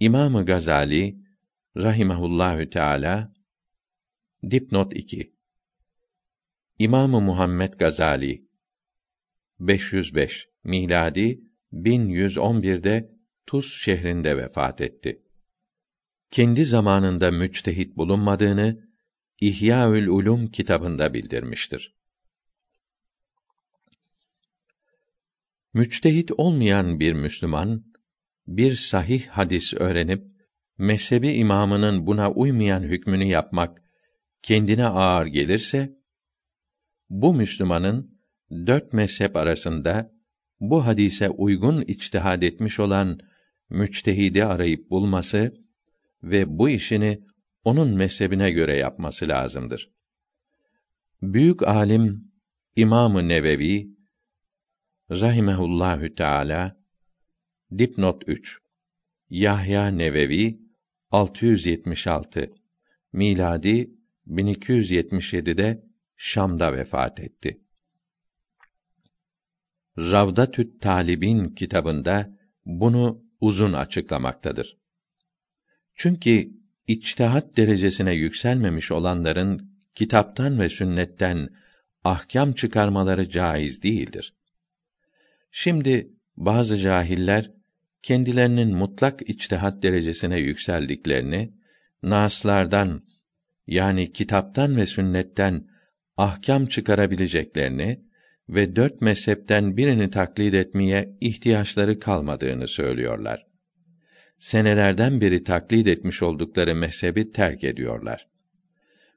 İmam-ı 0.00 0.44
Gazali 0.44 1.18
rahimehullahü 1.76 2.70
teala 2.70 3.34
dipnot 4.50 4.96
2 4.96 5.34
İmamı 6.78 7.20
Muhammed 7.20 7.74
Gazali 7.74 8.48
505 9.60 10.48
miladi 10.64 11.40
1111'de 11.72 13.18
Tuz 13.46 13.72
şehrinde 13.72 14.36
vefat 14.36 14.80
etti. 14.80 15.22
Kendi 16.30 16.64
zamanında 16.64 17.30
müçtehit 17.30 17.96
bulunmadığını 17.96 18.88
İhyaül 19.40 20.06
Ulum 20.06 20.50
kitabında 20.50 21.14
bildirmiştir. 21.14 21.96
Müçtehit 25.74 26.30
olmayan 26.36 27.00
bir 27.00 27.12
Müslüman 27.12 27.87
bir 28.48 28.74
sahih 28.74 29.26
hadis 29.26 29.74
öğrenip 29.74 30.30
mezhebi 30.78 31.28
imamının 31.28 32.06
buna 32.06 32.30
uymayan 32.30 32.82
hükmünü 32.82 33.24
yapmak 33.24 33.82
kendine 34.42 34.86
ağır 34.86 35.26
gelirse 35.26 35.98
bu 37.10 37.34
Müslümanın 37.34 38.20
dört 38.50 38.92
mezhep 38.92 39.36
arasında 39.36 40.12
bu 40.60 40.86
hadise 40.86 41.30
uygun 41.30 41.82
içtihad 41.82 42.42
etmiş 42.42 42.80
olan 42.80 43.18
müçtehidi 43.70 44.44
arayıp 44.44 44.90
bulması 44.90 45.54
ve 46.22 46.58
bu 46.58 46.68
işini 46.68 47.20
onun 47.64 47.96
mezhebine 47.96 48.50
göre 48.50 48.76
yapması 48.76 49.28
lazımdır. 49.28 49.90
Büyük 51.22 51.68
alim 51.68 52.32
İmam-ı 52.76 53.28
Nevevi 53.28 53.88
rahimehullahü 55.10 56.14
teala 56.14 56.77
dipnot 57.78 58.22
3 58.26 58.58
Yahya 59.30 59.86
Nevevi 59.86 60.58
676 61.10 62.54
miladi 63.12 63.90
1277'de 64.26 65.84
Şam'da 66.16 66.72
vefat 66.72 67.20
etti. 67.20 67.60
Ravdatü't 69.98 70.80
Talibin 70.80 71.48
kitabında 71.48 72.38
bunu 72.64 73.24
uzun 73.40 73.72
açıklamaktadır. 73.72 74.76
Çünkü 75.94 76.50
içtihat 76.86 77.56
derecesine 77.56 78.12
yükselmemiş 78.12 78.92
olanların 78.92 79.78
kitaptan 79.94 80.60
ve 80.60 80.68
sünnetten 80.68 81.48
ahkam 82.04 82.52
çıkarmaları 82.52 83.30
caiz 83.30 83.82
değildir. 83.82 84.34
Şimdi 85.50 86.12
bazı 86.36 86.78
cahiller 86.78 87.57
kendilerinin 88.02 88.76
mutlak 88.76 89.30
içtihat 89.30 89.82
derecesine 89.82 90.38
yükseldiklerini 90.38 91.52
naslardan 92.02 93.02
yani 93.66 94.12
kitaptan 94.12 94.76
ve 94.76 94.86
sünnetten 94.86 95.66
ahkam 96.16 96.66
çıkarabileceklerini 96.66 98.00
ve 98.48 98.76
dört 98.76 99.00
mezhepten 99.00 99.76
birini 99.76 100.10
taklit 100.10 100.54
etmeye 100.54 101.16
ihtiyaçları 101.20 101.98
kalmadığını 101.98 102.68
söylüyorlar. 102.68 103.46
Senelerden 104.38 105.20
beri 105.20 105.44
taklit 105.44 105.86
etmiş 105.86 106.22
oldukları 106.22 106.74
mezhebi 106.74 107.32
terk 107.32 107.64
ediyorlar. 107.64 108.28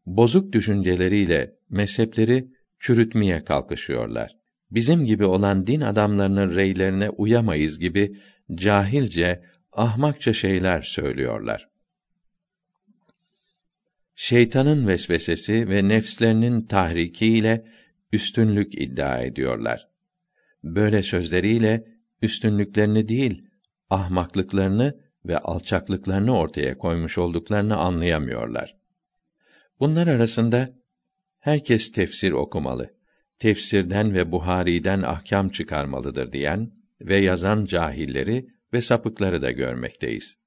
Bozuk 0.05 0.53
düşünceleriyle 0.53 1.55
mezhepleri 1.69 2.47
çürütmeye 2.79 3.43
kalkışıyorlar. 3.43 4.31
Bizim 4.71 5.05
gibi 5.05 5.25
olan 5.25 5.67
din 5.67 5.81
adamlarının 5.81 6.55
reylerine 6.55 7.09
uyamayız 7.09 7.79
gibi 7.79 8.17
cahilce, 8.55 9.43
ahmakça 9.71 10.33
şeyler 10.33 10.81
söylüyorlar. 10.81 11.69
Şeytanın 14.15 14.87
vesvesesi 14.87 15.69
ve 15.69 15.87
nefslerinin 15.87 16.61
tahrikiyle 16.61 17.65
üstünlük 18.11 18.81
iddia 18.81 19.19
ediyorlar. 19.19 19.87
Böyle 20.63 21.03
sözleriyle 21.03 21.87
üstünlüklerini 22.21 23.07
değil, 23.07 23.47
ahmaklıklarını 23.89 25.01
ve 25.25 25.37
alçaklıklarını 25.37 26.37
ortaya 26.37 26.77
koymuş 26.77 27.17
olduklarını 27.17 27.77
anlayamıyorlar. 27.77 28.75
Bunlar 29.79 30.07
arasında 30.07 30.73
herkes 31.41 31.91
tefsir 31.91 32.31
okumalı, 32.31 32.93
tefsirden 33.39 34.13
ve 34.13 34.31
Buhari'den 34.31 35.01
ahkam 35.01 35.49
çıkarmalıdır 35.49 36.31
diyen 36.31 36.80
ve 37.07 37.17
yazan 37.17 37.65
cahilleri 37.65 38.47
ve 38.73 38.81
sapıkları 38.81 39.41
da 39.41 39.51
görmekteyiz. 39.51 40.37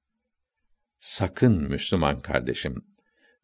Sakın 0.99 1.63
Müslüman 1.63 2.21
kardeşim, 2.21 2.85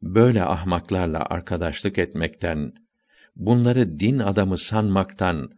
böyle 0.01 0.43
ahmaklarla 0.43 1.25
arkadaşlık 1.25 1.97
etmekten 1.97 2.73
bunları 3.35 3.99
din 3.99 4.19
adamı 4.19 4.57
sanmaktan 4.57 5.51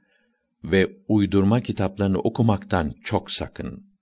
ve 0.64 0.98
uydurma 1.08 1.62
kitaplarını 1.62 2.20
okumaktan 2.20 2.94
çok 3.04 3.32
sakın. 3.32 3.94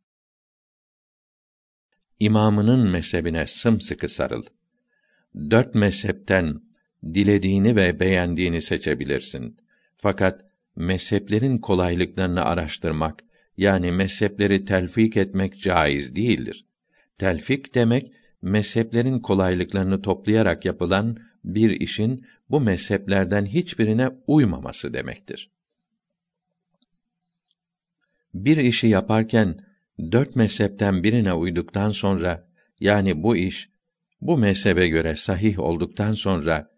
İmamının 2.19 2.89
mezhebine 2.89 3.47
sımsıkı 3.47 4.09
sarıl. 4.09 4.43
Dört 5.35 5.75
mezhepten 5.75 6.61
dilediğini 7.03 7.75
ve 7.75 7.99
beğendiğini 7.99 8.61
seçebilirsin. 8.61 9.57
Fakat 9.97 10.45
mezheplerin 10.75 11.57
kolaylıklarını 11.57 12.43
araştırmak, 12.43 13.23
yani 13.61 13.91
mezhepleri 13.91 14.65
telfik 14.65 15.17
etmek 15.17 15.61
caiz 15.61 16.15
değildir. 16.15 16.65
Telfik 17.17 17.75
demek, 17.75 18.11
mezheplerin 18.41 19.19
kolaylıklarını 19.19 20.01
toplayarak 20.01 20.65
yapılan 20.65 21.17
bir 21.43 21.69
işin 21.69 22.25
bu 22.49 22.61
mezheplerden 22.61 23.45
hiçbirine 23.45 24.09
uymaması 24.27 24.93
demektir. 24.93 25.51
Bir 28.33 28.57
işi 28.57 28.87
yaparken 28.87 29.57
dört 30.11 30.35
mezhepten 30.35 31.03
birine 31.03 31.33
uyduktan 31.33 31.91
sonra 31.91 32.47
yani 32.79 33.23
bu 33.23 33.35
iş 33.35 33.69
bu 34.21 34.37
mezhebe 34.37 34.87
göre 34.87 35.15
sahih 35.15 35.59
olduktan 35.59 36.13
sonra 36.13 36.71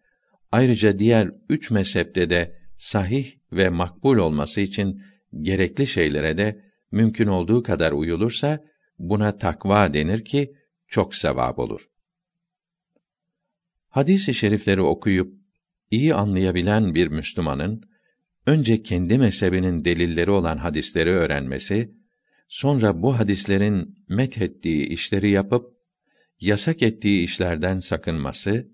ayrıca 0.51 0.99
diğer 0.99 1.31
üç 1.49 1.71
mezhepte 1.71 2.29
de 2.29 2.55
sahih 2.77 3.35
ve 3.51 3.69
makbul 3.69 4.17
olması 4.17 4.61
için 4.61 5.01
gerekli 5.41 5.87
şeylere 5.87 6.37
de 6.37 6.72
mümkün 6.93 7.27
olduğu 7.27 7.63
kadar 7.63 7.91
uyulursa 7.91 8.63
buna 8.99 9.37
takva 9.37 9.93
denir 9.93 10.25
ki 10.25 10.55
çok 10.87 11.15
sevap 11.15 11.59
olur. 11.59 11.89
Hadis-i 13.89 14.33
şerifleri 14.33 14.81
okuyup 14.81 15.33
iyi 15.91 16.15
anlayabilen 16.15 16.95
bir 16.95 17.07
Müslümanın 17.07 17.81
önce 18.45 18.83
kendi 18.83 19.17
mezhebinin 19.17 19.85
delilleri 19.85 20.31
olan 20.31 20.57
hadisleri 20.57 21.09
öğrenmesi, 21.09 21.93
sonra 22.47 23.01
bu 23.01 23.19
hadislerin 23.19 23.95
methettiği 24.09 24.87
işleri 24.87 25.31
yapıp 25.31 25.73
yasak 26.39 26.81
ettiği 26.81 27.23
işlerden 27.23 27.79
sakınması, 27.79 28.67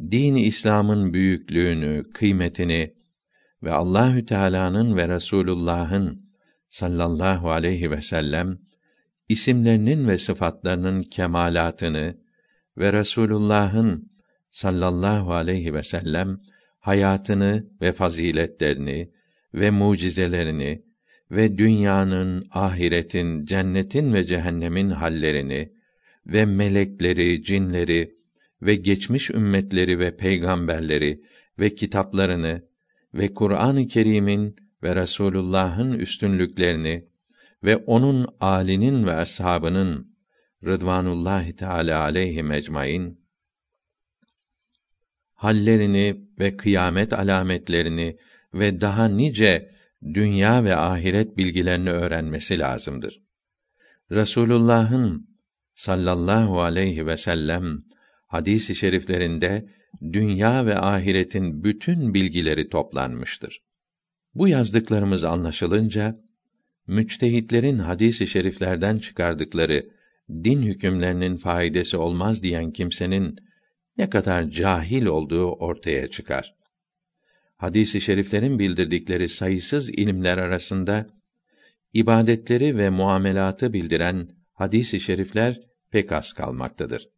din 0.00 0.34
İslam'ın 0.34 1.12
büyüklüğünü, 1.12 2.10
kıymetini 2.14 2.94
ve 3.62 3.72
Allahü 3.72 4.26
Teala'nın 4.26 4.96
ve 4.96 5.08
Resulullah'ın 5.08 6.21
sallallahu 6.72 7.50
aleyhi 7.50 7.90
ve 7.90 8.00
sellem 8.00 8.58
isimlerinin 9.28 10.08
ve 10.08 10.18
sıfatlarının 10.18 11.02
kemalatını 11.02 12.18
ve 12.78 12.92
Resulullah'ın 12.92 14.10
sallallahu 14.50 15.32
aleyhi 15.32 15.74
ve 15.74 15.82
sellem 15.82 16.40
hayatını 16.78 17.66
ve 17.80 17.92
faziletlerini 17.92 19.10
ve 19.54 19.70
mucizelerini 19.70 20.82
ve 21.30 21.58
dünyanın, 21.58 22.46
ahiretin, 22.50 23.44
cennetin 23.44 24.14
ve 24.14 24.24
cehennemin 24.24 24.90
hallerini 24.90 25.72
ve 26.26 26.44
melekleri, 26.44 27.44
cinleri 27.44 28.14
ve 28.62 28.74
geçmiş 28.74 29.30
ümmetleri 29.30 29.98
ve 29.98 30.16
peygamberleri 30.16 31.22
ve 31.58 31.74
kitaplarını 31.74 32.62
ve 33.14 33.34
Kur'an-ı 33.34 33.86
Kerim'in 33.86 34.56
ve 34.82 34.96
Resulullah'ın 34.96 35.92
üstünlüklerini 35.92 37.08
ve 37.64 37.76
onun 37.76 38.26
âlinin 38.40 39.06
ve 39.06 39.12
ashabının 39.12 40.16
Rıdvanullahi 40.64 41.56
Teala 41.56 42.00
aleyhi 42.00 42.42
mecmain 42.42 43.22
hallerini 45.34 46.20
ve 46.38 46.56
kıyamet 46.56 47.12
alametlerini 47.12 48.16
ve 48.54 48.80
daha 48.80 49.08
nice 49.08 49.70
dünya 50.14 50.64
ve 50.64 50.76
ahiret 50.76 51.36
bilgilerini 51.36 51.90
öğrenmesi 51.90 52.58
lazımdır. 52.58 53.22
Resulullah'ın 54.10 55.28
sallallahu 55.74 56.60
aleyhi 56.60 57.06
ve 57.06 57.16
sellem 57.16 57.82
hadis-i 58.26 58.74
şeriflerinde 58.74 59.68
dünya 60.12 60.66
ve 60.66 60.78
ahiretin 60.78 61.64
bütün 61.64 62.14
bilgileri 62.14 62.68
toplanmıştır. 62.68 63.62
Bu 64.34 64.48
yazdıklarımız 64.48 65.24
anlaşılınca 65.24 66.20
müçtehitlerin 66.86 67.78
hadis-i 67.78 68.26
şeriflerden 68.26 68.98
çıkardıkları 68.98 69.90
din 70.30 70.62
hükümlerinin 70.62 71.36
faydası 71.36 71.98
olmaz 71.98 72.42
diyen 72.42 72.70
kimsenin 72.70 73.38
ne 73.98 74.10
kadar 74.10 74.50
cahil 74.50 75.04
olduğu 75.06 75.52
ortaya 75.52 76.10
çıkar. 76.10 76.54
Hadis-i 77.56 78.00
şeriflerin 78.00 78.58
bildirdikleri 78.58 79.28
sayısız 79.28 79.90
ilimler 79.90 80.38
arasında 80.38 81.06
ibadetleri 81.92 82.78
ve 82.78 82.90
muamelatı 82.90 83.72
bildiren 83.72 84.28
hadis-i 84.52 85.00
şerifler 85.00 85.60
pek 85.90 86.12
az 86.12 86.32
kalmaktadır. 86.32 87.08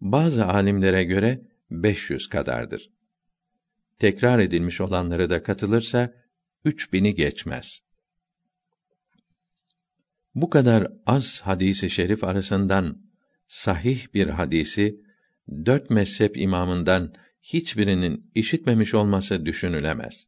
Bazı 0.00 0.46
alimlere 0.46 1.04
göre 1.04 1.40
500 1.70 2.28
kadardır. 2.28 2.90
Tekrar 3.98 4.38
edilmiş 4.38 4.80
olanları 4.80 5.30
da 5.30 5.42
katılırsa 5.42 6.19
üç 6.64 6.92
bini 6.92 7.14
geçmez. 7.14 7.82
Bu 10.34 10.50
kadar 10.50 10.92
az 11.06 11.40
hadisi 11.40 11.90
şerif 11.90 12.24
arasından 12.24 13.02
sahih 13.46 14.14
bir 14.14 14.28
hadisi 14.28 15.00
dört 15.66 15.90
mezhep 15.90 16.36
imamından 16.36 17.14
hiçbirinin 17.42 18.30
işitmemiş 18.34 18.94
olması 18.94 19.46
düşünülemez. 19.46 20.26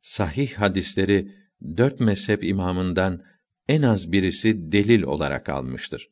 Sahih 0.00 0.52
hadisleri 0.54 1.34
dört 1.76 2.00
mezhep 2.00 2.44
imamından 2.44 3.22
en 3.68 3.82
az 3.82 4.12
birisi 4.12 4.72
delil 4.72 5.02
olarak 5.02 5.48
almıştır. 5.48 6.08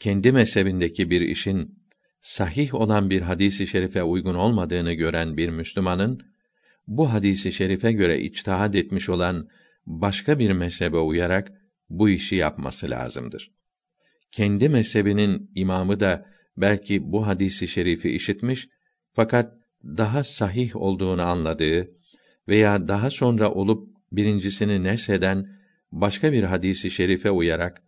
kendi 0.00 0.32
mezhebindeki 0.32 1.10
bir 1.10 1.20
işin 1.20 1.80
sahih 2.20 2.74
olan 2.74 3.10
bir 3.10 3.20
hadisi 3.20 3.66
şerife 3.66 4.02
uygun 4.02 4.34
olmadığını 4.34 4.92
gören 4.92 5.36
bir 5.36 5.48
Müslümanın 5.48 6.22
bu 6.90 7.12
hadisi 7.12 7.52
şerife 7.52 7.92
göre 7.92 8.20
içtihad 8.20 8.74
etmiş 8.74 9.08
olan 9.08 9.48
başka 9.86 10.38
bir 10.38 10.52
mezhebe 10.52 10.96
uyarak 10.96 11.52
bu 11.88 12.08
işi 12.08 12.36
yapması 12.36 12.90
lazımdır. 12.90 13.52
Kendi 14.32 14.68
mezhebinin 14.68 15.50
imamı 15.54 16.00
da 16.00 16.26
belki 16.56 17.12
bu 17.12 17.26
hadisi 17.26 17.68
şerifi 17.68 18.10
işitmiş 18.10 18.68
fakat 19.12 19.54
daha 19.84 20.24
sahih 20.24 20.76
olduğunu 20.76 21.22
anladığı 21.22 21.88
veya 22.48 22.88
daha 22.88 23.10
sonra 23.10 23.50
olup 23.50 23.88
birincisini 24.12 24.84
nesheden 24.84 25.46
başka 25.92 26.32
bir 26.32 26.42
hadisi 26.42 26.90
şerife 26.90 27.30
uyarak 27.30 27.82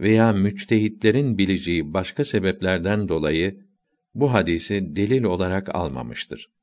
veya 0.00 0.32
müçtehitlerin 0.32 1.38
bileceği 1.38 1.92
başka 1.92 2.24
sebeplerden 2.24 3.08
dolayı 3.08 3.66
bu 4.14 4.32
hadisi 4.32 4.96
delil 4.96 5.22
olarak 5.22 5.74
almamıştır. 5.74 6.56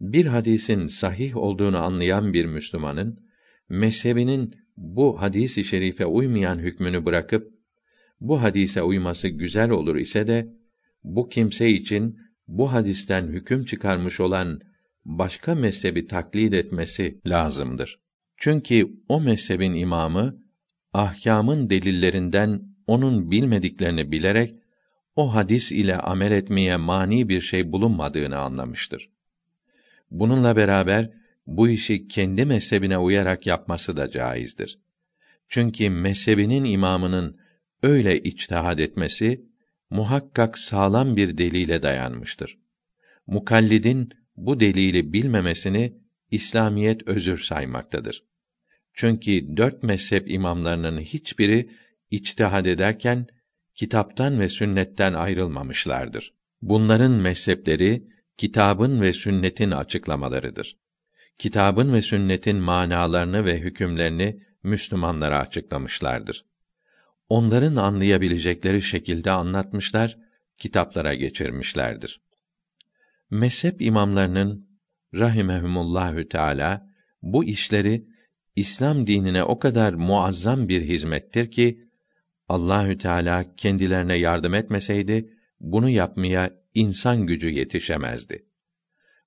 Bir 0.00 0.26
hadisin 0.26 0.86
sahih 0.86 1.36
olduğunu 1.36 1.78
anlayan 1.78 2.32
bir 2.32 2.44
Müslümanın 2.44 3.20
mezhebinin 3.68 4.54
bu 4.76 5.20
hadisi 5.20 5.64
şerife 5.64 6.06
uymayan 6.06 6.58
hükmünü 6.58 7.04
bırakıp 7.04 7.52
bu 8.20 8.42
hadise 8.42 8.82
uyması 8.82 9.28
güzel 9.28 9.70
olur 9.70 9.96
ise 9.96 10.26
de 10.26 10.48
bu 11.04 11.28
kimse 11.28 11.68
için 11.68 12.18
bu 12.48 12.72
hadisten 12.72 13.26
hüküm 13.26 13.64
çıkarmış 13.64 14.20
olan 14.20 14.60
başka 15.04 15.54
mezhebi 15.54 16.06
taklit 16.06 16.54
etmesi 16.54 17.20
lazımdır. 17.26 18.00
Çünkü 18.36 18.90
o 19.08 19.20
mezhebin 19.20 19.74
imamı 19.74 20.42
ahkamın 20.92 21.70
delillerinden 21.70 22.62
onun 22.86 23.30
bilmediklerini 23.30 24.12
bilerek 24.12 24.54
o 25.16 25.34
hadis 25.34 25.72
ile 25.72 25.96
amel 25.96 26.32
etmeye 26.32 26.76
mani 26.76 27.28
bir 27.28 27.40
şey 27.40 27.72
bulunmadığını 27.72 28.38
anlamıştır. 28.38 29.10
Bununla 30.10 30.56
beraber 30.56 31.10
bu 31.46 31.68
işi 31.68 32.08
kendi 32.08 32.44
mezhebine 32.44 32.98
uyarak 32.98 33.46
yapması 33.46 33.96
da 33.96 34.10
caizdir. 34.10 34.78
Çünkü 35.48 35.90
mezhebinin 35.90 36.64
imamının 36.64 37.38
öyle 37.82 38.18
içtihad 38.18 38.78
etmesi 38.78 39.44
muhakkak 39.90 40.58
sağlam 40.58 41.16
bir 41.16 41.38
delile 41.38 41.82
dayanmıştır. 41.82 42.58
Mukallidin 43.26 44.10
bu 44.36 44.60
delili 44.60 45.12
bilmemesini 45.12 45.94
İslamiyet 46.30 47.08
özür 47.08 47.38
saymaktadır. 47.38 48.24
Çünkü 48.94 49.56
dört 49.56 49.82
mezhep 49.82 50.30
imamlarının 50.30 51.00
hiçbiri 51.00 51.70
içtihad 52.10 52.66
ederken 52.66 53.26
kitaptan 53.74 54.40
ve 54.40 54.48
sünnetten 54.48 55.12
ayrılmamışlardır. 55.12 56.34
Bunların 56.62 57.12
mezhepleri 57.12 58.02
kitabın 58.40 59.00
ve 59.00 59.12
sünnetin 59.12 59.70
açıklamalarıdır. 59.70 60.76
Kitabın 61.38 61.92
ve 61.92 62.02
sünnetin 62.02 62.56
manalarını 62.56 63.44
ve 63.44 63.60
hükümlerini 63.60 64.42
Müslümanlara 64.62 65.38
açıklamışlardır. 65.38 66.44
Onların 67.28 67.76
anlayabilecekleri 67.76 68.82
şekilde 68.82 69.30
anlatmışlar, 69.30 70.18
kitaplara 70.58 71.14
geçirmişlerdir. 71.14 72.20
Mezhep 73.30 73.82
imamlarının 73.82 74.68
rahimehumullahü 75.14 76.28
teala 76.28 76.86
bu 77.22 77.44
işleri 77.44 78.06
İslam 78.56 79.06
dinine 79.06 79.44
o 79.44 79.58
kadar 79.58 79.94
muazzam 79.94 80.68
bir 80.68 80.82
hizmettir 80.82 81.50
ki 81.50 81.80
Allahü 82.48 82.98
Teala 82.98 83.54
kendilerine 83.56 84.14
yardım 84.14 84.54
etmeseydi 84.54 85.34
bunu 85.60 85.88
yapmaya 85.88 86.59
insan 86.74 87.26
gücü 87.26 87.50
yetişemezdi. 87.50 88.46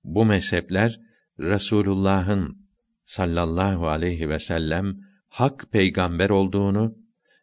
Bu 0.04 0.24
mezhepler 0.24 1.00
Resulullah'ın 1.38 2.68
sallallahu 3.04 3.88
aleyhi 3.88 4.28
ve 4.28 4.38
sellem 4.38 5.00
hak 5.28 5.72
peygamber 5.72 6.30
olduğunu 6.30 6.98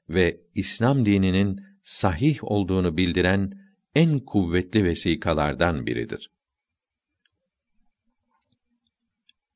ve 0.09 0.41
İslam 0.55 1.05
dininin 1.05 1.61
sahih 1.83 2.43
olduğunu 2.43 2.97
bildiren 2.97 3.51
en 3.95 4.19
kuvvetli 4.19 4.83
vesikalardan 4.83 5.85
biridir. 5.85 6.31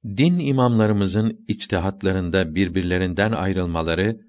Din 0.05 0.39
imamlarımızın 0.39 1.45
içtihatlarında 1.47 2.55
birbirlerinden 2.55 3.31
ayrılmaları 3.31 4.19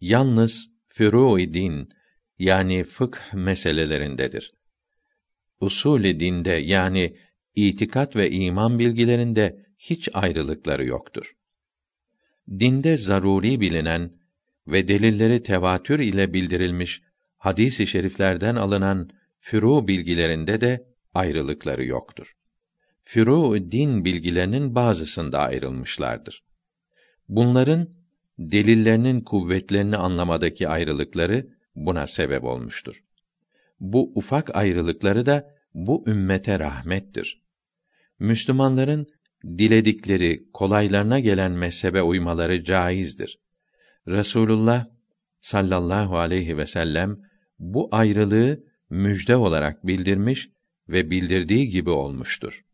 yalnız 0.00 0.70
furu 0.88 1.38
din 1.38 1.88
yani 2.38 2.84
fıkh 2.84 3.34
meselelerindedir. 3.34 4.52
Usul-i 5.60 6.20
dinde 6.20 6.50
yani 6.50 7.16
itikat 7.54 8.16
ve 8.16 8.30
iman 8.30 8.78
bilgilerinde 8.78 9.66
hiç 9.78 10.08
ayrılıkları 10.12 10.84
yoktur. 10.84 11.32
Dinde 12.48 12.96
zaruri 12.96 13.60
bilinen 13.60 14.12
ve 14.66 14.88
delilleri 14.88 15.42
tevatür 15.42 15.98
ile 15.98 16.32
bildirilmiş 16.34 17.02
hadis-i 17.38 17.86
şeriflerden 17.86 18.56
alınan 18.56 19.10
furu 19.40 19.88
bilgilerinde 19.88 20.60
de 20.60 20.86
ayrılıkları 21.14 21.84
yoktur. 21.84 22.32
Furu 23.04 23.70
din 23.70 24.04
bilgilerinin 24.04 24.74
bazısında 24.74 25.38
ayrılmışlardır. 25.38 26.44
Bunların 27.28 27.88
delillerinin 28.38 29.20
kuvvetlerini 29.20 29.96
anlamadaki 29.96 30.68
ayrılıkları 30.68 31.46
buna 31.74 32.06
sebep 32.06 32.44
olmuştur. 32.44 33.04
Bu 33.84 34.12
ufak 34.14 34.56
ayrılıkları 34.56 35.26
da 35.26 35.54
bu 35.74 36.04
ümmete 36.06 36.58
rahmettir. 36.58 37.42
Müslümanların 38.18 39.06
diledikleri, 39.44 40.50
kolaylarına 40.52 41.20
gelen 41.20 41.52
mezhebe 41.52 42.02
uymaları 42.02 42.64
caizdir. 42.64 43.38
Resulullah 44.08 44.86
sallallahu 45.40 46.18
aleyhi 46.18 46.56
ve 46.56 46.66
sellem 46.66 47.18
bu 47.58 47.88
ayrılığı 47.92 48.64
müjde 48.90 49.36
olarak 49.36 49.86
bildirmiş 49.86 50.50
ve 50.88 51.10
bildirdiği 51.10 51.68
gibi 51.68 51.90
olmuştur. 51.90 52.64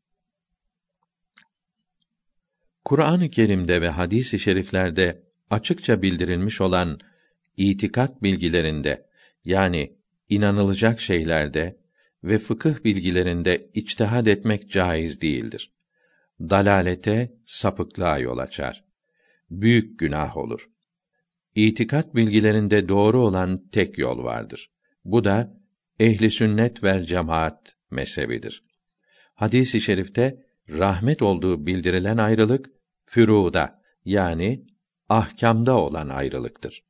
Kur'an-ı 2.85 3.31
Kerim'de 3.31 3.82
ve 3.82 3.89
hadis-i 3.89 4.39
şeriflerde 4.39 5.23
açıkça 5.51 6.03
bildirilmiş 6.03 6.61
olan 6.61 6.99
itikat 7.57 8.23
bilgilerinde 8.23 9.07
yani 9.45 9.99
inanılacak 10.31 11.01
şeylerde 11.01 11.81
ve 12.24 12.39
fıkıh 12.39 12.85
bilgilerinde 12.85 13.66
içtihad 13.74 14.27
etmek 14.27 14.70
caiz 14.70 15.20
değildir. 15.20 15.73
Dalalete, 16.40 17.32
sapıklığa 17.47 18.19
yol 18.19 18.39
açar. 18.39 18.85
Büyük 19.51 19.98
günah 19.98 20.36
olur. 20.36 20.70
İtikat 21.55 22.15
bilgilerinde 22.15 22.89
doğru 22.89 23.20
olan 23.20 23.69
tek 23.73 23.98
yol 23.98 24.24
vardır. 24.24 24.70
Bu 25.05 25.24
da 25.24 25.61
ehli 25.98 26.31
sünnet 26.31 26.85
vel 26.85 27.05
cemaat 27.05 27.77
mezhebidir. 27.90 28.65
Hadis-i 29.35 29.81
şerifte 29.81 30.47
rahmet 30.69 31.23
olduğu 31.23 31.66
bildirilen 31.66 32.16
ayrılık 32.16 32.70
füruda 33.05 33.82
yani 34.05 34.66
ahkamda 35.09 35.77
olan 35.77 36.09
ayrılıktır. 36.09 36.85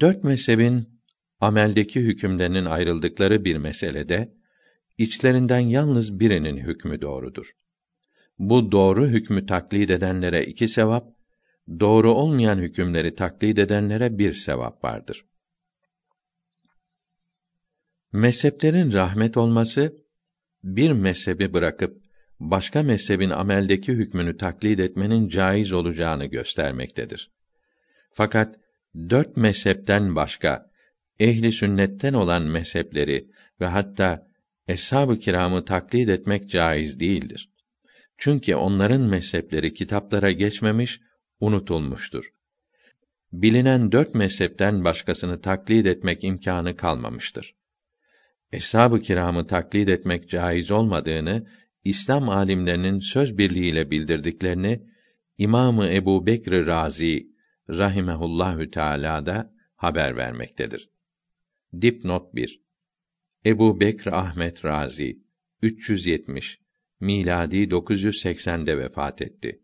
Dört 0.00 0.24
mezhebin 0.24 0.91
ameldeki 1.42 2.00
hükümlerinin 2.00 2.64
ayrıldıkları 2.64 3.44
bir 3.44 3.56
meselede 3.56 4.32
içlerinden 4.98 5.58
yalnız 5.58 6.20
birinin 6.20 6.56
hükmü 6.56 7.00
doğrudur. 7.00 7.52
Bu 8.38 8.72
doğru 8.72 9.06
hükmü 9.06 9.46
taklit 9.46 9.90
edenlere 9.90 10.44
iki 10.44 10.68
sevap, 10.68 11.08
doğru 11.80 12.12
olmayan 12.12 12.58
hükümleri 12.58 13.14
taklit 13.14 13.58
edenlere 13.58 14.18
bir 14.18 14.34
sevap 14.34 14.84
vardır. 14.84 15.24
Mezheplerin 18.12 18.92
rahmet 18.92 19.36
olması 19.36 19.96
bir 20.64 20.92
mezhebi 20.92 21.52
bırakıp 21.52 22.02
başka 22.40 22.82
mezhebin 22.82 23.30
ameldeki 23.30 23.92
hükmünü 23.92 24.36
taklit 24.36 24.80
etmenin 24.80 25.28
caiz 25.28 25.72
olacağını 25.72 26.26
göstermektedir. 26.26 27.30
Fakat 28.10 28.58
dört 29.10 29.36
mezhepten 29.36 30.16
başka 30.16 30.71
ehli 31.18 31.52
sünnetten 31.52 32.12
olan 32.12 32.42
mezhepleri 32.42 33.28
ve 33.60 33.66
hatta 33.66 34.26
eshab-ı 34.68 35.18
kiramı 35.18 35.64
taklit 35.64 36.08
etmek 36.08 36.50
caiz 36.50 37.00
değildir. 37.00 37.50
Çünkü 38.18 38.54
onların 38.54 39.00
mezhepleri 39.00 39.74
kitaplara 39.74 40.32
geçmemiş, 40.32 41.00
unutulmuştur. 41.40 42.30
Bilinen 43.32 43.92
dört 43.92 44.14
mezhepten 44.14 44.84
başkasını 44.84 45.40
taklit 45.40 45.86
etmek 45.86 46.24
imkanı 46.24 46.76
kalmamıştır. 46.76 47.54
Eshab-ı 48.52 49.00
kiramı 49.00 49.46
taklit 49.46 49.88
etmek 49.88 50.28
caiz 50.28 50.70
olmadığını 50.70 51.46
İslam 51.84 52.28
alimlerinin 52.28 52.98
söz 52.98 53.38
birliğiyle 53.38 53.90
bildirdiklerini 53.90 54.82
İmamı 55.38 55.88
Ebu 55.88 56.26
Bekr 56.26 56.66
Razi 56.66 57.26
rahimehullahü 57.70 58.70
teâlâ 58.70 59.26
da 59.26 59.52
haber 59.76 60.16
vermektedir. 60.16 60.91
Dipnot 61.80 62.34
1 62.34 62.60
Ebu 63.46 63.80
Bekr 63.80 64.08
Ahmet 64.08 64.64
Razi 64.64 65.18
370 65.62 66.58
miladi 67.00 67.56
980'de 67.56 68.78
vefat 68.78 69.22
etti. 69.22 69.60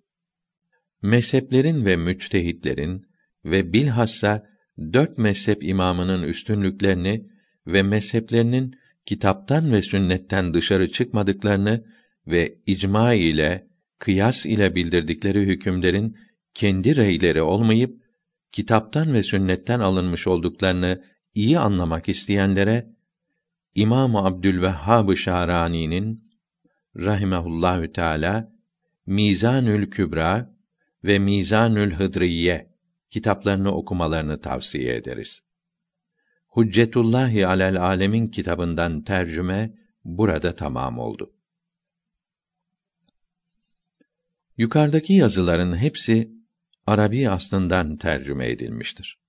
Mezheplerin 1.02 1.84
ve 1.84 1.96
müçtehitlerin 1.96 3.06
ve 3.44 3.72
bilhassa 3.72 4.46
dört 4.92 5.18
mezhep 5.18 5.62
imamının 5.62 6.22
üstünlüklerini 6.22 7.26
ve 7.66 7.82
mezheplerinin 7.82 8.76
kitaptan 9.06 9.72
ve 9.72 9.82
sünnetten 9.82 10.54
dışarı 10.54 10.90
çıkmadıklarını 10.90 11.84
ve 12.26 12.58
icma 12.66 13.14
ile 13.14 13.68
kıyas 13.98 14.46
ile 14.46 14.74
bildirdikleri 14.74 15.40
hükümlerin 15.40 16.16
kendi 16.54 16.96
reyleri 16.96 17.42
olmayıp 17.42 18.00
kitaptan 18.52 19.14
ve 19.14 19.22
sünnetten 19.22 19.80
alınmış 19.80 20.26
olduklarını 20.26 21.02
iyi 21.38 21.58
anlamak 21.58 22.08
isteyenlere 22.08 22.86
İmam 23.74 24.16
Abdülvehhab 24.16 25.14
Şarani'nin 25.14 26.30
rahimehullahü 26.96 27.92
teala 27.92 28.52
Mizanül 29.06 29.90
Kübra 29.90 30.54
ve 31.04 31.18
Mizanül 31.18 31.94
Hıdriye 31.94 32.74
kitaplarını 33.10 33.74
okumalarını 33.74 34.40
tavsiye 34.40 34.96
ederiz. 34.96 35.42
Huccetullahi 36.48 37.46
alel 37.46 37.82
alemin 37.82 38.26
kitabından 38.26 39.02
tercüme 39.02 39.74
burada 40.04 40.54
tamam 40.54 40.98
oldu. 40.98 41.34
Yukarıdaki 44.56 45.12
yazıların 45.12 45.76
hepsi 45.76 46.32
Arabi 46.86 47.30
aslından 47.30 47.96
tercüme 47.96 48.50
edilmiştir. 48.50 49.27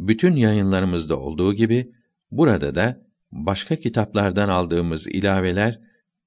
Bütün 0.00 0.36
yayınlarımızda 0.36 1.18
olduğu 1.18 1.54
gibi 1.54 1.92
burada 2.30 2.74
da 2.74 3.02
başka 3.32 3.76
kitaplardan 3.76 4.48
aldığımız 4.48 5.06
ilaveler 5.08 5.80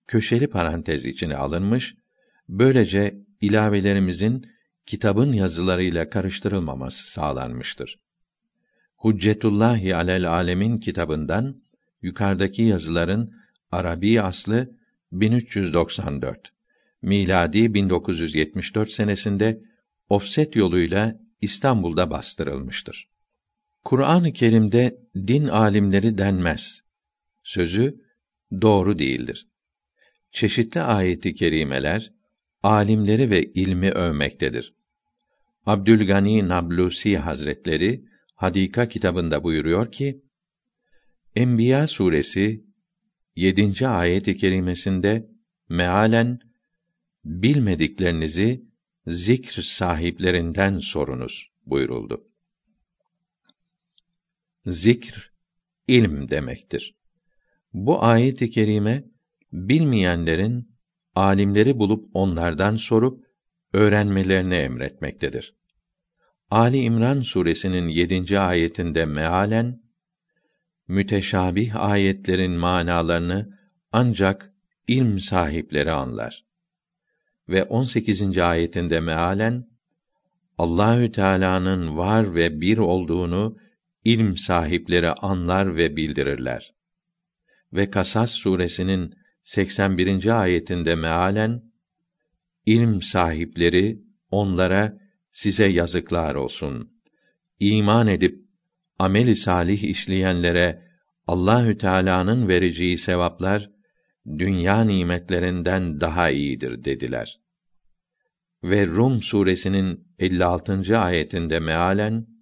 köşeli 0.08 0.48
parantez 0.48 1.06
içine 1.06 1.36
alınmış, 1.36 1.96
böylece 2.50 3.18
ilavelerimizin 3.42 4.46
kitabın 4.86 5.34
yazılarıyla 5.34 6.10
karıştırılmaması 6.10 7.12
sağlanmıştır. 7.12 8.00
Huccetullahi 8.98 9.96
alel 9.96 10.32
alemin 10.32 10.78
kitabından 10.78 11.58
yukarıdaki 12.02 12.62
yazıların 12.62 13.34
Arabi 13.72 14.22
aslı 14.22 14.72
1394 15.12 16.54
miladi 17.02 17.74
1974 17.74 18.92
senesinde 18.92 19.62
ofset 20.10 20.56
yoluyla 20.56 21.20
İstanbul'da 21.42 22.10
bastırılmıştır. 22.10 23.13
Kur'an-ı 23.84 24.34
Kerim'de 24.34 25.00
din 25.16 25.48
alimleri 25.48 26.18
denmez. 26.18 26.82
Sözü 27.44 28.02
doğru 28.62 29.00
değildir. 29.00 29.48
Çeşitli 30.32 30.82
ayeti 30.82 31.36
kerimeler 31.36 32.14
alimleri 32.64 33.30
ve 33.30 33.44
ilmi 33.44 33.90
övmektedir. 33.90 34.74
Abdülgani 35.66 36.48
Nablusi 36.48 37.18
Hazretleri 37.18 38.06
Hadika 38.36 38.88
kitabında 38.88 39.44
buyuruyor 39.44 39.92
ki: 39.92 40.22
Enbiya 41.36 41.88
suresi 41.88 42.66
7. 43.36 43.88
ayet-i 43.88 44.38
kerimesinde 44.38 45.30
mealen 45.70 46.40
bilmediklerinizi 47.26 48.64
zikr 49.08 49.62
sahiplerinden 49.62 50.80
sorunuz 50.80 51.52
buyuruldu. 51.66 52.33
Zikr 54.66 55.34
ilm 55.88 56.30
demektir. 56.30 56.96
Bu 57.74 58.04
ayet-i 58.04 58.50
kerime 58.50 59.04
bilmeyenlerin 59.52 60.76
alimleri 61.16 61.80
bulup 61.80 62.10
onlardan 62.14 62.76
sorup 62.76 63.26
öğrenmelerini 63.74 64.56
emretmektedir. 64.56 65.56
Ali 66.50 66.82
İmran 66.82 67.22
suresinin 67.22 67.88
7. 67.88 68.40
ayetinde 68.40 69.06
mealen 69.06 69.84
müteşabih 70.88 71.76
ayetlerin 71.76 72.52
manalarını 72.52 73.60
ancak 73.92 74.54
ilm 74.88 75.20
sahipleri 75.20 75.92
anlar. 75.92 76.46
Ve 77.50 77.64
18. 77.64 78.38
ayetinde 78.38 79.00
mealen 79.00 79.68
Allahü 80.58 81.12
Teala'nın 81.12 81.98
var 81.98 82.36
ve 82.36 82.62
bir 82.62 82.78
olduğunu 82.78 83.58
ilm 84.06 84.38
sahipleri 84.38 85.10
anlar 85.10 85.76
ve 85.76 85.96
bildirirler. 85.96 86.74
Ve 87.74 87.90
Kasas 87.90 88.32
suresinin 88.32 89.14
81. 89.44 90.42
ayetinde 90.42 90.96
mealen 90.96 91.64
ilm 92.66 93.02
sahipleri 93.02 94.02
onlara 94.32 94.98
size 95.32 95.66
yazıklar 95.66 96.36
olsun. 96.36 96.94
İman 97.60 98.08
edip 98.08 98.46
ameli 99.00 99.36
salih 99.36 99.84
işleyenlere 99.84 100.84
Allahü 101.28 101.78
Teala'nın 101.78 102.48
vereceği 102.48 102.98
sevaplar 102.98 103.70
dünya 104.38 104.84
nimetlerinden 104.84 106.02
daha 106.02 106.30
iyidir 106.30 106.84
dediler. 106.84 107.40
Ve 108.64 108.86
Rum 108.86 109.22
suresinin 109.22 110.08
56. 110.20 111.00
ayetinde 111.00 111.60
mealen 111.60 112.33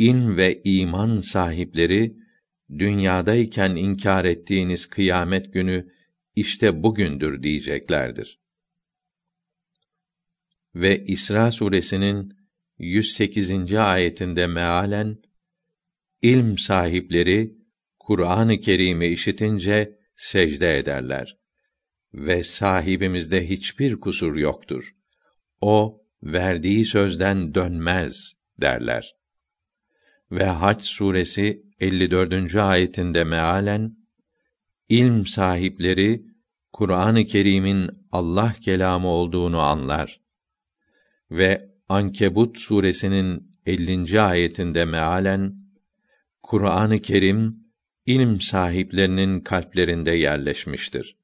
in 0.00 0.36
ve 0.36 0.62
iman 0.64 1.20
sahipleri 1.20 2.16
dünyadayken 2.78 3.76
inkar 3.76 4.24
ettiğiniz 4.24 4.86
kıyamet 4.86 5.52
günü 5.52 5.92
işte 6.34 6.82
bugündür 6.82 7.42
diyeceklerdir. 7.42 8.40
Ve 10.74 11.04
İsra 11.04 11.50
suresinin 11.50 12.32
108. 12.78 13.74
ayetinde 13.74 14.46
mealen 14.46 15.22
ilm 16.22 16.58
sahipleri 16.58 17.56
Kur'an-ı 17.98 18.60
Kerim'i 18.60 19.06
işitince 19.06 19.98
secde 20.16 20.78
ederler 20.78 21.38
ve 22.14 22.42
sahibimizde 22.42 23.48
hiçbir 23.48 24.00
kusur 24.00 24.36
yoktur. 24.36 24.94
O 25.60 26.02
verdiği 26.22 26.84
sözden 26.84 27.54
dönmez 27.54 28.32
derler. 28.60 29.19
Ve 30.32 30.44
Hac 30.44 30.84
suresi 30.84 31.62
54. 31.80 32.56
ayetinde 32.56 33.24
mealen 33.24 33.96
ilm 34.88 35.26
sahipleri 35.26 36.22
Kur'an-ı 36.72 37.24
Kerim'in 37.24 37.90
Allah 38.12 38.54
kelamı 38.60 39.08
olduğunu 39.08 39.60
anlar. 39.60 40.20
Ve 41.30 41.70
Ankebut 41.88 42.58
suresinin 42.58 43.52
50. 43.66 44.20
ayetinde 44.20 44.84
mealen 44.84 45.54
Kur'an-ı 46.42 46.98
Kerim 46.98 47.56
ilm 48.06 48.40
sahiplerinin 48.40 49.40
kalplerinde 49.40 50.12
yerleşmiştir. 50.12 51.16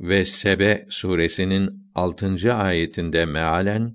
Ve 0.00 0.24
Sebe 0.24 0.86
suresinin 0.90 1.90
6. 1.94 2.54
ayetinde 2.54 3.24
mealen 3.24 3.94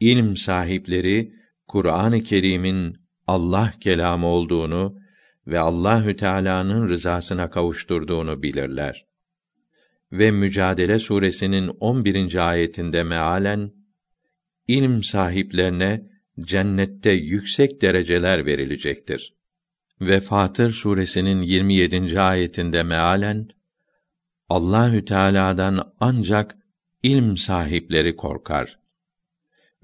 ilm 0.00 0.36
sahipleri 0.36 1.34
Kur'an-ı 1.68 2.22
Kerim'in 2.22 2.99
Allah 3.30 3.72
kelamı 3.80 4.26
olduğunu 4.26 4.98
ve 5.46 5.58
Allahü 5.58 6.16
Teala'nın 6.16 6.88
rızasına 6.88 7.50
kavuşturduğunu 7.50 8.42
bilirler. 8.42 9.06
Ve 10.12 10.30
Mücadele 10.30 10.98
suresinin 10.98 11.68
11. 11.80 12.48
ayetinde 12.48 13.02
mealen 13.02 13.72
ilm 14.68 15.02
sahiplerine 15.02 16.10
cennette 16.40 17.10
yüksek 17.10 17.82
dereceler 17.82 18.46
verilecektir. 18.46 19.34
Ve 20.00 20.20
Fatır 20.20 20.72
suresinin 20.72 21.42
27. 21.42 22.20
ayetinde 22.20 22.82
mealen 22.82 23.48
Allahü 24.48 25.04
Teala'dan 25.04 25.92
ancak 26.00 26.56
ilm 27.02 27.36
sahipleri 27.36 28.16
korkar. 28.16 28.79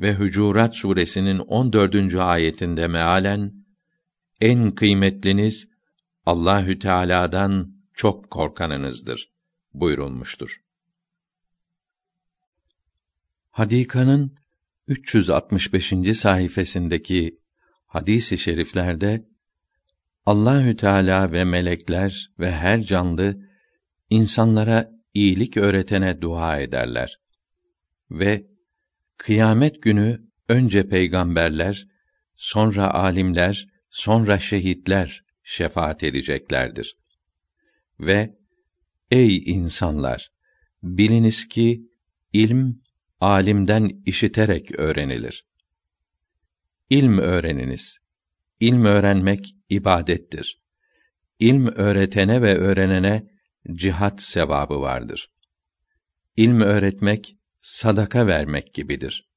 Ve 0.00 0.14
Hucurat 0.14 0.76
suresinin 0.76 1.38
14. 1.38 2.14
ayetinde 2.14 2.86
mealen 2.86 3.66
en 4.40 4.70
kıymetliniz 4.70 5.68
Allahü 6.26 6.78
Teala'dan 6.78 7.76
çok 7.94 8.30
korkanınızdır 8.30 9.32
buyurulmuştur. 9.74 10.60
Hadika'nın 13.50 14.36
365. 14.88 15.92
sayfasındaki 16.14 17.38
hadis-i 17.86 18.38
şeriflerde 18.38 19.26
Allahü 20.26 20.76
Teala 20.76 21.32
ve 21.32 21.44
melekler 21.44 22.30
ve 22.38 22.52
her 22.52 22.82
canlı 22.82 23.36
insanlara 24.10 24.90
iyilik 25.14 25.56
öğretene 25.56 26.20
dua 26.20 26.58
ederler 26.58 27.20
ve 28.10 28.46
kıyamet 29.16 29.82
günü 29.82 30.22
önce 30.48 30.88
peygamberler, 30.88 31.86
sonra 32.36 32.94
alimler, 32.94 33.68
sonra 33.90 34.38
şehitler 34.38 35.24
şefaat 35.42 36.04
edeceklerdir. 36.04 36.96
Ve 38.00 38.36
ey 39.10 39.36
insanlar 39.36 40.30
biliniz 40.82 41.48
ki 41.48 41.82
ilm 42.32 42.80
alimden 43.20 44.02
işiterek 44.06 44.78
öğrenilir. 44.78 45.46
İlm 46.90 47.18
öğreniniz. 47.18 47.98
İlm 48.60 48.84
öğrenmek 48.84 49.56
ibadettir. 49.68 50.60
İlm 51.38 51.66
öğretene 51.66 52.42
ve 52.42 52.56
öğrenene 52.56 53.26
cihat 53.74 54.22
sevabı 54.22 54.80
vardır. 54.80 55.30
İlm 56.36 56.60
öğretmek 56.60 57.36
sadaka 57.66 58.26
vermek 58.26 58.74
gibidir. 58.74 59.28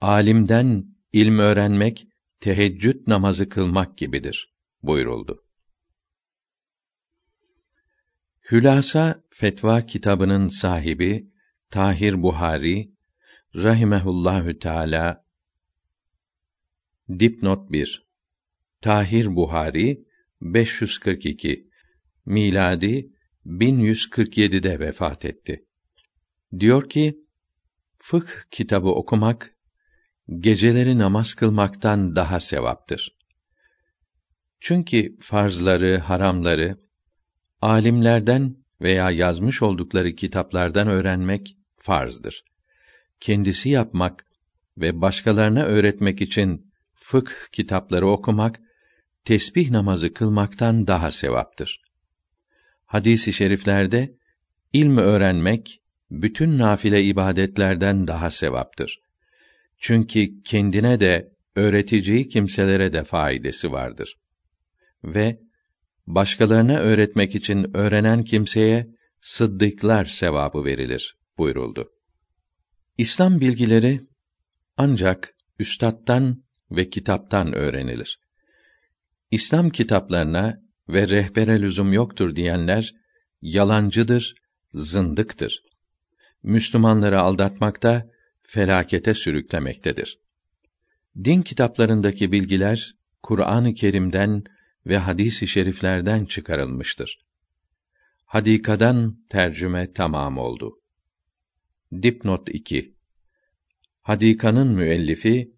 Alimden 0.00 0.86
ilm 1.12 1.38
öğrenmek 1.38 2.06
teheccüd 2.40 3.06
namazı 3.06 3.48
kılmak 3.48 3.98
gibidir 3.98 4.54
buyuruldu. 4.82 5.44
Hülasa 8.50 9.24
Fetva 9.30 9.86
kitabının 9.86 10.48
sahibi 10.48 11.30
Tahir 11.70 12.22
Buhari 12.22 12.92
rahimehullahü 13.54 14.58
teala 14.58 15.24
Dipnot 17.18 17.72
1 17.72 18.06
Tahir 18.80 19.36
Buhari 19.36 20.04
542 20.40 21.70
miladi 22.26 23.10
1147'de 23.46 24.80
vefat 24.80 25.24
etti. 25.24 25.66
Diyor 26.58 26.88
ki, 26.88 27.23
fıkh 28.06 28.50
kitabı 28.50 28.88
okumak, 28.88 29.56
geceleri 30.38 30.98
namaz 30.98 31.34
kılmaktan 31.34 32.16
daha 32.16 32.40
sevaptır. 32.40 33.16
Çünkü 34.60 35.16
farzları, 35.20 35.98
haramları, 35.98 36.78
alimlerden 37.60 38.56
veya 38.80 39.10
yazmış 39.10 39.62
oldukları 39.62 40.14
kitaplardan 40.14 40.88
öğrenmek 40.88 41.56
farzdır. 41.76 42.44
Kendisi 43.20 43.68
yapmak 43.68 44.26
ve 44.78 45.00
başkalarına 45.00 45.62
öğretmek 45.62 46.20
için 46.20 46.72
fıkh 46.94 47.32
kitapları 47.52 48.08
okumak, 48.08 48.60
tesbih 49.24 49.70
namazı 49.70 50.14
kılmaktan 50.14 50.86
daha 50.86 51.10
sevaptır. 51.10 51.82
Hadis-i 52.84 53.32
şeriflerde 53.32 54.18
ilmi 54.72 55.00
öğrenmek 55.00 55.83
bütün 56.10 56.58
nafile 56.58 57.04
ibadetlerden 57.04 58.06
daha 58.06 58.30
sevaptır. 58.30 59.00
Çünkü 59.78 60.42
kendine 60.42 61.00
de 61.00 61.32
öğreteceği 61.56 62.28
kimselere 62.28 62.92
de 62.92 63.04
faydası 63.04 63.72
vardır. 63.72 64.16
Ve 65.04 65.40
başkalarına 66.06 66.78
öğretmek 66.78 67.34
için 67.34 67.76
öğrenen 67.76 68.24
kimseye 68.24 68.86
sıddıklar 69.20 70.04
sevabı 70.04 70.64
verilir 70.64 71.16
buyuruldu. 71.38 71.90
İslam 72.98 73.40
bilgileri 73.40 74.00
ancak 74.76 75.34
üstattan 75.58 76.44
ve 76.70 76.90
kitaptan 76.90 77.54
öğrenilir. 77.54 78.18
İslam 79.30 79.70
kitaplarına 79.70 80.60
ve 80.88 81.08
rehbere 81.08 81.62
lüzum 81.62 81.92
yoktur 81.92 82.36
diyenler 82.36 82.94
yalancıdır, 83.42 84.34
zındıktır. 84.72 85.63
Müslümanları 86.44 87.20
aldatmakta, 87.20 88.10
felakete 88.42 89.14
sürüklemektedir. 89.14 90.18
Din 91.24 91.42
kitaplarındaki 91.42 92.32
bilgiler 92.32 92.94
Kur'an-ı 93.22 93.74
Kerim'den 93.74 94.44
ve 94.86 94.98
hadis-i 94.98 95.46
şeriflerden 95.46 96.24
çıkarılmıştır. 96.24 97.24
Hadikadan 98.24 99.24
tercüme 99.28 99.92
tamam 99.92 100.38
oldu. 100.38 100.80
Dipnot 102.02 102.48
2 102.48 102.94
Hadika'nın 104.02 104.68
müellifi 104.68 105.52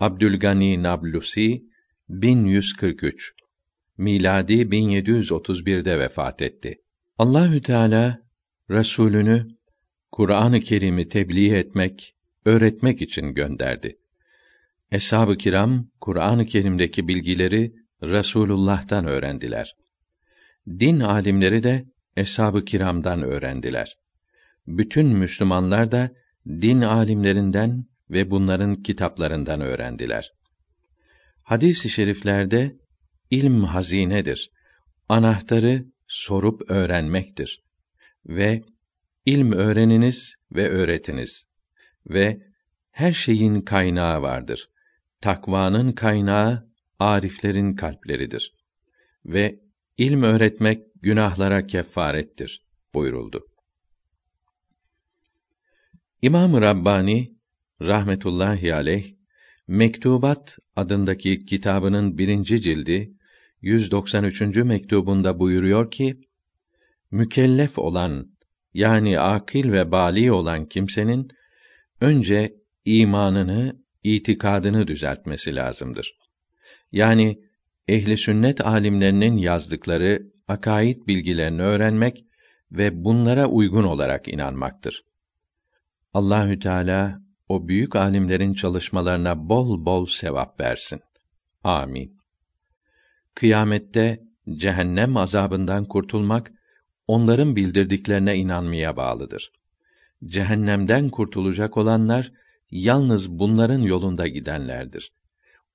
Abdülgani 0.00 0.82
Nablusi 0.82 1.64
1143 2.08 3.34
miladi 3.98 4.52
1731'de 4.52 5.98
vefat 5.98 6.42
etti. 6.42 6.82
Allahü 7.18 7.62
Teala 7.62 8.22
Resulünü 8.70 9.59
Kur'an-ı 10.12 10.60
Kerim'i 10.60 11.08
tebliğ 11.08 11.54
etmek, 11.54 12.14
öğretmek 12.44 13.02
için 13.02 13.26
gönderdi. 13.34 13.98
Eshab-ı 14.92 15.36
kiram 15.36 15.86
Kur'an-ı 16.00 16.46
Kerim'deki 16.46 17.08
bilgileri 17.08 17.74
Resulullah'tan 18.02 19.06
öğrendiler. 19.06 19.76
Din 20.68 21.00
alimleri 21.00 21.62
de 21.62 21.84
eshab-ı 22.16 22.64
kiramdan 22.64 23.22
öğrendiler. 23.22 23.98
Bütün 24.66 25.06
Müslümanlar 25.06 25.92
da 25.92 26.10
din 26.46 26.80
alimlerinden 26.80 27.84
ve 28.10 28.30
bunların 28.30 28.74
kitaplarından 28.74 29.60
öğrendiler. 29.60 30.32
Hadis-i 31.42 31.90
şeriflerde 31.90 32.76
ilm 33.30 33.64
hazinedir. 33.64 34.50
Anahtarı 35.08 35.84
sorup 36.06 36.70
öğrenmektir. 36.70 37.62
Ve 38.26 38.62
ilm 39.26 39.52
öğreniniz 39.52 40.34
ve 40.52 40.68
öğretiniz. 40.68 41.46
Ve 42.06 42.40
her 42.90 43.12
şeyin 43.12 43.60
kaynağı 43.60 44.22
vardır. 44.22 44.70
Takvanın 45.20 45.92
kaynağı 45.92 46.70
ariflerin 46.98 47.74
kalpleridir. 47.74 48.54
Ve 49.24 49.60
ilm 49.98 50.22
öğretmek 50.22 50.82
günahlara 51.02 51.66
kefarettir 51.66 52.64
buyuruldu. 52.94 53.46
İmam-ı 56.22 56.60
Rabbani 56.60 57.34
rahmetullahi 57.82 58.74
aleyh 58.74 59.14
Mektubat 59.70 60.58
adındaki 60.76 61.38
kitabının 61.38 62.18
birinci 62.18 62.62
cildi 62.62 63.12
193. 63.60 64.40
mektubunda 64.56 65.38
buyuruyor 65.38 65.90
ki 65.90 66.20
mükellef 67.10 67.78
olan 67.78 68.30
yani 68.74 69.20
akil 69.20 69.72
ve 69.72 69.92
bali 69.92 70.32
olan 70.32 70.66
kimsenin 70.66 71.28
önce 72.00 72.54
imanını, 72.84 73.76
itikadını 74.02 74.86
düzeltmesi 74.86 75.56
lazımdır. 75.56 76.14
Yani 76.92 77.40
ehli 77.88 78.16
sünnet 78.16 78.66
alimlerinin 78.66 79.36
yazdıkları 79.36 80.22
akaid 80.48 81.06
bilgilerini 81.06 81.62
öğrenmek 81.62 82.24
ve 82.72 83.04
bunlara 83.04 83.46
uygun 83.46 83.84
olarak 83.84 84.28
inanmaktır. 84.28 85.02
Allahü 86.14 86.58
Teala 86.58 87.20
o 87.48 87.68
büyük 87.68 87.96
alimlerin 87.96 88.54
çalışmalarına 88.54 89.48
bol 89.48 89.84
bol 89.84 90.06
sevap 90.06 90.60
versin. 90.60 91.00
Amin. 91.64 92.18
Kıyamette 93.34 94.20
cehennem 94.56 95.16
azabından 95.16 95.84
kurtulmak 95.84 96.52
onların 97.10 97.56
bildirdiklerine 97.56 98.36
inanmaya 98.36 98.96
bağlıdır. 98.96 99.52
Cehennemden 100.24 101.08
kurtulacak 101.08 101.76
olanlar 101.76 102.32
yalnız 102.70 103.30
bunların 103.30 103.78
yolunda 103.78 104.28
gidenlerdir. 104.28 105.12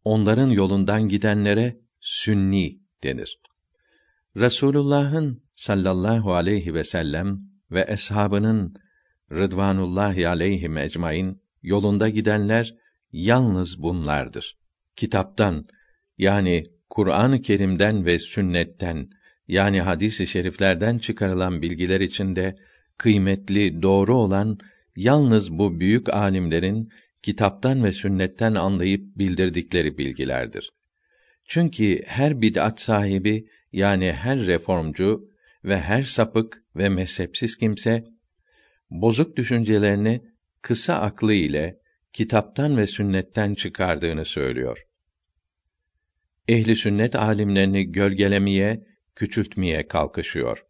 Onların 0.04 0.50
yolundan 0.50 1.08
gidenlere 1.08 1.78
sünni 2.00 2.80
denir. 3.04 3.40
Resulullah'ın 4.38 5.44
sallallahu 5.54 6.34
aleyhi 6.34 6.74
ve 6.74 6.84
sellem 6.84 7.42
ve 7.72 7.86
eshabının 7.88 8.76
Rıdvanullahi 9.32 10.28
aleyhim 10.28 10.78
ecmaîn 10.78 11.42
yolunda 11.64 12.10
gidenler 12.10 12.76
yalnız 13.12 13.82
bunlardır. 13.82 14.58
Kitaptan 14.96 15.68
yani 16.18 16.64
Kur'an-ı 16.90 17.42
Kerim'den 17.42 18.06
ve 18.06 18.20
sünnetten 18.20 19.10
yani 19.48 19.82
hadis-i 19.82 20.28
şeriflerden 20.28 20.98
çıkarılan 20.98 21.62
bilgiler 21.62 22.02
içinde 22.02 22.56
kıymetli, 22.98 23.82
doğru 23.82 24.16
olan 24.16 24.58
yalnız 24.96 25.52
bu 25.52 25.80
büyük 25.80 26.14
alimlerin 26.14 26.90
kitaptan 27.24 27.84
ve 27.84 27.92
sünnetten 27.92 28.56
anlayıp 28.56 29.18
bildirdikleri 29.18 29.98
bilgilerdir. 29.98 30.72
Çünkü 31.48 32.02
her 32.06 32.42
bid'at 32.42 32.80
sahibi 32.80 33.48
yani 33.72 34.12
her 34.12 34.46
reformcu 34.46 35.30
ve 35.64 35.82
her 35.82 36.04
sapık 36.04 36.64
ve 36.76 36.90
mezhepsiz 36.90 37.58
kimse 37.58 38.04
bozuk 38.90 39.38
düşüncelerini 39.38 40.22
kısa 40.62 40.94
aklı 40.94 41.34
ile 41.34 41.78
kitaptan 42.14 42.78
ve 42.78 42.88
sünnetten 42.88 43.54
çıkardığını 43.54 44.26
söylüyor. 44.26 44.86
Ehli 46.48 46.76
sünnet 46.76 47.16
alimlerini 47.16 47.92
gölgelemeye, 47.92 48.84
küçültmeye 49.16 49.88
kalkışıyor. 49.88 50.66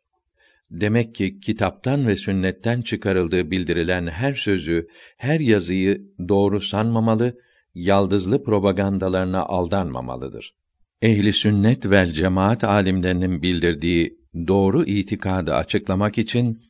Demek 0.72 1.16
ki 1.16 1.40
kitaptan 1.40 2.08
ve 2.08 2.16
sünnetten 2.16 2.82
çıkarıldığı 2.82 3.52
bildirilen 3.52 4.08
her 4.08 4.34
sözü, 4.34 4.88
her 5.18 5.40
yazıyı 5.40 6.02
doğru 6.30 6.62
sanmamalı, 6.62 7.38
yaldızlı 7.76 8.44
propagandalarına 8.44 9.44
aldanmamalıdır. 9.46 10.56
ehli 11.02 11.34
sünnet 11.34 11.86
vel 11.86 12.12
cemaat 12.12 12.64
alimlerinin 12.64 13.42
bildirdiği 13.42 14.20
doğru 14.48 14.86
itikadı 14.86 15.54
açıklamak 15.54 16.18
için 16.18 16.62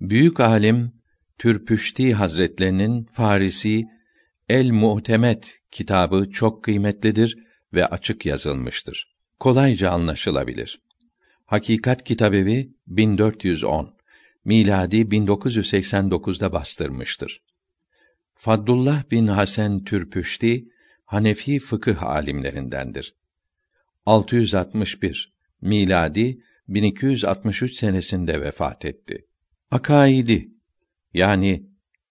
büyük 0.00 0.40
alim 0.40 0.92
Türpüşti 1.38 2.14
Hazretlerinin 2.14 3.04
Farisi 3.04 3.84
El 4.48 4.70
Muhtemet 4.70 5.58
kitabı 5.70 6.30
çok 6.30 6.64
kıymetlidir 6.64 7.38
ve 7.74 7.86
açık 7.86 8.26
yazılmıştır. 8.26 9.14
Kolayca 9.40 9.90
anlaşılabilir. 9.90 10.83
Hakikat 11.46 12.04
Kitabevi 12.04 12.72
1410 12.86 13.94
miladi 14.44 14.96
1989'da 14.96 16.52
bastırmıştır. 16.52 17.42
Fadlullah 18.34 19.10
bin 19.10 19.26
Hasan 19.26 19.84
Türpüşti 19.84 20.68
Hanefi 21.04 21.58
fıkıh 21.58 22.02
alimlerindendir. 22.02 23.14
661 24.06 25.32
miladi 25.60 26.40
1263 26.68 27.74
senesinde 27.74 28.40
vefat 28.40 28.84
etti. 28.84 29.26
Akaidi 29.70 30.48
yani 31.14 31.66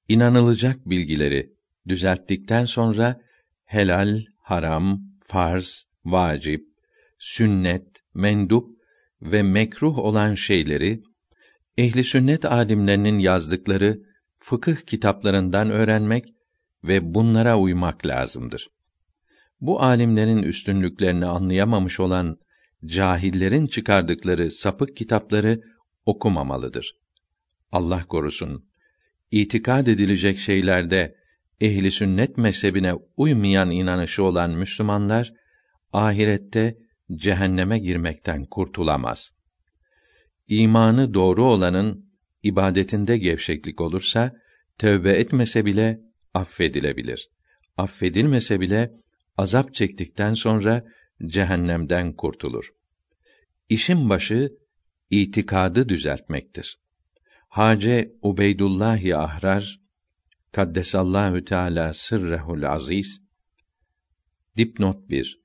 inanılacak 0.10 0.90
bilgileri 0.90 1.54
düzelttikten 1.88 2.66
sonra 2.66 3.22
helal, 3.66 4.22
haram, 4.38 5.02
farz, 5.22 5.88
vacip, 6.06 6.68
sünnet, 7.20 8.04
mendup 8.14 8.73
ve 9.24 9.44
mekruh 9.44 9.98
olan 9.98 10.36
şeyleri 10.36 11.04
ehli 11.78 12.04
sünnet 12.04 12.46
alimlerinin 12.46 13.20
yazdıkları 13.20 14.00
fıkıh 14.40 14.76
kitaplarından 14.76 15.70
öğrenmek 15.72 16.26
ve 16.84 17.14
bunlara 17.14 17.60
uymak 17.60 18.06
lazımdır. 18.06 18.68
Bu 19.62 19.82
alimlerin 19.82 20.44
üstünlüklerini 20.44 21.26
anlayamamış 21.26 22.00
olan 22.00 22.38
cahillerin 22.86 23.68
çıkardıkları 23.68 24.52
sapık 24.52 24.98
kitapları 24.98 25.62
okumamalıdır. 26.06 26.96
Allah 27.72 28.06
korusun. 28.06 28.66
İtikad 29.32 29.88
edilecek 29.88 30.40
şeylerde 30.40 31.16
ehli 31.62 31.92
sünnet 31.92 32.38
mezhebine 32.38 32.94
uymayan 33.18 33.72
inanışı 33.72 34.24
olan 34.24 34.52
Müslümanlar 34.52 35.34
ahirette 35.94 36.78
cehenneme 37.12 37.80
girmekten 37.80 38.46
kurtulamaz. 38.46 39.32
İmanı 40.48 41.14
doğru 41.14 41.46
olanın 41.46 42.14
ibadetinde 42.44 43.18
gevşeklik 43.18 43.82
olursa 43.82 44.34
tövbe 44.78 45.12
etmese 45.12 45.66
bile 45.66 46.00
affedilebilir. 46.34 47.30
Affedilmese 47.78 48.60
bile 48.60 48.92
azap 49.38 49.74
çektikten 49.74 50.34
sonra 50.34 50.84
cehennemden 51.26 52.14
kurtulur. 52.14 52.70
İşin 53.70 54.10
başı 54.10 54.52
itikadı 55.10 55.90
düzeltmektir. 55.90 56.80
Hace 57.48 58.12
Ubeydullah 58.22 59.20
Ahrar 59.20 59.80
Kaddesallahu 60.52 61.44
Teala 61.44 61.94
sırrehul 61.94 62.64
aziz 62.64 63.22
Dipnot 64.58 65.10
1 65.10 65.43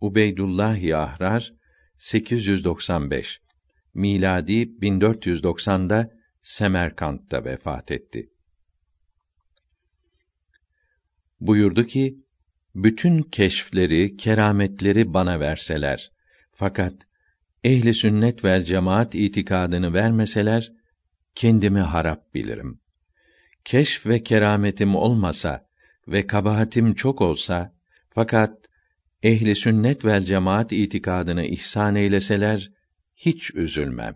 Ubeydullah 0.00 0.96
Ahrar 0.96 1.52
895 1.96 3.40
miladi 3.94 4.62
1490'da 4.62 6.10
Semerkant'ta 6.42 7.44
vefat 7.44 7.90
etti. 7.90 8.30
Buyurdu 11.40 11.86
ki, 11.86 12.18
bütün 12.74 13.22
keşfleri, 13.22 14.16
kerametleri 14.16 15.14
bana 15.14 15.40
verseler, 15.40 16.12
fakat 16.52 16.94
ehli 17.64 17.94
sünnet 17.94 18.44
vel 18.44 18.64
cemaat 18.64 19.14
itikadını 19.14 19.94
vermeseler, 19.94 20.72
kendimi 21.34 21.80
harap 21.80 22.34
bilirim. 22.34 22.80
Keşf 23.64 24.06
ve 24.06 24.22
kerametim 24.22 24.94
olmasa 24.94 25.66
ve 26.08 26.26
kabahatim 26.26 26.94
çok 26.94 27.20
olsa, 27.20 27.76
fakat 28.10 28.65
ehli 29.22 29.54
sünnet 29.54 30.04
vel 30.04 30.24
cemaat 30.24 30.72
itikadını 30.72 31.44
ihsan 31.44 31.94
eyleseler, 31.94 32.70
hiç 33.16 33.54
üzülmem. 33.54 34.14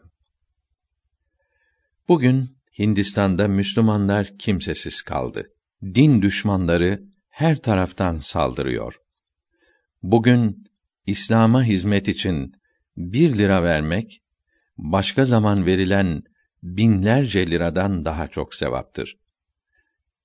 Bugün 2.08 2.50
Hindistan'da 2.78 3.48
Müslümanlar 3.48 4.38
kimsesiz 4.38 5.02
kaldı. 5.02 5.50
Din 5.82 6.22
düşmanları 6.22 7.02
her 7.28 7.56
taraftan 7.56 8.16
saldırıyor. 8.16 8.96
Bugün 10.02 10.64
İslam'a 11.06 11.64
hizmet 11.64 12.08
için 12.08 12.52
bir 12.96 13.38
lira 13.38 13.62
vermek, 13.62 14.22
başka 14.78 15.24
zaman 15.24 15.66
verilen 15.66 16.22
binlerce 16.62 17.50
liradan 17.50 18.04
daha 18.04 18.28
çok 18.28 18.54
sevaptır. 18.54 19.18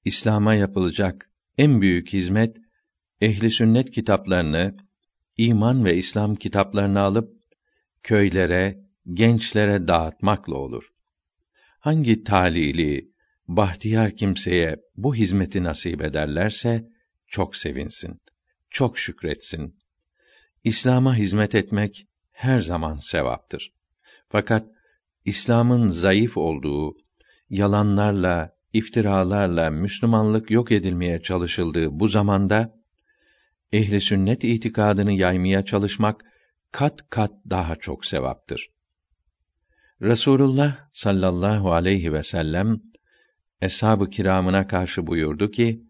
İslam'a 0.05 0.53
yapılacak 0.53 1.29
en 1.57 1.81
büyük 1.81 2.13
hizmet, 2.13 2.57
ehli 3.21 3.51
sünnet 3.51 3.91
kitaplarını, 3.91 4.77
iman 5.37 5.85
ve 5.85 5.97
İslam 5.97 6.35
kitaplarını 6.35 7.01
alıp 7.01 7.33
köylere, 8.03 8.79
gençlere 9.13 9.87
dağıtmakla 9.87 10.55
olur. 10.55 10.89
Hangi 11.79 12.23
talili, 12.23 13.11
bahtiyar 13.47 14.11
kimseye 14.11 14.75
bu 14.95 15.15
hizmeti 15.15 15.63
nasip 15.63 16.01
ederlerse 16.01 16.87
çok 17.27 17.55
sevinsin, 17.55 18.21
çok 18.69 18.99
şükretsin. 18.99 19.79
İslam'a 20.63 21.15
hizmet 21.15 21.55
etmek 21.55 22.07
her 22.31 22.59
zaman 22.59 22.93
sevaptır. 22.93 23.73
Fakat 24.29 24.67
İslam'ın 25.25 25.87
zayıf 25.87 26.37
olduğu, 26.37 26.95
yalanlarla, 27.49 28.55
iftiralarla 28.73 29.69
Müslümanlık 29.69 30.51
yok 30.51 30.71
edilmeye 30.71 31.21
çalışıldığı 31.21 31.99
bu 31.99 32.07
zamanda 32.07 32.84
ehli 33.75 34.01
sünnet 34.01 34.43
itikadını 34.43 35.11
yaymaya 35.11 35.65
çalışmak 35.65 36.21
kat 36.71 37.09
kat 37.09 37.31
daha 37.49 37.75
çok 37.75 38.05
sevaptır. 38.05 38.69
Resulullah 40.01 40.89
sallallahu 40.93 41.73
aleyhi 41.73 42.13
ve 42.13 42.23
sellem 42.23 42.81
eshab-ı 43.61 44.09
kiramına 44.09 44.67
karşı 44.67 45.07
buyurdu 45.07 45.51
ki: 45.51 45.81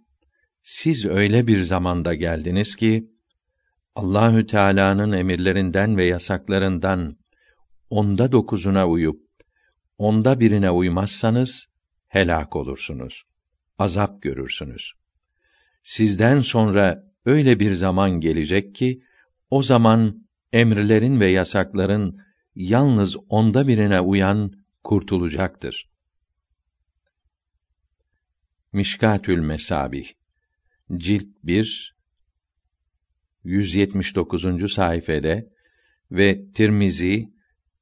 Siz 0.62 1.06
öyle 1.06 1.48
bir 1.48 1.64
zamanda 1.64 2.14
geldiniz 2.14 2.76
ki 2.76 3.12
Allahü 3.96 4.46
Teala'nın 4.46 5.12
emirlerinden 5.12 5.98
ve 5.98 6.06
yasaklarından 6.06 7.18
onda 7.90 8.32
dokuzuna 8.32 8.88
uyup 8.88 9.22
onda 9.98 10.40
birine 10.40 10.72
uymazsanız 10.72 11.68
helak 12.08 12.56
olursunuz. 12.56 13.24
Azap 13.78 14.22
görürsünüz. 14.22 14.94
Sizden 15.84 16.42
sonra 16.42 17.05
öyle 17.26 17.60
bir 17.60 17.74
zaman 17.74 18.12
gelecek 18.12 18.76
ki 18.76 19.04
o 19.50 19.64
zaman 19.64 20.28
emirlerin 20.54 21.20
ve 21.20 21.32
yasakların 21.32 22.20
yalnız 22.56 23.18
onda 23.30 23.68
birine 23.68 24.02
uyan 24.02 24.54
kurtulacaktır. 24.84 25.90
Mişkatül 28.74 29.40
Mesabih 29.40 30.10
Cilt 30.98 31.28
1 31.44 31.96
179. 33.44 34.74
sayfede 34.74 35.50
ve 36.12 36.52
Tirmizi 36.52 37.34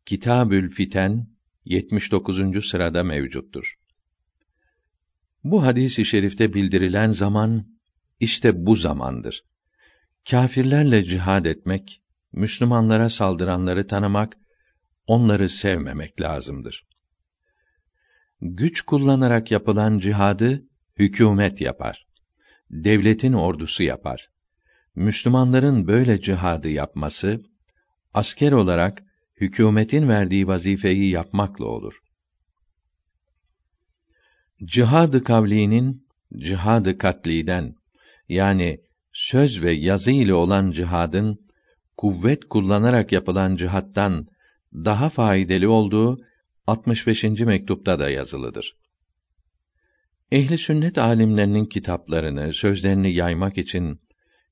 Kitabül 0.06 0.70
Fiten 0.70 1.28
79. 1.66 2.70
sırada 2.70 3.04
mevcuttur. 3.04 3.76
Bu 5.44 5.64
hadisi 5.66 6.06
şerifte 6.06 6.54
bildirilen 6.54 7.12
zaman 7.12 7.73
işte 8.24 8.66
bu 8.66 8.76
zamandır. 8.76 9.44
Kâfirlerle 10.30 11.04
cihad 11.04 11.46
etmek, 11.46 12.02
Müslümanlara 12.32 13.10
saldıranları 13.10 13.88
tanımak, 13.88 14.38
onları 15.08 15.50
sevmemek 15.50 16.22
lazımdır. 16.22 16.88
Güç 18.42 18.82
kullanarak 18.82 19.52
yapılan 19.52 20.00
cihadı 20.00 20.64
hükümet 21.00 21.62
yapar. 21.62 22.08
Devletin 22.70 23.34
ordusu 23.34 23.84
yapar. 23.84 24.30
Müslümanların 24.96 25.88
böyle 25.88 26.22
cihadı 26.22 26.70
yapması 26.70 27.44
asker 28.14 28.52
olarak 28.52 29.04
hükümetin 29.42 30.08
verdiği 30.08 30.48
vazifeyi 30.48 31.10
yapmakla 31.10 31.66
olur. 31.66 32.00
Cihadı 34.64 35.24
kavlinin 35.24 36.08
cihadı 36.38 36.98
katliden 36.98 37.76
yani 38.34 38.82
söz 39.14 39.64
ve 39.64 39.72
yazı 39.72 40.12
ile 40.12 40.34
olan 40.34 40.72
cihadın 40.72 41.48
kuvvet 41.98 42.46
kullanarak 42.46 43.12
yapılan 43.12 43.56
cihattan 43.56 44.28
daha 44.74 45.10
faydalı 45.10 45.72
olduğu 45.72 46.18
65. 46.68 47.24
mektupta 47.24 48.00
da 48.00 48.10
yazılıdır. 48.10 48.78
Ehli 50.32 50.58
sünnet 50.58 50.98
alimlerinin 50.98 51.66
kitaplarını, 51.66 52.54
sözlerini 52.54 53.14
yaymak 53.14 53.58
için 53.58 54.02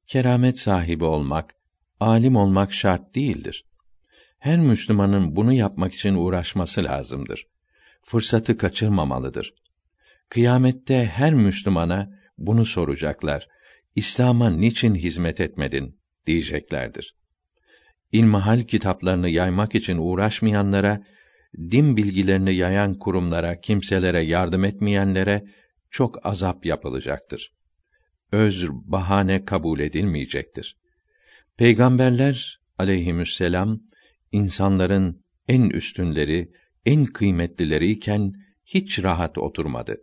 keramet 0.07 0.59
sahibi 0.59 1.03
olmak, 1.03 1.55
alim 1.99 2.35
olmak 2.35 2.73
şart 2.73 3.15
değildir. 3.15 3.65
Her 4.39 4.59
Müslümanın 4.59 5.35
bunu 5.35 5.53
yapmak 5.53 5.93
için 5.93 6.15
uğraşması 6.15 6.83
lazımdır. 6.83 7.47
Fırsatı 8.03 8.57
kaçırmamalıdır. 8.57 9.53
Kıyamette 10.29 11.05
her 11.05 11.33
Müslümana 11.33 12.09
bunu 12.37 12.65
soracaklar. 12.65 13.47
İslam'a 13.95 14.49
niçin 14.49 14.95
hizmet 14.95 15.41
etmedin 15.41 15.99
diyeceklerdir. 16.25 17.15
İlmihal 18.11 18.61
kitaplarını 18.61 19.29
yaymak 19.29 19.75
için 19.75 19.97
uğraşmayanlara, 19.97 21.03
din 21.57 21.97
bilgilerini 21.97 22.55
yayan 22.55 22.93
kurumlara, 22.93 23.61
kimselere 23.61 24.21
yardım 24.21 24.63
etmeyenlere 24.63 25.43
çok 25.89 26.25
azap 26.25 26.65
yapılacaktır. 26.65 27.51
Özr, 28.31 28.69
bahane 28.71 29.45
kabul 29.45 29.79
edilmeyecektir. 29.79 30.77
Peygamberler 31.57 32.59
aleyhisselam 32.77 33.79
insanların 34.31 35.23
en 35.47 35.69
üstünleri, 35.69 36.51
en 36.85 37.05
kıymetlileri 37.05 37.91
iken 37.91 38.33
hiç 38.65 39.03
rahat 39.03 39.37
oturmadı. 39.37 39.97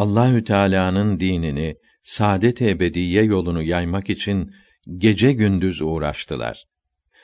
Allahü 0.00 0.44
Teala'nın 0.44 1.20
dinini, 1.20 1.76
saadet 2.02 2.62
ebediye 2.62 3.22
yolunu 3.22 3.62
yaymak 3.62 4.10
için 4.10 4.50
gece 4.96 5.32
gündüz 5.32 5.82
uğraştılar. 5.82 6.64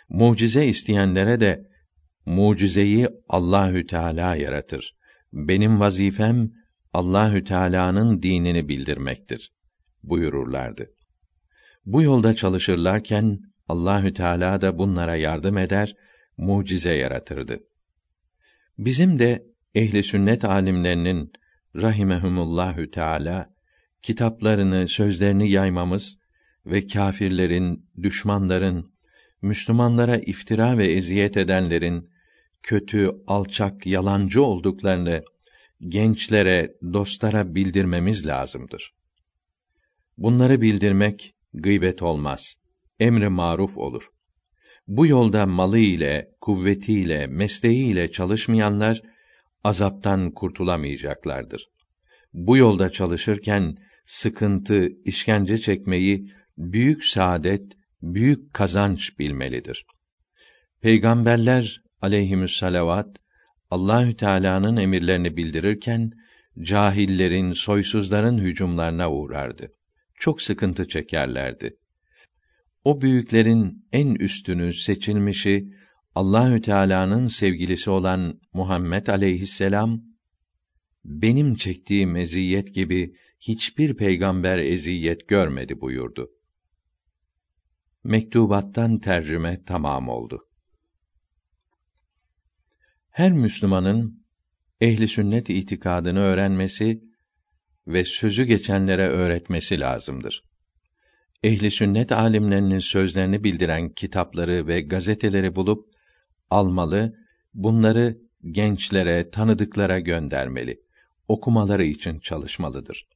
Mucize 0.09 0.67
isteyenlere 0.67 1.41
de 1.41 1.63
mucizeyi 2.27 3.09
Allahü 3.29 3.87
Teala 3.87 4.35
yaratır. 4.37 4.97
Benim 5.33 5.81
vazifem 5.81 6.51
Allahü 6.93 7.45
Teala'nın 7.45 8.23
dinini 8.23 8.69
bildirmektir 8.69 9.53
buyururlardı. 10.03 10.91
Bu 11.85 12.03
yolda 12.03 12.35
çalışırlarken 12.35 13.39
Allahü 13.69 14.13
Teala 14.13 14.61
da 14.61 14.79
bunlara 14.79 15.17
yardım 15.17 15.59
eder, 15.59 15.95
mucize 16.37 16.95
yaratırdı. 16.95 17.59
Bizim 18.79 19.19
de 19.19 19.47
ehli 19.75 20.03
sünnet 20.03 20.45
alimlerinin 20.45 21.33
rahimehumullahü 21.83 22.91
teala 22.91 23.51
kitaplarını, 24.03 24.89
sözlerini 24.89 25.51
yaymamız 25.51 26.19
ve 26.67 26.87
kâfirlerin, 26.87 27.89
düşmanların, 28.03 28.93
Müslümanlara 29.43 30.17
iftira 30.17 30.79
ve 30.79 30.87
eziyet 30.87 31.37
edenlerin 31.37 32.09
kötü, 32.63 33.11
alçak, 33.27 33.87
yalancı 33.87 34.43
olduklarını 34.43 35.23
gençlere, 35.81 36.75
dostlara 36.93 37.55
bildirmemiz 37.55 38.27
lazımdır. 38.27 38.95
Bunları 40.19 40.61
bildirmek 40.61 41.35
gıybet 41.55 42.03
olmaz. 42.03 42.55
Emri 43.01 43.29
maruf 43.29 43.79
olur. 43.79 44.11
Bu 44.89 45.07
yolda 45.07 45.47
malı 45.47 45.79
ile, 45.79 46.31
kuvvetiyle, 46.41 47.27
mesleğiyle 47.27 48.11
çalışmayanlar 48.13 49.03
azaptan 49.67 50.31
kurtulamayacaklardır. 50.31 51.67
Bu 52.33 52.57
yolda 52.57 52.91
çalışırken 52.91 53.75
sıkıntı, 54.05 54.89
işkence 55.05 55.59
çekmeyi 55.59 56.33
büyük 56.59 57.05
saadet, 57.05 57.73
büyük 58.03 58.55
kazanç 58.55 59.19
bilmelidir. 59.19 59.85
Peygamberler 60.81 61.83
aleyhimüsselavat 62.01 63.17
Allahü 63.71 64.17
Teala'nın 64.17 64.77
emirlerini 64.77 65.37
bildirirken 65.37 66.11
cahillerin, 66.61 67.53
soysuzların 67.53 68.39
hücumlarına 68.39 69.13
uğrardı. 69.13 69.69
Çok 70.15 70.43
sıkıntı 70.43 70.89
çekerlerdi. 70.89 71.77
O 72.85 73.01
büyüklerin 73.01 73.87
en 73.93 74.15
üstünü, 74.15 74.75
seçilmişi 74.75 75.67
Allahü 76.17 76.61
Teala'nın 76.61 77.27
sevgilisi 77.27 77.91
olan 77.91 78.41
Muhammed 78.53 79.07
aleyhisselam 79.07 80.03
benim 81.05 81.55
çektiğim 81.55 82.17
eziyet 82.17 82.75
gibi 82.75 83.15
hiçbir 83.41 83.97
peygamber 83.97 84.59
eziyet 84.59 85.29
görmedi 85.29 85.81
buyurdu. 85.81 86.31
Mektubattan 88.05 88.99
tercüme 88.99 89.65
tamam 89.65 90.09
oldu. 90.09 90.49
Her 93.11 93.33
Müslümanın 93.33 94.27
ehli 94.81 95.09
sünnet 95.09 95.51
itikadını 95.51 96.21
öğrenmesi 96.21 97.03
ve 97.87 98.05
sözü 98.05 98.45
geçenlere 98.45 99.09
öğretmesi 99.09 99.81
lazımdır. 99.81 100.45
Ehli 101.43 101.71
sünnet 101.71 102.13
alimlerinin 102.13 102.79
sözlerini 102.79 103.45
bildiren 103.45 103.89
kitapları 103.89 104.67
ve 104.67 104.81
gazeteleri 104.81 105.57
bulup 105.57 105.96
almalı, 106.51 107.17
bunları 107.55 108.19
gençlere, 108.51 109.31
tanıdıklara 109.31 110.01
göndermeli. 110.01 110.81
Okumaları 111.29 111.85
için 111.85 112.19
çalışmalıdır. 112.19 113.07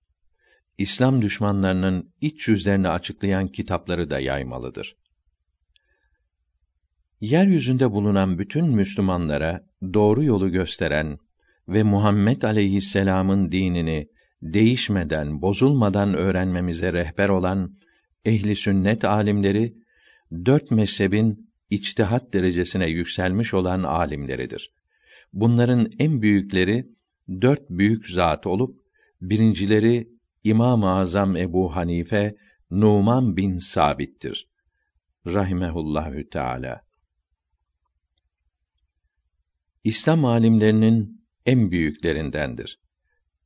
İslam 0.78 1.22
düşmanlarının 1.22 2.12
iç 2.20 2.48
yüzlerini 2.48 2.88
açıklayan 2.88 3.48
kitapları 3.48 4.10
da 4.10 4.20
yaymalıdır. 4.20 4.96
Yeryüzünde 7.20 7.90
bulunan 7.90 8.38
bütün 8.38 8.64
Müslümanlara 8.68 9.66
doğru 9.94 10.24
yolu 10.24 10.50
gösteren 10.50 11.18
ve 11.68 11.82
Muhammed 11.82 12.42
aleyhisselam'ın 12.42 13.52
dinini 13.52 14.08
değişmeden, 14.42 15.42
bozulmadan 15.42 16.14
öğrenmemize 16.14 16.92
rehber 16.92 17.28
olan 17.28 17.76
ehli 18.24 18.56
sünnet 18.56 19.04
alimleri 19.04 19.74
dört 20.44 20.70
mezhebin 20.70 21.49
içtihat 21.70 22.32
derecesine 22.32 22.88
yükselmiş 22.88 23.54
olan 23.54 23.82
alimleridir. 23.82 24.72
Bunların 25.32 25.90
en 25.98 26.22
büyükleri 26.22 26.86
dört 27.40 27.70
büyük 27.70 28.08
zat 28.10 28.46
olup 28.46 28.80
birincileri 29.20 30.08
İmam-ı 30.44 30.90
Azam 30.90 31.36
Ebu 31.36 31.76
Hanife 31.76 32.36
Numan 32.70 33.36
bin 33.36 33.56
Sabit'tir. 33.56 34.48
Rahimehullahü 35.26 36.28
Teala. 36.28 36.80
İslam 39.84 40.24
alimlerinin 40.24 41.24
en 41.46 41.70
büyüklerindendir. 41.70 42.80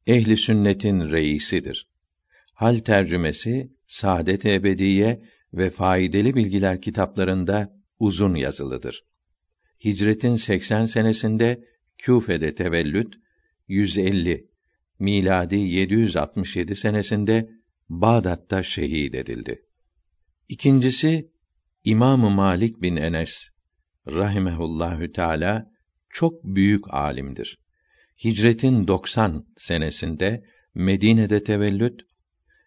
Ehli 0.07 0.37
sünnetin 0.37 1.01
reisidir. 1.13 1.89
Hal 2.55 2.79
tercümesi 2.79 3.73
Saadet 3.87 4.47
Ebediye 4.47 5.23
ve 5.53 5.71
Faydalı 5.71 6.35
Bilgiler 6.35 6.81
kitaplarında 6.81 7.84
uzun 8.05 8.35
yazılıdır. 8.35 9.05
Hicretin 9.85 10.37
80 10.37 10.85
senesinde 10.85 11.65
Küfe'de 11.99 12.55
tevellüt 12.55 13.15
150 13.69 14.49
miladi 14.99 15.57
767 15.57 16.77
senesinde 16.77 17.51
Bağdat'ta 17.89 18.63
şehit 18.63 19.15
edildi. 19.15 19.63
İkincisi 20.49 21.31
İmam 21.85 22.21
Malik 22.21 22.83
bin 22.83 22.97
Enes 22.97 23.51
rahimehullahü 24.07 25.13
teala 25.13 25.71
çok 26.11 26.45
büyük 26.45 26.95
alimdir. 26.95 27.59
Hicretin 28.25 28.89
90 28.89 29.47
senesinde 29.57 30.45
Medine'de 30.75 31.43
tevellüt 31.43 32.01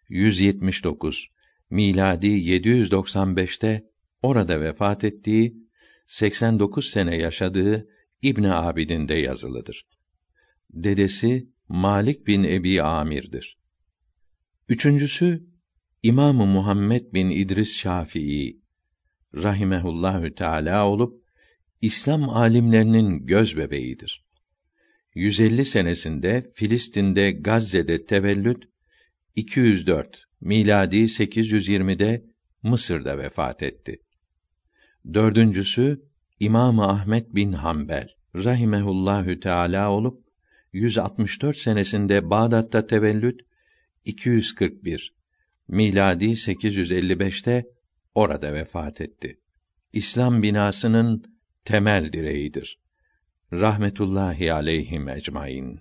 179 0.09 1.27
miladi 1.69 2.27
795'te 2.27 3.83
orada 4.27 4.61
vefat 4.61 5.03
ettiği 5.03 5.57
89 6.07 6.89
sene 6.89 7.15
yaşadığı 7.15 7.87
İbn 8.21 8.43
Abidin'de 8.43 9.13
yazılıdır. 9.13 9.87
Dedesi 10.69 11.49
Malik 11.67 12.27
bin 12.27 12.43
Ebi 12.43 12.81
Amir'dir. 12.81 13.59
Üçüncüsü 14.69 15.47
İmamı 16.03 16.45
Muhammed 16.45 17.13
bin 17.13 17.29
İdris 17.29 17.77
Şafii 17.77 18.61
rahimehullahü 19.35 20.35
teala 20.35 20.87
olup 20.87 21.23
İslam 21.81 22.29
alimlerinin 22.29 23.25
göz 23.25 23.57
bebeğidir. 23.57 24.25
150 25.15 25.65
senesinde 25.65 26.51
Filistin'de 26.53 27.31
Gazze'de 27.31 28.05
tevellüt 28.05 28.63
204 29.35 30.23
miladi 30.41 30.97
820'de 30.97 32.25
Mısır'da 32.63 33.17
vefat 33.17 33.63
etti. 33.63 34.06
Dördüncüsü 35.13 36.01
İmam 36.39 36.79
Ahmet 36.79 37.35
bin 37.35 37.53
Hanbel 37.53 38.07
rahimehullahü 38.35 39.39
teala 39.39 39.91
olup 39.91 40.25
164 40.73 41.57
senesinde 41.57 42.29
Bağdat'ta 42.29 42.87
tevellüt 42.87 43.41
241 44.05 45.13
miladi 45.67 46.25
855'te 46.25 47.65
orada 48.15 48.53
vefat 48.53 49.01
etti. 49.01 49.39
İslam 49.93 50.43
binasının 50.43 51.23
temel 51.65 52.13
direğidir. 52.13 52.79
Rahmetullahi 53.53 54.53
aleyhim 54.53 55.09
ecmaîn. 55.09 55.79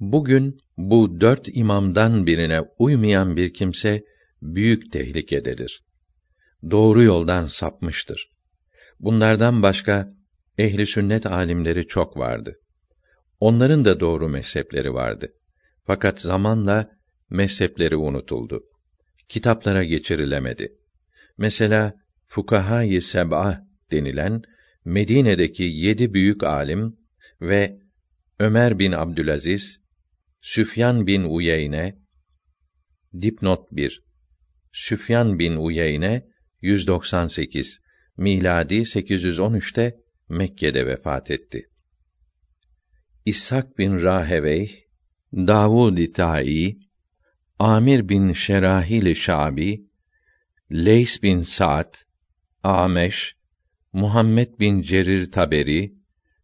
Bugün 0.00 0.60
bu 0.76 1.20
dört 1.20 1.48
imamdan 1.56 2.26
birine 2.26 2.60
uymayan 2.78 3.36
bir 3.36 3.52
kimse 3.54 4.04
büyük 4.42 4.92
tehlikededir. 4.92 5.82
doğru 6.70 7.02
yoldan 7.02 7.44
sapmıştır. 7.46 8.30
Bunlardan 9.00 9.62
başka 9.62 10.14
ehli 10.58 10.86
sünnet 10.86 11.26
alimleri 11.26 11.86
çok 11.86 12.16
vardı. 12.16 12.56
Onların 13.40 13.84
da 13.84 14.00
doğru 14.00 14.28
mezhepleri 14.28 14.94
vardı. 14.94 15.32
Fakat 15.86 16.20
zamanla 16.20 16.90
mezhepleri 17.30 17.96
unutuldu. 17.96 18.62
Kitaplara 19.28 19.84
geçirilemedi. 19.84 20.72
Mesela 21.38 21.94
Fukahâ-i 22.26 23.00
Seb'a 23.00 23.66
denilen 23.90 24.42
Medine'deki 24.84 25.62
yedi 25.62 26.14
büyük 26.14 26.42
alim 26.42 26.96
ve 27.40 27.78
Ömer 28.38 28.78
bin 28.78 28.92
Abdülaziz, 28.92 29.80
Süfyan 30.40 31.06
bin 31.06 31.22
Uyeyne, 31.22 31.98
dipnot 33.20 33.72
1. 33.72 34.02
Süfyan 34.72 35.38
bin 35.38 35.56
Uyeyne 35.56 36.26
198 36.60 37.80
miladi 38.20 38.74
813'te 38.74 39.96
Mekke'de 40.28 40.86
vefat 40.86 41.30
etti. 41.30 41.68
İshak 43.24 43.78
bin 43.78 44.02
Rahevey, 44.02 44.86
Davud 45.32 46.12
Tai, 46.14 46.78
Amir 47.58 48.08
bin 48.08 48.32
Şerahil 48.32 49.14
Şabi, 49.14 49.84
Leys 50.72 51.22
bin 51.22 51.42
Sa'd, 51.42 51.94
Ameş, 52.62 53.36
Muhammed 53.92 54.58
bin 54.58 54.82
Cerir 54.82 55.30
Taberi, 55.30 55.94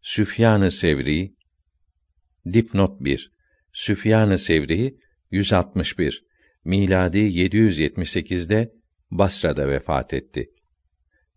Süfyan-ı 0.02 0.70
Sevri, 0.70 1.34
dipnot 2.52 3.00
1. 3.00 3.30
Süfyan-ı 3.72 4.38
Sevri 4.38 4.96
161 5.30 6.24
miladi 6.64 7.18
778'de 7.18 8.72
Basra'da 9.10 9.68
vefat 9.68 10.14
etti. 10.14 10.50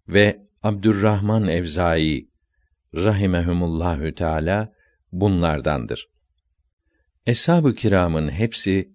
Ve 0.09 0.39
Abdurrahman 0.63 1.47
Evzai 1.47 2.29
rahimehumullahü 2.95 4.15
teala 4.15 4.73
bunlardandır. 5.11 6.07
Eshab-ı 7.25 7.75
kiramın 7.75 8.29
hepsi 8.29 8.93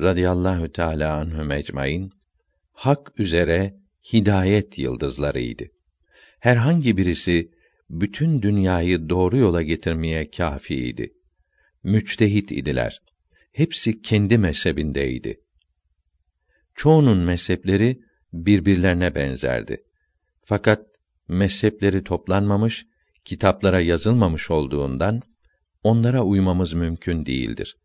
radıyallahu 0.00 0.72
teala 0.72 1.16
anhum 1.16 1.50
ecmaîn 1.50 2.10
hak 2.72 3.20
üzere 3.20 3.76
hidayet 4.12 4.78
yıldızlarıydı. 4.78 5.64
Herhangi 6.40 6.96
birisi 6.96 7.50
bütün 7.90 8.42
dünyayı 8.42 9.08
doğru 9.08 9.36
yola 9.36 9.62
getirmeye 9.62 10.30
kâfiydi. 10.30 11.12
Müçtehit 11.82 12.52
idiler. 12.52 13.02
Hepsi 13.52 14.02
kendi 14.02 14.38
mezhebindeydi. 14.38 15.40
Çoğunun 16.74 17.18
mezhepleri 17.18 18.00
birbirlerine 18.32 19.14
benzerdi. 19.14 19.84
Fakat 20.48 20.86
mezhepleri 21.28 22.04
toplanmamış, 22.04 22.86
kitaplara 23.24 23.80
yazılmamış 23.80 24.50
olduğundan 24.50 25.22
onlara 25.82 26.22
uymamız 26.22 26.72
mümkün 26.72 27.26
değildir. 27.26 27.76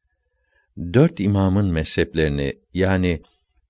Dört 0.78 1.20
imamın 1.20 1.72
mezheplerini 1.72 2.54
yani 2.74 3.22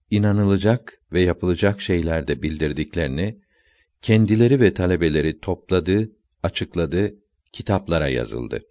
inanılacak 0.09 0.93
ve 1.11 1.21
yapılacak 1.21 1.81
şeylerde 1.81 2.41
bildirdiklerini 2.41 3.39
kendileri 4.01 4.59
ve 4.59 4.73
talebeleri 4.73 5.39
topladı, 5.39 6.11
açıkladı, 6.43 7.13
kitaplara 7.53 8.07
yazıldı. 8.07 8.61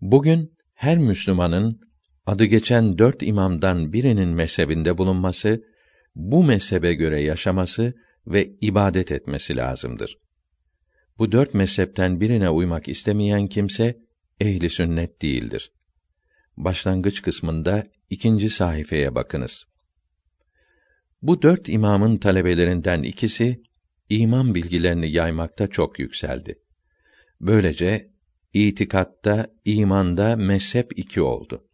Bugün 0.00 0.52
her 0.76 0.98
Müslümanın 0.98 1.80
adı 2.26 2.44
geçen 2.44 2.98
dört 2.98 3.22
imamdan 3.22 3.92
birinin 3.92 4.28
mezhebinde 4.28 4.98
bulunması, 4.98 5.64
bu 6.18 6.44
mezhebe 6.44 6.94
göre 6.94 7.22
yaşaması 7.22 7.94
ve 8.26 8.56
ibadet 8.60 9.12
etmesi 9.12 9.56
lazımdır. 9.56 10.18
Bu 11.18 11.32
dört 11.32 11.54
mezhepten 11.54 12.20
birine 12.20 12.50
uymak 12.50 12.88
istemeyen 12.88 13.46
kimse 13.46 13.98
ehli 14.40 14.70
sünnet 14.70 15.22
değildir. 15.22 15.72
Başlangıç 16.56 17.22
kısmında 17.22 17.82
ikinci 18.10 18.50
sayfaya 18.50 19.14
bakınız. 19.14 19.64
Bu 21.22 21.42
dört 21.42 21.68
imamın 21.68 22.16
talebelerinden 22.16 23.02
ikisi 23.02 23.62
iman 24.08 24.54
bilgilerini 24.54 25.12
yaymakta 25.12 25.66
çok 25.66 25.98
yükseldi. 25.98 26.58
Böylece 27.40 28.10
itikatta, 28.52 29.50
imanda 29.64 30.36
mezhep 30.36 30.98
iki 30.98 31.20
oldu. 31.20 31.64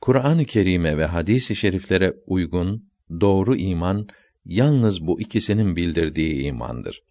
Kur'an-ı 0.00 0.44
Kerim'e 0.44 0.98
ve 0.98 1.04
hadis-i 1.04 1.56
şeriflere 1.56 2.14
uygun 2.26 2.89
doğru 3.20 3.56
iman 3.56 4.08
yalnız 4.44 5.06
bu 5.06 5.20
ikisinin 5.20 5.76
bildirdiği 5.76 6.42
imandır. 6.42 7.02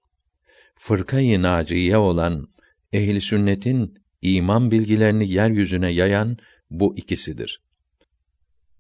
Fırkayı 0.76 1.42
naciye 1.42 1.98
olan 1.98 2.48
ehli 2.94 3.22
sünnetin 3.22 3.94
iman 4.22 4.72
bilgilerini 4.72 5.30
yeryüzüne 5.30 5.92
yayan 5.92 6.38
bu 6.70 6.98
ikisidir. 6.98 7.62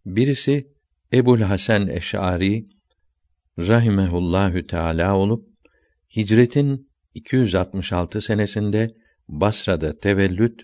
Birisi 0.06 0.74
Ebul 1.14 1.40
Hasan 1.40 1.88
Eş'ari 1.88 2.66
rahimehullahü 3.60 4.68
teala 4.68 5.18
olup 5.18 5.48
hicretin 6.16 6.90
266 7.14 8.22
senesinde 8.22 8.96
Basra'da 9.28 9.98
tevellüt 9.98 10.62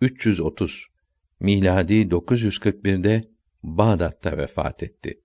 330 0.00 0.86
miladi 1.40 1.94
941'de 1.94 3.22
Bağdat'ta 3.62 4.38
vefat 4.38 4.82
etti. 4.82 5.20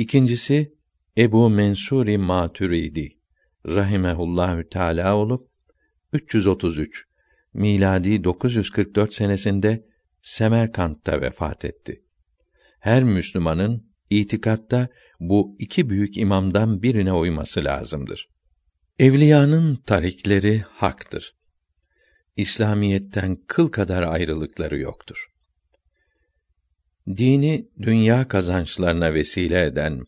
İkincisi 0.00 0.74
Ebu 1.18 1.50
Mensuri 1.50 2.18
Maturidi 2.18 3.18
rahimehullahü 3.66 4.68
teala 4.68 5.16
olup 5.16 5.50
333 6.12 7.06
miladi 7.54 8.24
944 8.24 9.14
senesinde 9.14 9.86
Semerkant'ta 10.20 11.20
vefat 11.20 11.64
etti. 11.64 12.04
Her 12.78 13.04
Müslümanın 13.04 13.90
itikatta 14.10 14.88
bu 15.20 15.56
iki 15.58 15.90
büyük 15.90 16.16
imamdan 16.16 16.82
birine 16.82 17.12
uyması 17.12 17.64
lazımdır. 17.64 18.28
Evliyanın 18.98 19.76
tarikleri 19.76 20.58
haktır. 20.58 21.34
İslamiyetten 22.36 23.38
kıl 23.46 23.68
kadar 23.68 24.02
ayrılıkları 24.02 24.78
yoktur. 24.78 25.30
Dini 27.16 27.68
dünya 27.82 28.28
kazançlarına 28.28 29.14
vesile 29.14 29.64
eden, 29.64 30.00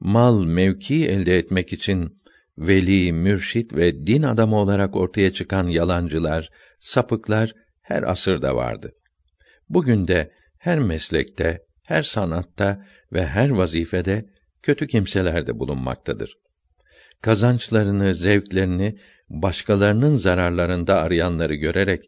mal, 0.00 0.44
mevki 0.44 1.06
elde 1.06 1.38
etmek 1.38 1.72
için 1.72 2.16
veli, 2.58 3.12
mürşit 3.12 3.74
ve 3.74 4.06
din 4.06 4.22
adamı 4.22 4.56
olarak 4.56 4.96
ortaya 4.96 5.32
çıkan 5.32 5.68
yalancılar, 5.68 6.50
sapıklar 6.78 7.52
her 7.82 8.02
asırda 8.02 8.56
vardı. 8.56 8.92
Bugün 9.68 10.08
de 10.08 10.32
her 10.58 10.78
meslekte, 10.78 11.62
her 11.86 12.02
sanatta 12.02 12.86
ve 13.12 13.26
her 13.26 13.50
vazifede 13.50 14.26
kötü 14.62 14.86
kimseler 14.86 15.46
de 15.46 15.58
bulunmaktadır. 15.58 16.36
Kazançlarını, 17.22 18.14
zevklerini 18.14 18.98
başkalarının 19.28 20.16
zararlarında 20.16 21.00
arayanları 21.02 21.54
görerek 21.54 22.04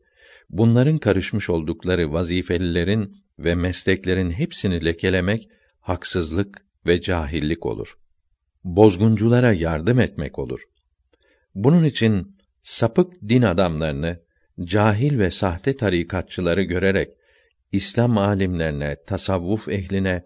bunların 0.50 0.98
karışmış 0.98 1.50
oldukları 1.50 2.12
vazifelilerin 2.12 3.27
ve 3.38 3.54
mesleklerin 3.54 4.30
hepsini 4.30 4.84
lekelemek 4.84 5.48
haksızlık 5.80 6.64
ve 6.86 7.00
cahillik 7.00 7.66
olur. 7.66 7.98
Bozgunculara 8.64 9.52
yardım 9.52 10.00
etmek 10.00 10.38
olur. 10.38 10.60
Bunun 11.54 11.84
için 11.84 12.36
sapık 12.62 13.12
din 13.28 13.42
adamlarını, 13.42 14.20
cahil 14.60 15.18
ve 15.18 15.30
sahte 15.30 15.76
tarikatçıları 15.76 16.62
görerek 16.62 17.08
İslam 17.72 18.18
alimlerine, 18.18 18.96
tasavvuf 19.06 19.68
ehline 19.68 20.24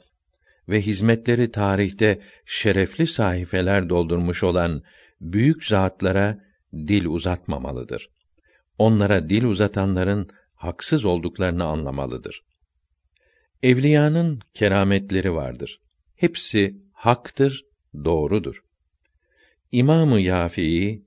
ve 0.68 0.80
hizmetleri 0.80 1.50
tarihte 1.50 2.20
şerefli 2.46 3.06
sahifeler 3.06 3.88
doldurmuş 3.88 4.42
olan 4.42 4.82
büyük 5.20 5.64
zatlara 5.64 6.38
dil 6.74 7.04
uzatmamalıdır. 7.04 8.08
Onlara 8.78 9.28
dil 9.28 9.44
uzatanların 9.44 10.28
haksız 10.54 11.04
olduklarını 11.04 11.64
anlamalıdır. 11.64 12.42
Evliyanın 13.62 14.40
kerametleri 14.54 15.34
vardır. 15.34 15.80
Hepsi 16.14 16.76
haktır, 16.92 17.64
doğrudur. 18.04 18.64
İmamı 19.72 20.20
Yafii 20.20 21.06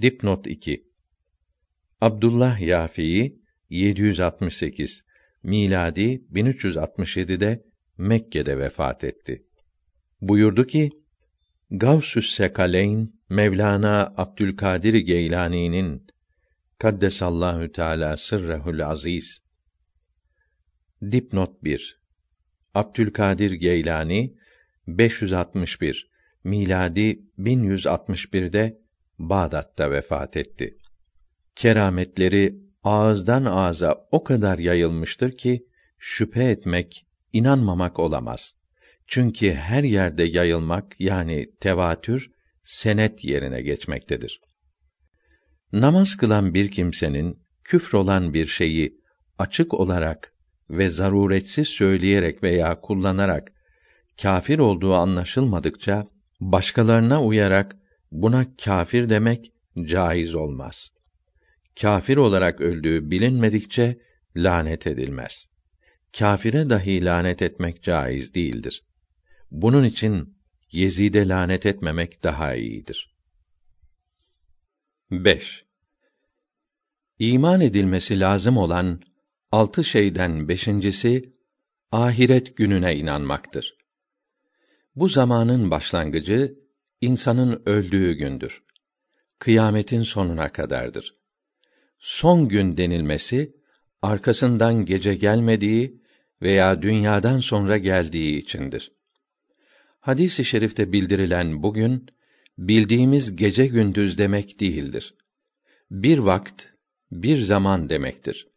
dipnot 0.00 0.46
2 0.46 0.84
Abdullah 2.00 2.60
Yafii 2.60 3.42
768 3.70 5.04
miladi 5.42 6.22
1367'de 6.32 7.64
Mekke'de 7.96 8.58
vefat 8.58 9.04
etti. 9.04 9.44
Buyurdu 10.20 10.66
ki: 10.66 10.90
Gavsü's 11.70 12.30
Sekaleyn 12.30 13.20
Mevlana 13.28 14.12
Abdülkadir 14.16 14.94
Geylani'nin 14.94 16.06
Kaddesallahu 16.78 17.72
Teala 17.72 18.16
sırrehul 18.16 18.80
aziz 18.80 19.47
Dipnot 21.02 21.64
1 21.64 22.00
Abdülkadir 22.74 23.50
Geylani 23.52 24.34
561 24.86 26.10
miladi 26.44 27.22
1161'de 27.38 28.78
Bağdat'ta 29.18 29.90
vefat 29.90 30.36
etti. 30.36 30.78
Kerametleri 31.56 32.58
ağızdan 32.84 33.44
ağza 33.44 34.08
o 34.10 34.24
kadar 34.24 34.58
yayılmıştır 34.58 35.32
ki 35.32 35.66
şüphe 35.98 36.44
etmek, 36.44 37.06
inanmamak 37.32 37.98
olamaz. 37.98 38.54
Çünkü 39.06 39.52
her 39.52 39.82
yerde 39.82 40.24
yayılmak 40.24 41.00
yani 41.00 41.50
tevatür 41.60 42.30
senet 42.62 43.24
yerine 43.24 43.62
geçmektedir. 43.62 44.40
Namaz 45.72 46.16
kılan 46.16 46.54
bir 46.54 46.70
kimsenin 46.70 47.42
küfr 47.64 47.94
olan 47.94 48.34
bir 48.34 48.46
şeyi 48.46 49.00
açık 49.38 49.74
olarak 49.74 50.37
ve 50.70 50.88
zaruretsiz 50.88 51.68
söyleyerek 51.68 52.42
veya 52.42 52.80
kullanarak 52.80 53.52
kâfir 54.22 54.58
olduğu 54.58 54.94
anlaşılmadıkça 54.94 56.08
başkalarına 56.40 57.24
uyarak 57.24 57.76
buna 58.12 58.56
kâfir 58.64 59.08
demek 59.08 59.52
caiz 59.84 60.34
olmaz. 60.34 60.90
Kâfir 61.80 62.16
olarak 62.16 62.60
öldüğü 62.60 63.10
bilinmedikçe 63.10 63.98
lanet 64.36 64.86
edilmez. 64.86 65.48
Kâfire 66.18 66.70
dahi 66.70 67.04
lanet 67.04 67.42
etmek 67.42 67.82
caiz 67.82 68.34
değildir. 68.34 68.84
Bunun 69.50 69.84
için 69.84 70.38
Yezid'e 70.72 71.28
lanet 71.28 71.66
etmemek 71.66 72.24
daha 72.24 72.54
iyidir. 72.54 73.14
5. 75.10 75.64
İman 77.18 77.60
edilmesi 77.60 78.20
lazım 78.20 78.56
olan 78.56 79.00
altı 79.52 79.84
şeyden 79.84 80.48
beşincisi 80.48 81.32
ahiret 81.92 82.56
gününe 82.56 82.96
inanmaktır. 82.96 83.76
Bu 84.96 85.08
zamanın 85.08 85.70
başlangıcı 85.70 86.58
insanın 87.00 87.62
öldüğü 87.66 88.12
gündür. 88.12 88.62
Kıyametin 89.38 90.02
sonuna 90.02 90.52
kadardır. 90.52 91.14
Son 91.98 92.48
gün 92.48 92.76
denilmesi 92.76 93.56
arkasından 94.02 94.84
gece 94.84 95.14
gelmediği 95.14 96.02
veya 96.42 96.82
dünyadan 96.82 97.38
sonra 97.38 97.78
geldiği 97.78 98.38
içindir. 98.38 98.92
Hadis-i 100.00 100.44
şerifte 100.44 100.92
bildirilen 100.92 101.62
bugün 101.62 102.06
bildiğimiz 102.58 103.36
gece 103.36 103.66
gündüz 103.66 104.18
demek 104.18 104.60
değildir. 104.60 105.14
Bir 105.90 106.18
vakt, 106.18 106.64
bir 107.12 107.40
zaman 107.40 107.90
demektir. 107.90 108.48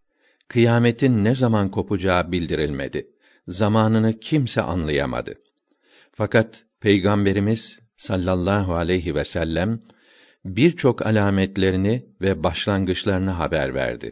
Kıyametin 0.51 1.23
ne 1.23 1.35
zaman 1.35 1.71
kopacağı 1.71 2.31
bildirilmedi. 2.31 3.07
Zamanını 3.47 4.19
kimse 4.19 4.61
anlayamadı. 4.61 5.35
Fakat 6.11 6.65
Peygamberimiz 6.79 7.79
sallallahu 7.97 8.75
aleyhi 8.75 9.15
ve 9.15 9.23
sellem 9.23 9.79
birçok 10.45 11.05
alametlerini 11.05 12.05
ve 12.21 12.43
başlangıçlarını 12.43 13.29
haber 13.29 13.75
verdi. 13.75 14.11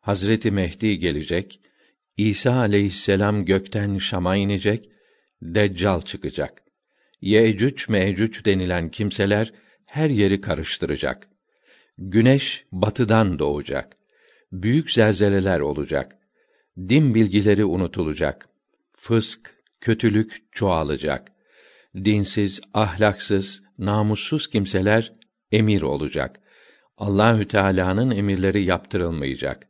Hazreti 0.00 0.50
Mehdi 0.50 0.98
gelecek, 0.98 1.60
İsa 2.16 2.54
aleyhisselam 2.54 3.44
gökten 3.44 3.98
Şam'a 3.98 4.36
inecek, 4.36 4.90
Deccal 5.42 6.00
çıkacak. 6.00 6.62
Yecüc 7.20 7.84
mecüc 7.88 8.44
denilen 8.44 8.90
kimseler 8.90 9.52
her 9.86 10.10
yeri 10.10 10.40
karıştıracak. 10.40 11.28
Güneş 11.98 12.64
batıdan 12.72 13.38
doğacak. 13.38 13.96
Büyük 14.54 14.90
zelzeleler 14.90 15.60
olacak. 15.60 16.16
Din 16.78 17.14
bilgileri 17.14 17.64
unutulacak. 17.64 18.48
Fısk, 18.96 19.54
kötülük 19.80 20.52
çoğalacak. 20.52 21.32
Dinsiz, 21.94 22.60
ahlaksız, 22.74 23.62
namussuz 23.78 24.48
kimseler 24.48 25.12
emir 25.52 25.82
olacak. 25.82 26.40
Allahü 26.98 27.48
Teala'nın 27.48 28.10
emirleri 28.10 28.64
yaptırılmayacak. 28.64 29.68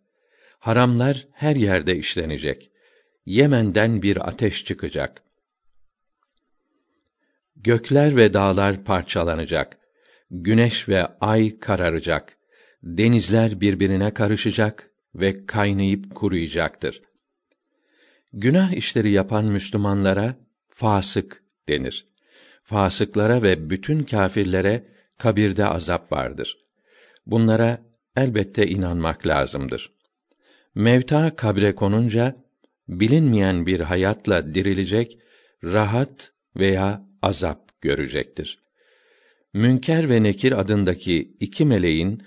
Haramlar 0.59 1.29
her 1.33 1.57
yerde 1.57 1.97
işlenecek. 1.97 2.71
Yemen'den 3.27 4.03
bir 4.03 4.29
ateş 4.29 4.65
çıkacak. 4.65 5.23
Gökler 7.57 8.17
ve 8.17 8.33
dağlar 8.33 8.85
parçalanacak. 8.85 9.79
Güneş 10.31 10.89
ve 10.89 11.07
ay 11.07 11.59
kararacak. 11.59 12.39
Denizler 12.85 13.61
birbirine 13.61 14.15
karışacak 14.15 14.91
ve 15.15 15.47
kaynayıp 15.47 16.15
kuruyacaktır. 16.15 17.03
Günah 18.33 18.73
işleri 18.73 19.13
yapan 19.13 19.45
Müslümanlara 19.45 20.37
fasık 20.69 21.45
denir. 21.69 22.07
Fasıklara 22.63 23.43
ve 23.43 23.71
bütün 23.71 24.03
kâfirlere 24.03 24.85
kabirde 25.19 25.67
azap 25.67 26.13
vardır. 26.13 26.59
Bunlara 27.27 27.79
elbette 28.17 28.67
inanmak 28.67 29.27
lazımdır. 29.27 29.93
Mevta 30.75 31.37
kabre 31.37 31.75
konunca 31.75 32.37
bilinmeyen 32.89 33.67
bir 33.67 33.81
hayatla 33.81 34.55
dirilecek, 34.55 35.19
rahat 35.65 36.33
veya 36.57 37.07
azap 37.23 37.81
görecektir. 37.81 38.59
Münker 39.53 40.09
ve 40.09 40.23
Nekir 40.23 40.61
adındaki 40.61 41.37
iki 41.41 41.65
meleğin 41.65 42.23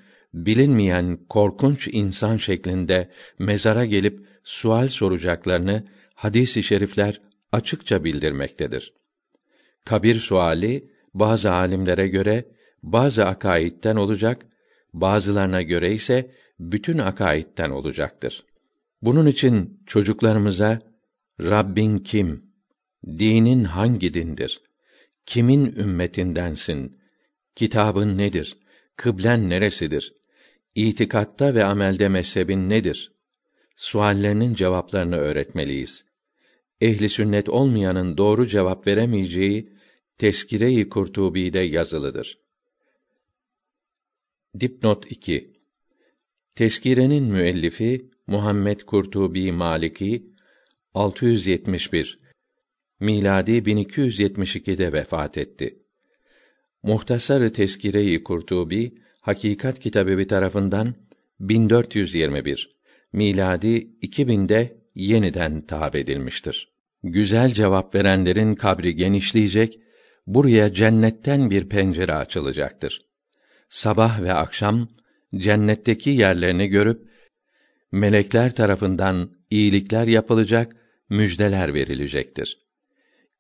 bilinmeyen 0.46 1.18
korkunç 1.30 1.88
insan 1.92 2.38
şeklinde 2.38 3.10
mezara 3.40 3.86
gelip 3.86 4.28
sual 4.44 4.88
soracaklarını 4.88 5.84
hadis-i 6.16 6.64
şerifler 6.64 7.22
açıkça 7.52 8.04
bildirmektedir. 8.04 8.94
Kabir 9.86 10.16
suali 10.16 10.92
bazı 11.14 11.52
alimlere 11.52 12.08
göre 12.08 12.46
bazı 12.84 13.26
akaitten 13.26 13.96
olacak, 13.96 14.46
bazılarına 14.94 15.62
göre 15.62 15.94
ise 15.94 16.32
bütün 16.60 16.98
akaitten 16.98 17.70
olacaktır. 17.70 18.46
Bunun 19.02 19.26
için 19.26 19.84
çocuklarımıza 19.86 20.82
Rabbin 21.42 22.00
kim? 22.00 22.46
Dinin 23.06 23.64
hangi 23.64 24.14
dindir? 24.14 24.62
Kimin 25.26 25.66
ümmetindensin? 25.66 26.98
Kitabın 27.56 28.18
nedir? 28.18 28.58
Kıblen 28.96 29.50
neresidir? 29.50 30.17
İtikatta 30.78 31.56
ve 31.56 31.66
amelde 31.66 32.10
mezhebin 32.10 32.70
nedir? 32.70 33.12
Suallerinin 33.76 34.54
cevaplarını 34.54 35.16
öğretmeliyiz. 35.16 36.06
Ehli 36.82 37.10
sünnet 37.10 37.50
olmayanın 37.50 38.18
doğru 38.18 38.48
cevap 38.48 38.88
veremeyeceği 38.88 39.74
Teskire-i 40.18 40.90
Kurtubi'de 40.90 41.60
yazılıdır. 41.60 42.40
Dipnot 44.60 45.12
2 45.12 45.54
Teskirenin 46.56 47.24
müellifi 47.24 48.12
Muhammed 48.28 48.80
Kurtubi 48.80 49.52
Maliki 49.52 50.34
671 50.94 52.20
miladi 53.00 53.52
1272'de 53.52 54.94
vefat 54.94 55.38
etti. 55.38 55.84
Muhtasarı 56.84 57.54
Teskire-i 57.54 58.24
Kurtubi 58.24 59.07
Hakikat 59.28 59.80
Kitabevi 59.80 60.28
tarafından 60.28 60.96
1421 61.40 62.76
miladi 63.14 63.88
2000'de 64.02 64.78
yeniden 64.96 65.62
tab 65.62 65.94
edilmiştir. 65.94 66.72
Güzel 67.04 67.52
cevap 67.52 67.96
verenlerin 67.96 68.56
kabri 68.56 68.96
genişleyecek, 68.96 69.80
buraya 70.28 70.74
cennetten 70.74 71.50
bir 71.50 71.70
pencere 71.70 72.14
açılacaktır. 72.14 73.06
Sabah 73.70 74.22
ve 74.22 74.34
akşam 74.34 74.88
cennetteki 75.36 76.10
yerlerini 76.10 76.68
görüp 76.68 77.10
melekler 77.92 78.56
tarafından 78.56 79.32
iyilikler 79.50 80.08
yapılacak, 80.08 80.76
müjdeler 81.10 81.74
verilecektir. 81.74 82.60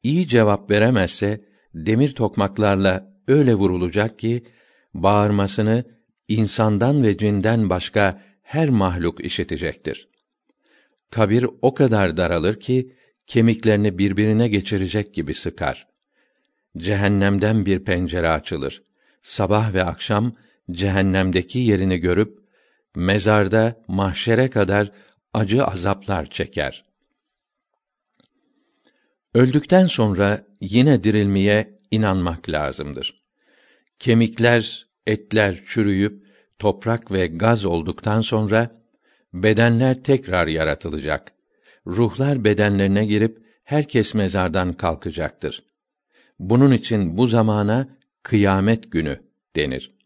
İyi 0.04 0.28
cevap 0.28 0.72
veremezse 0.72 1.42
demir 1.74 2.16
tokmaklarla 2.16 3.14
öyle 3.28 3.56
vurulacak 3.56 4.20
ki 4.20 4.44
bağırmasını 5.04 5.84
insandan 6.28 7.04
ve 7.04 7.18
cinden 7.18 7.70
başka 7.70 8.22
her 8.42 8.70
mahluk 8.70 9.26
işitecektir. 9.26 10.10
Kabir 11.12 11.46
o 11.62 11.74
kadar 11.74 12.18
daralır 12.18 12.60
ki 12.60 12.92
kemiklerini 13.28 13.98
birbirine 13.98 14.48
geçirecek 14.48 15.14
gibi 15.14 15.34
sıkar. 15.34 15.88
Cehennemden 16.78 17.66
bir 17.66 17.84
pencere 17.84 18.30
açılır. 18.30 18.84
Sabah 19.22 19.74
ve 19.74 19.84
akşam 19.84 20.36
cehennemdeki 20.72 21.60
yerini 21.60 21.98
görüp 21.98 22.40
mezarda 22.96 23.84
mahşere 23.88 24.50
kadar 24.50 24.92
acı 25.34 25.66
azaplar 25.66 26.30
çeker. 26.30 26.86
Öldükten 29.34 29.86
sonra 29.86 30.46
yine 30.62 31.04
dirilmeye 31.04 31.80
inanmak 31.92 32.50
lazımdır. 32.50 33.24
Kemikler, 34.00 34.87
etler 35.08 35.64
çürüyüp 35.66 36.28
toprak 36.60 37.12
ve 37.12 37.28
gaz 37.28 37.66
olduktan 37.66 38.22
sonra 38.22 38.82
bedenler 39.34 40.04
tekrar 40.04 40.48
yaratılacak. 40.48 41.32
Ruhlar 41.88 42.44
bedenlerine 42.44 43.06
girip 43.06 43.38
herkes 43.64 44.14
mezardan 44.14 44.74
kalkacaktır. 44.74 45.64
Bunun 46.40 46.72
için 46.72 47.18
bu 47.18 47.28
zamana 47.28 47.88
kıyamet 48.24 48.92
günü 48.92 49.20
denir. 49.56 49.98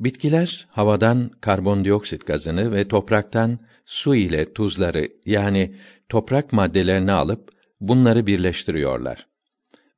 Bitkiler 0.00 0.66
havadan 0.70 1.30
karbondioksit 1.40 2.26
gazını 2.26 2.72
ve 2.72 2.88
topraktan 2.88 3.58
su 3.84 4.14
ile 4.14 4.52
tuzları 4.52 5.08
yani 5.26 5.74
toprak 6.08 6.52
maddelerini 6.52 7.12
alıp 7.12 7.50
bunları 7.80 8.26
birleştiriyorlar. 8.26 9.26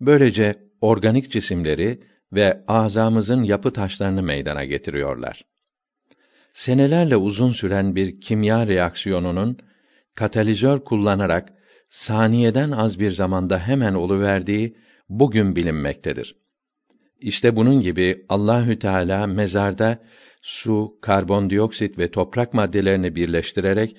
Böylece 0.01 0.55
organik 0.81 1.33
cisimleri 1.33 2.01
ve 2.35 2.65
azamızın 2.69 3.43
yapı 3.43 3.73
taşlarını 3.73 4.23
meydana 4.23 4.65
getiriyorlar. 4.65 5.45
Senelerle 6.53 7.17
uzun 7.17 7.53
süren 7.53 7.97
bir 7.97 8.21
kimya 8.21 8.67
reaksiyonunun 8.67 9.59
katalizör 10.15 10.81
kullanarak 10.81 11.53
saniyeden 11.89 12.71
az 12.71 13.01
bir 13.01 13.11
zamanda 13.11 13.59
hemen 13.59 13.95
oluverdiği 13.95 14.77
bugün 15.09 15.57
bilinmektedir. 15.57 16.37
İşte 17.21 17.57
bunun 17.57 17.81
gibi 17.81 18.25
Allahü 18.29 18.79
Teala 18.79 19.27
mezarda 19.27 19.99
su, 20.43 20.99
karbondioksit 21.03 21.99
ve 21.99 22.11
toprak 22.11 22.55
maddelerini 22.55 23.15
birleştirerek 23.15 23.97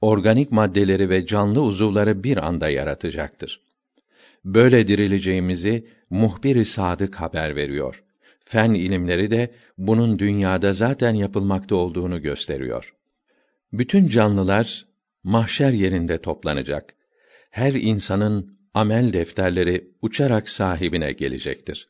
organik 0.00 0.52
maddeleri 0.52 1.10
ve 1.10 1.26
canlı 1.26 1.62
uzuvları 1.62 2.24
bir 2.24 2.36
anda 2.36 2.68
yaratacaktır. 2.68 3.65
Böyle 4.46 4.86
dirileceğimizi 4.86 5.86
muhbir-i 6.10 6.64
sadık 6.64 7.14
haber 7.14 7.56
veriyor. 7.56 8.02
Fen 8.44 8.74
ilimleri 8.74 9.30
de 9.30 9.50
bunun 9.78 10.18
dünyada 10.18 10.72
zaten 10.72 11.14
yapılmakta 11.14 11.74
olduğunu 11.74 12.22
gösteriyor. 12.22 12.94
Bütün 13.72 14.08
canlılar 14.08 14.86
mahşer 15.24 15.72
yerinde 15.72 16.18
toplanacak. 16.18 16.94
Her 17.50 17.72
insanın 17.72 18.58
amel 18.74 19.12
defterleri 19.12 19.90
uçarak 20.02 20.48
sahibine 20.48 21.12
gelecektir. 21.12 21.88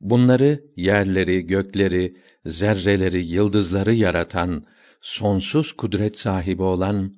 Bunları 0.00 0.60
yerleri, 0.76 1.46
gökleri, 1.46 2.16
zerreleri, 2.46 3.24
yıldızları 3.24 3.94
yaratan 3.94 4.64
sonsuz 5.00 5.72
kudret 5.72 6.18
sahibi 6.18 6.62
olan 6.62 7.14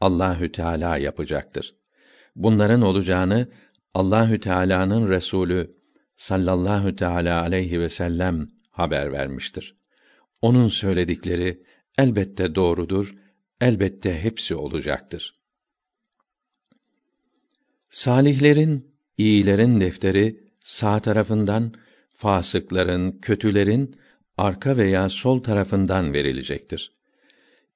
Allahü 0.00 0.52
Teala 0.52 0.96
yapacaktır. 0.96 1.74
Bunların 2.36 2.82
olacağını 2.82 3.48
Allahü 3.94 4.40
Teala'nın 4.40 5.08
Resulü 5.08 5.76
sallallahu 6.16 6.96
teala 6.96 7.42
aleyhi 7.42 7.80
ve 7.80 7.88
sellem 7.88 8.48
haber 8.70 9.12
vermiştir. 9.12 9.76
Onun 10.42 10.68
söyledikleri 10.68 11.62
elbette 11.98 12.54
doğrudur, 12.54 13.14
elbette 13.60 14.22
hepsi 14.22 14.54
olacaktır. 14.54 15.40
Salihlerin, 17.90 18.94
iyilerin 19.16 19.80
defteri 19.80 20.40
sağ 20.60 21.00
tarafından, 21.00 21.74
fasıkların, 22.12 23.18
kötülerin 23.18 23.96
arka 24.36 24.76
veya 24.76 25.08
sol 25.08 25.42
tarafından 25.42 26.12
verilecektir. 26.12 26.92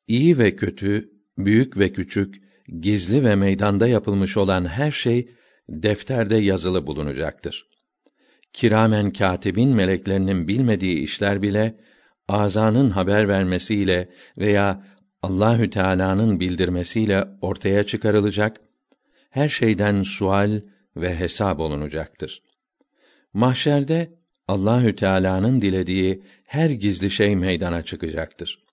İyi 0.09 0.39
ve 0.39 0.57
kötü, 0.57 1.11
büyük 1.39 1.79
ve 1.79 1.93
küçük, 1.93 2.43
gizli 2.81 3.25
ve 3.25 3.35
meydanda 3.35 3.89
yapılmış 3.89 4.37
olan 4.37 4.65
her 4.65 4.91
şey 4.91 5.29
defterde 5.69 6.37
yazılı 6.37 6.87
bulunacaktır. 6.87 7.69
Kiramen 8.53 9.13
katibin 9.13 9.69
meleklerinin 9.69 10.49
bilmediği 10.49 10.99
işler 10.99 11.43
bile 11.43 11.75
azanın 12.29 12.91
haber 12.91 13.29
vermesiyle 13.29 14.09
veya 14.39 14.87
Allahü 15.23 15.71
Teala'nın 15.71 16.41
bildirmesiyle 16.41 17.25
ortaya 17.41 17.85
çıkarılacak. 17.85 18.61
Her 19.31 19.49
şeyden 19.49 20.03
sual 20.03 20.61
ve 20.97 21.17
hesap 21.17 21.61
olunacaktır. 21.61 22.43
Mahşerde 23.33 24.15
Allahü 24.49 24.97
Teala'nın 24.97 25.61
dilediği 25.61 26.23
her 26.45 26.71
gizli 26.71 27.11
şey 27.11 27.37
meydana 27.37 27.83
çıkacaktır. 27.83 28.65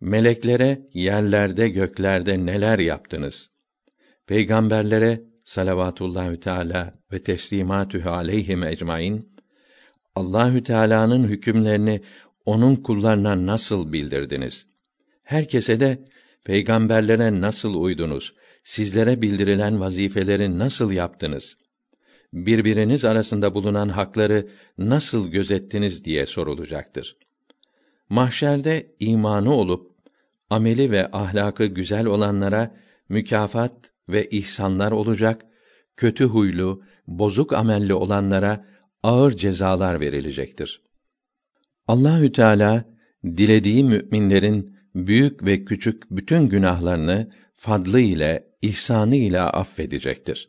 Meleklere 0.00 0.88
yerlerde 0.92 1.68
göklerde 1.68 2.46
neler 2.46 2.78
yaptınız? 2.78 3.50
Peygamberlere 4.26 5.20
salavatullahü 5.44 6.40
teala 6.40 6.94
ve 7.12 7.22
teslimatü 7.22 8.04
aleyhim 8.04 8.62
ecmaîn 8.62 9.34
Allahü 10.14 10.62
Teala'nın 10.62 11.24
hükümlerini 11.24 12.00
onun 12.44 12.76
kullarına 12.76 13.46
nasıl 13.46 13.92
bildirdiniz? 13.92 14.66
Herkese 15.22 15.80
de 15.80 16.04
peygamberlere 16.44 17.40
nasıl 17.40 17.74
uydunuz? 17.74 18.34
Sizlere 18.64 19.22
bildirilen 19.22 19.80
vazifeleri 19.80 20.58
nasıl 20.58 20.92
yaptınız? 20.92 21.56
Birbiriniz 22.32 23.04
arasında 23.04 23.54
bulunan 23.54 23.88
hakları 23.88 24.48
nasıl 24.78 25.28
gözettiniz 25.28 26.04
diye 26.04 26.26
sorulacaktır. 26.26 27.16
Mahşerde 28.08 28.94
imanı 29.00 29.54
olup 29.54 29.94
ameli 30.50 30.90
ve 30.90 31.10
ahlakı 31.12 31.64
güzel 31.66 32.06
olanlara 32.06 32.74
mükafat 33.08 33.93
ve 34.08 34.28
ihsanlar 34.30 34.92
olacak, 34.92 35.46
kötü 35.96 36.24
huylu, 36.24 36.82
bozuk 37.06 37.52
amelli 37.52 37.94
olanlara 37.94 38.66
ağır 39.02 39.32
cezalar 39.36 40.00
verilecektir. 40.00 40.82
Allahü 41.88 42.32
Teala 42.32 42.84
dilediği 43.24 43.84
müminlerin 43.84 44.76
büyük 44.94 45.44
ve 45.44 45.64
küçük 45.64 46.10
bütün 46.10 46.48
günahlarını 46.48 47.30
fadlı 47.54 48.00
ile, 48.00 48.46
ihsanı 48.62 49.16
ile 49.16 49.40
affedecektir. 49.40 50.48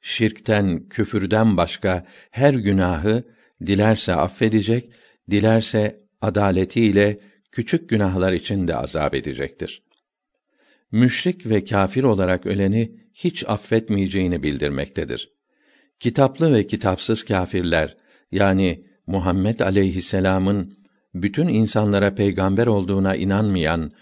Şirkten, 0.00 0.88
küfürden 0.88 1.56
başka 1.56 2.06
her 2.30 2.54
günahı 2.54 3.24
dilerse 3.66 4.14
affedecek, 4.14 4.90
dilerse 5.30 5.98
adaletiyle 6.20 7.20
küçük 7.52 7.88
günahlar 7.88 8.32
için 8.32 8.68
de 8.68 8.76
azap 8.76 9.14
edecektir 9.14 9.85
müşrik 10.96 11.46
ve 11.46 11.64
kâfir 11.64 12.04
olarak 12.04 12.46
öleni 12.46 12.92
hiç 13.14 13.44
affetmeyeceğini 13.48 14.42
bildirmektedir. 14.42 15.30
Kitaplı 16.00 16.54
ve 16.54 16.66
kitapsız 16.66 17.24
kâfirler 17.24 17.96
yani 18.32 18.84
Muhammed 19.06 19.60
aleyhisselam'ın 19.60 20.72
bütün 21.14 21.48
insanlara 21.48 22.14
peygamber 22.14 22.66
olduğuna 22.66 23.16
inanmayan, 23.16 23.92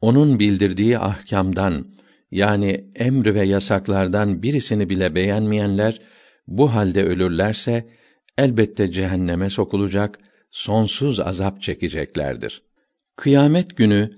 onun 0.00 0.38
bildirdiği 0.38 0.98
ahkamdan 0.98 1.86
yani 2.30 2.90
emr 2.94 3.34
ve 3.34 3.46
yasaklardan 3.46 4.42
birisini 4.42 4.90
bile 4.90 5.14
beğenmeyenler 5.14 6.00
bu 6.46 6.74
halde 6.74 7.04
ölürlerse 7.04 7.88
elbette 8.38 8.90
cehenneme 8.90 9.50
sokulacak, 9.50 10.18
sonsuz 10.50 11.20
azap 11.20 11.62
çekeceklerdir. 11.62 12.62
Kıyamet 13.16 13.76
günü 13.76 14.10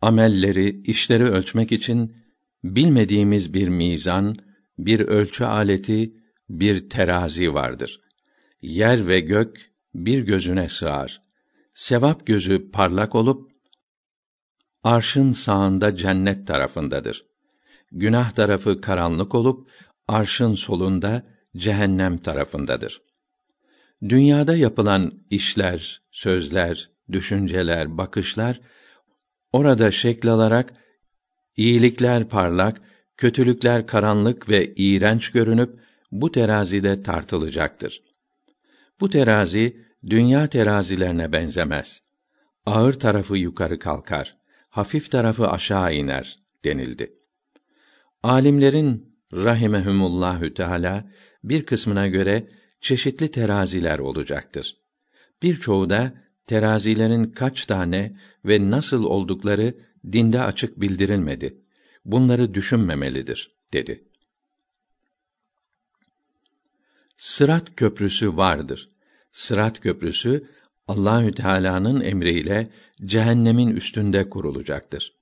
amelleri, 0.00 0.82
işleri 0.84 1.24
ölçmek 1.24 1.72
için 1.72 2.16
bilmediğimiz 2.64 3.54
bir 3.54 3.68
mizan, 3.68 4.36
bir 4.78 5.00
ölçü 5.00 5.44
aleti, 5.44 6.12
bir 6.48 6.88
terazi 6.90 7.54
vardır. 7.54 8.00
Yer 8.62 9.06
ve 9.06 9.20
gök 9.20 9.70
bir 9.94 10.20
gözüne 10.20 10.68
sığar. 10.68 11.22
Sevap 11.74 12.26
gözü 12.26 12.70
parlak 12.70 13.14
olup 13.14 13.50
arşın 14.82 15.32
sağında 15.32 15.96
cennet 15.96 16.46
tarafındadır. 16.46 17.26
Günah 17.92 18.30
tarafı 18.30 18.80
karanlık 18.80 19.34
olup 19.34 19.70
arşın 20.08 20.54
solunda 20.54 21.26
cehennem 21.56 22.18
tarafındadır. 22.18 23.02
Dünyada 24.08 24.56
yapılan 24.56 25.10
işler, 25.30 26.02
sözler, 26.10 26.90
düşünceler, 27.12 27.98
bakışlar 27.98 28.60
Orada 29.52 29.90
şekl 29.90 30.28
alarak 30.28 30.72
iyilikler 31.56 32.28
parlak, 32.28 32.80
kötülükler 33.16 33.86
karanlık 33.86 34.48
ve 34.48 34.74
iğrenç 34.74 35.32
görünüp 35.32 35.80
bu 36.12 36.32
terazide 36.32 37.02
tartılacaktır. 37.02 38.02
Bu 39.00 39.10
terazi 39.10 39.86
dünya 40.06 40.46
terazilerine 40.46 41.32
benzemez. 41.32 42.02
Ağır 42.66 42.92
tarafı 42.92 43.36
yukarı 43.36 43.78
kalkar, 43.78 44.36
hafif 44.68 45.10
tarafı 45.10 45.48
aşağı 45.48 45.94
iner 45.94 46.38
denildi. 46.64 47.12
Alimlerin 48.22 49.16
rahimehumullahü 49.32 50.54
teala 50.54 51.10
bir 51.44 51.66
kısmına 51.66 52.06
göre 52.06 52.48
çeşitli 52.80 53.30
teraziler 53.30 53.98
olacaktır. 53.98 54.76
Birçoğu 55.42 55.90
da 55.90 56.25
terazilerin 56.46 57.24
kaç 57.24 57.66
tane 57.66 58.16
ve 58.44 58.70
nasıl 58.70 59.04
oldukları 59.04 59.74
dinde 60.12 60.40
açık 60.40 60.80
bildirilmedi. 60.80 61.58
Bunları 62.04 62.54
düşünmemelidir 62.54 63.50
dedi. 63.72 64.04
Sırat 67.16 67.76
köprüsü 67.76 68.36
vardır. 68.36 68.90
Sırat 69.32 69.80
köprüsü 69.80 70.46
Allahü 70.88 71.32
Teala'nın 71.32 72.00
emriyle 72.00 72.68
cehennemin 73.04 73.76
üstünde 73.76 74.30
kurulacaktır. 74.30 75.16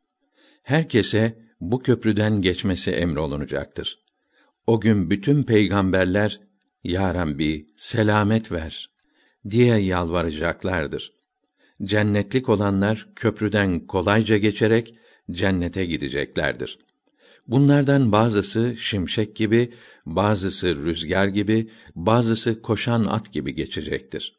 Herkese 0.63 1.39
bu 1.61 1.83
köprüden 1.83 2.43
geçmesi 2.43 2.91
emrolunacaktır. 2.91 3.99
O 4.67 4.81
gün 4.81 5.11
bütün 5.11 5.43
peygamberler 5.43 6.41
Ya 6.85 7.15
Rabbi, 7.15 7.67
selamet 7.77 8.53
ver 8.53 8.91
diye 9.51 9.77
yalvaracaklardır. 9.77 11.14
Cennetlik 11.85 12.49
olanlar 12.49 13.09
köprüden 13.17 13.81
kolayca 13.81 14.37
geçerek 14.37 14.95
cennete 15.31 15.85
gideceklerdir. 15.85 16.79
Bunlardan 17.49 18.13
bazısı 18.13 18.77
şimşek 18.77 19.37
gibi, 19.37 19.73
bazısı 20.07 20.85
rüzgar 20.85 21.27
gibi, 21.27 21.71
bazısı 21.95 22.63
koşan 22.63 23.05
at 23.05 23.33
gibi 23.33 23.55
geçecektir. 23.55 24.37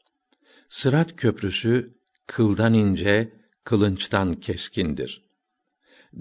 Sırat 0.70 1.16
köprüsü 1.16 1.94
kıldan 2.28 2.74
ince, 2.74 3.32
kılınçtan 3.64 4.34
keskindir. 4.34 5.26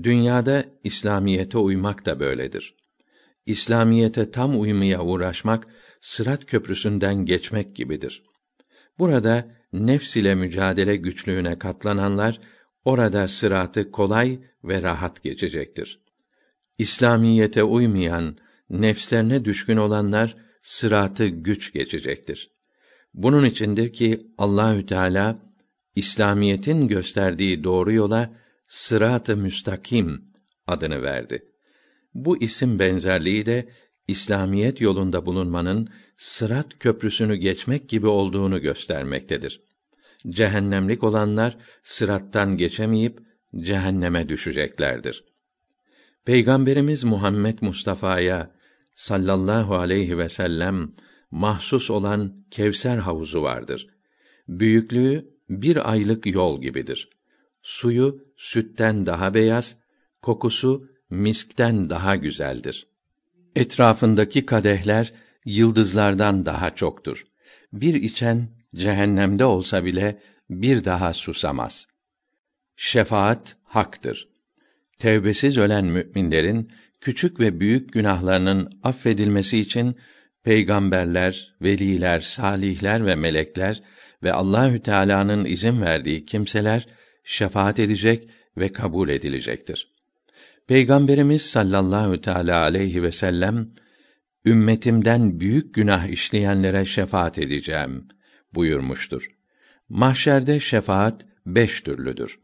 Dünyada 0.03 0.65
İslamiyete 0.85 1.59
uymak 1.59 2.07
da 2.07 2.21
böyledir. 2.21 2.75
İslamiyete 3.47 4.31
tam 4.31 4.61
uymaya 4.61 5.03
uğraşmak 5.03 5.67
sırat 6.01 6.47
köprüsünden 6.47 7.25
geçmek 7.25 7.77
gibidir. 7.77 8.23
Burada 8.99 9.49
nefs 9.75 10.17
ile 10.17 10.35
mücadele 10.35 10.97
güçlüğüne 10.97 11.59
katlananlar 11.59 12.41
orada 12.85 13.29
sıratı 13.29 13.91
kolay 13.91 14.41
ve 14.65 14.83
rahat 14.83 15.23
geçecektir. 15.23 16.01
İslamiyete 16.79 17.63
uymayan, 17.63 18.39
nefslerine 18.71 19.45
düşkün 19.45 19.77
olanlar 19.77 20.37
sıratı 20.63 21.27
güç 21.27 21.73
geçecektir. 21.73 22.51
Bunun 23.15 23.45
içindir 23.45 23.93
ki 23.93 24.27
Allahü 24.39 24.87
Teala 24.87 25.39
İslamiyetin 25.97 26.89
gösterdiği 26.89 27.65
doğru 27.65 27.93
yola 27.93 28.31
sırat-ı 28.69 29.37
müstakim 29.37 30.25
adını 30.67 31.03
verdi. 31.03 31.49
Bu 32.15 32.43
isim 32.43 32.79
benzerliği 32.79 33.47
de 33.47 33.69
İslamiyet 34.09 34.81
yolunda 34.81 35.27
bulunmanın 35.27 35.89
sırat 36.17 36.79
köprüsünü 36.79 37.37
geçmek 37.37 37.89
gibi 37.89 38.07
olduğunu 38.07 38.61
göstermektedir. 38.61 39.61
Cehennemlik 40.29 41.05
olanlar 41.05 41.57
sırattan 41.83 42.57
geçemeyip 42.57 43.19
cehenneme 43.61 44.29
düşeceklerdir. 44.29 45.25
Peygamberimiz 46.25 47.05
Muhammed 47.05 47.59
Mustafa'ya 47.61 48.51
sallallahu 48.95 49.75
aleyhi 49.75 50.19
ve 50.19 50.29
sellem 50.29 50.93
mahsus 51.31 51.91
olan 51.91 52.45
Kevser 52.51 52.99
havuzu 52.99 53.43
vardır. 53.43 53.87
Büyüklüğü 54.49 55.35
bir 55.51 55.91
aylık 55.91 56.27
yol 56.27 56.63
gibidir. 56.63 57.09
Suyu 57.63 58.25
sütten 58.37 59.07
daha 59.07 59.35
beyaz, 59.35 59.77
kokusu 60.23 60.89
miskten 61.11 61.91
daha 61.91 62.17
güzeldir. 62.17 62.87
Etrafındaki 63.57 64.47
kadehler 64.47 65.13
yıldızlardan 65.45 66.47
daha 66.47 66.75
çoktur. 66.75 67.25
Bir 67.73 67.95
içen 67.95 68.49
cehennemde 68.75 69.45
olsa 69.45 69.85
bile 69.85 70.21
bir 70.51 70.85
daha 70.85 71.13
susamaz. 71.13 71.87
Şefaat 72.77 73.57
haktır. 73.65 74.29
Tevbesiz 74.99 75.59
ölen 75.59 75.85
müminlerin 75.85 76.71
küçük 77.01 77.41
ve 77.41 77.61
büyük 77.61 77.93
günahlarının 77.93 78.81
affedilmesi 78.83 79.59
için 79.59 79.97
peygamberler, 80.43 81.55
veliler, 81.63 82.21
salihler 82.21 83.07
ve 83.07 83.15
melekler 83.15 83.83
ve 84.23 84.33
Allahü 84.33 84.83
Teala'nın 84.83 85.45
izin 85.45 85.83
verdiği 85.83 86.25
kimseler 86.27 86.87
şefaat 87.25 87.79
edecek 87.79 88.29
ve 88.57 88.73
kabul 88.73 89.09
edilecektir. 89.09 89.95
Peygamberimiz 90.67 91.43
sallallahu 91.43 92.21
teala 92.21 92.61
aleyhi 92.61 93.03
ve 93.03 93.13
sellem 93.13 93.69
ümmetimden 94.45 95.41
büyük 95.41 95.75
günah 95.75 96.07
işleyenlere 96.07 96.85
şefaat 96.85 97.39
edeceğim 97.39 98.09
buyurmuştur. 98.55 99.29
Mahşerde 99.89 100.61
şefaat 100.61 101.27
beş 101.47 101.81
türlüdür. 101.81 102.39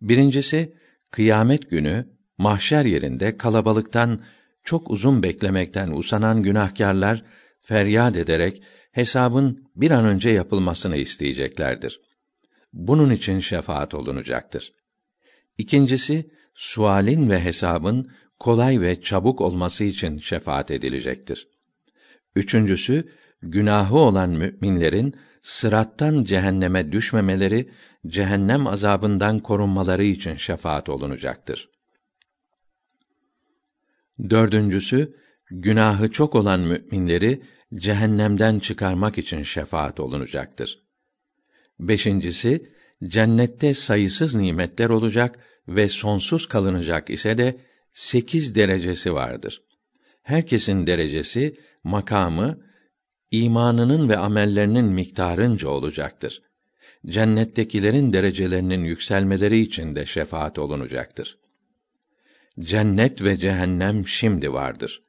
Birincisi, 0.00 0.74
kıyamet 1.10 1.70
günü 1.70 2.08
mahşer 2.38 2.84
yerinde 2.84 3.36
kalabalıktan 3.36 4.20
çok 4.64 4.90
uzun 4.90 5.22
beklemekten 5.22 5.90
usanan 5.90 6.42
günahkarlar 6.42 7.24
feryat 7.60 8.16
ederek 8.16 8.62
hesabın 8.92 9.68
bir 9.76 9.90
an 9.90 10.04
önce 10.04 10.30
yapılmasını 10.30 10.96
isteyeceklerdir. 10.96 12.00
Bunun 12.72 13.10
için 13.10 13.40
şefaat 13.40 13.94
olunacaktır. 13.94 14.72
İkincisi, 15.58 16.30
sualin 16.54 17.30
ve 17.30 17.44
hesabın 17.44 18.10
kolay 18.38 18.80
ve 18.80 19.00
çabuk 19.02 19.40
olması 19.40 19.84
için 19.84 20.18
şefaat 20.18 20.70
edilecektir. 20.70 21.48
Üçüncüsü, 22.36 23.08
günahı 23.42 23.96
olan 23.96 24.30
müminlerin 24.30 25.14
sırattan 25.42 26.22
cehenneme 26.22 26.92
düşmemeleri, 26.92 27.70
cehennem 28.06 28.66
azabından 28.66 29.38
korunmaları 29.38 30.04
için 30.04 30.36
şefaat 30.36 30.88
olunacaktır. 30.88 31.68
Dördüncüsü, 34.30 35.16
günahı 35.50 36.10
çok 36.10 36.34
olan 36.34 36.60
müminleri 36.60 37.42
cehennemden 37.74 38.58
çıkarmak 38.58 39.18
için 39.18 39.42
şefaat 39.42 40.00
olunacaktır. 40.00 40.82
Beşincisi, 41.80 42.72
cennette 43.04 43.74
sayısız 43.74 44.34
nimetler 44.34 44.88
olacak 44.90 45.38
ve 45.68 45.88
sonsuz 45.88 46.48
kalınacak 46.48 47.10
ise 47.10 47.38
de 47.38 47.56
sekiz 47.96 48.54
derecesi 48.54 49.14
vardır. 49.14 49.62
Herkesin 50.22 50.86
derecesi, 50.86 51.56
makamı, 51.84 52.58
imanının 53.30 54.08
ve 54.08 54.16
amellerinin 54.16 54.84
miktarınca 54.84 55.68
olacaktır. 55.68 56.42
Cennettekilerin 57.06 58.12
derecelerinin 58.12 58.84
yükselmeleri 58.84 59.60
için 59.60 59.96
de 59.96 60.06
şefaat 60.06 60.58
olunacaktır. 60.58 61.38
Cennet 62.60 63.22
ve 63.22 63.36
cehennem 63.36 64.06
şimdi 64.06 64.52
vardır. 64.52 65.02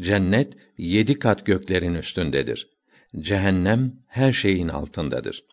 Cennet 0.00 0.52
yedi 0.78 1.18
kat 1.18 1.46
göklerin 1.46 1.94
üstündedir. 1.94 2.68
Cehennem 3.20 3.92
her 4.06 4.32
şeyin 4.32 4.68
altındadır. 4.68 5.44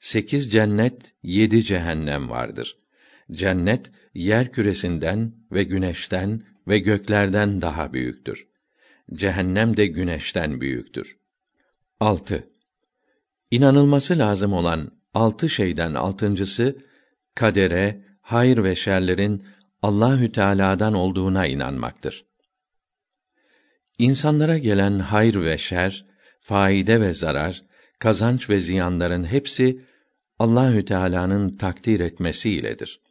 Sekiz 0.00 0.52
cennet, 0.52 1.14
yedi 1.22 1.64
cehennem 1.64 2.30
vardır. 2.30 2.78
Cennet 3.32 3.90
yer 4.16 4.52
küresinden 4.52 5.32
ve 5.52 5.64
güneşten 5.64 6.42
ve 6.68 6.78
göklerden 6.78 7.60
daha 7.60 7.92
büyüktür. 7.92 8.48
Cehennem 9.14 9.76
de 9.76 9.86
güneşten 9.86 10.60
büyüktür. 10.60 11.16
6. 12.00 12.48
İnanılması 13.50 14.18
lazım 14.18 14.52
olan 14.52 14.90
altı 15.14 15.48
şeyden 15.48 15.94
altıncısı 15.94 16.76
kadere, 17.34 18.04
hayır 18.20 18.64
ve 18.64 18.74
şerlerin 18.74 19.44
Allahü 19.82 20.32
Teala'dan 20.32 20.94
olduğuna 20.94 21.46
inanmaktır. 21.46 22.26
İnsanlara 23.98 24.58
gelen 24.58 24.98
hayır 24.98 25.40
ve 25.40 25.58
şer, 25.58 26.06
faide 26.40 27.00
ve 27.00 27.12
zarar, 27.12 27.64
kazanç 27.98 28.50
ve 28.50 28.60
ziyanların 28.60 29.24
hepsi 29.24 29.80
Allahü 30.38 30.84
Teala'nın 30.84 31.56
takdir 31.56 32.00
etmesiyledir. 32.00 33.05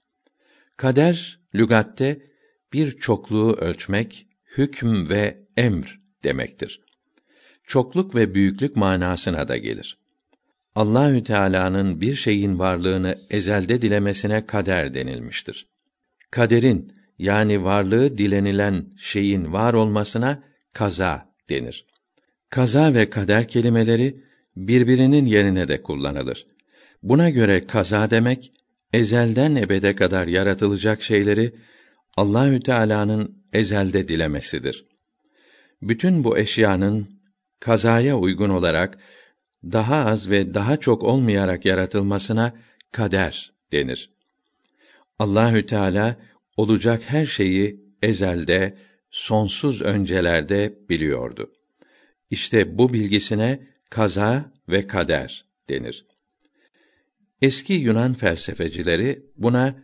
Kader 0.78 1.40
lügatte 1.56 2.22
bir 2.74 2.92
çokluğu 2.92 3.54
ölçmek, 3.54 4.28
hüküm 4.58 5.10
ve 5.10 5.38
emr 5.58 6.00
demektir. 6.24 6.82
Çokluk 7.64 8.16
ve 8.16 8.36
büyüklük 8.36 8.76
manasına 8.76 9.48
da 9.48 9.58
gelir. 9.58 9.98
Allahü 10.76 11.24
Teala'nın 11.24 12.02
bir 12.02 12.16
şeyin 12.16 12.60
varlığını 12.60 13.18
ezelde 13.30 13.82
dilemesine 13.82 14.46
kader 14.46 14.94
denilmiştir. 14.94 15.68
Kaderin 16.32 16.94
yani 17.20 17.64
varlığı 17.64 18.18
dilenilen 18.18 18.86
şeyin 18.98 19.54
var 19.54 19.74
olmasına 19.74 20.44
kaza 20.74 21.34
denir. 21.50 21.86
Kaza 22.50 22.94
ve 22.94 23.10
kader 23.10 23.48
kelimeleri 23.48 24.24
birbirinin 24.56 25.26
yerine 25.26 25.68
de 25.68 25.82
kullanılır. 25.82 26.48
Buna 27.04 27.30
göre 27.30 27.68
kaza 27.68 28.10
demek 28.10 28.52
ezelden 28.96 29.56
ebede 29.56 29.96
kadar 29.96 30.28
yaratılacak 30.28 31.04
şeyleri 31.04 31.56
Allahü 32.18 32.60
Teala'nın 32.60 33.46
ezelde 33.54 34.08
dilemesidir. 34.08 34.86
Bütün 35.82 36.24
bu 36.24 36.38
eşyanın 36.38 37.08
kazaya 37.60 38.18
uygun 38.18 38.50
olarak 38.50 38.98
daha 39.64 40.06
az 40.06 40.30
ve 40.30 40.54
daha 40.54 40.78
çok 40.78 41.04
olmayarak 41.04 41.66
yaratılmasına 41.66 42.54
kader 42.92 43.54
denir. 43.72 44.10
Allahü 45.20 45.66
Teala 45.66 46.18
olacak 46.58 47.02
her 47.06 47.26
şeyi 47.26 47.86
ezelde, 48.02 48.78
sonsuz 49.12 49.82
öncelerde 49.82 50.80
biliyordu. 50.90 51.52
İşte 52.30 52.78
bu 52.78 52.94
bilgisine 52.94 53.68
kaza 53.90 54.52
ve 54.70 54.88
kader 54.88 55.46
denir. 55.70 56.06
Eski 57.42 57.74
Yunan 57.74 58.14
felsefecileri 58.14 59.26
buna 59.38 59.76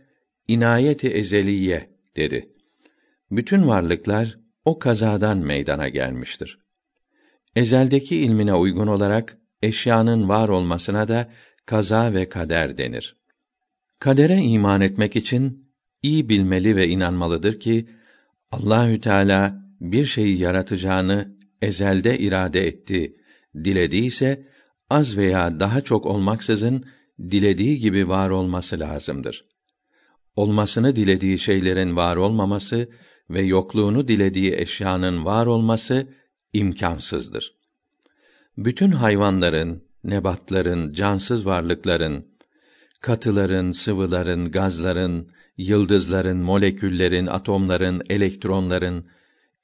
inayeti 0.48 1.08
ezeliye 1.08 1.90
dedi. 2.16 2.52
Bütün 3.30 3.68
varlıklar 3.68 4.38
o 4.64 4.78
kazadan 4.78 5.38
meydana 5.38 5.88
gelmiştir. 5.88 6.58
Ezeldeki 7.56 8.16
ilmine 8.16 8.54
uygun 8.54 8.86
olarak 8.86 9.38
eşyanın 9.62 10.28
var 10.28 10.48
olmasına 10.48 11.08
da 11.08 11.30
kaza 11.66 12.12
ve 12.12 12.28
kader 12.28 12.78
denir. 12.78 13.16
Kadere 13.98 14.36
iman 14.36 14.80
etmek 14.80 15.16
için 15.16 15.72
iyi 16.02 16.28
bilmeli 16.28 16.76
ve 16.76 16.88
inanmalıdır 16.88 17.60
ki 17.60 17.86
Allahü 18.50 19.00
Teala 19.00 19.62
bir 19.80 20.04
şeyi 20.04 20.38
yaratacağını 20.38 21.36
ezelde 21.62 22.18
irade 22.18 22.66
etti, 22.66 23.16
dilediyse 23.64 24.46
az 24.90 25.16
veya 25.16 25.60
daha 25.60 25.80
çok 25.80 26.06
olmaksızın 26.06 26.84
dilediği 27.30 27.78
gibi 27.78 28.08
var 28.08 28.30
olması 28.30 28.80
lazımdır. 28.80 29.44
Olmasını 30.36 30.96
dilediği 30.96 31.38
şeylerin 31.38 31.96
var 31.96 32.16
olmaması 32.16 32.88
ve 33.30 33.42
yokluğunu 33.42 34.08
dilediği 34.08 34.54
eşyanın 34.54 35.24
var 35.24 35.46
olması 35.46 36.06
imkansızdır. 36.52 37.54
Bütün 38.58 38.90
hayvanların, 38.90 39.84
nebatların, 40.04 40.92
cansız 40.92 41.46
varlıkların, 41.46 42.26
katıların, 43.00 43.70
sıvıların, 43.70 44.50
gazların, 44.50 45.28
yıldızların, 45.56 46.38
moleküllerin, 46.38 47.26
atomların, 47.26 48.02
elektronların, 48.10 49.04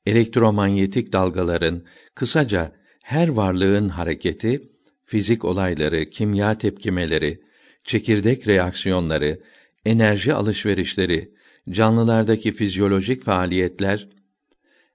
elektromanyetik 0.07 1.13
dalgaların, 1.13 1.83
kısaca 2.15 2.73
her 3.03 3.29
varlığın 3.29 3.89
hareketi, 3.89 4.73
fizik 5.05 5.45
olayları, 5.45 6.11
kimya 6.11 6.59
tepkimeleri, 6.59 7.48
çekirdek 7.89 8.49
reaksiyonları, 8.49 9.41
enerji 9.85 10.35
alışverişleri, 10.35 11.33
canlılardaki 11.71 12.53
fizyolojik 12.53 13.23
faaliyetler, 13.23 14.09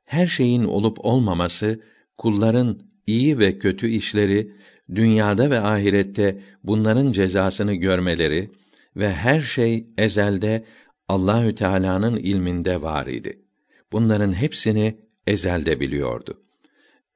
her 0.06 0.28
şeyin 0.28 0.64
olup 0.64 1.06
olmaması, 1.06 1.80
kulların 2.18 2.80
iyi 3.08 3.40
ve 3.40 3.60
kötü 3.60 3.90
işleri, 3.90 4.52
dünyada 4.96 5.50
ve 5.50 5.60
ahirette 5.60 6.40
bunların 6.64 7.12
cezasını 7.12 7.74
görmeleri 7.74 8.50
ve 8.96 9.14
her 9.14 9.42
şey 9.42 9.88
ezelde 9.98 10.66
Allahü 11.08 11.56
Teala'nın 11.56 12.16
ilminde 12.16 12.82
var 12.82 13.08
idi. 13.08 13.40
Bunların 13.92 14.34
hepsini 14.34 14.98
ezelde 15.28 15.80
biliyordu. 15.80 16.44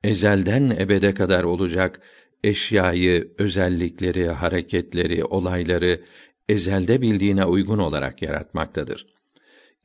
Ezelden 0.03 0.69
ebede 0.69 1.13
kadar 1.13 1.43
olacak 1.43 2.01
eşyayı, 2.43 3.33
özellikleri, 3.37 4.27
hareketleri, 4.27 5.25
olayları 5.25 6.01
ezelde 6.49 7.01
bildiğine 7.01 7.45
uygun 7.45 7.79
olarak 7.79 8.21
yaratmaktadır. 8.21 9.07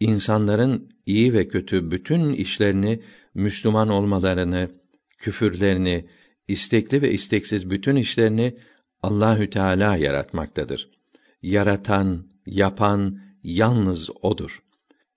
İnsanların 0.01 0.91
iyi 1.07 1.33
ve 1.33 1.49
kötü 1.49 1.91
bütün 1.91 2.33
işlerini 2.33 3.03
Müslüman 3.35 3.89
olmalarını, 3.89 4.69
küfürlerini, 5.19 6.07
istekli 6.49 7.03
ve 7.03 7.13
isteksiz 7.13 7.71
bütün 7.71 7.97
işlerini 7.97 8.55
Allahü 9.03 9.51
Teala 9.51 9.97
yaratmaktadır. 9.97 10.91
Yaratan, 11.43 12.27
yapan 12.47 13.21
yalnız 13.43 14.11
odur. 14.23 14.63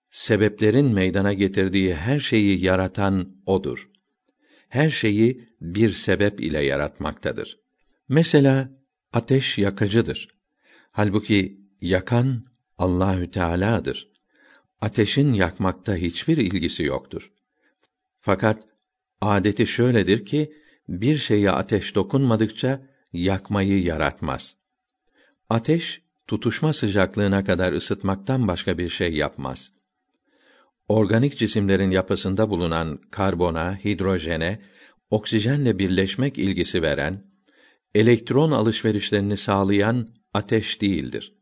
Sebeplerin 0.10 0.94
meydana 0.94 1.34
getirdiği 1.34 1.96
her 1.96 2.20
şeyi 2.20 2.64
yaratan 2.66 3.30
odur. 3.46 3.90
Her 4.70 4.90
şeyi 4.90 5.50
bir 5.62 5.92
sebep 5.92 6.40
ile 6.40 6.64
yaratmaktadır. 6.64 7.60
Mesela 8.10 8.70
ateş 9.14 9.58
yakıcıdır. 9.58 10.28
Halbuki 10.92 11.60
yakan 11.82 12.44
Allahü 12.78 13.32
Teala'dır. 13.32 14.10
Ateşin 14.82 15.34
yakmakta 15.34 15.96
hiçbir 15.96 16.38
ilgisi 16.38 16.84
yoktur. 16.84 17.32
Fakat 18.20 18.64
adeti 19.22 19.68
şöyledir 19.68 20.26
ki 20.26 20.54
bir 20.88 21.18
şeye 21.18 21.52
ateş 21.52 21.96
dokunmadıkça 21.96 22.82
yakmayı 23.14 23.84
yaratmaz. 23.84 24.56
Ateş 25.50 26.02
tutuşma 26.28 26.74
sıcaklığına 26.74 27.46
kadar 27.46 27.74
ısıtmaktan 27.74 28.48
başka 28.48 28.78
bir 28.78 28.90
şey 28.90 29.14
yapmaz. 29.14 29.72
Organik 30.90 31.38
cisimlerin 31.38 31.92
yapısında 31.92 32.50
bulunan 32.50 32.98
karbona, 33.12 33.76
hidrojene, 33.76 34.60
oksijenle 35.10 35.80
birleşmek 35.80 36.38
ilgisi 36.38 36.82
veren, 36.82 37.24
elektron 37.96 38.52
alışverişlerini 38.52 39.38
sağlayan 39.38 40.10
ateş 40.34 40.82
değildir. 40.82 41.34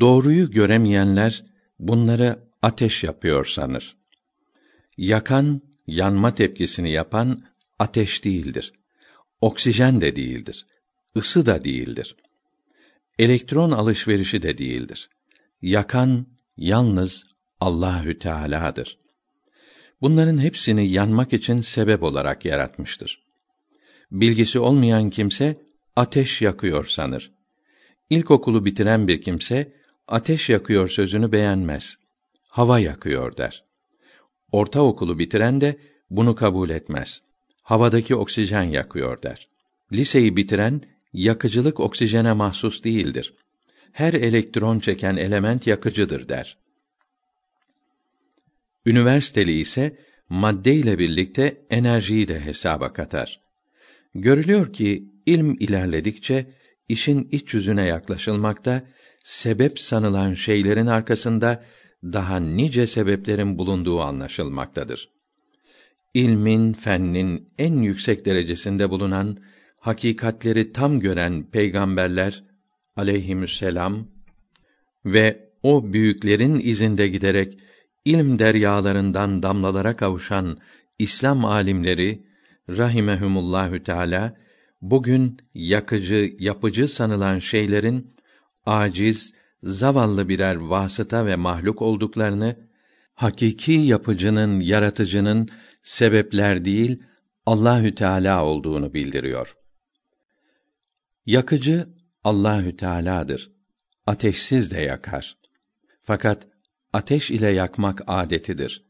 Doğruyu 0.00 0.50
göremeyenler 0.50 1.44
bunları 1.78 2.38
ateş 2.62 3.04
yapıyor 3.04 3.44
sanır. 3.44 3.96
Yakan, 4.96 5.62
yanma 5.86 6.34
tepkisini 6.34 6.90
yapan 6.90 7.42
ateş 7.78 8.24
değildir. 8.24 8.72
Oksijen 9.40 10.00
de 10.00 10.16
değildir. 10.16 10.66
Isı 11.14 11.46
da 11.46 11.64
değildir. 11.64 12.16
Elektron 13.18 13.70
alışverişi 13.70 14.42
de 14.42 14.58
değildir. 14.58 15.08
Yakan 15.62 16.26
yalnız 16.56 17.33
Allahü 17.60 18.18
Teala'dır. 18.18 18.98
Bunların 20.00 20.38
hepsini 20.38 20.88
yanmak 20.88 21.32
için 21.32 21.60
sebep 21.60 22.02
olarak 22.02 22.44
yaratmıştır. 22.44 23.24
Bilgisi 24.10 24.58
olmayan 24.58 25.10
kimse 25.10 25.60
ateş 25.96 26.42
yakıyor 26.42 26.86
sanır. 26.86 27.32
İlkokulu 28.10 28.64
bitiren 28.64 29.08
bir 29.08 29.20
kimse 29.20 29.72
ateş 30.08 30.50
yakıyor 30.50 30.88
sözünü 30.88 31.32
beğenmez. 31.32 31.96
Hava 32.48 32.78
yakıyor 32.78 33.36
der. 33.36 33.64
Ortaokulu 34.52 35.18
bitiren 35.18 35.60
de 35.60 35.78
bunu 36.10 36.34
kabul 36.34 36.70
etmez. 36.70 37.22
Havadaki 37.62 38.14
oksijen 38.14 38.62
yakıyor 38.62 39.22
der. 39.22 39.48
Liseyi 39.92 40.36
bitiren 40.36 40.82
yakıcılık 41.12 41.80
oksijene 41.80 42.32
mahsus 42.32 42.84
değildir. 42.84 43.34
Her 43.92 44.12
elektron 44.12 44.80
çeken 44.80 45.16
element 45.16 45.66
yakıcıdır 45.66 46.28
der. 46.28 46.56
Üniversiteli 48.86 49.52
ise 49.52 49.96
madde 50.28 50.74
ile 50.74 50.98
birlikte 50.98 51.64
enerjiyi 51.70 52.28
de 52.28 52.40
hesaba 52.40 52.92
katar. 52.92 53.40
Görülüyor 54.14 54.72
ki 54.72 55.12
ilm 55.26 55.56
ilerledikçe 55.60 56.46
işin 56.88 57.28
iç 57.32 57.54
yüzüne 57.54 57.84
yaklaşılmakta, 57.84 58.82
sebep 59.24 59.80
sanılan 59.80 60.34
şeylerin 60.34 60.86
arkasında 60.86 61.64
daha 62.02 62.36
nice 62.40 62.86
sebeplerin 62.86 63.58
bulunduğu 63.58 64.00
anlaşılmaktadır. 64.00 65.08
İlmin, 66.14 66.72
fennin 66.72 67.48
en 67.58 67.82
yüksek 67.82 68.26
derecesinde 68.26 68.90
bulunan, 68.90 69.38
hakikatleri 69.78 70.72
tam 70.72 71.00
gören 71.00 71.50
peygamberler 71.50 72.44
aleyhisselam 72.96 74.08
ve 75.04 75.50
o 75.62 75.92
büyüklerin 75.92 76.60
izinde 76.60 77.08
giderek 77.08 77.58
ilm 78.04 78.38
deryalarından 78.38 79.42
damlalara 79.42 79.96
kavuşan 79.96 80.58
İslam 80.98 81.44
alimleri 81.44 82.26
rahimehumullahü 82.68 83.82
teala 83.82 84.36
bugün 84.82 85.36
yakıcı, 85.54 86.36
yapıcı 86.38 86.88
sanılan 86.88 87.38
şeylerin 87.38 88.14
aciz, 88.66 89.34
zavallı 89.62 90.28
birer 90.28 90.56
vasıta 90.56 91.26
ve 91.26 91.36
mahluk 91.36 91.82
olduklarını, 91.82 92.56
hakiki 93.14 93.72
yapıcının, 93.72 94.60
yaratıcının 94.60 95.48
sebepler 95.82 96.64
değil, 96.64 97.02
Allahü 97.46 97.94
Teala 97.94 98.44
olduğunu 98.44 98.94
bildiriyor. 98.94 99.56
Yakıcı 101.26 101.88
Allahü 102.24 102.76
Teala'dır. 102.76 103.52
Ateşsiz 104.06 104.70
de 104.70 104.80
yakar. 104.80 105.36
Fakat 106.02 106.46
ateş 106.94 107.30
ile 107.30 107.50
yakmak 107.50 108.02
adetidir. 108.06 108.84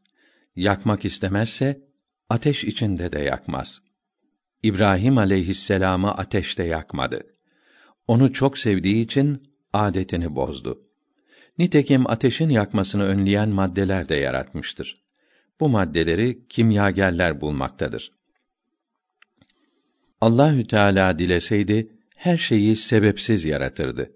Yakmak 0.56 1.04
istemezse 1.04 1.80
ateş 2.28 2.64
içinde 2.64 3.12
de 3.12 3.18
yakmaz. 3.18 3.82
İbrahim 4.62 5.18
aleyhisselamı 5.18 6.14
ateşte 6.14 6.64
yakmadı. 6.64 7.26
Onu 8.08 8.32
çok 8.32 8.58
sevdiği 8.58 9.04
için 9.04 9.42
adetini 9.72 10.34
bozdu. 10.34 10.82
Nitekim 11.58 12.10
ateşin 12.10 12.48
yakmasını 12.48 13.04
önleyen 13.04 13.48
maddeler 13.48 14.08
de 14.08 14.14
yaratmıştır. 14.14 15.04
Bu 15.60 15.68
maddeleri 15.68 16.48
kimyagerler 16.48 17.40
bulmaktadır. 17.40 18.12
Allahü 20.20 20.66
Teala 20.66 21.18
dileseydi 21.18 21.88
her 22.16 22.36
şeyi 22.36 22.76
sebepsiz 22.76 23.44
yaratırdı. 23.44 24.12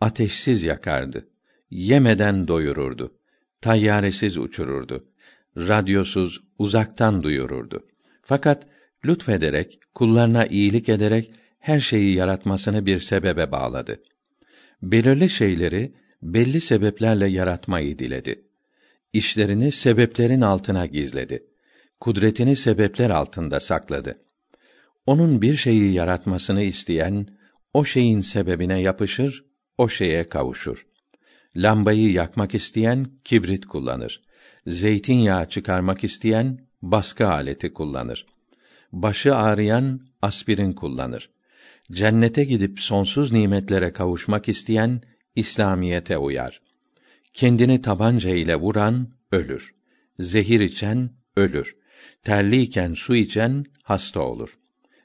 Ateşsiz 0.00 0.62
yakardı. 0.62 1.28
Yemeden 1.70 2.48
doyururdu. 2.48 3.17
Tayyaresiz 3.60 4.38
uçururdu. 4.38 5.08
Radyosuz 5.56 6.40
uzaktan 6.58 7.22
duyururdu. 7.22 7.86
Fakat 8.22 8.66
lütfederek, 9.04 9.80
kullarına 9.94 10.46
iyilik 10.46 10.88
ederek 10.88 11.32
her 11.58 11.80
şeyi 11.80 12.14
yaratmasını 12.14 12.86
bir 12.86 13.00
sebebe 13.00 13.52
bağladı. 13.52 14.02
Belirli 14.82 15.28
şeyleri 15.30 15.92
belli 16.22 16.60
sebeplerle 16.60 17.26
yaratmayı 17.26 17.98
diledi. 17.98 18.44
İşlerini 19.12 19.72
sebeplerin 19.72 20.40
altına 20.40 20.86
gizledi. 20.86 21.46
Kudretini 22.00 22.56
sebepler 22.56 23.10
altında 23.10 23.60
sakladı. 23.60 24.18
Onun 25.06 25.42
bir 25.42 25.56
şeyi 25.56 25.92
yaratmasını 25.92 26.62
isteyen 26.62 27.26
o 27.74 27.84
şeyin 27.84 28.20
sebebine 28.20 28.80
yapışır, 28.80 29.44
o 29.78 29.88
şeye 29.88 30.28
kavuşur. 30.28 30.86
Lambayı 31.58 32.12
yakmak 32.12 32.54
isteyen 32.54 33.06
kibrit 33.24 33.66
kullanır. 33.66 34.22
Zeytinyağı 34.66 35.48
çıkarmak 35.48 36.04
isteyen 36.04 36.58
baskı 36.82 37.28
aleti 37.28 37.72
kullanır. 37.72 38.26
Başı 38.92 39.36
ağrıyan 39.36 40.00
aspirin 40.22 40.72
kullanır. 40.72 41.30
Cennete 41.92 42.44
gidip 42.44 42.80
sonsuz 42.80 43.32
nimetlere 43.32 43.92
kavuşmak 43.92 44.48
isteyen 44.48 45.00
İslamiyete 45.36 46.18
uyar. 46.18 46.60
Kendini 47.34 47.82
tabanca 47.82 48.30
ile 48.30 48.56
vuran 48.56 49.08
ölür. 49.32 49.74
Zehir 50.18 50.60
içen 50.60 51.10
ölür. 51.36 51.76
Terliyken 52.22 52.94
su 52.94 53.16
içen 53.16 53.64
hasta 53.82 54.20
olur. 54.20 54.58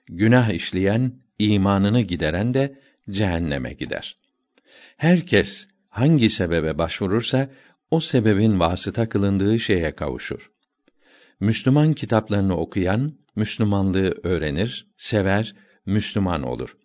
Günah 0.06 0.49
işleyen, 0.49 1.19
imanını 1.40 2.01
gideren 2.01 2.53
de 2.53 2.80
cehenneme 3.11 3.73
gider. 3.73 4.17
Herkes 4.98 5.67
hangi 5.94 6.30
sebebe 6.30 6.78
başvurursa 6.78 7.50
o 7.92 8.00
sebebin 8.00 8.60
vasıta 8.60 9.10
kılındığı 9.10 9.60
şeye 9.60 9.92
kavuşur. 9.96 10.52
Müslüman 11.40 11.94
kitaplarını 11.94 12.58
okuyan 12.58 13.14
Müslümanlığı 13.36 14.20
öğrenir, 14.24 14.88
sever, 14.98 15.56
Müslüman 15.86 16.44
olur. 16.44 16.78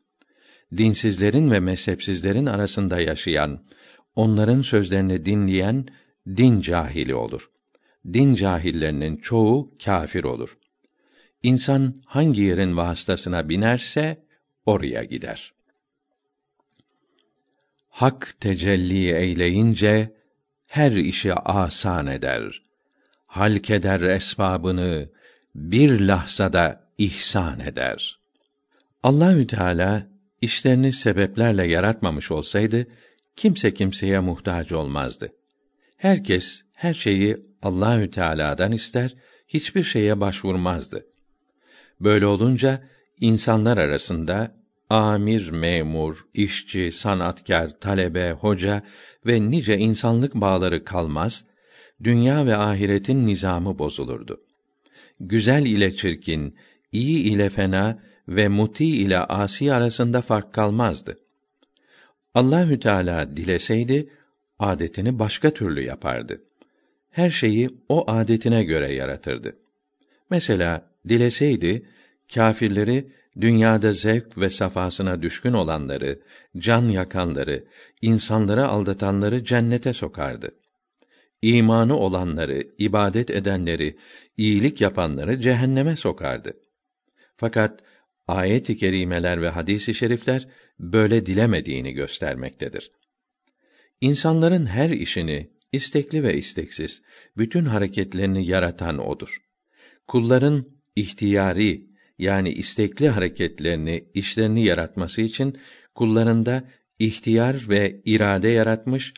Dinsizlerin 0.77 1.51
ve 1.51 1.61
mezhepsizlerin 1.61 2.47
arasında 2.47 3.01
yaşayan, 3.01 3.65
onların 4.15 4.63
sözlerini 4.63 5.25
dinleyen 5.25 5.87
din 6.27 6.61
cahili 6.61 7.15
olur. 7.15 7.51
Din 8.13 8.35
cahillerinin 8.35 9.17
çoğu 9.17 9.77
kâfir 9.85 10.25
olur. 10.25 10.59
İnsan 11.43 12.03
hangi 12.07 12.41
yerin 12.41 12.77
vasıtasına 12.77 13.49
binerse 13.49 14.25
oraya 14.67 15.05
gider. 15.05 15.58
Hak 17.99 18.35
tecelli 18.41 19.15
eyleyince 19.15 20.13
her 20.69 20.93
işi 20.93 21.35
asan 21.35 22.07
eder. 22.07 22.63
Halk 23.27 23.71
eder 23.71 24.01
esbabını 24.01 25.09
bir 25.55 26.01
lahzada 26.01 26.89
ihsan 26.99 27.61
eder. 27.61 28.19
Allahü 29.03 29.47
Teala 29.47 30.07
işlerini 30.41 30.93
sebeplerle 30.93 31.67
yaratmamış 31.67 32.31
olsaydı 32.31 32.87
kimse 33.37 33.75
kimseye 33.75 34.21
muhtaç 34.21 34.73
olmazdı. 34.73 35.33
Herkes 35.97 36.63
her 36.75 36.95
şeyi 36.95 37.37
Allahü 37.63 38.11
Teala'dan 38.11 38.73
ister, 38.73 39.15
hiçbir 39.49 39.83
şeye 39.83 40.21
başvurmazdı. 40.21 41.07
Böyle 42.01 42.27
olunca 42.27 42.83
insanlar 43.21 43.79
arasında 43.79 44.55
amir, 44.91 45.51
memur, 45.51 46.27
işçi, 46.35 46.93
sanatkar, 46.93 47.81
talebe, 47.81 48.33
hoca 48.33 48.83
ve 49.27 49.51
nice 49.51 49.79
insanlık 49.79 50.35
bağları 50.35 50.85
kalmaz, 50.85 51.45
dünya 52.05 52.47
ve 52.47 52.57
ahiretin 52.57 53.27
nizamı 53.27 53.79
bozulurdu. 53.79 54.41
Güzel 55.21 55.67
ile 55.67 55.97
çirkin, 55.97 56.57
iyi 56.93 57.23
ile 57.23 57.51
fena 57.51 58.03
ve 58.29 58.49
muti 58.49 58.87
ile 58.87 59.19
asi 59.19 59.73
arasında 59.73 60.21
fark 60.21 60.53
kalmazdı. 60.53 61.19
Allahü 62.35 62.81
Teala 62.81 63.37
dileseydi 63.37 64.09
adetini 64.59 65.19
başka 65.19 65.51
türlü 65.51 65.83
yapardı. 65.83 66.43
Her 67.11 67.31
şeyi 67.31 67.71
o 67.89 68.11
adetine 68.11 68.65
göre 68.65 68.93
yaratırdı. 68.93 69.57
Mesela 70.31 70.91
dileseydi 71.09 71.87
kâfirleri 72.35 73.09
dünyada 73.41 73.93
zevk 73.93 74.39
ve 74.39 74.51
safasına 74.51 75.23
düşkün 75.23 75.53
olanları, 75.53 76.21
can 76.57 76.89
yakanları, 76.89 77.65
insanları 78.03 78.69
aldatanları 78.69 79.45
cennete 79.45 79.93
sokardı. 79.93 80.51
İmanı 81.43 81.97
olanları, 81.97 82.63
ibadet 82.79 83.31
edenleri, 83.31 83.99
iyilik 84.37 84.81
yapanları 84.81 85.41
cehenneme 85.41 85.97
sokardı. 85.97 86.61
Fakat 87.37 87.81
ayet-i 88.29 88.77
kerimeler 88.77 89.43
ve 89.43 89.49
hadis-i 89.49 89.95
şerifler 89.95 90.49
böyle 90.79 91.27
dilemediğini 91.27 91.93
göstermektedir. 91.93 92.91
İnsanların 94.01 94.67
her 94.67 94.91
işini 94.91 95.51
istekli 95.73 96.23
ve 96.23 96.37
isteksiz 96.37 97.03
bütün 97.37 97.65
hareketlerini 97.65 98.47
yaratan 98.47 98.99
odur. 98.99 99.43
Kulların 100.07 100.65
ihtiyari 100.97 101.88
yani 102.19 102.53
istekli 102.53 103.09
hareketlerini, 103.09 104.05
işlerini 104.15 104.65
yaratması 104.65 105.23
için 105.23 105.59
kullarında 105.95 106.65
ihtiyar 106.99 107.69
ve 107.69 108.03
irade 108.05 108.49
yaratmış, 108.49 109.15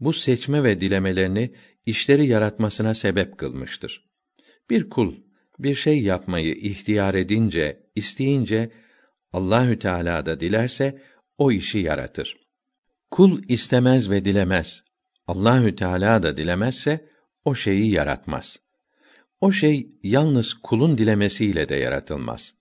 bu 0.00 0.12
seçme 0.12 0.62
ve 0.62 0.80
dilemelerini 0.80 1.50
işleri 1.86 2.26
yaratmasına 2.26 2.94
sebep 2.94 3.38
kılmıştır. 3.38 4.08
Bir 4.70 4.90
kul 4.90 5.14
bir 5.58 5.74
şey 5.74 6.02
yapmayı 6.02 6.54
ihtiyar 6.54 7.14
edince, 7.14 7.86
isteyince 7.94 8.70
Allahü 9.32 9.78
Teala 9.78 10.26
da 10.26 10.40
dilerse 10.40 11.02
o 11.38 11.52
işi 11.52 11.78
yaratır. 11.78 12.36
Kul 13.10 13.42
istemez 13.48 14.10
ve 14.10 14.24
dilemez. 14.24 14.84
Allahü 15.26 15.76
Teala 15.76 16.22
da 16.22 16.36
dilemezse 16.36 17.08
o 17.44 17.54
şeyi 17.54 17.90
yaratmaz. 17.90 18.58
O 19.42 19.52
şey 19.52 19.88
yalnız 20.02 20.54
kulun 20.54 20.98
dilemesiyle 20.98 21.68
de 21.68 21.74
yaratılmaz. 21.74 22.54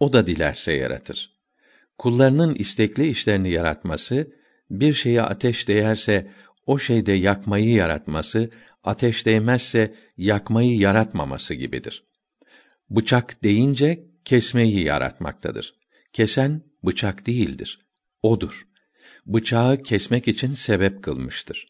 O 0.00 0.12
da 0.12 0.26
dilerse 0.26 0.72
yaratır. 0.72 1.32
Kullarının 1.98 2.54
istekli 2.54 3.06
işlerini 3.08 3.50
yaratması, 3.50 4.32
bir 4.70 4.94
şeye 4.94 5.22
ateş 5.22 5.68
değerse 5.68 6.30
o 6.66 6.78
şeyde 6.78 7.12
yakmayı 7.12 7.70
yaratması, 7.70 8.50
ateş 8.84 9.26
değmezse 9.26 9.94
yakmayı 10.16 10.78
yaratmaması 10.78 11.54
gibidir. 11.54 12.04
Bıçak 12.90 13.42
deyince 13.44 14.06
kesmeyi 14.24 14.84
yaratmaktadır. 14.84 15.72
Kesen 16.12 16.62
bıçak 16.84 17.26
değildir. 17.26 17.80
Odur. 18.22 18.66
Bıçağı 19.26 19.82
kesmek 19.82 20.28
için 20.28 20.54
sebep 20.54 21.02
kılmıştır. 21.02 21.66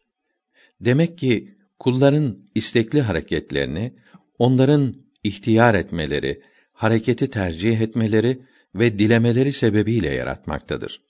Demek 0.80 1.18
ki 1.18 1.58
kulların 1.78 2.48
istekli 2.54 3.00
hareketlerini 3.00 3.94
onların 4.38 4.94
ihtiyar 5.24 5.74
etmeleri, 5.74 6.42
hareketi 6.72 7.30
tercih 7.30 7.80
etmeleri 7.80 8.42
ve 8.74 8.98
dilemeleri 8.98 9.52
sebebiyle 9.52 10.14
yaratmaktadır. 10.14 11.02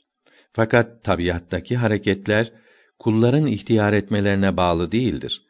Fakat 0.53 1.05
tabiattaki 1.05 1.77
hareketler 1.77 2.53
kulların 2.99 3.47
ihtiyar 3.47 3.93
etmelerine 3.93 4.57
bağlı 4.57 4.93
değildir. 4.93 5.43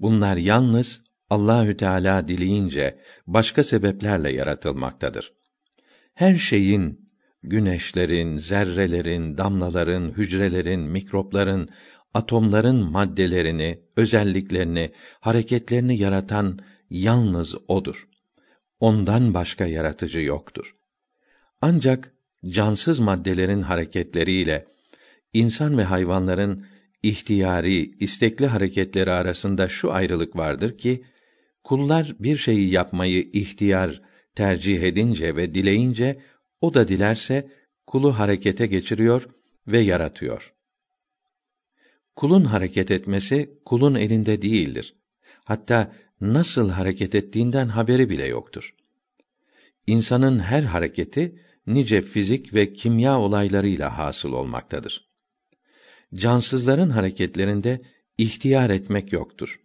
Bunlar 0.00 0.36
yalnız 0.36 1.02
Allahü 1.30 1.76
Teala 1.76 2.28
dileyince 2.28 2.98
başka 3.26 3.64
sebeplerle 3.64 4.32
yaratılmaktadır. 4.32 5.32
Her 6.14 6.36
şeyin 6.36 7.10
güneşlerin, 7.42 8.38
zerrelerin, 8.38 9.38
damlaların, 9.38 10.12
hücrelerin, 10.16 10.80
mikropların, 10.80 11.68
atomların 12.14 12.90
maddelerini, 12.90 13.80
özelliklerini, 13.96 14.92
hareketlerini 15.20 15.98
yaratan 15.98 16.58
yalnız 16.90 17.54
odur. 17.68 18.08
Ondan 18.80 19.34
başka 19.34 19.66
yaratıcı 19.66 20.20
yoktur. 20.20 20.76
Ancak 21.60 22.14
cansız 22.46 23.00
maddelerin 23.00 23.62
hareketleriyle 23.62 24.66
insan 25.32 25.78
ve 25.78 25.84
hayvanların 25.84 26.66
ihtiyari, 27.02 27.94
istekli 28.00 28.46
hareketleri 28.46 29.10
arasında 29.10 29.68
şu 29.68 29.92
ayrılık 29.92 30.36
vardır 30.36 30.78
ki 30.78 31.04
kullar 31.64 32.16
bir 32.20 32.36
şeyi 32.36 32.70
yapmayı 32.70 33.30
ihtiyar, 33.32 34.02
tercih 34.34 34.82
edince 34.82 35.36
ve 35.36 35.54
dileyince 35.54 36.16
o 36.60 36.74
da 36.74 36.88
dilerse 36.88 37.48
kulu 37.86 38.18
harekete 38.18 38.66
geçiriyor 38.66 39.28
ve 39.66 39.78
yaratıyor. 39.78 40.54
Kulun 42.16 42.44
hareket 42.44 42.90
etmesi 42.90 43.58
kulun 43.64 43.94
elinde 43.94 44.42
değildir. 44.42 44.94
Hatta 45.44 45.92
nasıl 46.20 46.70
hareket 46.70 47.14
ettiğinden 47.14 47.68
haberi 47.68 48.10
bile 48.10 48.26
yoktur. 48.26 48.74
İnsanın 49.86 50.38
her 50.38 50.62
hareketi 50.62 51.38
nice 51.66 52.02
fizik 52.02 52.54
ve 52.54 52.72
kimya 52.72 53.20
olaylarıyla 53.20 53.98
hasıl 53.98 54.32
olmaktadır. 54.32 55.08
Cansızların 56.14 56.90
hareketlerinde 56.90 57.80
ihtiyar 58.18 58.70
etmek 58.70 59.12
yoktur. 59.12 59.60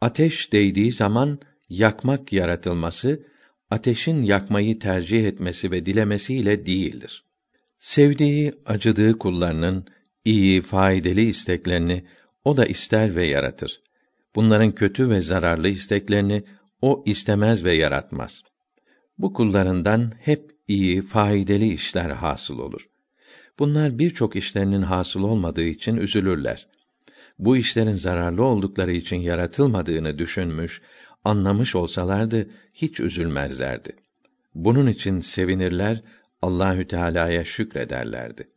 Ateş 0.00 0.52
değdiği 0.52 0.92
zaman 0.92 1.38
yakmak 1.68 2.32
yaratılması, 2.32 3.26
ateşin 3.70 4.22
yakmayı 4.22 4.78
tercih 4.78 5.26
etmesi 5.26 5.70
ve 5.70 5.86
dilemesiyle 5.86 6.66
değildir. 6.66 7.24
Sevdiği, 7.78 8.52
acıdığı 8.66 9.18
kullarının 9.18 9.86
iyi, 10.24 10.62
faydalı 10.62 11.20
isteklerini 11.20 12.04
o 12.44 12.56
da 12.56 12.66
ister 12.66 13.16
ve 13.16 13.26
yaratır. 13.26 13.82
Bunların 14.34 14.72
kötü 14.72 15.10
ve 15.10 15.20
zararlı 15.20 15.68
isteklerini 15.68 16.44
o 16.82 17.02
istemez 17.06 17.64
ve 17.64 17.72
yaratmaz. 17.72 18.42
Bu 19.18 19.32
kullarından 19.32 20.12
hep 20.20 20.50
iyi, 20.68 21.02
faydalı 21.02 21.64
işler 21.64 22.10
hasıl 22.10 22.58
olur. 22.58 22.88
Bunlar 23.58 23.98
birçok 23.98 24.36
işlerinin 24.36 24.82
hasıl 24.82 25.22
olmadığı 25.22 25.64
için 25.64 25.96
üzülürler. 25.96 26.68
Bu 27.38 27.56
işlerin 27.56 27.92
zararlı 27.92 28.44
oldukları 28.44 28.92
için 28.92 29.16
yaratılmadığını 29.16 30.18
düşünmüş, 30.18 30.82
anlamış 31.24 31.74
olsalardı 31.74 32.50
hiç 32.74 33.00
üzülmezlerdi. 33.00 33.96
Bunun 34.54 34.86
için 34.86 35.20
sevinirler, 35.20 36.02
Allahü 36.42 36.88
Teala'ya 36.88 37.44
şükrederlerdi. 37.44 38.48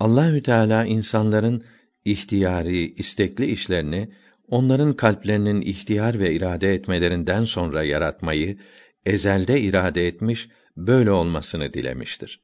Allahü 0.00 0.42
Teala 0.42 0.84
insanların 0.84 1.64
ihtiyari, 2.04 2.94
istekli 2.94 3.46
işlerini 3.46 4.08
onların 4.48 4.96
kalplerinin 4.96 5.60
ihtiyar 5.60 6.18
ve 6.18 6.34
irade 6.34 6.74
etmelerinden 6.74 7.44
sonra 7.44 7.82
yaratmayı 7.82 8.58
ezelde 9.06 9.60
irade 9.60 10.06
etmiş, 10.06 10.48
böyle 10.76 11.10
olmasını 11.10 11.74
dilemiştir. 11.74 12.40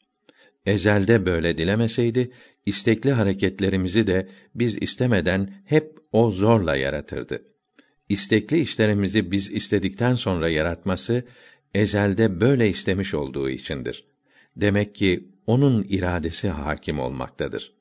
Ezelde 0.66 1.26
böyle 1.26 1.58
dilemeseydi, 1.58 2.30
istekli 2.66 3.12
hareketlerimizi 3.12 4.06
de 4.06 4.28
biz 4.54 4.76
istemeden 4.82 5.62
hep 5.64 5.98
o 6.12 6.30
zorla 6.30 6.76
yaratırdı. 6.76 7.42
İstekli 8.08 8.60
işlerimizi 8.60 9.30
biz 9.30 9.50
istedikten 9.50 10.14
sonra 10.14 10.48
yaratması, 10.48 11.24
ezelde 11.74 12.40
böyle 12.40 12.68
istemiş 12.68 13.14
olduğu 13.14 13.50
içindir. 13.50 14.04
Demek 14.56 14.94
ki 14.94 15.28
onun 15.46 15.86
iradesi 15.88 16.48
hakim 16.48 16.98
olmaktadır. 16.98 17.72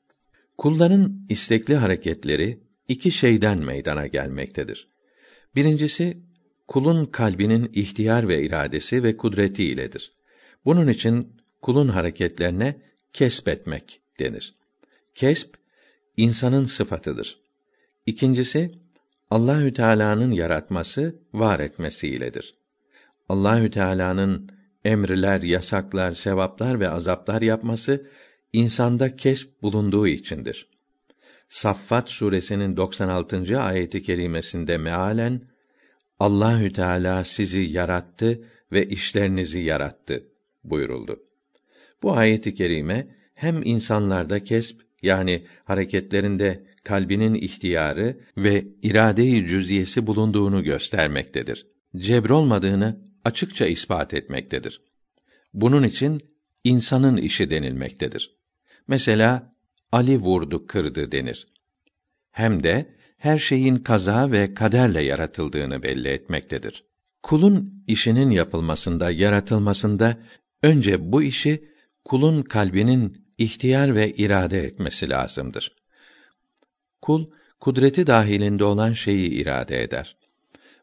Kulların 0.58 1.26
istekli 1.28 1.76
hareketleri 1.76 2.60
iki 2.90 3.10
şeyden 3.10 3.58
meydana 3.58 4.06
gelmektedir. 4.06 4.88
Birincisi 5.56 6.18
kulun 6.68 7.06
kalbinin 7.06 7.70
ihtiyar 7.74 8.28
ve 8.28 8.42
iradesi 8.42 9.02
ve 9.02 9.16
kudreti 9.16 9.64
iledir. 9.64 10.12
Bunun 10.64 10.88
için 10.88 11.36
kulun 11.62 11.88
hareketlerine 11.88 12.82
kesbetmek 13.12 14.00
denir. 14.20 14.54
Kesp 15.14 15.54
insanın 16.16 16.64
sıfatıdır. 16.64 17.40
İkincisi 18.06 18.72
Allahü 19.30 19.72
Teala'nın 19.72 20.32
yaratması, 20.32 21.22
var 21.32 21.60
etmesi 21.60 22.08
iledir. 22.08 22.54
Allahü 23.28 23.70
Teala'nın 23.70 24.50
emrler, 24.84 25.42
yasaklar, 25.42 26.12
sevaplar 26.12 26.80
ve 26.80 26.88
azaplar 26.88 27.42
yapması 27.42 28.06
insanda 28.52 29.16
kesp 29.16 29.62
bulunduğu 29.62 30.06
içindir. 30.06 30.70
Saffat 31.50 32.10
suresinin 32.10 32.76
96. 32.76 33.60
ayeti 33.60 34.02
kerimesinde 34.02 34.78
mealen 34.78 35.40
Allahü 36.18 36.72
Teala 36.72 37.24
sizi 37.24 37.60
yarattı 37.60 38.44
ve 38.72 38.88
işlerinizi 38.88 39.58
yarattı 39.58 40.26
buyuruldu. 40.64 41.22
Bu 42.02 42.12
ayeti 42.12 42.54
kerime 42.54 43.16
hem 43.34 43.62
insanlarda 43.64 44.44
kesp 44.44 44.80
yani 45.02 45.44
hareketlerinde 45.64 46.64
kalbinin 46.84 47.34
ihtiyarı 47.34 48.20
ve 48.36 48.64
irade-i 48.82 49.46
cüziyesi 49.46 50.06
bulunduğunu 50.06 50.62
göstermektedir. 50.62 51.66
Cebr 51.96 52.30
olmadığını 52.30 53.00
açıkça 53.24 53.66
ispat 53.66 54.14
etmektedir. 54.14 54.82
Bunun 55.54 55.82
için 55.82 56.20
insanın 56.64 57.16
işi 57.16 57.50
denilmektedir. 57.50 58.36
Mesela 58.88 59.49
Ali 59.92 60.18
vurdu, 60.18 60.66
kırdı 60.66 61.12
denir. 61.12 61.46
Hem 62.30 62.62
de 62.62 62.96
her 63.16 63.38
şeyin 63.38 63.76
kaza 63.76 64.30
ve 64.30 64.54
kaderle 64.54 65.02
yaratıldığını 65.02 65.82
belli 65.82 66.08
etmektedir. 66.08 66.84
Kulun 67.22 67.84
işinin 67.86 68.30
yapılmasında, 68.30 69.10
yaratılmasında 69.10 70.18
önce 70.62 71.12
bu 71.12 71.22
işi 71.22 71.68
kulun 72.04 72.42
kalbinin 72.42 73.26
ihtiyar 73.38 73.94
ve 73.94 74.12
irade 74.12 74.60
etmesi 74.60 75.10
lazımdır. 75.10 75.76
Kul 77.02 77.26
kudreti 77.60 78.06
dahilinde 78.06 78.64
olan 78.64 78.92
şeyi 78.92 79.28
irade 79.28 79.82
eder. 79.82 80.16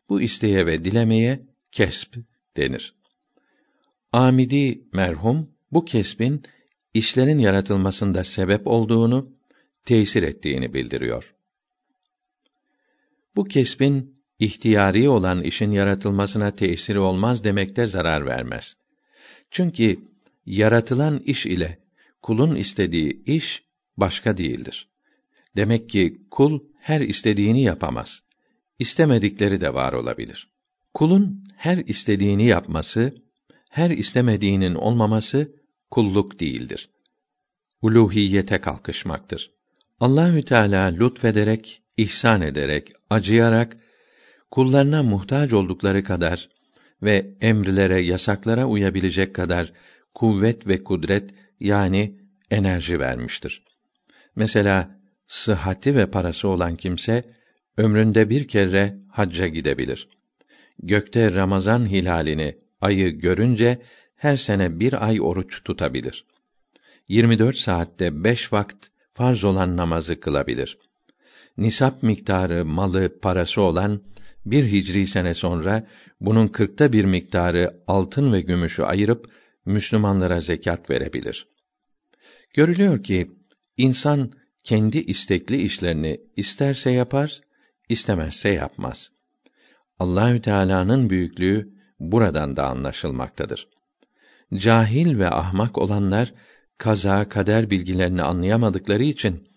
Bu 0.10 0.22
isteye 0.22 0.66
ve 0.66 0.86
dilemeye 0.86 1.40
kesp 1.72 2.18
denir. 2.58 2.96
Amidi 4.12 4.82
merhum 4.94 5.50
bu 5.72 5.86
kesbin 5.86 6.44
işlerin 6.94 7.40
yaratılmasında 7.40 8.24
sebep 8.24 8.68
olduğunu, 8.68 9.32
tesir 9.86 10.24
ettiğini 10.24 10.74
bildiriyor. 10.74 11.36
Bu 13.36 13.44
kesbin 13.44 14.18
ihtiyari 14.40 15.10
olan 15.10 15.44
işin 15.44 15.72
yaratılmasına 15.72 16.52
tesiri 16.52 17.00
olmaz 17.00 17.44
demekte 17.44 17.88
zarar 17.88 18.26
vermez. 18.26 18.78
Çünkü 19.52 20.00
yaratılan 20.46 21.20
iş 21.20 21.46
ile 21.46 21.80
kulun 22.22 22.56
istediği 22.56 23.24
iş 23.26 23.64
başka 23.98 24.38
değildir. 24.38 24.88
Demek 25.56 25.90
ki 25.90 26.22
kul 26.32 26.60
her 26.80 27.02
istediğini 27.02 27.64
yapamaz. 27.64 28.24
İstemedikleri 28.80 29.62
de 29.62 29.74
var 29.74 29.94
olabilir. 29.94 30.52
Kulun 30.94 31.44
her 31.56 31.78
istediğini 31.78 32.46
yapması, 32.46 33.16
her 33.70 33.90
istemediğinin 33.90 34.76
olmaması 34.76 35.57
kulluk 35.92 36.40
değildir. 36.40 36.90
Uluhiyete 37.82 38.62
kalkışmaktır. 38.62 39.52
Allahü 40.00 40.46
Teala 40.46 40.86
lütfederek, 40.86 41.82
ihsan 41.98 42.42
ederek, 42.42 42.92
acıyarak 43.10 43.78
kullarına 44.52 45.04
muhtaç 45.04 45.54
oldukları 45.54 46.04
kadar 46.04 46.50
ve 47.04 47.34
emrlere, 47.42 48.00
yasaklara 48.02 48.66
uyabilecek 48.66 49.36
kadar 49.36 49.74
kuvvet 50.14 50.68
ve 50.68 50.84
kudret 50.84 51.30
yani 51.60 52.18
enerji 52.52 53.00
vermiştir. 53.00 53.64
Mesela 54.36 55.00
sıhhati 55.28 55.96
ve 55.96 56.12
parası 56.12 56.48
olan 56.48 56.76
kimse 56.76 57.24
ömründe 57.78 58.30
bir 58.30 58.48
kere 58.48 58.98
hacca 59.12 59.48
gidebilir. 59.48 60.10
Gökte 60.84 61.34
Ramazan 61.34 61.86
hilalini, 61.86 62.58
ayı 62.82 63.10
görünce 63.10 63.82
her 64.18 64.38
sene 64.38 64.80
bir 64.80 65.06
ay 65.06 65.22
oruç 65.22 65.64
tutabilir. 65.64 66.26
24 67.08 67.58
saatte 67.58 68.24
beş 68.24 68.54
vakt 68.54 68.88
farz 69.14 69.44
olan 69.44 69.78
namazı 69.78 70.20
kılabilir. 70.20 70.78
Nisap 71.58 72.04
miktarı, 72.04 72.66
malı, 72.66 73.20
parası 73.20 73.62
olan 73.62 74.02
bir 74.46 74.72
hicri 74.72 75.08
sene 75.08 75.34
sonra 75.34 75.88
bunun 76.22 76.48
kırkta 76.48 76.94
bir 76.94 77.06
miktarı 77.06 77.84
altın 77.88 78.34
ve 78.34 78.42
gümüşü 78.42 78.84
ayırıp 78.84 79.32
Müslümanlara 79.66 80.40
zekat 80.40 80.90
verebilir. 80.90 81.48
Görülüyor 82.54 83.04
ki 83.04 83.32
insan 83.78 84.32
kendi 84.64 84.98
istekli 84.98 85.62
işlerini 85.62 86.22
isterse 86.36 86.92
yapar, 86.92 87.42
istemezse 87.90 88.50
yapmaz. 88.50 89.12
Allahü 90.00 90.42
Teala'nın 90.42 91.10
büyüklüğü 91.10 91.74
buradan 92.00 92.56
da 92.56 92.68
anlaşılmaktadır. 92.68 93.77
Cahil 94.56 95.18
ve 95.18 95.30
ahmak 95.30 95.78
olanlar 95.78 96.34
kaza 96.78 97.30
kader 97.30 97.70
bilgilerini 97.70 98.24
anlayamadıkları 98.24 99.04
için 99.04 99.48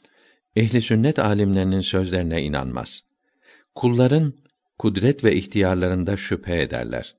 ehli 0.57 0.83
sünnet 0.83 1.19
alimlerinin 1.19 1.81
sözlerine 1.81 2.43
inanmaz. 2.43 3.01
Kulların 3.75 4.35
kudret 4.79 5.25
ve 5.25 5.37
ihtiyarlarında 5.37 6.17
şüphe 6.17 6.63
ederler. 6.63 7.17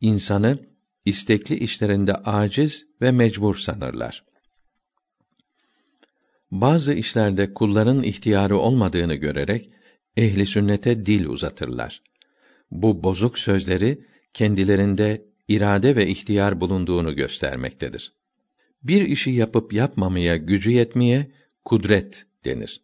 İnsanı 0.00 0.58
istekli 1.04 1.56
işlerinde 1.56 2.14
aciz 2.14 2.86
ve 3.02 3.10
mecbur 3.10 3.56
sanırlar. 3.56 4.24
Bazı 6.50 6.92
işlerde 6.92 7.54
kulların 7.54 8.02
ihtiyarı 8.02 8.58
olmadığını 8.58 9.14
görerek 9.14 9.70
ehli 10.16 10.46
sünnete 10.46 11.06
dil 11.06 11.26
uzatırlar. 11.26 12.02
Bu 12.70 13.02
bozuk 13.02 13.38
sözleri 13.38 14.04
kendilerinde 14.34 15.27
irade 15.48 15.96
ve 15.96 16.06
ihtiyar 16.06 16.60
bulunduğunu 16.60 17.16
göstermektedir. 17.16 18.12
Bir 18.82 19.02
işi 19.02 19.30
yapıp 19.30 19.72
yapmamaya 19.72 20.36
gücü 20.36 20.70
yetmeye 20.70 21.26
kudret 21.64 22.26
denir. 22.44 22.82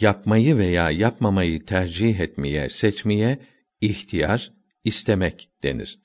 Yapmayı 0.00 0.58
veya 0.58 0.90
yapmamayı 0.90 1.64
tercih 1.64 2.20
etmeye, 2.20 2.68
seçmeye 2.68 3.38
ihtiyar, 3.80 4.52
istemek 4.84 5.50
denir. 5.62 5.98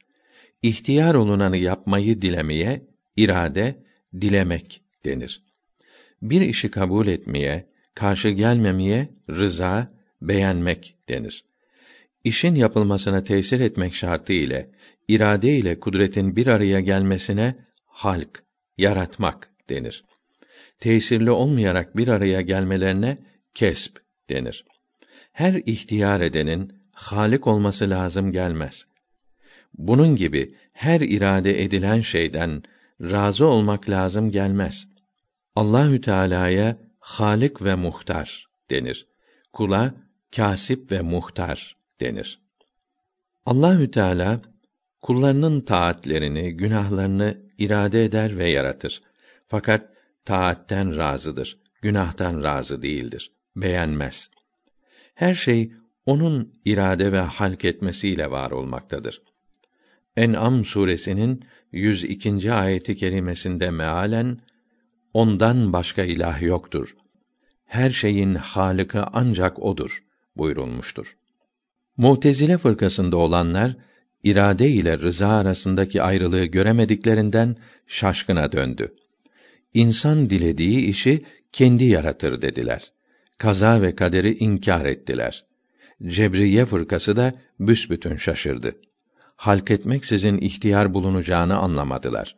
İhtiyar 0.61 1.15
olunanı 1.15 1.57
yapmayı 1.57 2.22
dilemeye 2.22 2.88
irade, 3.15 3.83
dilemek 4.22 4.82
denir. 5.06 5.43
Bir 6.22 6.41
işi 6.41 6.72
kabul 6.72 7.07
etmeye, 7.07 7.69
karşı 7.95 8.30
gelmemeye 8.30 9.09
rıza, 9.30 9.93
beğenmek 10.22 10.95
denir. 11.09 11.45
İşin 12.23 12.56
yapılmasına 12.56 13.23
tesir 13.23 13.59
etmek 13.59 13.95
şartı 13.95 14.33
ile 14.33 14.72
irade 15.07 15.57
ile 15.57 15.80
kudretin 15.80 16.35
bir 16.35 16.48
araya 16.48 16.80
gelmesine 16.80 17.56
halk, 17.85 18.43
yaratmak 18.77 19.49
denir. 19.69 20.03
Tesirli 20.80 21.32
olmayarak 21.32 21.98
bir 21.98 22.07
araya 22.07 22.41
gelmelerine 22.41 23.17
kesp 23.53 23.98
denir. 24.30 24.65
Her 25.32 25.53
ihtiyar 25.53 26.22
edenin 26.22 26.73
halik 26.93 27.48
olması 27.48 27.90
lazım 27.90 28.32
gelmez. 28.32 28.88
Bunun 29.73 30.15
gibi 30.15 30.56
her 30.73 31.01
irade 31.01 31.64
edilen 31.64 32.01
şeyden 32.01 32.64
razı 33.01 33.45
olmak 33.45 33.90
lazım 33.90 34.32
gelmez. 34.32 34.88
Allahü 35.56 36.01
Teala'ya 36.01 36.77
Halik 36.99 37.61
ve 37.61 37.75
Muhtar 37.75 38.48
denir. 38.69 39.07
Kula 39.53 39.93
kasip 40.35 40.91
ve 40.91 41.01
muhtar 41.01 41.77
denir. 42.01 42.40
Allahü 43.45 43.91
Teala 43.91 44.41
kullarının 45.03 45.61
taatlerini, 45.61 46.53
günahlarını 46.53 47.38
irade 47.57 48.06
eder 48.06 48.38
ve 48.38 48.48
yaratır. 48.48 49.01
Fakat 49.48 49.90
taatten 50.25 50.98
razıdır, 50.98 51.57
günahtan 51.82 52.43
razı 52.43 52.82
değildir, 52.82 53.32
beğenmez. 53.56 54.30
Her 55.15 55.33
şey 55.33 55.72
onun 56.06 56.53
irade 56.65 57.11
ve 57.11 57.19
halk 57.19 57.65
etmesiyle 57.65 58.32
var 58.32 58.51
olmaktadır. 58.51 59.22
En'am 60.17 60.65
suresinin 60.65 61.45
102. 61.72 62.53
ayeti 62.53 62.95
kerimesinde 62.95 63.72
mealen 63.72 64.40
ondan 65.14 65.73
başka 65.73 66.03
ilah 66.03 66.41
yoktur. 66.41 66.95
Her 67.65 67.90
şeyin 67.90 68.35
halıkı 68.35 69.03
ancak 69.14 69.59
odur 69.59 70.03
buyurulmuştur. 70.38 71.17
Mutezile 71.98 72.57
fırkasında 72.57 73.17
olanlar 73.17 73.75
irade 74.23 74.69
ile 74.69 74.97
rıza 74.97 75.27
arasındaki 75.27 76.01
ayrılığı 76.01 76.45
göremediklerinden 76.45 77.55
şaşkına 77.87 78.51
döndü. 78.51 78.93
İnsan 79.73 80.29
dilediği 80.29 80.79
işi 80.79 81.25
kendi 81.51 81.83
yaratır 81.83 82.41
dediler. 82.41 82.91
Kaza 83.37 83.81
ve 83.81 83.95
kaderi 83.95 84.37
inkar 84.37 84.85
ettiler. 84.85 85.45
Cebriye 86.07 86.65
fırkası 86.65 87.15
da 87.15 87.33
büsbütün 87.59 88.15
şaşırdı. 88.15 88.75
Halk 89.35 89.71
etmeksizin 89.71 90.37
ihtiyar 90.37 90.93
bulunacağını 90.93 91.57
anlamadılar. 91.57 92.35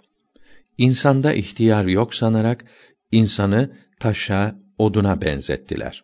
İnsanda 0.78 1.34
ihtiyar 1.34 1.86
yok 1.86 2.16
sanarak 2.16 2.66
insanı 3.12 3.72
taşa, 4.00 4.56
oduna 4.78 5.22
benzettiler. 5.22 6.04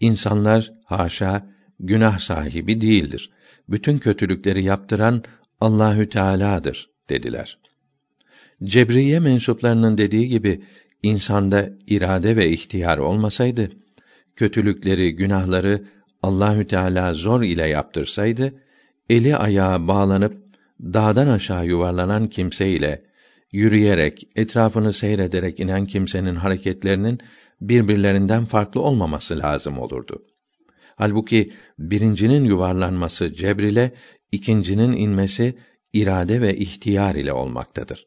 İnsanlar 0.00 0.72
haşa 0.84 1.46
günah 1.80 2.18
sahibi 2.18 2.80
değildir. 2.80 3.30
Bütün 3.72 3.98
kötülükleri 3.98 4.64
yaptıran 4.64 5.24
Allahü 5.60 6.08
Teala'dır 6.08 6.90
dediler. 7.10 7.58
Cebriye 8.64 9.20
mensuplarının 9.20 9.98
dediği 9.98 10.28
gibi 10.28 10.60
insanda 11.02 11.70
irade 11.86 12.36
ve 12.36 12.48
ihtiyar 12.48 12.98
olmasaydı 12.98 13.70
kötülükleri, 14.36 15.16
günahları 15.16 15.84
Allahü 16.22 16.66
Teala 16.66 17.12
zor 17.12 17.42
ile 17.42 17.68
yaptırsaydı 17.68 18.54
eli 19.10 19.36
ayağı 19.36 19.88
bağlanıp 19.88 20.36
dağdan 20.80 21.28
aşağı 21.28 21.66
yuvarlanan 21.66 22.28
kimse 22.28 22.68
ile 22.68 23.02
yürüyerek, 23.52 24.28
etrafını 24.36 24.92
seyrederek 24.92 25.60
inen 25.60 25.86
kimsenin 25.86 26.34
hareketlerinin 26.34 27.18
birbirlerinden 27.60 28.44
farklı 28.44 28.80
olmaması 28.80 29.38
lazım 29.38 29.78
olurdu. 29.78 30.22
Halbuki 30.96 31.52
birincinin 31.78 32.44
yuvarlanması 32.44 33.34
cebrile, 33.34 33.92
ikincinin 34.32 34.92
inmesi 34.92 35.58
irade 35.92 36.40
ve 36.40 36.56
ihtiyar 36.56 37.14
ile 37.14 37.32
olmaktadır. 37.32 38.06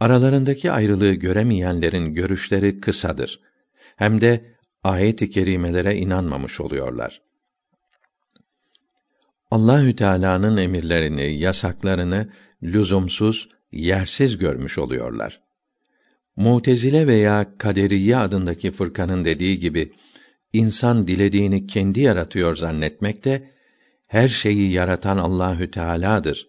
Aralarındaki 0.00 0.72
ayrılığı 0.72 1.12
göremeyenlerin 1.12 2.14
görüşleri 2.14 2.80
kısadır. 2.80 3.40
Hem 3.96 4.20
de 4.20 4.54
ayet-i 4.84 5.30
kerimelere 5.30 5.96
inanmamış 5.96 6.60
oluyorlar. 6.60 7.22
Allahü 9.50 9.96
Teala'nın 9.96 10.56
emirlerini, 10.56 11.38
yasaklarını 11.38 12.28
lüzumsuz, 12.62 13.48
yersiz 13.72 14.38
görmüş 14.38 14.78
oluyorlar. 14.78 15.40
Mutezile 16.36 17.06
veya 17.06 17.58
Kaderiye 17.58 18.16
adındaki 18.16 18.70
fırkanın 18.70 19.24
dediği 19.24 19.58
gibi 19.58 19.92
insan 20.52 21.06
dilediğini 21.06 21.66
kendi 21.66 22.00
yaratıyor 22.00 22.56
zannetmek 22.56 23.24
de 23.24 23.50
her 24.06 24.28
şeyi 24.28 24.70
yaratan 24.70 25.18
Allahü 25.18 25.70
Teala'dır. 25.70 26.48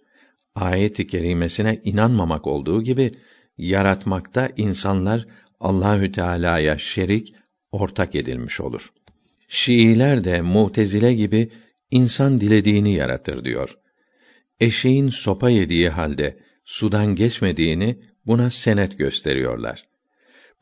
Ayet-i 0.56 1.08
kerimesine 1.08 1.82
inanmamak 1.84 2.48
olduğu 2.48 2.84
gibi 2.84 3.12
yaratmakta 3.58 4.50
insanlar 4.58 5.28
Allahü 5.60 6.12
Teala'ya 6.12 6.78
şerik, 6.78 7.34
ortak 7.72 8.16
edilmiş 8.16 8.62
olur. 8.62 8.94
Şiiler 9.48 10.24
de 10.24 10.42
Mutezile 10.42 11.14
gibi 11.14 11.50
insan 11.92 12.42
dilediğini 12.42 12.94
yaratır 12.94 13.46
diyor. 13.46 13.78
Eşeğin 14.60 15.10
sopa 15.10 15.50
yediği 15.50 15.90
halde 15.90 16.40
sudan 16.66 17.16
geçmediğini 17.16 18.00
buna 18.26 18.50
senet 18.50 18.98
gösteriyorlar. 18.98 19.88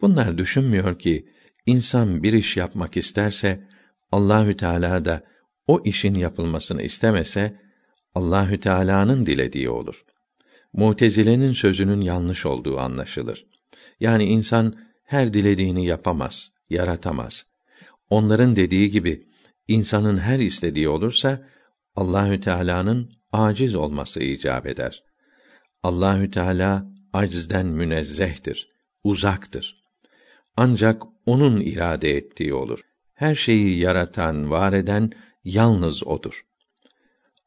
Bunlar 0.01 0.37
düşünmüyor 0.37 0.99
ki 0.99 1.27
insan 1.67 2.23
bir 2.23 2.33
iş 2.33 2.57
yapmak 2.57 2.97
isterse 2.97 3.67
Allahü 4.11 4.57
Teala 4.57 5.05
da 5.05 5.23
o 5.67 5.81
işin 5.85 6.15
yapılmasını 6.15 6.81
istemese 6.81 7.57
Allahü 8.15 8.59
Teala'nın 8.59 9.25
dilediği 9.25 9.69
olur. 9.69 10.05
Mutezile'nin 10.73 11.53
sözünün 11.53 12.01
yanlış 12.01 12.45
olduğu 12.45 12.79
anlaşılır. 12.79 13.45
Yani 13.99 14.23
insan 14.23 14.75
her 15.03 15.33
dilediğini 15.33 15.85
yapamaz, 15.85 16.51
yaratamaz. 16.69 17.45
Onların 18.09 18.55
dediği 18.55 18.91
gibi 18.91 19.27
insanın 19.67 20.17
her 20.17 20.39
istediği 20.39 20.89
olursa 20.89 21.47
Allahü 21.95 22.39
Teala'nın 22.39 23.11
aciz 23.31 23.75
olması 23.75 24.23
icap 24.23 24.67
eder. 24.67 25.03
Allahü 25.83 26.31
Teala 26.31 26.87
acizden 27.13 27.65
münezzehtir, 27.65 28.71
uzaktır. 29.03 29.83
Ancak 30.55 31.03
onun 31.27 31.61
irade 31.61 32.17
ettiği 32.17 32.53
olur. 32.53 32.81
Her 33.13 33.35
şeyi 33.35 33.77
yaratan, 33.77 34.51
var 34.51 34.73
eden 34.73 35.11
yalnız 35.43 36.07
odur. 36.07 36.45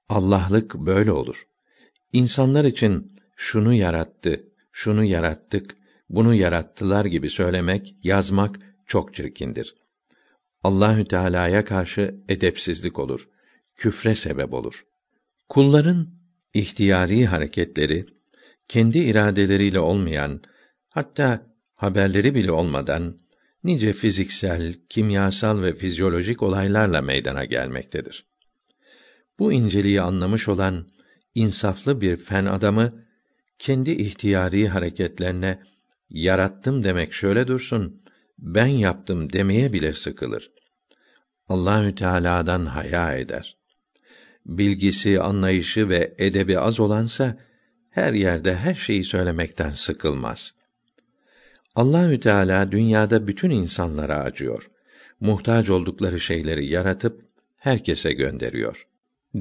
Allah'lık 0.08 0.74
böyle 0.74 1.12
olur. 1.12 1.46
İnsanlar 2.12 2.64
için 2.64 3.12
şunu 3.36 3.74
yarattı, 3.74 4.44
şunu 4.72 5.04
yarattık, 5.04 5.76
bunu 6.08 6.34
yarattılar 6.34 7.04
gibi 7.04 7.30
söylemek, 7.30 7.94
yazmak 8.02 8.60
çok 8.86 9.14
çirkindir. 9.14 9.74
Allahü 10.62 11.04
Teala'ya 11.04 11.64
karşı 11.64 12.14
edepsizlik 12.28 12.98
olur, 12.98 13.28
küfre 13.76 14.14
sebep 14.14 14.54
olur. 14.54 14.86
Kulların 15.48 16.08
ihtiyari 16.54 17.26
hareketleri 17.26 18.06
kendi 18.68 18.98
iradeleriyle 18.98 19.80
olmayan, 19.80 20.42
hatta 20.88 21.46
haberleri 21.74 22.34
bile 22.34 22.52
olmadan 22.52 23.20
nice 23.64 23.92
fiziksel, 23.92 24.74
kimyasal 24.88 25.62
ve 25.62 25.74
fizyolojik 25.74 26.42
olaylarla 26.42 27.02
meydana 27.02 27.44
gelmektedir. 27.44 28.24
Bu 29.38 29.52
inceliği 29.52 30.00
anlamış 30.00 30.48
olan 30.48 30.86
insaflı 31.34 32.00
bir 32.00 32.16
fen 32.16 32.44
adamı 32.44 33.04
kendi 33.58 33.90
ihtiyari 33.90 34.68
hareketlerine 34.68 35.62
yarattım 36.10 36.84
demek 36.84 37.12
şöyle 37.12 37.46
dursun, 37.46 38.02
ben 38.38 38.66
yaptım 38.66 39.32
demeye 39.32 39.72
bile 39.72 39.92
sıkılır. 39.92 40.50
Allahü 41.48 41.94
Teala'dan 41.94 42.66
haya 42.66 43.16
eder. 43.16 43.56
Bilgisi, 44.46 45.20
anlayışı 45.20 45.88
ve 45.88 46.14
edebi 46.18 46.58
az 46.58 46.80
olansa 46.80 47.38
her 47.90 48.12
yerde 48.12 48.56
her 48.56 48.74
şeyi 48.74 49.04
söylemekten 49.04 49.70
sıkılmaz. 49.70 50.54
Allahü 51.74 52.20
Teala 52.20 52.72
dünyada 52.72 53.26
bütün 53.26 53.50
insanlara 53.50 54.18
acıyor. 54.18 54.70
Muhtaç 55.20 55.70
oldukları 55.70 56.20
şeyleri 56.20 56.66
yaratıp 56.66 57.24
herkese 57.56 58.12
gönderiyor. 58.12 58.86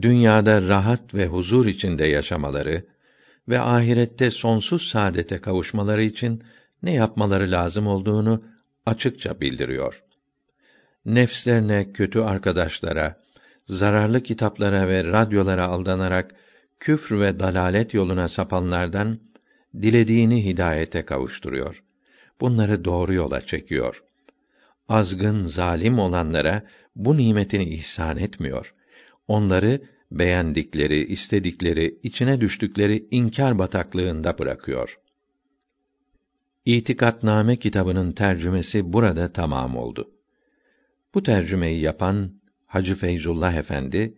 Dünyada 0.02 0.62
rahat 0.68 1.16
ve 1.16 1.28
huzur 1.28 1.66
içinde 1.66 2.06
yaşamaları 2.06 2.86
ve 3.48 3.60
ahirette 3.60 4.32
sonsuz 4.32 4.88
saadete 4.88 5.38
kavuşmaları 5.38 6.04
için 6.04 6.44
ne 6.84 6.94
yapmaları 6.94 7.52
lazım 7.52 7.88
olduğunu 7.88 8.44
açıkça 8.86 9.42
bildiriyor. 9.42 10.04
Nefslerine, 11.06 11.94
kötü 11.94 12.20
arkadaşlara, 12.20 13.16
zararlı 13.68 14.24
kitaplara 14.24 14.88
ve 14.88 15.04
radyolara 15.04 15.68
aldanarak 15.68 16.36
küfr 16.80 17.20
ve 17.20 17.40
dalalet 17.40 17.94
yoluna 17.94 18.28
sapanlardan 18.28 19.20
dilediğini 19.82 20.46
hidayete 20.46 21.06
kavuşturuyor. 21.06 21.84
Bunları 22.42 22.86
doğru 22.86 23.14
yola 23.14 23.42
çekiyor. 23.42 24.04
Azgın, 24.90 25.44
zalim 25.44 26.00
olanlara 26.00 26.64
bu 26.96 27.18
nimetini 27.18 27.66
ihsan 27.66 28.18
etmiyor. 28.18 28.74
Onları 29.28 29.82
beğendikleri, 30.12 31.06
istedikleri, 31.06 32.00
içine 32.04 32.42
düştükleri 32.42 33.08
inkar 33.12 33.60
bataklığında 33.60 34.38
bırakıyor. 34.38 35.00
İtikatname 36.66 37.56
kitabının 37.56 38.12
tercümesi 38.12 38.94
burada 38.94 39.34
tamam 39.34 39.78
oldu. 39.78 40.12
Bu 41.14 41.24
tercümeyi 41.24 41.82
yapan 41.82 42.40
Hacı 42.66 42.96
Feyzullah 42.96 43.54
Efendi 43.54 44.14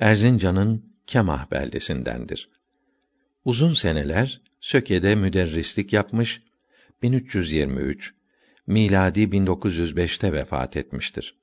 Erzincan'ın 0.00 0.94
Kemah 1.06 1.50
beldesindendir. 1.50 2.48
Uzun 3.44 3.74
seneler 3.74 4.40
Söke'de 4.60 5.14
müderrislik 5.14 5.92
yapmış, 5.92 6.42
1323 7.04 8.14
miladi 8.66 9.20
1905'te 9.20 10.32
vefat 10.32 10.76
etmiştir. 10.76 11.34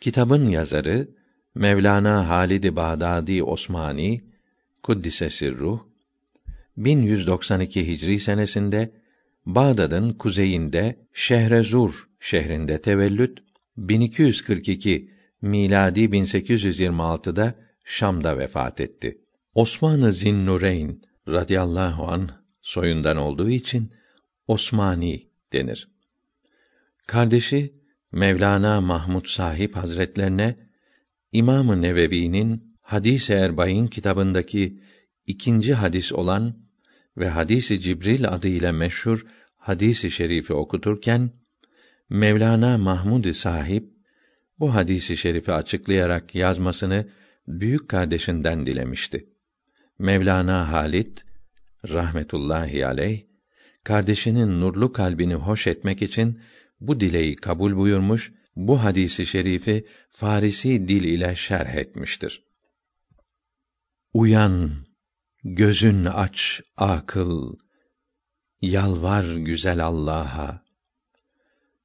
Kitabın 0.00 0.48
yazarı 0.48 1.08
Mevlana 1.54 2.28
Halid-i 2.28 2.76
Bağdadi 2.76 3.42
Osmani 3.42 4.24
Kuddise 4.82 5.50
ruh 5.50 5.80
1192 6.76 7.88
Hicri 7.88 8.20
senesinde 8.20 8.92
Bağdat'ın 9.46 10.12
kuzeyinde 10.12 11.06
Şehrezur 11.12 12.08
şehrinde 12.20 12.80
tevellüt 12.80 13.38
1242 13.76 15.10
miladi 15.42 16.00
1826'da 16.00 17.54
Şam'da 17.84 18.38
vefat 18.38 18.80
etti. 18.80 19.18
Osman-ı 19.54 20.12
Zinnureyn 20.12 21.02
radıyallahu 21.28 22.04
an 22.04 22.30
soyundan 22.62 23.16
olduğu 23.16 23.50
için 23.50 23.92
Osmani 24.50 25.30
denir. 25.52 25.88
Kardeşi 27.06 27.74
Mevlana 28.12 28.80
Mahmud 28.80 29.26
Sahip 29.26 29.76
Hazretlerine 29.76 30.56
İmam-ı 31.32 31.82
Nevevi'nin 31.82 32.76
Hadis-i 32.80 33.34
kitabındaki 33.90 34.82
ikinci 35.26 35.74
hadis 35.74 36.12
olan 36.12 36.56
ve 37.16 37.28
Hadis-i 37.28 37.80
Cibril 37.80 38.28
adıyla 38.28 38.72
meşhur 38.72 39.26
hadisi 39.56 40.10
şerifi 40.10 40.52
okuturken 40.52 41.30
Mevlana 42.08 42.78
Mahmud 42.78 43.32
Sahip 43.32 43.90
bu 44.58 44.74
hadisi 44.74 45.16
şerifi 45.16 45.52
açıklayarak 45.52 46.34
yazmasını 46.34 47.08
büyük 47.48 47.88
kardeşinden 47.88 48.66
dilemişti. 48.66 49.28
Mevlana 49.98 50.72
Halit 50.72 51.24
rahmetullahi 51.88 52.86
aleyh 52.86 53.29
kardeşinin 53.90 54.60
nurlu 54.60 54.92
kalbini 54.92 55.34
hoş 55.34 55.66
etmek 55.66 56.02
için 56.02 56.40
bu 56.80 57.00
dileği 57.00 57.36
kabul 57.36 57.76
buyurmuş, 57.76 58.32
bu 58.56 58.84
hadisi 58.84 59.26
şerifi 59.26 59.86
Farisi 60.10 60.88
dil 60.88 61.04
ile 61.04 61.36
şerh 61.36 61.74
etmiştir. 61.74 62.44
Uyan, 64.12 64.70
gözün 65.44 66.04
aç, 66.04 66.60
akıl, 66.76 67.56
yalvar 68.60 69.36
güzel 69.36 69.84
Allah'a. 69.84 70.64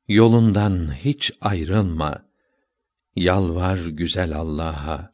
Yolundan 0.08 0.96
hiç 0.96 1.32
ayrılma, 1.42 2.26
yalvar 3.16 3.86
güzel 3.86 4.36
Allah'a. 4.36 5.12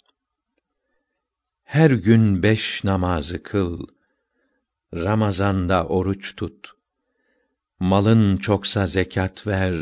Her 1.64 1.92
gün 1.92 2.44
beş 2.44 2.84
namazı 2.84 3.44
kıl, 3.44 3.88
Ramazanda 4.94 5.88
oruç 5.88 6.36
tut. 6.36 6.81
Malın 7.82 8.38
çoksa 8.38 8.88
zekat 8.88 9.48
ver, 9.48 9.76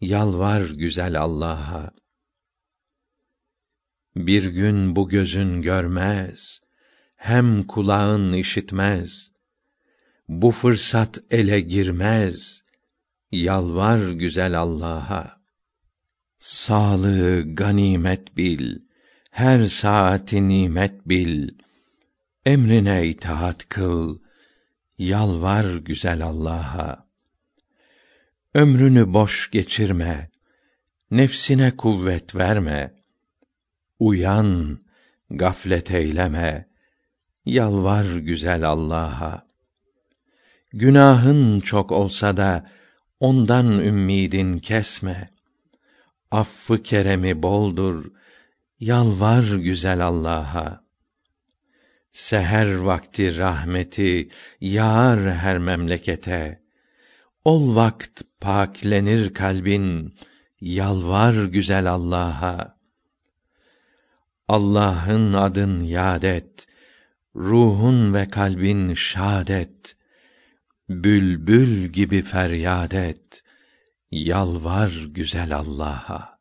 yalvar 0.00 0.62
güzel 0.62 1.20
Allah'a. 1.20 1.90
Bir 4.16 4.44
gün 4.44 4.96
bu 4.96 5.08
gözün 5.08 5.62
görmez, 5.62 6.60
hem 7.16 7.62
kulağın 7.62 8.32
işitmez. 8.32 9.32
Bu 10.28 10.50
fırsat 10.50 11.18
ele 11.30 11.60
girmez, 11.60 12.62
yalvar 13.32 14.10
güzel 14.10 14.58
Allah'a. 14.58 15.40
Sağlığı 16.38 17.54
ganimet 17.54 18.36
bil, 18.36 18.78
her 19.30 19.66
saati 19.66 20.48
nimet 20.48 21.08
bil. 21.08 21.48
Emrine 22.44 23.06
itaat 23.06 23.68
kıl, 23.68 24.18
yalvar 24.98 25.74
güzel 25.74 26.22
Allah'a. 26.22 27.06
Ömrünü 28.54 29.12
boş 29.12 29.50
geçirme, 29.50 30.30
nefsine 31.10 31.76
kuvvet 31.76 32.34
verme. 32.34 32.94
Uyan, 33.98 34.78
gaflet 35.30 35.90
eyleme, 35.90 36.68
yalvar 37.44 38.16
güzel 38.16 38.64
Allah'a. 38.68 39.46
Günahın 40.72 41.60
çok 41.60 41.92
olsa 41.92 42.36
da 42.36 42.66
ondan 43.20 43.80
ümmidin 43.80 44.58
kesme. 44.58 45.30
Affı 46.30 46.82
keremi 46.82 47.42
boldur, 47.42 48.10
yalvar 48.80 49.44
güzel 49.44 50.06
Allah'a. 50.06 50.85
Seher 52.16 52.74
vakti 52.86 53.38
rahmeti 53.38 54.28
yağar 54.60 55.32
her 55.32 55.58
memlekete. 55.58 56.62
Ol 57.44 57.76
vakt 57.76 58.22
paklenir 58.40 59.34
kalbin, 59.34 60.14
yalvar 60.60 61.44
güzel 61.44 61.86
Allah'a. 61.90 62.78
Allah'ın 64.48 65.32
adın 65.32 65.80
yad 65.80 66.22
et, 66.22 66.66
ruhun 67.34 68.14
ve 68.14 68.28
kalbin 68.28 68.94
şadet. 68.94 69.96
Bülbül 70.88 71.86
gibi 71.86 72.22
feryat 72.22 72.94
et, 72.94 73.42
yalvar 74.10 75.04
güzel 75.08 75.56
Allah'a. 75.56 76.35